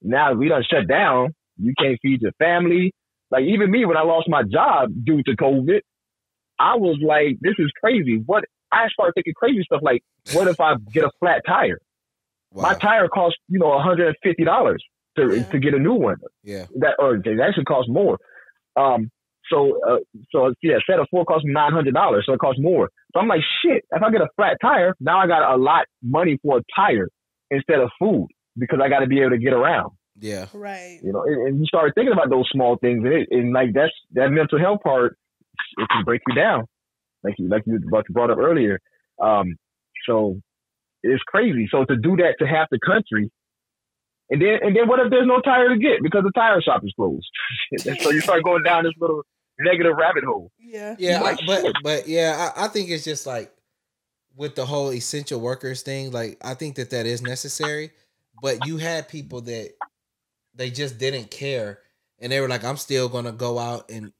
now 0.01 0.34
we 0.34 0.47
don't 0.49 0.66
shut 0.66 0.88
down. 0.88 1.36
You 1.57 1.74
can't 1.80 1.97
feed 2.01 2.22
your 2.22 2.32
family. 2.39 2.93
Like 3.30 3.43
even 3.43 3.70
me, 3.70 3.86
when 3.86 3.97
I 3.97 4.01
lost 4.01 4.28
my 4.28 4.41
job 4.43 4.89
due 5.03 5.22
to 5.24 5.36
COVID, 5.36 5.82
I 6.57 6.76
was 6.76 6.97
like, 7.05 7.38
"This 7.41 7.55
is 7.59 7.72
crazy." 7.80 8.22
What 8.26 8.45
I 8.84 8.89
started 8.89 9.13
thinking 9.15 9.34
crazy 9.36 9.63
stuff 9.63 9.82
like, 9.84 10.03
"What 10.34 10.47
if 10.47 10.59
I 10.59 10.76
get 10.91 11.03
a 11.05 11.11
flat 11.19 11.41
tire? 11.47 11.80
Wow. 12.51 12.63
My 12.63 12.73
tire 12.76 13.07
costs 13.07 13.38
you 13.49 13.59
know 13.59 13.69
one 13.69 13.84
hundred 13.84 14.07
and 14.07 14.15
fifty 14.23 14.43
dollars 14.43 14.84
to 15.17 15.36
Yeah. 15.36 15.43
to 15.51 15.59
get 15.59 15.73
a 15.73 15.80
new 15.80 15.93
one. 15.93 16.17
yeah, 16.43 16.65
That 16.80 16.95
or 16.99 17.15
it 17.15 17.39
actually 17.41 17.65
costs 17.65 17.89
more. 17.89 18.17
Um, 18.76 19.09
so 19.51 19.80
uh, 19.88 19.97
so 20.32 20.53
yeah, 20.61 20.78
set 20.89 20.99
of 20.99 21.07
four 21.11 21.23
costs 21.26 21.45
me 21.45 21.53
nine 21.53 21.71
hundred 21.71 21.93
dollars, 21.93 22.23
so 22.26 22.34
it 22.34 22.39
costs 22.39 22.61
more. 22.61 22.89
So 23.13 23.19
I'm 23.21 23.28
like, 23.28 23.41
shit. 23.61 23.84
If 23.91 24.01
I 24.01 24.09
get 24.11 24.21
a 24.21 24.28
flat 24.36 24.57
tire, 24.61 24.93
now 24.99 25.19
I 25.19 25.28
got 25.28 25.53
a 25.53 25.57
lot 25.57 25.86
money 26.01 26.38
for 26.41 26.57
a 26.57 26.61
tire 26.76 27.09
instead 27.51 27.80
of 27.80 27.89
food 27.99 28.28
because 28.57 28.80
I 28.84 28.89
got 28.89 28.99
to 28.99 29.07
be 29.07 29.19
able 29.21 29.32
to 29.32 29.38
get 29.38 29.53
around. 29.53 29.91
yeah, 30.19 30.45
right. 30.53 30.99
You 31.03 31.11
know, 31.13 31.23
and, 31.23 31.47
and 31.47 31.59
you 31.59 31.65
start 31.65 31.91
thinking 31.95 32.13
about 32.13 32.30
those 32.30 32.47
small 32.51 32.78
things, 32.78 33.03
and, 33.05 33.13
it, 33.13 33.28
and 33.32 33.53
like 33.53 33.73
that's 33.73 33.93
that 34.13 34.30
mental 34.32 34.59
health 34.59 34.82
part, 34.84 35.17
it 35.78 35.88
can 35.89 36.03
break 36.05 36.21
you 36.28 36.36
down, 36.36 36.65
like 37.26 37.36
you 37.38 37.47
like 37.49 37.63
you 37.65 37.80
brought 37.89 38.05
brought 38.09 38.32
up 38.32 38.38
earlier. 38.38 38.80
Um, 39.21 39.55
so 40.07 40.39
it's 41.03 41.23
crazy. 41.23 41.67
So 41.71 41.86
to 41.86 41.95
do 41.97 42.15
that 42.17 42.36
to 42.39 42.45
half 42.47 42.67
the 42.71 42.80
country, 42.86 43.32
and 44.30 44.41
then 44.41 44.59
and 44.61 44.76
then 44.76 44.88
what 44.88 44.99
if 44.99 45.09
there's 45.09 45.28
no 45.28 45.41
tire 45.41 45.69
to 45.69 45.78
get 45.78 46.01
because 46.01 46.23
the 46.23 46.32
tire 46.32 46.61
shop 46.61 46.82
is 46.84 46.93
closed? 46.95 47.28
so 48.01 48.11
you 48.11 48.21
start 48.21 48.43
going 48.43 48.63
down 48.63 48.84
this 48.84 48.93
little 48.99 49.23
negative 49.59 49.95
rabbit 49.97 50.23
hole. 50.26 50.51
Yeah. 50.59 50.95
Yeah, 50.99 51.21
Like, 51.21 51.39
I- 51.41 51.45
but 51.45 51.73
but 51.84 52.07
yeah, 52.07 52.51
I, 52.55 52.65
I 52.65 52.67
think 52.67 52.89
it's 52.89 53.03
just 53.05 53.26
like 53.26 53.51
with 54.36 54.55
the 54.55 54.65
whole 54.65 54.91
essential 54.91 55.39
workers 55.39 55.82
thing. 55.82 56.11
Like, 56.11 56.38
I 56.43 56.55
think 56.55 56.76
that 56.76 56.89
that 56.89 57.05
is 57.05 57.21
necessary. 57.21 57.91
But 58.41 58.65
you 58.67 58.78
had 58.78 59.07
people 59.07 59.39
that 59.41 59.69
they 60.53 60.69
just 60.69 60.97
didn't 60.97 61.32
care, 61.32 61.80
and 62.19 62.30
they 62.32 62.41
were 62.41 62.49
like, 62.49 62.65
"I'm 62.65 62.76
still 62.76 63.07
gonna 63.07 63.32
go 63.32 63.57
out 63.57 63.89
and 63.89 64.11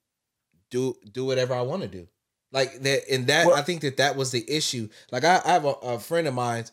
do 0.72 0.95
do 1.12 1.26
whatever 1.26 1.53
I 1.53 1.64
want 1.64 1.82
to 1.82 1.88
do." 1.89 2.08
Like 2.56 2.82
that, 2.84 3.01
and 3.12 3.28
that 3.28 3.45
Well- 3.45 3.56
I 3.56 3.62
think 3.62 3.82
that 3.82 3.97
that 3.97 4.16
was 4.16 4.32
the 4.32 4.43
issue. 4.49 4.88
Like, 5.12 5.26
I, 5.26 5.41
I 5.45 5.49
have 5.51 5.66
a, 5.66 5.74
a 5.84 5.99
friend 5.99 6.26
of 6.26 6.34
mine. 6.34 6.66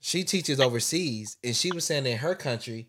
She 0.00 0.24
teaches 0.24 0.60
overseas, 0.60 1.36
and 1.42 1.56
she 1.56 1.72
was 1.72 1.84
saying 1.84 2.06
in 2.06 2.18
her 2.18 2.34
country, 2.34 2.88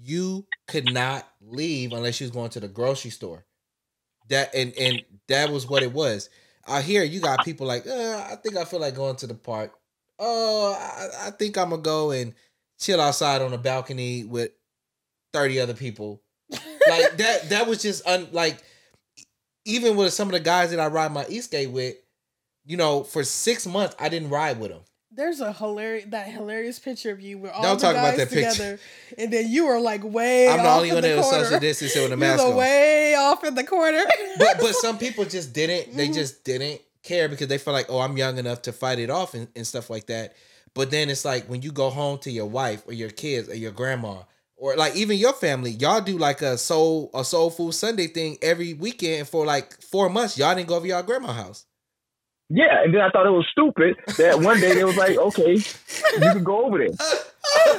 you 0.00 0.46
could 0.68 0.92
not 0.92 1.28
leave 1.40 1.92
unless 1.92 2.20
you 2.20 2.24
was 2.26 2.30
going 2.30 2.50
to 2.50 2.60
the 2.60 2.68
grocery 2.68 3.10
store. 3.10 3.44
That 4.28 4.54
and 4.54 4.72
and 4.78 5.02
that 5.28 5.50
was 5.50 5.68
what 5.68 5.82
it 5.82 5.92
was. 5.92 6.30
Out 6.68 6.84
here, 6.84 7.02
you 7.02 7.18
got 7.20 7.44
people 7.44 7.66
like, 7.66 7.86
uh, 7.86 8.26
I 8.30 8.36
think 8.36 8.56
I 8.56 8.64
feel 8.64 8.78
like 8.80 8.94
going 8.94 9.16
to 9.16 9.26
the 9.26 9.34
park. 9.34 9.72
Oh, 10.20 10.74
I, 10.78 11.28
I 11.28 11.30
think 11.32 11.58
I'm 11.58 11.70
gonna 11.70 11.82
go 11.82 12.12
and 12.12 12.34
chill 12.78 13.00
outside 13.00 13.42
on 13.42 13.52
a 13.52 13.58
balcony 13.58 14.22
with 14.24 14.52
thirty 15.32 15.58
other 15.58 15.74
people. 15.74 16.22
Like 16.88 17.16
that. 17.18 17.50
That 17.50 17.66
was 17.66 17.82
just 17.82 18.06
un, 18.06 18.28
like 18.32 18.62
even 19.64 19.96
with 19.96 20.12
some 20.12 20.28
of 20.28 20.32
the 20.32 20.40
guys 20.40 20.70
that 20.70 20.80
I 20.80 20.86
ride 20.86 21.12
my 21.12 21.26
Eastgate 21.28 21.70
with. 21.70 21.96
You 22.66 22.76
know, 22.76 23.02
for 23.04 23.24
six 23.24 23.66
months 23.66 23.96
I 23.98 24.08
didn't 24.10 24.28
ride 24.28 24.60
with 24.60 24.70
them. 24.70 24.82
There's 25.12 25.40
a 25.40 25.52
hilarious 25.52 26.04
that 26.10 26.28
hilarious 26.28 26.78
picture 26.78 27.10
of 27.10 27.20
you 27.20 27.38
with 27.38 27.50
all 27.52 27.62
Don't 27.62 27.80
the 27.80 27.92
guys 27.92 28.16
that 28.18 28.28
picture. 28.30 28.50
together, 28.52 28.78
and 29.18 29.32
then 29.32 29.50
you 29.50 29.66
were 29.66 29.80
like 29.80 30.04
way. 30.04 30.46
I'm 30.48 30.58
the 30.62 30.68
only 30.70 30.88
in 30.90 30.94
one 30.94 31.02
that 31.02 31.16
was 31.16 31.30
social 31.30 31.58
distancing 31.58 32.02
with 32.02 32.12
a 32.12 32.16
mask 32.18 32.44
on. 32.44 32.54
way 32.54 33.14
off 33.16 33.42
in 33.42 33.54
the 33.56 33.64
corner. 33.64 34.04
but 34.38 34.58
but 34.60 34.74
some 34.76 34.98
people 34.98 35.24
just 35.24 35.52
didn't 35.52 35.96
they 35.96 36.08
Mhm. 36.08 36.14
just 36.14 36.44
didn't 36.44 36.80
care 37.02 37.28
because 37.28 37.48
they 37.48 37.56
felt 37.58 37.72
like 37.74 37.86
oh 37.88 37.98
i'm 37.98 38.16
young 38.18 38.36
enough 38.36 38.60
to 38.62 38.72
fight 38.72 38.98
it 38.98 39.08
off 39.08 39.32
and, 39.34 39.48
and 39.56 39.66
stuff 39.66 39.88
like 39.88 40.06
that 40.08 40.34
but 40.74 40.90
then 40.90 41.08
it's 41.08 41.24
like 41.24 41.46
when 41.46 41.62
you 41.62 41.72
go 41.72 41.88
home 41.88 42.18
to 42.18 42.30
your 42.30 42.44
wife 42.46 42.82
or 42.86 42.92
your 42.92 43.08
kids 43.08 43.48
or 43.48 43.54
your 43.56 43.72
grandma 43.72 44.16
or 44.60 44.76
like 44.76 44.94
even 44.94 45.16
your 45.18 45.32
family 45.32 45.70
y'all 45.72 46.00
do 46.00 46.16
like 46.18 46.42
a 46.42 46.56
soul 46.58 47.10
a 47.14 47.24
soul 47.24 47.50
food 47.50 47.72
sunday 47.72 48.06
thing 48.06 48.36
every 48.42 48.74
weekend 48.74 49.26
for 49.26 49.44
like 49.46 49.80
four 49.82 50.08
months 50.08 50.36
y'all 50.38 50.54
didn't 50.54 50.68
go 50.68 50.76
over 50.76 50.86
y'all 50.86 51.02
grandma 51.02 51.32
house 51.32 51.64
Yeah, 52.50 52.82
and 52.84 52.92
then 52.94 53.00
I 53.00 53.10
thought 53.10 53.26
it 53.26 53.30
was 53.30 53.46
stupid 53.52 53.94
that 54.18 54.40
one 54.40 54.58
day 54.60 54.74
they 54.74 54.82
was 54.84 54.96
like, 54.96 55.16
okay, 55.28 55.54
you 55.54 56.18
can 56.34 56.42
go 56.44 56.66
over 56.66 56.78
there, 56.78 56.88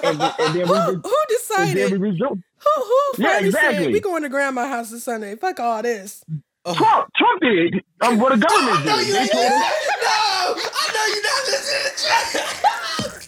and, 0.04 0.18
then- 0.20 0.34
and 0.40 0.56
then 0.56 0.64
we 0.64 0.76
who, 0.78 0.96
just, 0.96 1.06
who 1.06 1.16
and 1.20 1.28
decided? 1.30 1.76
then 1.78 1.90
Who 1.92 2.00
we 2.00 2.10
resumed. 2.12 2.44
who 2.64 2.96
Yeah, 3.18 3.28
finally 3.28 3.52
said 3.52 3.64
exactly. 3.68 3.92
we 3.94 4.00
going 4.00 4.24
to 4.24 4.30
grandma 4.30 4.68
house 4.68 4.90
this 4.92 5.04
Sunday? 5.04 5.36
Fuck 5.36 5.60
all 5.60 5.82
this. 5.84 6.24
oh. 6.64 6.74
Trump, 6.74 7.10
Trump 7.18 7.42
did. 7.42 7.84
Um, 8.00 8.18
what 8.18 8.32
the 8.32 8.38
government 8.48 8.80
did. 8.86 9.08
They 9.12 9.28
told 9.28 9.52
us- 9.52 9.76
no 10.08 10.56
i 10.56 10.86
know 10.96 11.06
you're 11.14 11.28
not 11.30 11.42
listening 11.52 11.84
to 11.84 11.94
Trump. 12.00 13.28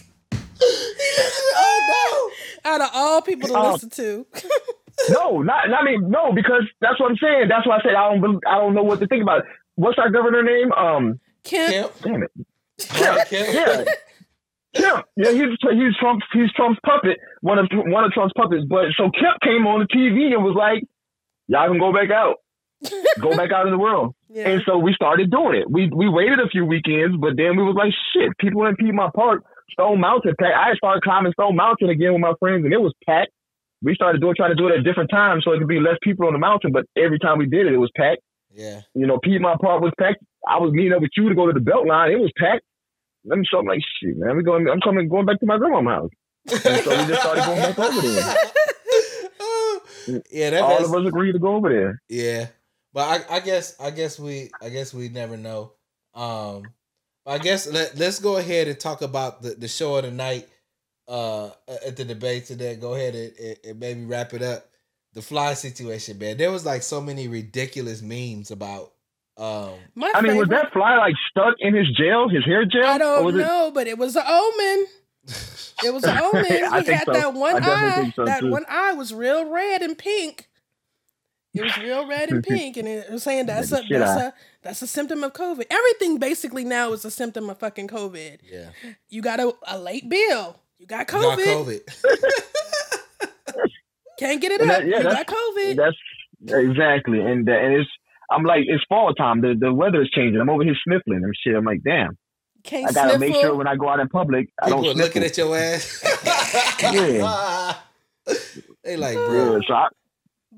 He 0.64 1.10
listened 1.20 1.50
to, 1.50 1.60
oh 1.60 1.78
Out 2.64 2.80
of 2.80 2.90
all 2.94 3.20
people 3.22 3.48
to 3.48 3.54
Oh. 3.56 3.72
listen 3.72 3.90
to, 3.90 4.26
No, 5.10 5.42
not, 5.42 5.68
not 5.68 5.82
I 5.82 5.84
mean 5.84 6.08
no, 6.10 6.32
because 6.32 6.62
that's 6.80 6.98
what 7.00 7.10
I'm 7.10 7.16
saying. 7.16 7.48
That's 7.48 7.66
why 7.66 7.78
I 7.78 7.82
said 7.82 7.94
I 7.94 8.14
don't. 8.14 8.40
I 8.46 8.58
don't 8.58 8.74
know 8.74 8.82
what 8.84 9.00
to 9.00 9.06
think 9.06 9.22
about. 9.22 9.40
It. 9.40 9.44
What's 9.74 9.98
our 9.98 10.08
governor 10.10 10.42
name? 10.42 10.72
Um, 10.72 11.20
Kemp. 11.42 11.92
damn 12.02 12.22
it. 12.22 12.30
Kemp. 12.78 13.28
Kemp. 13.28 13.54
Yeah, 13.54 13.84
Kemp. 14.74 15.06
Yeah, 15.16 15.30
he's 15.32 15.58
he's 15.60 15.96
Trump's 16.00 16.24
he's 16.32 16.52
Trump's 16.56 16.80
puppet. 16.86 17.18
One 17.40 17.58
of 17.58 17.66
one 17.72 18.04
of 18.04 18.12
Trump's 18.12 18.32
puppets. 18.36 18.64
But 18.68 18.86
so 18.96 19.10
Kemp 19.10 19.40
came 19.42 19.66
on 19.66 19.80
the 19.80 19.86
TV 19.86 20.32
and 20.32 20.42
was 20.44 20.56
like, 20.56 20.82
"Y'all 21.48 21.68
can 21.68 21.78
go 21.78 21.92
back 21.92 22.10
out, 22.10 22.36
go 23.20 23.36
back 23.36 23.52
out 23.52 23.66
in 23.66 23.72
the 23.72 23.78
world." 23.78 24.14
Yeah. 24.34 24.48
And 24.48 24.62
so 24.66 24.78
we 24.78 24.92
started 24.94 25.30
doing 25.30 25.60
it. 25.60 25.70
We 25.70 25.88
we 25.94 26.08
waited 26.08 26.40
a 26.40 26.48
few 26.48 26.64
weekends, 26.64 27.16
but 27.20 27.36
then 27.36 27.56
we 27.56 27.62
was 27.62 27.76
like, 27.78 27.92
"Shit, 28.12 28.36
people 28.38 28.66
in 28.66 28.74
Piedmont 28.74 29.14
Park, 29.14 29.44
Stone 29.70 30.00
Mountain 30.00 30.34
packed." 30.40 30.56
I 30.56 30.74
started 30.74 31.02
climbing 31.02 31.32
Stone 31.32 31.56
Mountain 31.56 31.90
again 31.90 32.12
with 32.12 32.20
my 32.20 32.34
friends, 32.38 32.64
and 32.64 32.72
it 32.72 32.80
was 32.80 32.94
packed. 33.06 33.32
We 33.82 33.94
started 33.94 34.20
doing 34.20 34.34
trying 34.36 34.50
to 34.50 34.56
do 34.56 34.68
it 34.68 34.78
at 34.78 34.84
different 34.84 35.10
times 35.10 35.44
so 35.44 35.52
it 35.52 35.58
could 35.58 35.68
be 35.68 35.80
less 35.80 35.98
people 36.02 36.26
on 36.26 36.32
the 36.32 36.38
mountain, 36.38 36.72
but 36.72 36.86
every 36.96 37.18
time 37.18 37.38
we 37.38 37.46
did 37.46 37.66
it, 37.66 37.74
it 37.74 37.78
was 37.78 37.90
packed. 37.96 38.22
yeah 38.54 38.80
You 38.94 39.06
know, 39.06 39.18
Piedmont 39.18 39.60
Park 39.60 39.82
was 39.82 39.92
packed. 39.98 40.24
I 40.48 40.58
was 40.58 40.72
meeting 40.72 40.92
up 40.92 41.02
with 41.02 41.10
you 41.16 41.28
to 41.28 41.34
go 41.34 41.46
to 41.46 41.52
the 41.52 41.60
Beltline. 41.60 42.12
It 42.12 42.20
was 42.20 42.32
packed. 42.38 42.64
Let 43.24 43.38
me 43.38 43.44
show 43.50 43.58
them 43.58 43.66
like 43.66 43.80
shit, 44.00 44.16
man. 44.16 44.36
We 44.36 44.42
going. 44.42 44.68
I'm 44.68 44.80
coming, 44.80 45.08
going 45.08 45.26
back 45.26 45.40
to 45.40 45.46
my 45.46 45.58
grandma's 45.58 45.84
house. 45.86 46.10
And 46.64 46.84
so 46.84 46.90
we 46.90 47.06
just 47.06 47.20
started 47.20 47.44
going 47.44 47.60
back 47.60 47.78
over 47.78 48.00
there. 48.00 48.36
yeah 50.30 50.50
that 50.50 50.62
All 50.62 50.84
of 50.84 50.94
us 50.94 51.08
agreed 51.08 51.32
to 51.32 51.38
go 51.38 51.56
over 51.56 51.70
there. 51.70 52.02
Yeah, 52.08 52.48
but 52.92 53.26
I, 53.30 53.36
I 53.36 53.40
guess 53.40 53.78
I 53.80 53.90
guess 53.90 54.18
we 54.18 54.50
I 54.62 54.68
guess 54.68 54.92
we 54.92 55.08
never 55.08 55.36
know. 55.36 55.72
Um, 56.14 56.64
I 57.26 57.38
guess 57.38 57.66
let 57.70 57.96
let's 57.98 58.18
go 58.18 58.36
ahead 58.36 58.68
and 58.68 58.78
talk 58.78 59.02
about 59.02 59.42
the, 59.42 59.50
the 59.50 59.68
show 59.68 59.96
of 59.96 60.04
the 60.04 60.10
night. 60.10 60.48
Uh, 61.06 61.50
at 61.86 61.96
the 61.96 62.04
debate 62.06 62.46
today, 62.46 62.76
go 62.76 62.94
ahead 62.94 63.14
and, 63.14 63.32
and, 63.38 63.56
and 63.62 63.78
maybe 63.80 64.04
wrap 64.06 64.32
it 64.32 64.40
up. 64.40 64.64
The 65.12 65.20
fly 65.20 65.52
situation, 65.52 66.18
man. 66.18 66.38
There 66.38 66.50
was 66.50 66.64
like 66.64 66.82
so 66.82 66.98
many 67.00 67.28
ridiculous 67.28 68.00
memes 68.00 68.50
about. 68.50 68.92
Um, 69.36 69.74
My 69.94 70.12
I 70.14 70.22
mean, 70.22 70.36
was 70.38 70.48
that 70.48 70.72
fly 70.72 70.96
like 70.96 71.14
stuck 71.30 71.56
in 71.58 71.74
his 71.74 71.90
jail, 71.94 72.28
his 72.30 72.44
hair 72.46 72.64
gel? 72.64 72.86
I 72.86 72.96
don't 72.96 73.22
was 73.24 73.34
it- 73.34 73.38
know, 73.38 73.70
but 73.74 73.86
it 73.86 73.98
was 73.98 74.16
an 74.16 74.22
omen. 74.26 74.86
It 75.84 75.92
was 75.92 76.04
an 76.04 76.18
omen. 76.22 76.44
He 76.46 76.62
I 76.62 76.82
think 76.82 76.98
had 77.00 77.04
so. 77.06 77.12
that 77.12 77.34
one 77.34 77.62
I 77.62 77.66
eye. 78.06 78.12
so, 78.16 78.24
that 78.24 78.40
too. 78.40 78.50
one 78.50 78.64
eye 78.68 78.94
was 78.94 79.12
real 79.12 79.44
red 79.50 79.82
and 79.82 79.98
pink. 79.98 80.48
It 81.54 81.62
was 81.62 81.76
real 81.78 82.06
red 82.08 82.30
and 82.30 82.42
pink, 82.48 82.76
and 82.76 82.88
it 82.88 83.10
was 83.10 83.22
saying 83.22 83.46
that's 83.46 83.70
a 83.70 83.76
Like 83.76 83.84
a 83.84 83.86
shit 83.86 83.98
that's 84.00 84.20
a 84.20 84.34
that's 84.62 84.82
a 84.82 84.86
symptom 84.86 85.22
of 85.24 85.32
COVID. 85.34 85.64
Everything 85.70 86.18
basically 86.18 86.64
now 86.64 86.92
is 86.92 87.04
a 87.04 87.10
symptom 87.10 87.48
of 87.48 87.58
fucking 87.58 87.88
COVID. 87.88 88.38
yeah, 88.50 88.70
You 89.08 89.22
got 89.22 89.38
a, 89.40 89.54
a 89.68 89.78
late 89.78 90.08
bill. 90.08 90.58
You 90.78 90.86
got 90.86 91.10
You 91.12 91.18
COVID. 91.18 91.44
got 91.44 91.66
COVID. 91.66 91.80
Can't 94.18 94.40
get 94.40 94.52
it 94.52 94.60
And 94.60 94.70
up. 94.70 94.78
that- 94.78 94.86
yeah, 94.88 94.96
you 94.98 95.02
got 95.04 95.26
that's- 95.26 95.34
COVID. 95.34 95.76
That's 95.76 95.96
exactly, 96.62 97.20
and 97.20 97.48
uh, 97.48 97.52
and 97.52 97.74
it's. 97.74 97.90
I'm 98.30 98.42
like, 98.42 98.64
it's 98.66 98.82
fall 98.88 99.12
time. 99.14 99.40
The 99.42 99.54
the 99.58 99.72
weather 99.72 100.00
is 100.02 100.08
changing. 100.10 100.40
I'm 100.40 100.48
over 100.48 100.64
here 100.64 100.74
sniffling 100.86 101.22
and 101.24 101.34
shit. 101.44 101.54
I'm 101.54 101.64
like, 101.64 101.82
damn. 101.84 102.16
Can't 102.64 102.88
I 102.88 102.92
gotta 102.92 103.10
sniffle. 103.18 103.28
make 103.34 103.40
sure 103.42 103.54
when 103.54 103.66
I 103.68 103.76
go 103.76 103.88
out 103.90 104.00
in 104.00 104.08
public, 104.08 104.48
I 104.62 104.66
People 104.66 104.82
don't 104.84 104.92
are 104.96 105.02
looking 105.02 105.22
at 105.22 105.36
your 105.36 105.54
ass. 105.56 106.00
they 108.82 108.96
like, 108.96 109.14
Yeah, 109.16 109.26
bro. 109.26 109.60
so 109.66 109.74
I, 109.74 109.88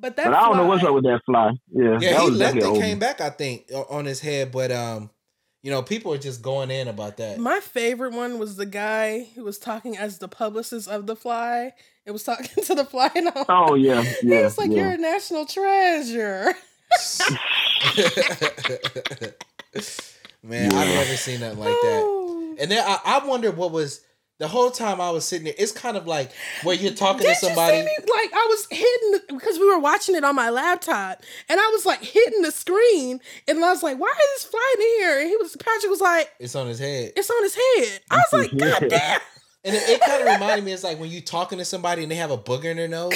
but 0.00 0.16
that 0.16 0.26
but 0.26 0.34
I 0.34 0.40
don't 0.46 0.56
know 0.56 0.66
what's 0.66 0.84
up 0.84 0.94
with 0.94 1.04
that 1.04 1.22
fly. 1.24 1.52
Yeah, 1.70 1.98
Yeah, 2.00 2.12
that 2.12 2.20
he 2.20 2.30
was 2.30 2.38
left 2.38 2.56
and 2.56 2.76
came 2.76 2.98
back. 2.98 3.20
I 3.20 3.30
think 3.30 3.70
on 3.90 4.04
his 4.04 4.20
head, 4.20 4.52
but 4.52 4.70
um, 4.72 5.10
you 5.62 5.70
know, 5.70 5.82
people 5.82 6.12
are 6.12 6.18
just 6.18 6.42
going 6.42 6.70
in 6.70 6.86
about 6.88 7.16
that. 7.16 7.38
My 7.38 7.60
favorite 7.60 8.12
one 8.12 8.38
was 8.38 8.56
the 8.56 8.66
guy 8.66 9.26
who 9.34 9.42
was 9.44 9.58
talking 9.58 9.96
as 9.96 10.18
the 10.18 10.28
publicist 10.28 10.86
of 10.88 11.06
the 11.06 11.16
fly. 11.16 11.72
It 12.04 12.12
was 12.12 12.22
talking 12.22 12.46
to 12.64 12.74
the 12.74 12.84
fly 12.84 13.10
and 13.14 13.28
all. 13.34 13.44
Oh 13.48 13.74
yeah, 13.74 14.02
He 14.20 14.28
yeah, 14.28 14.42
was 14.42 14.58
like, 14.58 14.70
yeah. 14.70 14.76
"You're 14.76 14.90
a 14.92 14.98
national 14.98 15.46
treasure." 15.46 16.54
Man, 20.42 20.72
I've 20.72 20.88
never 20.88 21.16
seen 21.16 21.40
nothing 21.40 21.58
like 21.58 21.68
that. 21.68 22.56
And 22.60 22.70
then 22.70 22.84
I, 22.86 22.98
I 23.04 23.26
wonder 23.26 23.50
what 23.50 23.72
was 23.72 24.02
the 24.38 24.48
whole 24.48 24.70
time 24.70 25.00
I 25.00 25.10
was 25.10 25.24
sitting 25.26 25.44
there. 25.46 25.54
It's 25.58 25.72
kind 25.72 25.96
of 25.96 26.06
like 26.06 26.30
where 26.62 26.74
you're 26.76 26.92
talking 26.92 27.22
Did 27.22 27.34
to 27.38 27.46
somebody. 27.46 27.78
you 27.78 27.82
see 27.84 27.88
me? 27.88 27.96
Like 28.00 28.32
I 28.34 28.46
was 28.50 28.66
hitting 28.70 29.36
because 29.38 29.58
we 29.58 29.66
were 29.66 29.78
watching 29.78 30.14
it 30.14 30.24
on 30.24 30.34
my 30.34 30.50
laptop, 30.50 31.22
and 31.48 31.58
I 31.60 31.68
was 31.72 31.86
like 31.86 32.02
hitting 32.02 32.42
the 32.42 32.50
screen, 32.50 33.20
and 33.48 33.64
I 33.64 33.70
was 33.70 33.82
like, 33.82 33.98
"Why 33.98 34.08
is 34.10 34.42
this 34.42 34.50
flying 34.50 34.88
in 34.90 34.98
here?" 35.00 35.20
And 35.20 35.28
he 35.30 35.36
was 35.36 35.56
Patrick 35.56 35.90
was 35.90 36.00
like, 36.00 36.30
It's 36.38 36.54
on 36.54 36.66
his 36.66 36.78
head, 36.78 37.12
"It's 37.16 37.30
on 37.30 37.42
his 37.42 37.54
head." 37.54 38.00
I 38.10 38.16
was 38.30 38.32
like, 38.50 38.58
"God 38.58 38.88
damn!" 38.90 39.20
and 39.64 39.74
it, 39.74 39.88
it 39.88 40.00
kind 40.02 40.22
of 40.22 40.28
reminded 40.34 40.64
me. 40.64 40.72
It's 40.72 40.84
like 40.84 41.00
when 41.00 41.10
you're 41.10 41.22
talking 41.22 41.58
to 41.58 41.64
somebody 41.64 42.02
and 42.02 42.10
they 42.12 42.16
have 42.16 42.30
a 42.30 42.38
booger 42.38 42.66
in 42.66 42.76
their 42.76 42.88
nose, 42.88 43.12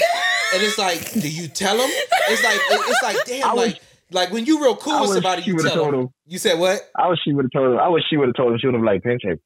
and 0.55 0.63
it's 0.63 0.79
like, 0.79 1.13
do 1.13 1.29
you 1.31 1.49
tell 1.49 1.77
them? 1.77 1.89
It's 1.91 2.43
like 2.43 2.55
it- 2.57 2.91
it's 2.91 3.03
like 3.03 3.17
damn, 3.27 3.49
I 3.51 3.53
like 3.53 3.81
like 4.11 4.33
when 4.33 4.47
you 4.47 4.61
real 4.61 4.75
cool 4.75 4.95
I 4.95 5.01
with 5.03 5.11
somebody, 5.13 5.43
you 5.43 5.55
would've 5.55 5.71
tell 5.71 5.83
told 5.85 5.95
them. 5.95 6.01
him. 6.03 6.09
You 6.27 6.39
said 6.39 6.59
what? 6.59 6.81
I 6.99 7.07
wish 7.09 7.19
she 7.25 7.33
would 7.33 7.45
have 7.45 7.53
told 7.53 7.75
him. 7.75 7.79
I 7.79 7.89
wish 7.89 8.03
she 8.11 8.17
would 8.17 8.29
have 8.29 8.35
told 8.37 8.53
him. 8.53 8.59
She 8.59 8.67
would 8.67 8.75
have 8.75 8.83
like, 8.85 9.03
pinch 9.03 9.21
it. 9.25 9.41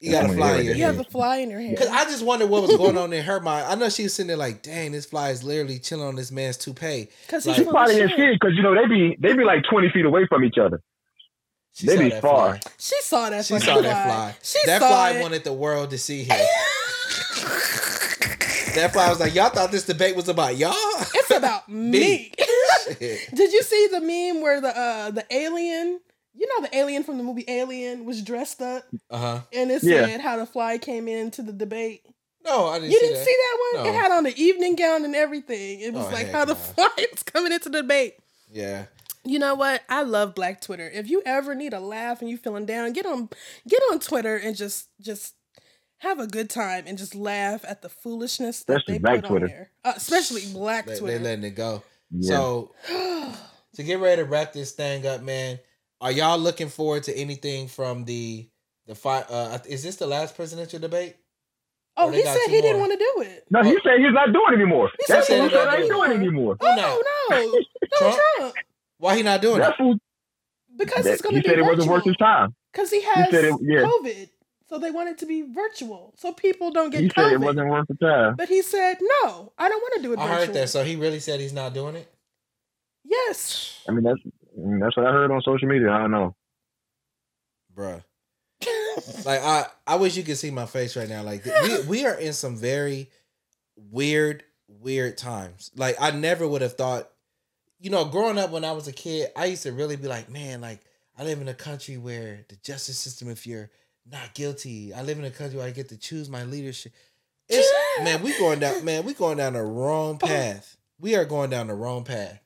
You 0.00 0.12
got 0.12 0.30
a 0.30 0.32
fly 0.32 0.58
in 0.58 0.64
your 0.64 0.74
You 0.76 0.84
have 0.84 0.98
a 0.98 1.04
fly 1.04 1.36
in 1.38 1.50
your 1.50 1.60
hair. 1.60 1.70
Because 1.70 1.88
I 1.88 2.04
just 2.04 2.24
wondered 2.24 2.48
what 2.48 2.62
was 2.62 2.74
going 2.76 2.96
on 2.96 3.12
in 3.12 3.22
her 3.22 3.38
mind. 3.40 3.66
I 3.68 3.74
know 3.74 3.90
she 3.90 4.04
was 4.04 4.14
sitting 4.14 4.28
there 4.28 4.36
like, 4.38 4.62
dang, 4.62 4.92
this 4.92 5.04
fly 5.04 5.28
is 5.30 5.44
literally 5.44 5.78
chilling 5.78 6.06
on 6.06 6.16
this 6.16 6.32
man's 6.32 6.56
toupee. 6.56 7.08
Because 7.26 7.44
like- 7.46 7.56
he's 7.56 7.60
She 7.60 7.64
full 7.64 7.70
of 7.72 7.74
probably 7.76 7.94
didn't 7.96 8.10
shit. 8.10 8.16
see 8.18 8.24
it 8.24 8.40
because 8.40 8.56
you 8.56 8.62
know 8.62 8.74
they 8.74 8.86
be 8.86 9.16
they 9.20 9.34
be 9.34 9.44
like 9.44 9.62
twenty 9.70 9.90
feet 9.90 10.06
away 10.06 10.26
from 10.26 10.42
each 10.44 10.56
other. 10.58 10.80
She 11.74 11.86
They 11.86 11.96
saw 11.96 12.02
be 12.02 12.08
that 12.10 12.22
far. 12.22 12.48
fly. 12.58 12.60
She 12.78 12.96
saw 13.02 13.30
that. 13.30 13.44
She 13.44 13.54
fucking 13.54 13.66
saw 13.66 13.80
that 13.82 14.06
fly. 14.06 14.34
She 14.42 14.58
that 14.66 14.80
saw 14.80 14.88
fly 14.88 15.10
it. 15.12 15.22
wanted 15.22 15.44
the 15.44 15.52
world 15.52 15.90
to 15.90 15.98
see 15.98 16.22
him. 16.24 16.38
that 18.74 18.90
fly 18.92 19.08
was 19.10 19.20
like, 19.20 19.34
y'all 19.34 19.50
thought 19.50 19.70
this 19.70 19.84
debate 19.86 20.16
was 20.16 20.28
about 20.28 20.56
y'all? 20.56 20.72
It's 21.14 21.30
about 21.30 21.68
me. 21.68 22.32
Shit. 22.98 23.34
Did 23.34 23.52
you 23.52 23.62
see 23.62 23.88
the 23.92 24.00
meme 24.00 24.42
where 24.42 24.60
the 24.60 24.76
uh 24.76 25.10
the 25.10 25.24
alien, 25.30 26.00
you 26.40 26.46
know 26.48 26.66
the 26.66 26.74
alien 26.76 27.04
from 27.04 27.18
the 27.18 27.22
movie 27.24 27.44
Alien 27.46 28.04
was 28.06 28.22
dressed 28.22 28.60
up 28.62 28.84
Uh-huh. 29.10 29.42
and 29.52 29.70
it 29.70 29.82
Yeah. 29.82 30.06
said 30.06 30.20
how 30.22 30.36
the 30.36 30.46
fly 30.46 30.78
came 30.78 31.06
into 31.06 31.42
the 31.42 31.52
debate. 31.52 32.02
No, 32.44 32.68
I 32.68 32.78
didn't 32.78 32.92
You 32.92 32.98
see 32.98 33.06
didn't 33.06 33.18
that. 33.18 33.26
see 33.26 33.36
that 33.38 33.58
one? 33.74 33.84
No. 33.84 33.90
It 33.90 33.94
had 33.94 34.10
on 34.12 34.24
the 34.24 34.42
evening 34.42 34.74
gown 34.74 35.04
and 35.04 35.14
everything. 35.14 35.80
It 35.80 35.92
was 35.92 36.06
Oh, 36.06 36.10
like 36.10 36.26
heck 36.26 36.34
how 36.34 36.44
the 36.46 36.54
no. 36.54 36.58
fly 36.74 36.88
was 37.12 37.22
coming 37.22 37.52
into 37.52 37.68
the 37.68 37.82
debate. 37.82 38.14
Yeah. 38.50 38.86
You 39.22 39.38
know 39.38 39.54
what? 39.54 39.82
I 39.90 40.02
love 40.02 40.34
Black 40.34 40.62
Twitter. 40.62 40.88
If 40.88 41.10
you 41.10 41.22
ever 41.26 41.54
need 41.54 41.74
a 41.74 41.80
laugh 41.80 42.22
and 42.22 42.30
you 42.30 42.38
feeling 42.38 42.64
down, 42.64 42.94
get 42.94 43.04
on 43.04 43.28
get 43.68 43.82
on 43.92 44.00
Twitter 44.00 44.36
and 44.36 44.56
just 44.56 44.88
just 45.02 45.34
have 45.98 46.18
a 46.18 46.26
good 46.26 46.48
time 46.48 46.84
and 46.86 46.96
just 46.96 47.14
laugh 47.14 47.62
at 47.68 47.82
the 47.82 47.90
foolishness 47.90 48.64
that 48.64 48.78
Especially 48.78 48.94
they 48.94 48.98
Black 49.00 49.20
put 49.20 49.28
Twitter. 49.28 49.44
on 49.44 49.50
there. 49.50 49.70
Uh, 49.84 49.92
especially 49.94 50.40
Black 50.54 50.86
They, 50.86 50.94
they 50.94 50.98
Twitter. 50.98 51.18
letting 51.22 51.44
it 51.44 51.50
go. 51.54 51.82
Yeah. 52.10 52.28
So 52.30 52.74
to 53.74 53.82
get 53.82 54.00
ready 54.00 54.22
to 54.22 54.26
wrap 54.28 54.54
this 54.54 54.72
thing 54.72 55.06
up, 55.06 55.20
man, 55.20 55.58
are 56.00 56.12
y'all 56.12 56.38
looking 56.38 56.68
forward 56.68 57.02
to 57.04 57.16
anything 57.16 57.68
from 57.68 58.04
the 58.04 58.48
the 58.86 58.94
fight? 58.94 59.24
Uh, 59.30 59.58
is 59.68 59.82
this 59.82 59.96
the 59.96 60.06
last 60.06 60.34
presidential 60.36 60.78
debate? 60.78 61.16
oh, 61.96 62.08
he 62.10 62.22
said 62.22 62.38
two 62.46 62.52
he 62.52 62.60
didn't 62.62 62.80
want 62.80 62.92
to 62.92 62.98
do 62.98 63.22
it. 63.22 63.44
no, 63.50 63.62
he 63.62 63.72
said 63.84 63.98
he's 63.98 64.12
not 64.12 64.32
doing 64.32 64.52
it 64.52 64.54
anymore. 64.62 64.88
He 64.98 65.04
That's 65.12 65.26
said 65.26 65.40
what 65.40 65.50
he 65.50 65.56
he's 65.56 65.58
said. 65.58 65.64
not 65.66 65.78
ain't 65.80 65.88
doing 65.88 65.98
doing 66.00 66.10
it. 66.10 66.14
it 66.14 66.18
anymore. 66.26 66.56
Oh 66.60 66.74
no, 67.30 67.36
no 67.36 67.58
Trump? 67.98 68.20
Trump. 68.38 68.54
Why 68.98 69.16
he 69.16 69.22
not 69.22 69.42
doing 69.42 69.58
That 69.58 69.72
it? 69.72 69.76
fool. 69.76 69.96
Because 70.76 71.04
that- 71.04 71.12
it's 71.12 71.22
going 71.22 71.34
to 71.36 71.42
be 71.42 71.48
said 71.48 71.58
it 71.58 71.62
wasn't 71.62 71.90
worth 71.90 72.04
his 72.04 72.16
time. 72.16 72.54
Because 72.72 72.90
he 72.90 73.02
has 73.02 73.30
said 73.30 73.44
it- 73.44 73.54
yeah. 73.60 73.82
COVID, 73.82 74.30
so 74.68 74.78
they 74.78 74.90
want 74.90 75.08
it 75.10 75.18
to 75.18 75.26
be 75.26 75.42
virtual, 75.42 76.14
so 76.16 76.32
people 76.32 76.70
don't 76.70 76.90
get 76.90 77.00
He 77.02 77.10
said 77.14 77.32
it 77.32 77.40
wasn't 77.40 77.68
worth 77.68 77.88
the 77.88 77.96
time. 77.96 78.36
But 78.36 78.48
he 78.48 78.62
said, 78.62 78.96
"No, 79.24 79.52
I 79.58 79.68
don't 79.68 79.80
want 79.82 79.94
to 79.96 80.02
do 80.02 80.12
it 80.14 80.18
I 80.20 80.26
virtual." 80.28 80.46
heard 80.46 80.54
that. 80.54 80.68
So 80.70 80.84
he 80.84 80.96
really 80.96 81.18
said 81.20 81.40
he's 81.40 81.52
not 81.52 81.74
doing 81.74 81.96
it. 81.96 82.08
yes. 83.04 83.82
I 83.88 83.92
mean, 83.92 84.04
that's 84.04 84.20
I 84.20 84.24
mean, 84.24 84.32
that's 84.80 84.96
what 84.96 85.06
I 85.06 85.12
heard 85.12 85.30
on 85.30 85.42
social 85.42 85.68
media. 85.68 85.90
I 85.90 85.98
don't 86.00 86.10
know. 86.10 86.34
Bruh. 87.74 88.02
Like 89.24 89.40
I, 89.42 89.66
I 89.86 89.96
wish 89.96 90.16
you 90.16 90.22
could 90.22 90.36
see 90.36 90.50
my 90.50 90.66
face 90.66 90.96
right 90.96 91.08
now. 91.08 91.22
Like 91.22 91.44
we, 91.44 91.82
we 91.82 92.06
are 92.06 92.14
in 92.14 92.32
some 92.32 92.56
very 92.56 93.08
weird, 93.76 94.42
weird 94.68 95.16
times. 95.16 95.70
Like 95.76 95.96
I 96.00 96.10
never 96.10 96.46
would 96.46 96.62
have 96.62 96.74
thought. 96.74 97.08
You 97.78 97.90
know, 97.90 98.04
growing 98.04 98.36
up 98.36 98.50
when 98.50 98.64
I 98.64 98.72
was 98.72 98.88
a 98.88 98.92
kid, 98.92 99.30
I 99.36 99.46
used 99.46 99.62
to 99.62 99.72
really 99.72 99.96
be 99.96 100.08
like, 100.08 100.28
man, 100.28 100.60
like 100.60 100.80
I 101.16 101.24
live 101.24 101.40
in 101.40 101.48
a 101.48 101.54
country 101.54 101.96
where 101.96 102.44
the 102.48 102.56
justice 102.56 102.98
system, 102.98 103.30
if 103.30 103.46
you're 103.46 103.70
not 104.10 104.34
guilty, 104.34 104.92
I 104.92 105.02
live 105.02 105.18
in 105.18 105.24
a 105.24 105.30
country 105.30 105.58
where 105.58 105.66
I 105.66 105.70
get 105.70 105.88
to 105.90 105.96
choose 105.96 106.28
my 106.28 106.44
leadership. 106.44 106.92
It's 107.48 108.04
man, 108.04 108.22
we 108.22 108.36
going 108.38 108.58
down, 108.58 108.84
man, 108.84 109.04
we 109.04 109.14
going 109.14 109.38
down 109.38 109.54
the 109.54 109.62
wrong 109.62 110.18
oh. 110.22 110.26
path. 110.26 110.76
We 110.98 111.14
are 111.16 111.24
going 111.24 111.50
down 111.50 111.68
the 111.68 111.74
wrong 111.74 112.04
path. 112.04 112.40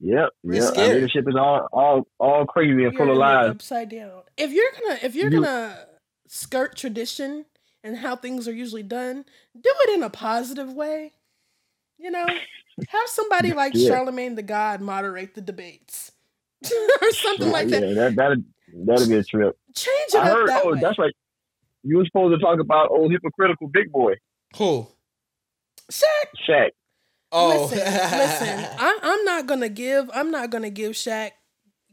Yep, 0.00 0.28
We're 0.42 0.54
yep. 0.62 0.76
Our 0.76 0.88
leadership 0.94 1.24
is 1.28 1.34
all 1.36 1.68
all 1.72 2.06
all 2.18 2.44
crazy 2.46 2.72
and 2.72 2.80
You're 2.82 2.92
full 2.92 3.10
of 3.10 3.16
lies. 3.16 3.50
Upside 3.50 3.88
down. 3.88 4.22
If 4.36 4.52
you're 4.52 4.70
gonna, 4.80 4.98
if 5.02 5.14
you're 5.14 5.30
You- 5.30 5.40
gonna 5.42 5.86
skirt 6.28 6.76
tradition 6.76 7.46
and 7.82 7.96
how 7.96 8.14
things 8.16 8.46
are 8.46 8.52
usually 8.52 8.82
done, 8.82 9.24
do 9.54 9.70
it 9.84 9.94
in 9.96 10.02
a 10.02 10.10
positive 10.10 10.72
way. 10.74 11.12
You 11.98 12.10
know, 12.10 12.26
have 12.26 13.06
somebody 13.08 13.52
like 13.54 13.72
Yeah. 13.74 13.90
Charlamagne 13.90 14.36
tha 14.36 14.42
God 14.42 14.82
moderate 14.82 15.34
the 15.34 15.40
debates 15.40 16.12
or 17.00 17.10
something 17.12 17.50
like 17.50 17.68
yeah, 17.70 17.80
that. 17.80 17.94
that 17.94 18.16
that'd, 18.16 18.44
that'd 18.84 19.08
be 19.08 19.14
a 19.16 19.24
trip. 19.24 19.56
Change 19.74 20.10
it 20.10 20.16
I 20.16 20.30
up 20.30 20.36
heard. 20.36 20.48
that 20.50 20.62
Oh, 20.66 20.72
way. 20.72 20.80
that's 20.80 20.98
right. 20.98 21.14
You 21.84 21.96
were 21.98 22.04
supposed 22.04 22.38
to 22.38 22.44
talk 22.44 22.60
about 22.60 22.90
old 22.90 23.12
hypocritical 23.12 23.68
big 23.68 23.90
boy 23.90 24.14
Who? 24.58 24.88
Shaq. 25.90 26.04
Shaq, 26.46 26.70
Oh, 27.32 27.62
listen, 27.70 27.78
listen. 27.78 28.66
I, 28.78 28.98
I'm 29.02 29.24
not 29.24 29.46
gonna 29.46 29.68
give. 29.68 30.10
I'm 30.14 30.30
not 30.30 30.50
gonna 30.50 30.70
give 30.70 30.92
Shaq. 30.92 31.32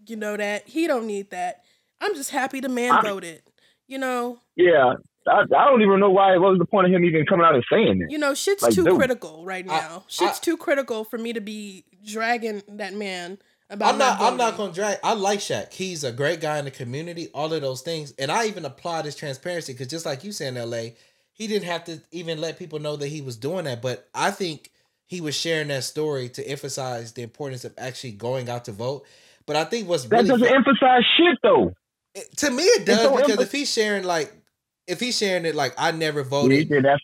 You 0.08 0.16
know 0.16 0.36
that 0.38 0.68
he 0.68 0.86
don't 0.88 1.08
need 1.08 1.32
that. 1.32 1.64
I'm 2.02 2.14
just 2.16 2.30
happy 2.32 2.60
the 2.60 2.70
man 2.70 2.92
I- 2.92 3.02
voted. 3.02 3.42
You 3.88 3.98
know, 3.98 4.40
Yeah, 4.56 4.94
I, 5.28 5.42
I 5.42 5.66
don't 5.66 5.82
even 5.82 6.00
know 6.00 6.10
why. 6.10 6.38
What 6.38 6.52
was 6.52 6.58
the 6.60 6.66
point 6.66 6.88
of 6.88 6.94
him 6.94 7.04
even 7.04 7.26
coming 7.26 7.46
out 7.46 7.54
and 7.54 7.64
saying 7.72 8.00
that? 8.00 8.12
you 8.12 8.18
know, 8.18 8.34
shit's 8.34 8.64
Like, 8.64 8.74
too 8.74 8.86
dude. 8.86 8.96
critical 8.98 9.44
right 9.46 9.66
I- 9.70 9.80
now. 9.82 10.04
shit's 10.08 10.40
too 10.40 10.56
critical 10.58 11.04
for 11.04 11.18
me 11.18 11.34
to 11.34 11.42
be 11.42 11.84
dragging 12.06 12.62
that 12.70 12.94
man 12.94 13.38
about. 13.70 13.94
I'm 13.94 13.98
not. 14.00 14.22
I'm 14.22 14.38
not 14.38 14.56
gonna 14.58 14.72
drag. 14.74 15.00
I 15.04 15.14
like 15.14 15.40
Shaq. 15.40 15.74
He's 15.74 16.04
a 16.04 16.12
great 16.12 16.40
guy 16.42 16.60
in 16.60 16.66
the 16.66 16.72
community. 16.72 17.28
All 17.34 17.52
of 17.54 17.62
those 17.62 17.82
things, 17.82 18.14
and 18.18 18.32
I 18.32 18.46
even 18.48 18.66
applaud 18.66 19.06
his 19.06 19.16
transparency 19.16 19.74
because 19.74 19.88
just 19.88 20.06
like 20.06 20.24
you 20.24 20.32
said 20.32 20.50
in 20.50 20.58
L.A., 20.58 20.96
he 21.34 21.48
didn't 21.48 21.66
have 21.68 21.84
to 21.86 22.02
even 22.12 22.40
let 22.40 22.58
people 22.60 22.80
know 22.80 22.96
that 22.96 23.08
he 23.08 23.22
was 23.22 23.36
doing 23.36 23.66
that. 23.66 23.82
But 23.82 24.08
I 24.16 24.32
think 24.32 24.72
he 25.06 25.22
was 25.22 25.36
sharing 25.36 25.68
that 25.68 25.84
story 25.84 26.30
to 26.30 26.48
emphasize 26.48 27.14
the 27.14 27.22
importance 27.24 27.66
of 27.66 27.74
actually 27.78 28.12
going 28.14 28.50
out 28.50 28.66
to 28.66 28.72
vote. 28.72 29.06
But 29.46 29.56
I 29.58 29.66
think 29.66 29.88
what's 29.90 30.06
That 30.06 30.18
really 30.24 30.30
doesn't 30.30 30.48
emphasize 30.56 31.04
shit 31.18 31.38
though. 31.44 31.74
it- 32.16 32.36
to 32.38 32.50
me 32.52 32.64
it 32.64 32.86
does 32.86 33.00
don't 33.04 33.18
because 33.18 33.38
emph- 33.38 33.42
if 33.44 33.52
he's 33.52 33.72
sharing 33.72 34.04
like 34.04 34.34
if 34.88 35.00
he's 35.00 35.18
sharing 35.18 35.46
it 35.46 35.56
like 35.56 35.74
I 35.78 35.92
never 35.92 36.24
voted. 36.24 36.70
yeah, 36.70 36.80
that's 36.82 37.04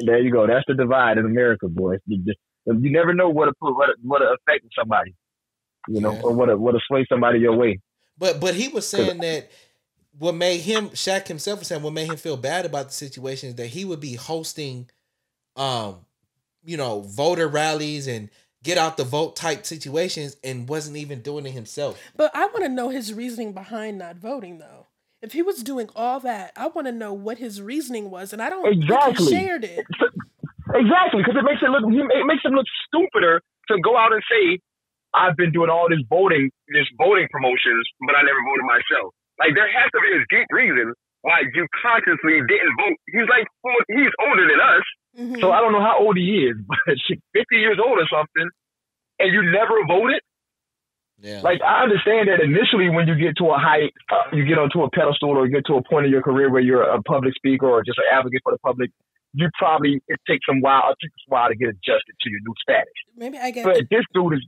there 0.00 0.18
you 0.20 0.30
go. 0.30 0.46
That's 0.46 0.64
the 0.68 0.74
divide 0.74 1.18
in 1.18 1.26
America, 1.26 1.68
boys. 1.68 1.98
You 2.06 2.18
just 2.18 2.38
you 2.66 2.90
never 2.92 3.12
know 3.14 3.28
what 3.30 3.46
to 3.46 3.52
put 3.60 3.74
what 3.74 3.88
what 4.02 4.18
to 4.20 4.26
affect 4.26 4.64
somebody, 4.78 5.14
you 5.88 6.00
know, 6.00 6.12
Yeah. 6.12 6.20
or 6.22 6.32
what 6.32 6.46
to 6.46 6.56
what 6.56 6.72
to 6.72 6.80
sway 6.86 7.04
somebody 7.08 7.40
your 7.40 7.56
way. 7.56 7.80
But 8.18 8.38
but 8.40 8.54
he 8.54 8.68
was 8.68 8.86
saying 8.88 9.18
that 9.18 9.50
what 10.18 10.34
made 10.34 10.58
him 10.60 10.90
Shaq 10.90 11.26
himself 11.26 11.58
was 11.60 11.68
saying 11.68 11.82
what 11.82 11.92
made 11.94 12.08
him 12.08 12.16
feel 12.16 12.36
bad 12.36 12.66
about 12.66 12.86
the 12.88 12.92
situation 12.92 13.48
is 13.50 13.54
that 13.56 13.68
he 13.68 13.84
would 13.84 14.00
be 14.00 14.14
hosting 14.14 14.88
um 15.56 15.96
you 16.64 16.76
know 16.76 17.00
voter 17.00 17.48
rallies 17.48 18.06
and 18.06 18.28
get 18.62 18.78
out 18.78 18.96
the 18.96 19.04
vote 19.04 19.34
type 19.34 19.66
situations 19.66 20.36
and 20.44 20.68
wasn't 20.68 20.96
even 20.96 21.20
doing 21.20 21.44
it 21.46 21.50
himself. 21.50 22.00
But 22.16 22.30
I 22.34 22.46
want 22.46 22.62
to 22.64 22.68
know 22.68 22.90
his 22.90 23.12
reasoning 23.12 23.52
behind 23.52 23.98
not 23.98 24.16
voting, 24.16 24.58
though. 24.58 24.86
If 25.20 25.32
he 25.32 25.42
was 25.42 25.62
doing 25.62 25.88
all 25.94 26.18
that, 26.20 26.52
I 26.56 26.66
want 26.68 26.86
to 26.86 26.92
know 26.92 27.12
what 27.12 27.38
his 27.38 27.62
reasoning 27.62 28.10
was, 28.10 28.32
and 28.32 28.42
I 28.42 28.50
don't 28.50 28.66
Exactly. 28.66 29.14
think 29.14 29.28
he 29.30 29.34
shared 29.36 29.64
it. 29.64 29.86
Exactly, 30.74 31.20
because 31.22 31.36
it 31.36 31.44
makes 31.44 31.60
it 31.62 31.68
look 31.70 31.84
it 31.84 32.26
makes 32.26 32.42
him 32.44 32.54
look 32.54 32.66
stupider 32.86 33.42
to 33.68 33.74
go 33.82 33.96
out 33.98 34.12
and 34.14 34.22
say, 34.30 34.58
"I've 35.12 35.36
been 35.36 35.52
doing 35.52 35.68
all 35.70 35.86
this 35.90 36.00
voting, 36.08 36.50
this 36.70 36.86
voting 36.98 37.28
promotions, 37.30 37.84
but 38.06 38.14
I 38.16 38.22
never 38.22 38.40
voted 38.46 38.64
myself." 38.66 39.12
Like 39.38 39.54
there 39.58 39.66
has 39.68 39.90
to 39.92 40.00
be 40.00 40.10
a 40.16 40.22
deep 40.30 40.48
reason 40.50 40.94
why 41.22 41.42
you 41.54 41.66
consciously 41.82 42.40
didn't 42.46 42.72
vote. 42.78 42.96
He's 43.10 43.28
like 43.28 43.46
four- 43.62 43.86
he's 43.90 44.10
older 44.26 44.46
than 44.48 44.58
us, 44.58 44.86
Mhm. 45.18 45.40
so 45.40 45.50
I 45.52 45.60
don't 45.60 45.72
know 45.72 45.80
how 45.82 45.98
old 46.00 46.16
he 46.16 46.46
is, 46.48 46.56
but 46.68 46.96
shit, 47.06 47.20
fifty 47.32 47.56
years 47.56 47.78
old 47.78 47.98
or 47.98 48.06
something, 48.08 48.48
and 49.18 49.32
you 49.32 49.42
never 49.50 49.84
voted. 49.86 50.20
Yeah. 51.20 51.40
Like 51.42 51.60
I 51.62 51.82
understand 51.84 52.28
that 52.28 52.40
initially 52.40 52.88
when 52.90 53.06
you 53.06 53.14
get 53.14 53.36
to 53.36 53.46
a 53.50 53.58
height, 53.58 53.92
uh, 54.10 54.34
you 54.34 54.44
get 54.44 54.58
onto 54.58 54.82
a 54.82 54.90
pedestal 54.90 55.30
or 55.30 55.46
you 55.46 55.52
get 55.52 55.66
to 55.66 55.74
a 55.74 55.82
point 55.84 56.06
in 56.06 56.10
your 56.12 56.22
career 56.22 56.50
where 56.50 56.60
you're 56.62 56.82
a 56.82 57.00
public 57.02 57.34
speaker 57.36 57.68
or 57.68 57.84
just 57.84 57.98
an 57.98 58.04
advocate 58.10 58.40
for 58.42 58.52
the 58.52 58.58
public, 58.58 58.90
you 59.34 59.48
probably 59.56 60.00
it 60.08 60.18
takes 60.28 60.44
some 60.46 60.60
while 60.60 60.90
it 60.90 60.96
takes 61.00 61.14
a 61.28 61.30
while 61.30 61.48
to 61.48 61.54
get 61.54 61.68
adjusted 61.68 62.14
to 62.22 62.30
your 62.30 62.40
new 62.40 62.54
status. 62.60 62.92
Maybe 63.16 63.38
I 63.38 63.50
get. 63.52 63.64
But 63.64 63.76
this 63.88 64.02
dude 64.12 64.32
is, 64.34 64.46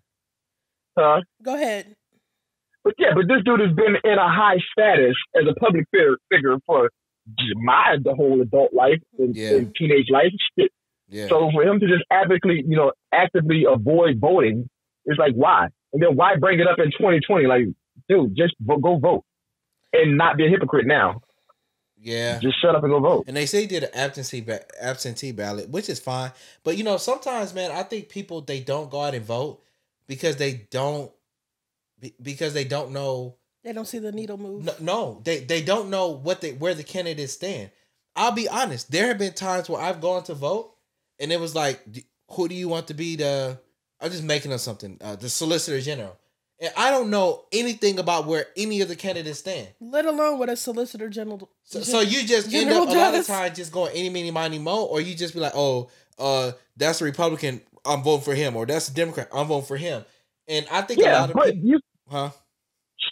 huh? 0.98 1.20
Go 1.44 1.54
ahead. 1.54 1.94
but 2.82 2.94
yeah, 2.98 3.12
but 3.14 3.28
this 3.28 3.42
dude 3.44 3.60
has 3.60 3.72
been 3.72 3.94
in 4.02 4.18
a 4.18 4.28
high 4.28 4.58
status 4.72 5.14
as 5.36 5.44
a 5.48 5.54
public 5.60 5.86
figure, 5.92 6.16
figure 6.32 6.56
for 6.66 6.90
my 7.56 7.96
the 8.02 8.14
whole 8.14 8.40
adult 8.40 8.72
life 8.74 9.00
and, 9.18 9.34
Yeah. 9.34 9.56
and 9.56 9.74
teenage 9.76 10.10
life. 10.10 10.32
Shit. 10.58 10.70
yeah. 11.08 11.28
So 11.28 11.50
for 11.52 11.62
him 11.62 11.80
to 11.80 11.86
just 11.86 12.04
actively, 12.10 12.64
you 12.66 12.76
know, 12.76 12.92
actively 13.12 13.64
avoid 13.68 14.18
voting, 14.20 14.68
it's 15.06 15.18
like 15.18 15.34
why? 15.34 15.68
And 15.92 16.02
then 16.02 16.16
why 16.16 16.36
bring 16.36 16.60
it 16.60 16.66
up 16.66 16.78
in 16.78 16.86
2020? 16.90 17.46
Like, 17.46 17.64
dude, 18.08 18.36
just 18.36 18.54
go 18.66 18.98
vote 18.98 19.24
and 19.92 20.16
not 20.18 20.36
be 20.36 20.46
a 20.46 20.50
hypocrite 20.50 20.86
now. 20.86 21.20
yeah. 21.96 22.38
Just 22.40 22.60
shut 22.60 22.74
up 22.74 22.82
and 22.82 22.92
go 22.92 23.00
vote. 23.00 23.24
And 23.28 23.36
they 23.36 23.46
say 23.46 23.62
he 23.62 23.66
did 23.66 23.84
an 23.84 23.90
absentee 23.94 24.40
ba- 24.42 24.64
absentee 24.82 25.32
ballot, 25.32 25.70
which 25.70 25.88
is 25.88 26.00
fine. 26.00 26.32
But 26.64 26.76
you 26.76 26.84
know, 26.84 26.96
sometimes, 26.98 27.54
man, 27.54 27.70
I 27.70 27.82
think 27.84 28.08
people 28.08 28.40
they 28.42 28.60
don't 28.60 28.90
go 28.90 29.00
out 29.02 29.14
and 29.14 29.24
vote 29.24 29.62
because 30.08 30.36
they 30.36 30.66
don't 30.70 31.10
be- 32.00 32.14
because 32.20 32.52
they 32.54 32.64
don't 32.64 32.92
know. 32.92 33.36
They 33.64 33.72
don't 33.72 33.86
see 33.86 33.98
the 33.98 34.12
needle 34.12 34.36
move. 34.36 34.64
No, 34.64 34.74
no, 34.80 35.20
they 35.24 35.40
they 35.40 35.62
don't 35.62 35.88
know 35.88 36.08
what 36.08 36.42
they 36.42 36.52
where 36.52 36.74
the 36.74 36.84
candidates 36.84 37.32
stand. 37.32 37.70
I'll 38.14 38.32
be 38.32 38.48
honest. 38.48 38.92
There 38.92 39.08
have 39.08 39.18
been 39.18 39.32
times 39.32 39.68
where 39.68 39.80
I've 39.80 40.00
gone 40.00 40.22
to 40.24 40.34
vote, 40.34 40.74
and 41.18 41.32
it 41.32 41.40
was 41.40 41.54
like, 41.54 41.82
who 42.30 42.46
do 42.46 42.54
you 42.54 42.68
want 42.68 42.88
to 42.88 42.94
be 42.94 43.16
the? 43.16 43.58
I'm 44.00 44.10
just 44.10 44.22
making 44.22 44.52
up 44.52 44.60
something. 44.60 44.98
Uh, 45.00 45.16
the 45.16 45.30
Solicitor 45.30 45.80
General, 45.80 46.16
and 46.60 46.72
I 46.76 46.90
don't 46.90 47.10
know 47.10 47.46
anything 47.52 47.98
about 47.98 48.26
where 48.26 48.46
any 48.56 48.82
of 48.82 48.88
the 48.88 48.96
candidates 48.96 49.40
stand. 49.40 49.68
Let 49.80 50.04
alone 50.04 50.38
what 50.38 50.48
a 50.48 50.56
solicitor 50.56 51.08
general. 51.08 51.50
So, 51.62 51.80
so 51.80 52.00
you 52.00 52.26
just 52.26 52.52
end 52.52 52.68
General 52.68 52.82
up 52.82 52.88
a 52.88 52.98
lot 52.98 53.14
of 53.14 53.26
times 53.26 53.56
just 53.56 53.72
going 53.72 53.92
any, 53.94 54.10
meeny, 54.10 54.30
miny, 54.30 54.58
mo, 54.58 54.84
or 54.84 55.00
you 55.00 55.14
just 55.14 55.34
be 55.34 55.40
like, 55.40 55.54
oh, 55.54 55.90
uh, 56.18 56.52
that's 56.76 57.00
a 57.00 57.04
Republican, 57.04 57.60
I'm 57.84 58.02
voting 58.02 58.24
for 58.24 58.34
him, 58.34 58.56
or 58.56 58.66
that's 58.66 58.88
a 58.88 58.94
Democrat, 58.94 59.28
I'm 59.32 59.46
voting 59.46 59.66
for 59.66 59.76
him. 59.76 60.04
And 60.46 60.66
I 60.70 60.82
think 60.82 61.00
a 61.00 61.04
lot 61.04 61.30
of 61.30 61.36
people, 61.36 61.70
you, 61.70 61.80
huh? 62.08 62.30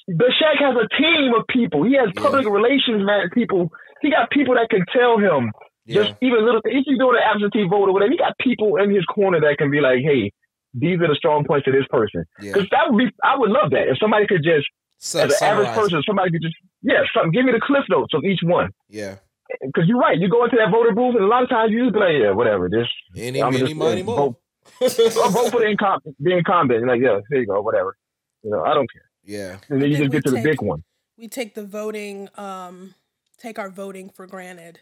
The 0.09 0.33
Shaq 0.39 0.59
has 0.59 0.75
a 0.77 0.89
team 1.01 1.33
of 1.39 1.47
people. 1.49 1.85
He 1.85 1.95
has 1.95 2.09
Yeah. 2.15 2.23
public 2.23 2.47
relations 2.49 3.05
man 3.05 3.31
people. 3.33 3.71
He 4.01 4.11
got 4.11 4.31
people 4.31 4.55
that 4.55 4.69
can 4.69 4.85
tell 4.93 5.19
him 5.19 5.53
Yeah, 5.87 6.03
just 6.03 6.15
even 6.23 6.45
little. 6.45 6.61
If 6.65 6.85
you're 6.87 6.99
doing 6.99 7.17
an 7.17 7.23
absentee 7.23 7.67
vote 7.69 7.89
or 7.89 7.93
whatever, 7.93 8.11
he 8.13 8.19
got 8.19 8.37
people 8.39 8.77
in 8.77 8.91
his 8.91 9.05
corner 9.07 9.41
that 9.41 9.59
can 9.59 9.71
be 9.71 9.81
like, 9.81 10.01
hey, 10.03 10.31
these 10.75 10.99
are 11.01 11.09
the 11.09 11.15
strong 11.15 11.45
points 11.45 11.67
of 11.69 11.75
this 11.75 11.87
person. 11.91 12.25
yeah. 12.41 12.53
Because 12.53 12.69
that 12.71 12.91
would 12.91 12.99
be, 12.99 13.11
I 13.23 13.37
would 13.37 13.51
love 13.51 13.71
that 13.71 13.89
if 13.89 13.99
somebody 13.99 14.27
could 14.27 14.43
just, 14.43 14.67
So, 14.99 15.21
as 15.21 15.31
an 15.41 15.49
average 15.49 15.69
person, 15.75 16.03
somebody 16.07 16.31
could 16.33 16.43
just, 16.43 16.57
yeah, 16.83 17.03
something. 17.15 17.31
Give 17.33 17.45
me 17.45 17.53
the 17.53 17.61
cliff 17.61 17.85
notes 17.91 18.15
of 18.15 18.25
each 18.25 18.41
one. 18.43 18.71
Yeah, 18.89 19.17
Because 19.61 19.85
you're 19.87 19.99
right. 19.99 20.19
You 20.19 20.29
go 20.31 20.45
into 20.45 20.57
that 20.57 20.71
voter 20.71 20.93
booth, 20.93 21.15
and 21.15 21.25
a 21.25 21.29
lot 21.29 21.43
of 21.43 21.49
times 21.51 21.73
you 21.73 21.83
just 21.85 21.95
be 21.95 22.01
like, 22.01 22.15
yeah, 22.21 22.31
whatever. 22.33 22.69
Just 22.69 22.91
any, 23.17 23.43
I'm 23.43 23.53
many, 23.53 23.67
just, 23.67 23.77
money, 23.77 24.03
vote, 24.03 24.37
vote 24.81 25.51
for 25.53 25.61
the, 25.61 25.69
incom- 25.77 26.01
the 26.19 26.37
incumbent. 26.39 26.87
Like, 26.87 27.01
yeah, 27.03 27.21
there 27.31 27.41
you 27.41 27.47
go, 27.47 27.61
whatever. 27.61 27.95
You 28.43 28.51
know, 28.51 28.63
I 28.63 28.73
don't 28.75 28.91
care. 28.91 29.03
Yeah. 29.25 29.59
And 29.69 29.81
then 29.83 29.91
you 29.91 29.97
just 29.99 30.11
get 30.11 30.25
to 30.25 30.31
we 30.33 30.37
the 30.39 30.43
take- 30.43 30.59
big 30.59 30.63
one. 30.63 30.83
we 31.17 31.29
take 31.29 31.55
the 31.55 31.65
voting 31.65 32.29
um 32.37 32.95
take 33.39 33.59
our 33.59 33.71
voting 33.71 34.09
for 34.11 34.27
granted 34.27 34.81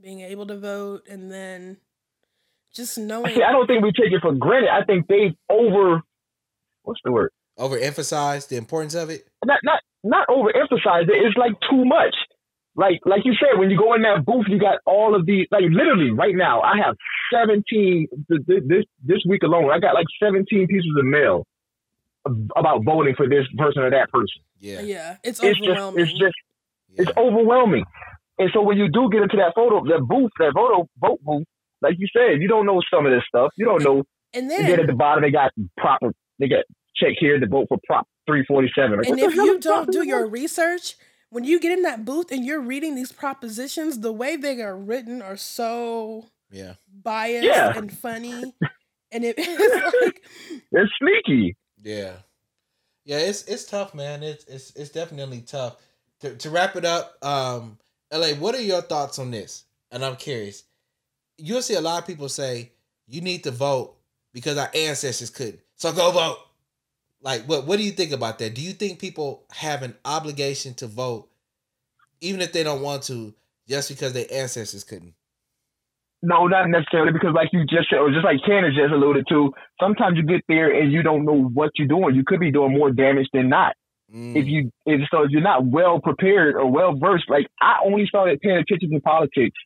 being 0.00 0.20
able 0.20 0.46
to 0.46 0.56
vote 0.56 1.02
and 1.08 1.30
then 1.30 1.76
just 2.74 2.96
knowing 2.98 3.34
See, 3.34 3.42
I 3.42 3.52
don't 3.52 3.66
think 3.66 3.82
we 3.82 3.90
take 3.92 4.12
it 4.12 4.22
for 4.22 4.32
granted. 4.32 4.70
I 4.70 4.84
think 4.84 5.08
they 5.08 5.36
over, 5.50 6.02
what's 6.82 7.00
the 7.04 7.10
word? 7.12 7.30
Overemphasize 7.58 8.48
the 8.48 8.56
importance 8.56 8.94
of 8.94 9.10
it. 9.10 9.26
Not 9.44 9.58
not 9.64 9.80
not 10.02 10.28
overemphasize 10.28 11.02
it. 11.04 11.16
It's 11.26 11.36
like 11.36 11.52
too 11.68 11.84
much. 11.84 12.14
Like 12.76 13.00
like 13.04 13.22
you 13.24 13.34
said, 13.34 13.58
when 13.58 13.70
you 13.70 13.76
go 13.76 13.94
in 13.94 14.02
that 14.02 14.24
booth, 14.24 14.46
you 14.48 14.58
got 14.58 14.78
all 14.86 15.14
of 15.14 15.26
these. 15.26 15.46
Like 15.50 15.64
literally, 15.70 16.10
right 16.12 16.34
now, 16.34 16.60
I 16.62 16.78
have 16.78 16.94
seventeen 17.34 18.06
th- 18.30 18.46
th- 18.46 18.62
this 18.66 18.84
this 19.04 19.18
week 19.28 19.42
alone. 19.42 19.70
I 19.70 19.78
got 19.80 19.94
like 19.94 20.06
seventeen 20.22 20.66
pieces 20.68 20.90
of 20.98 21.04
mail 21.04 21.46
about 22.56 22.84
voting 22.84 23.14
for 23.16 23.28
this 23.28 23.44
person 23.56 23.82
or 23.82 23.90
that 23.90 24.10
person. 24.10 24.42
Yeah. 24.58 24.80
yeah 24.80 25.16
it's 25.24 25.42
It's 25.42 25.58
just 25.58 25.70
overwhelming 25.70 26.00
it's 26.04 26.12
just 26.12 26.34
yeah. 26.90 27.02
it's 27.02 27.12
overwhelming. 27.16 27.84
And 28.38 28.50
so 28.54 28.62
when 28.62 28.76
you 28.78 28.88
do 28.90 29.08
get 29.12 29.22
into 29.22 29.36
that 29.36 29.52
photo, 29.54 29.82
that 29.84 30.02
booth, 30.06 30.30
that 30.38 30.52
photo 30.54 30.86
vote 30.98 31.20
booth, 31.22 31.44
like 31.82 31.94
you 31.98 32.08
said, 32.14 32.40
you 32.40 32.48
don't 32.48 32.66
know 32.66 32.80
some 32.92 33.04
of 33.06 33.12
this 33.12 33.22
stuff. 33.28 33.50
You 33.56 33.66
don't 33.66 33.82
know. 33.82 34.04
and 34.34 34.50
And 34.50 34.50
then 34.50 34.80
at 34.80 34.86
the 34.86 34.94
bottom, 34.94 35.22
they 35.22 35.30
got 35.30 35.52
proper. 35.76 36.12
They 36.38 36.48
got 36.48 36.64
check 36.96 37.14
here 37.18 37.38
to 37.38 37.46
vote 37.46 37.66
for 37.68 37.78
Prop 37.86 38.06
347. 38.26 38.98
Like, 38.98 39.08
and 39.08 39.18
if 39.18 39.34
you 39.34 39.58
don't 39.60 39.90
do 39.92 39.98
your 40.06 40.26
347? 40.28 40.30
research 40.32 40.96
when 41.30 41.44
you 41.44 41.60
get 41.60 41.72
in 41.72 41.82
that 41.82 42.04
booth 42.04 42.30
and 42.32 42.44
you're 42.44 42.60
reading 42.60 42.94
these 42.94 43.12
propositions 43.12 44.00
the 44.00 44.12
way 44.12 44.36
they 44.36 44.60
are 44.62 44.76
written 44.76 45.22
are 45.22 45.36
so 45.36 46.26
Yeah. 46.50 46.74
biased 46.92 47.44
Yeah. 47.46 47.76
and 47.76 47.92
funny 47.96 48.54
and 49.12 49.24
it, 49.24 49.34
it's 49.38 50.04
like 50.04 50.22
It's 50.72 50.92
sneaky. 51.00 51.56
Yeah. 51.82 52.12
Yeah, 53.04 53.18
it's 53.18 53.44
it's 53.44 53.64
tough, 53.64 53.94
man. 53.94 54.22
It's 54.22 54.44
it's 54.44 54.74
it's 54.76 54.90
definitely 54.90 55.40
tough. 55.40 55.76
To 56.20 56.36
to 56.36 56.50
wrap 56.50 56.76
it 56.76 56.84
up, 56.84 57.16
um, 57.24 57.78
LA, 58.12 58.28
what 58.34 58.54
are 58.54 58.60
your 58.60 58.82
thoughts 58.82 59.18
on 59.18 59.30
this? 59.30 59.64
And 59.90 60.04
I'm 60.04 60.16
curious. 60.16 60.64
You'll 61.38 61.62
see 61.62 61.74
a 61.74 61.80
lot 61.80 62.00
of 62.00 62.06
people 62.06 62.28
say 62.28 62.72
you 63.06 63.20
need 63.22 63.44
to 63.44 63.50
vote 63.50 63.96
because 64.32 64.58
our 64.58 64.70
ancestors 64.74 65.30
couldn't. 65.30 65.60
So 65.76 65.92
go 65.92 66.10
vote. 66.10 66.38
Like 67.22 67.44
what 67.44 67.66
what 67.66 67.78
do 67.78 67.82
you 67.82 67.92
think 67.92 68.12
about 68.12 68.38
that? 68.38 68.54
Do 68.54 68.62
you 68.62 68.72
think 68.72 68.98
people 68.98 69.44
have 69.52 69.82
an 69.82 69.96
obligation 70.04 70.74
to 70.74 70.86
vote 70.86 71.28
even 72.20 72.40
if 72.40 72.52
they 72.52 72.62
don't 72.62 72.82
want 72.82 73.02
to 73.04 73.34
just 73.66 73.88
because 73.88 74.12
their 74.12 74.26
ancestors 74.30 74.84
couldn't? 74.84 75.14
No, 76.22 76.46
not 76.46 76.68
necessarily 76.68 77.12
because, 77.12 77.32
like 77.34 77.48
you 77.52 77.64
just 77.64 77.88
said, 77.88 77.98
or 77.98 78.10
just 78.10 78.24
like 78.24 78.40
Candace 78.46 78.74
just 78.76 78.92
alluded 78.92 79.24
to, 79.30 79.52
sometimes 79.80 80.18
you 80.18 80.22
get 80.24 80.42
there 80.48 80.70
and 80.70 80.92
you 80.92 81.02
don't 81.02 81.24
know 81.24 81.44
what 81.54 81.70
you're 81.76 81.88
doing. 81.88 82.14
You 82.14 82.24
could 82.26 82.40
be 82.40 82.50
doing 82.52 82.76
more 82.76 82.90
damage 82.90 83.28
than 83.32 83.48
not. 83.48 83.74
Mm, 84.14 84.36
If 84.36 84.46
you, 84.46 84.70
if 84.84 85.00
so, 85.10 85.22
if 85.22 85.30
you're 85.30 85.40
not 85.40 85.64
well 85.64 85.98
prepared 86.00 86.56
or 86.56 86.66
well 86.70 86.94
versed, 86.98 87.30
like 87.30 87.46
I 87.62 87.76
only 87.84 88.06
started 88.06 88.38
paying 88.40 88.58
attention 88.58 88.90
to 88.90 89.00
politics 89.00 89.56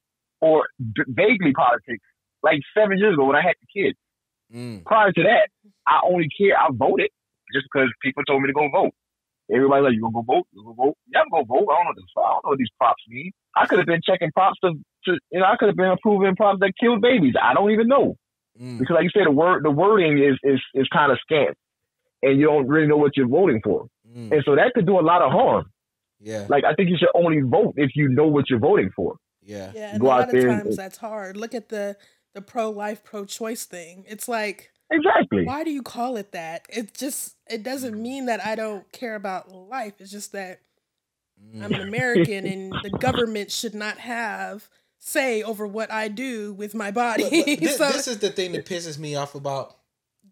or 0.40 0.68
vaguely 1.08 1.52
politics 1.52 2.04
like 2.42 2.60
seven 2.76 2.98
years 2.98 3.14
ago 3.14 3.24
when 3.24 3.36
I 3.36 3.42
had 3.42 3.54
the 3.60 3.82
kids. 3.82 3.98
mm, 4.54 4.84
Prior 4.84 5.10
to 5.10 5.22
that, 5.24 5.48
I 5.88 6.00
only 6.04 6.28
care. 6.38 6.56
I 6.56 6.68
voted 6.72 7.10
just 7.52 7.66
because 7.72 7.88
people 8.02 8.22
told 8.24 8.42
me 8.42 8.48
to 8.48 8.52
go 8.52 8.68
vote. 8.70 8.92
Everybody's 9.52 9.84
like, 9.84 9.94
"You 9.94 10.02
gonna 10.02 10.12
go 10.14 10.22
vote? 10.22 10.46
You 10.52 10.62
gonna 10.62 10.76
go 10.76 10.84
vote? 10.84 10.96
Yeah, 11.12 11.20
I'm 11.20 11.28
gonna 11.30 11.44
vote. 11.44 11.66
I 11.70 11.76
don't 11.76 11.84
know 11.86 11.92
this. 11.96 12.04
I 12.16 12.20
don't 12.20 12.44
know 12.44 12.50
what 12.50 12.58
these 12.58 12.70
props 12.78 13.02
mean. 13.08 13.32
I 13.56 13.66
could 13.66 13.78
have 13.78 13.86
been 13.86 14.00
checking 14.04 14.30
props 14.32 14.58
to, 14.64 14.72
you 15.06 15.40
know, 15.40 15.44
I 15.46 15.56
could 15.58 15.68
have 15.68 15.76
been 15.76 15.90
approving 15.90 16.36
props 16.36 16.60
that 16.60 16.72
killed 16.80 17.00
babies. 17.02 17.34
I 17.40 17.54
don't 17.54 17.70
even 17.70 17.88
know 17.88 18.16
mm. 18.60 18.78
because, 18.78 18.94
like 18.94 19.04
you 19.04 19.10
said, 19.10 19.26
the 19.26 19.30
word, 19.32 19.64
the 19.64 19.70
wording 19.70 20.18
is 20.18 20.38
is 20.42 20.60
is 20.74 20.88
kind 20.92 21.12
of 21.12 21.18
scant, 21.20 21.56
and 22.22 22.38
you 22.38 22.46
don't 22.46 22.66
really 22.68 22.86
know 22.86 22.96
what 22.96 23.16
you're 23.16 23.28
voting 23.28 23.60
for, 23.62 23.86
mm. 24.08 24.30
and 24.32 24.42
so 24.44 24.54
that 24.56 24.72
could 24.74 24.86
do 24.86 24.98
a 24.98 25.02
lot 25.02 25.22
of 25.22 25.30
harm. 25.32 25.66
Yeah. 26.20 26.46
Like 26.48 26.64
I 26.64 26.74
think 26.74 26.88
you 26.90 26.96
should 26.98 27.10
only 27.14 27.40
vote 27.40 27.74
if 27.76 27.90
you 27.94 28.08
know 28.08 28.26
what 28.26 28.48
you're 28.48 28.58
voting 28.58 28.90
for. 28.96 29.16
Yeah. 29.42 29.72
yeah 29.74 29.90
and 29.92 30.00
Go 30.00 30.06
a 30.06 30.10
out 30.10 30.18
lot 30.20 30.28
of 30.28 30.30
there 30.32 30.48
and- 30.48 30.62
times 30.62 30.76
that's 30.76 30.96
hard 30.96 31.36
look 31.36 31.54
at 31.54 31.68
the 31.68 31.98
the 32.32 32.40
pro-life 32.40 33.04
pro-choice 33.04 33.66
thing 33.66 34.04
it's 34.08 34.26
like 34.26 34.70
Exactly. 34.90 35.44
why 35.44 35.64
do 35.64 35.70
you 35.70 35.82
call 35.82 36.16
it 36.16 36.32
that 36.32 36.64
it 36.70 36.94
just 36.94 37.36
it 37.50 37.62
doesn't 37.62 38.00
mean 38.00 38.24
that 38.24 38.42
i 38.42 38.54
don't 38.54 38.90
care 38.90 39.16
about 39.16 39.52
life 39.52 39.94
it's 39.98 40.10
just 40.10 40.32
that 40.32 40.60
i'm 41.62 41.70
Mm. 41.72 41.74
an 41.74 41.80
american 41.88 42.46
and 42.46 42.72
the 42.82 42.90
government 42.98 43.50
should 43.50 43.74
not 43.74 43.98
have 43.98 44.70
say 45.06 45.42
over 45.42 45.66
what 45.66 45.90
i 45.92 46.08
do 46.08 46.54
with 46.54 46.74
my 46.74 46.90
body 46.90 47.22
But- 47.24 47.30
but 47.30 47.44
thi- 47.58 47.66
so 47.76 47.90
this 47.92 48.08
is 48.08 48.18
the 48.18 48.30
thing 48.30 48.52
that 48.52 48.64
pisses 48.64 48.98
me 48.98 49.16
off 49.16 49.34
about 49.34 49.76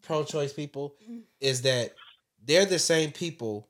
pro-choice 0.03 0.53
people 0.53 0.97
Mhm. 1.09 1.23
is 1.41 1.63
that 1.63 1.95
they're 2.45 2.65
the 2.67 2.79
same 2.79 3.13
people 3.13 3.69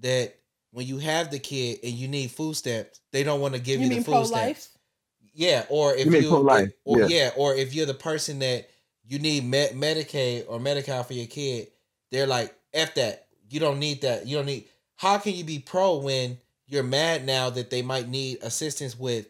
that 0.00 0.34
when 0.70 0.86
you 0.86 0.98
have 0.98 1.30
the 1.30 1.38
kid 1.38 1.80
and 1.82 1.92
you 1.92 2.06
need 2.08 2.30
food 2.30 2.54
stamps, 2.54 3.00
they 3.12 3.22
don't 3.22 3.40
want 3.40 3.54
to 3.54 3.60
give 3.60 3.80
you, 3.80 3.88
you 3.88 3.96
the 3.96 4.02
food 4.04 4.12
pro-life 4.12 4.28
stamps. 4.60 4.68
Yeah, 5.34 5.64
or 5.68 5.94
if 5.94 6.06
You 6.06 6.12
you, 6.12 6.20
mean 6.20 6.28
pro-life, 6.30 6.72
or 6.84 7.00
yeah. 7.00 7.06
yeah, 7.08 7.30
or 7.36 7.54
if 7.54 7.74
you're 7.74 7.84
the 7.86 7.92
person 7.94 8.38
that 8.38 8.68
you 9.04 9.18
need 9.18 9.44
med- 9.44 9.72
Medicaid 9.72 10.44
or 10.48 10.58
Medi-Cal 10.60 11.02
for 11.04 11.12
your 11.14 11.26
kid, 11.26 11.68
they're 12.10 12.26
like, 12.26 12.54
"F 12.72 12.94
that. 12.94 13.26
You 13.50 13.60
don't 13.60 13.78
need 13.78 14.00
that. 14.02 14.26
You 14.26 14.36
don't 14.36 14.46
need." 14.46 14.66
How 14.96 15.18
can 15.18 15.34
you 15.34 15.44
be 15.44 15.58
pro 15.58 15.96
when 15.98 16.38
you're 16.66 16.82
mad 16.82 17.24
now 17.26 17.50
that 17.50 17.68
they 17.70 17.82
might 17.82 18.08
need 18.08 18.38
assistance 18.42 18.98
with 18.98 19.26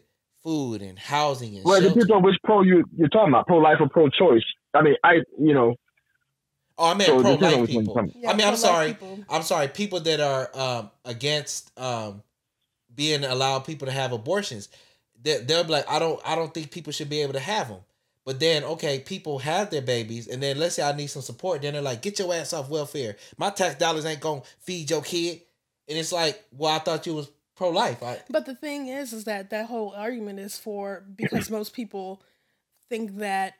food 0.47 0.81
and 0.81 0.97
housing 0.99 1.55
and 1.57 1.65
Well, 1.65 1.75
it 1.75 1.81
shelter? 1.81 1.93
depends 1.95 2.11
on 2.11 2.23
which 2.23 2.37
pro 2.43 2.61
you 2.61 2.85
you're 2.97 3.09
talking 3.09 3.33
about, 3.33 3.47
pro 3.47 3.57
life 3.57 3.77
or 3.81 3.89
pro 3.89 4.09
choice. 4.09 4.45
I 4.73 4.81
mean, 4.81 4.95
I 5.03 5.15
you 5.39 5.53
know, 5.53 5.75
Oh, 6.77 6.91
I 6.91 6.93
meant 6.93 7.07
So 7.07 7.21
pro 7.21 7.33
life 7.35 7.61
which 7.61 7.73
one 7.73 7.85
you're 7.85 7.93
people. 7.95 8.11
Yeah, 8.15 8.31
I 8.31 8.35
mean, 8.35 8.47
I'm 8.47 8.55
sorry. 8.55 8.87
people. 8.93 9.19
I'm 9.29 9.41
sorry. 9.43 9.67
People 9.67 9.99
that 10.01 10.19
are 10.19 10.49
um, 10.57 10.91
against 11.05 11.77
um, 11.79 12.23
being 12.95 13.23
allowed 13.23 13.59
people 13.65 13.87
to 13.87 13.91
have 13.91 14.11
abortions, 14.13 14.69
they, 15.21 15.39
they'll 15.39 15.63
be 15.63 15.71
like, 15.71 15.89
I 15.89 15.99
don't, 15.99 16.21
I 16.25 16.35
don't 16.35 16.53
think 16.53 16.71
people 16.71 16.93
should 16.93 17.09
be 17.09 17.21
able 17.21 17.33
to 17.33 17.39
have 17.39 17.69
them. 17.69 17.79
But 18.25 18.39
then, 18.39 18.63
okay, 18.63 18.99
people 18.99 19.39
have 19.39 19.69
their 19.71 19.81
babies, 19.81 20.27
and 20.27 20.43
then 20.43 20.59
let's 20.59 20.75
say 20.75 20.83
I 20.83 20.91
need 20.95 21.07
some 21.07 21.21
support. 21.23 21.61
Then 21.61 21.73
they're 21.73 21.81
like, 21.81 22.01
get 22.01 22.19
your 22.19 22.33
ass 22.33 22.53
off 22.53 22.69
welfare. 22.69 23.15
My 23.37 23.49
tax 23.49 23.75
dollars 23.75 24.05
ain't 24.05 24.19
gonna 24.19 24.41
feed 24.59 24.91
your 24.91 25.01
kid. 25.01 25.41
And 25.89 25.97
it's 25.97 26.11
like, 26.11 26.43
well, 26.51 26.75
I 26.75 26.79
thought 26.79 27.05
you 27.07 27.15
was 27.15 27.31
pro 27.57 27.69
life. 27.69 28.01
I, 28.03 28.19
But 28.29 28.45
the 28.45 28.55
thing 28.55 28.87
is, 28.87 29.11
is 29.11 29.23
that 29.25 29.49
that 29.49 29.65
whole 29.65 29.91
argument 29.95 30.39
is 30.39 30.57
for 30.57 31.03
because 31.15 31.49
most 31.49 31.73
people 31.73 32.21
think 32.89 33.17
that 33.17 33.55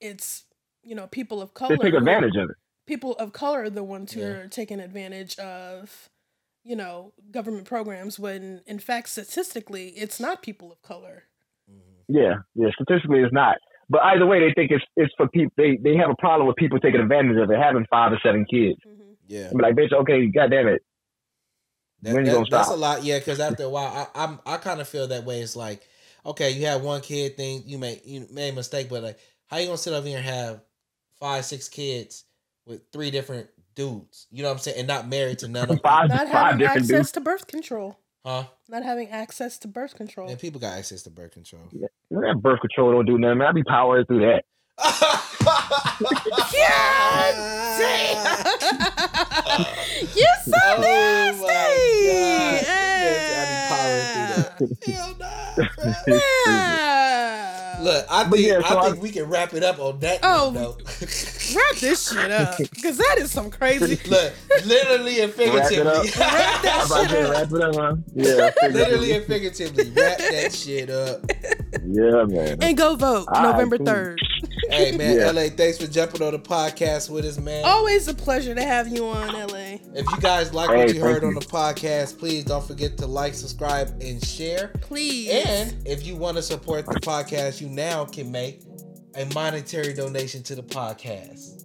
it's 0.00 0.44
you 0.82 0.94
know 0.94 1.06
people 1.06 1.40
of 1.40 1.54
color 1.54 1.76
they 1.76 1.90
take 1.90 1.94
advantage 1.94 2.36
of 2.36 2.50
it. 2.50 2.56
people 2.86 3.12
of 3.16 3.32
color 3.32 3.62
are 3.62 3.70
the 3.70 3.84
ones 3.84 4.12
who 4.12 4.20
Yeah. 4.20 4.26
are 4.26 4.48
taking 4.48 4.80
advantage 4.80 5.38
of 5.38 6.08
you 6.64 6.76
know 6.76 7.12
government 7.30 7.66
programs 7.66 8.18
when 8.18 8.62
in 8.66 8.78
fact 8.78 9.08
statistically 9.08 9.88
it's 9.90 10.18
not 10.20 10.42
people 10.42 10.72
of 10.72 10.82
color. 10.82 11.24
Mm-hmm. 11.70 12.16
Yeah, 12.16 12.34
yeah. 12.54 12.68
Statistically, 12.74 13.20
it's 13.20 13.32
not. 13.32 13.56
But 13.88 14.02
either 14.02 14.26
way, 14.26 14.40
they 14.40 14.52
think 14.52 14.70
it's 14.72 14.84
it's 14.96 15.14
for 15.16 15.28
people. 15.28 15.52
They 15.56 15.76
they 15.76 15.96
have 15.96 16.10
a 16.10 16.16
problem 16.18 16.46
with 16.48 16.56
people 16.56 16.78
taking 16.80 17.00
advantage 17.00 17.36
of 17.36 17.50
it, 17.50 17.58
having 17.58 17.86
five 17.90 18.12
or 18.12 18.18
seven 18.22 18.44
kids. 18.44 18.78
Mm-hmm. 18.86 19.12
yeah, 19.28 19.48
I'm 19.52 19.58
like, 19.58 19.74
bitch, 19.76 19.92
okay, 19.92 20.26
goddamn 20.26 20.66
it. 20.68 20.82
That- 22.06 22.14
When 22.14 22.24
you 22.24 22.30
that- 22.32 22.36
gonna 22.38 22.46
that's 22.50 22.66
stop? 22.68 22.76
a 22.78 22.80
lot. 22.80 23.04
Yeah, 23.04 23.18
because 23.18 23.40
after 23.40 23.64
a 23.64 23.68
while, 23.68 24.08
I, 24.14 24.24
I'm 24.24 24.38
I 24.46 24.56
kind 24.58 24.80
of 24.80 24.88
feel 24.88 25.08
that 25.08 25.24
way. 25.24 25.40
It's 25.40 25.56
like, 25.56 25.82
okay, 26.24 26.50
you 26.50 26.66
have 26.66 26.82
one 26.82 27.00
kid 27.00 27.36
thing, 27.36 27.62
you 27.66 27.78
made 27.78 28.00
you 28.04 28.26
made 28.32 28.50
a 28.50 28.54
mistake, 28.54 28.88
but 28.88 29.02
like, 29.02 29.18
how 29.48 29.58
you 29.58 29.66
gonna 29.66 29.76
sit 29.78 29.92
up 29.92 30.04
here 30.04 30.16
and 30.18 30.26
have 30.26 30.60
five, 31.20 31.44
six 31.44 31.68
kids 31.68 32.24
with 32.66 32.82
three 32.92 33.10
different 33.10 33.48
dudes? 33.74 34.26
You 34.30 34.42
know 34.42 34.48
what 34.48 34.54
I'm 34.54 34.58
saying? 34.60 34.78
And 34.78 34.88
not 34.88 35.08
married 35.08 35.38
to 35.40 35.48
none 35.48 35.64
of 35.64 35.68
them, 35.68 35.78
Five 35.82 36.08
Not 36.08 36.18
five 36.20 36.28
having 36.28 36.58
different 36.58 36.82
access 36.84 36.96
dudes. 36.96 37.12
to 37.12 37.20
birth 37.20 37.46
control. 37.46 37.98
huh? 38.24 38.44
Not 38.68 38.82
having 38.82 39.08
access 39.10 39.58
to 39.58 39.68
birth 39.68 39.94
control. 39.96 40.28
And 40.28 40.38
people 40.38 40.60
got 40.60 40.76
access 40.78 41.02
to 41.04 41.10
birth 41.10 41.32
control. 41.32 41.62
Yeah, 41.72 41.86
That 42.10 42.40
birth 42.42 42.60
control 42.60 42.92
don't 42.92 43.06
do 43.06 43.18
nothing. 43.18 43.38
Man, 43.38 43.46
I 43.48 43.52
be 43.52 43.62
powered 43.62 44.06
through 44.08 44.20
that. 44.20 44.44
You're 50.14 50.40
so 50.44 50.56
Oh 50.66 50.80
nasty. 50.80 51.46
Yes, 52.06 52.66
I 53.30 53.42
be 53.48 53.56
powering 53.70 54.06
through 54.58 54.68
that. 54.68 54.86
Hell 54.86 55.12
nah, 55.18 55.54
bruh. 55.56 56.20
Yeah. 56.46 57.78
Look, 57.82 58.06
I 58.10 58.24
think 58.24 58.46
yeah, 58.46 58.60
so 58.68 58.78
I 58.78 58.86
I- 58.88 58.92
we 58.92 59.10
can 59.10 59.24
wrap 59.24 59.52
it 59.54 59.62
up 59.62 59.78
on 59.78 59.98
that 60.00 60.20
Oh. 60.22 60.50
note. 60.50 60.82
Wrap 61.54 61.76
this 61.76 62.08
shit 62.10 62.32
up, 62.32 62.58
because 62.58 62.96
that 62.96 63.18
is 63.18 63.30
some 63.30 63.50
crazy. 63.52 64.00
Look, 64.10 64.32
literally 64.64 65.20
and 65.20 65.32
Wrap 65.38 65.70
it 65.70 65.86
up. 65.86 66.04
figuratively. 66.04 66.10
Wrap 66.20 66.62
that 66.62 66.88
shit 66.88 67.12
up. 67.24 67.30
wrap 67.30 67.52
it 67.52 67.62
up, 67.62 67.76
man. 67.76 68.04
Yeah, 68.16 68.50
literally 68.72 69.12
and 69.12 69.24
figuratively. 69.26 69.90
Wrap 69.90 70.18
that 70.18 70.52
shit 70.52 70.90
up. 70.90 71.20
yeah, 71.86 72.24
man. 72.24 72.58
And 72.62 72.76
go 72.76 72.96
vote 72.96 73.26
All 73.28 73.44
right, 73.44 73.52
November 73.52 73.78
cool. 73.78 73.86
3rd. 73.86 74.16
Hey 74.70 74.96
man, 74.96 75.16
Yeah. 75.16 75.30
LA, 75.30 75.48
thanks 75.48 75.78
for 75.78 75.86
jumping 75.86 76.22
on 76.22 76.32
the 76.32 76.38
podcast 76.38 77.10
with 77.10 77.24
us, 77.24 77.38
man. 77.38 77.64
Always 77.64 78.08
a 78.08 78.14
pleasure 78.14 78.54
to 78.54 78.62
have 78.62 78.88
you 78.88 79.06
on, 79.06 79.34
LA. 79.34 79.78
If 79.94 80.10
you 80.10 80.20
guys 80.20 80.52
like 80.52 80.70
Hey, 80.70 80.76
what 80.76 80.94
you 80.94 81.00
heard 81.00 81.22
you. 81.22 81.28
on 81.28 81.34
the 81.34 81.40
podcast, 81.40 82.18
please 82.18 82.44
don't 82.44 82.66
forget 82.66 82.96
to 82.98 83.06
like, 83.06 83.34
subscribe, 83.34 83.88
and 84.00 84.24
share. 84.24 84.68
Please. 84.80 85.30
And 85.30 85.76
if 85.86 86.06
you 86.06 86.16
want 86.16 86.36
to 86.36 86.42
support 86.42 86.86
the 86.86 87.00
podcast, 87.00 87.60
you 87.60 87.68
now 87.68 88.04
can 88.04 88.30
make 88.30 88.62
a 89.14 89.24
monetary 89.34 89.92
donation 89.92 90.42
to 90.44 90.54
the 90.54 90.62
podcast. 90.62 91.64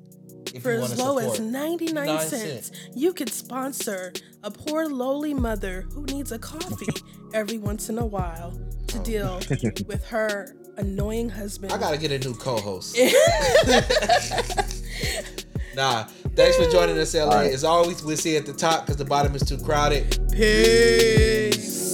If 0.53 0.64
For 0.64 0.73
you 0.73 0.82
as 0.82 0.95
wanna 0.95 1.14
low 1.14 1.18
as 1.19 1.40
99 1.40 2.06
Nine 2.06 2.19
cents, 2.28 2.72
you 2.94 3.14
could 3.14 3.30
sponsor 3.30 4.14
a 4.44 4.52
poor 4.52 4.88
lowly 4.88 5.34
mother 5.34 5.86
who 5.94 6.03
needs 6.03 6.32
a 6.32 6.40
coffee 6.40 7.02
every 7.34 7.57
once 7.57 7.90
in 7.90 7.98
a 7.98 8.06
while 8.06 8.60
to 8.88 8.99
oh. 8.99 9.03
deal 9.03 9.40
with 9.88 10.06
her 10.07 10.53
annoying 10.77 11.30
husband. 11.30 11.72
I 11.72 11.77
gotta 11.77 11.98
get 11.98 12.11
a 12.11 12.19
new 12.19 12.34
co-host. 12.34 12.98
nah. 15.76 16.06
Thanks 16.34 16.56
for 16.56 16.69
joining 16.72 16.98
us, 16.98 17.14
LA. 17.14 17.23
All 17.23 17.31
right. 17.31 17.52
As 17.52 17.64
always, 17.64 18.03
we'll 18.03 18.15
see 18.15 18.31
you 18.31 18.38
at 18.38 18.45
the 18.45 18.53
top 18.53 18.85
because 18.85 18.98
the 18.98 19.06
bottom 19.06 19.35
is 19.35 19.43
too 19.43 19.57
crowded. 19.57 20.18
Peace. 20.31 21.90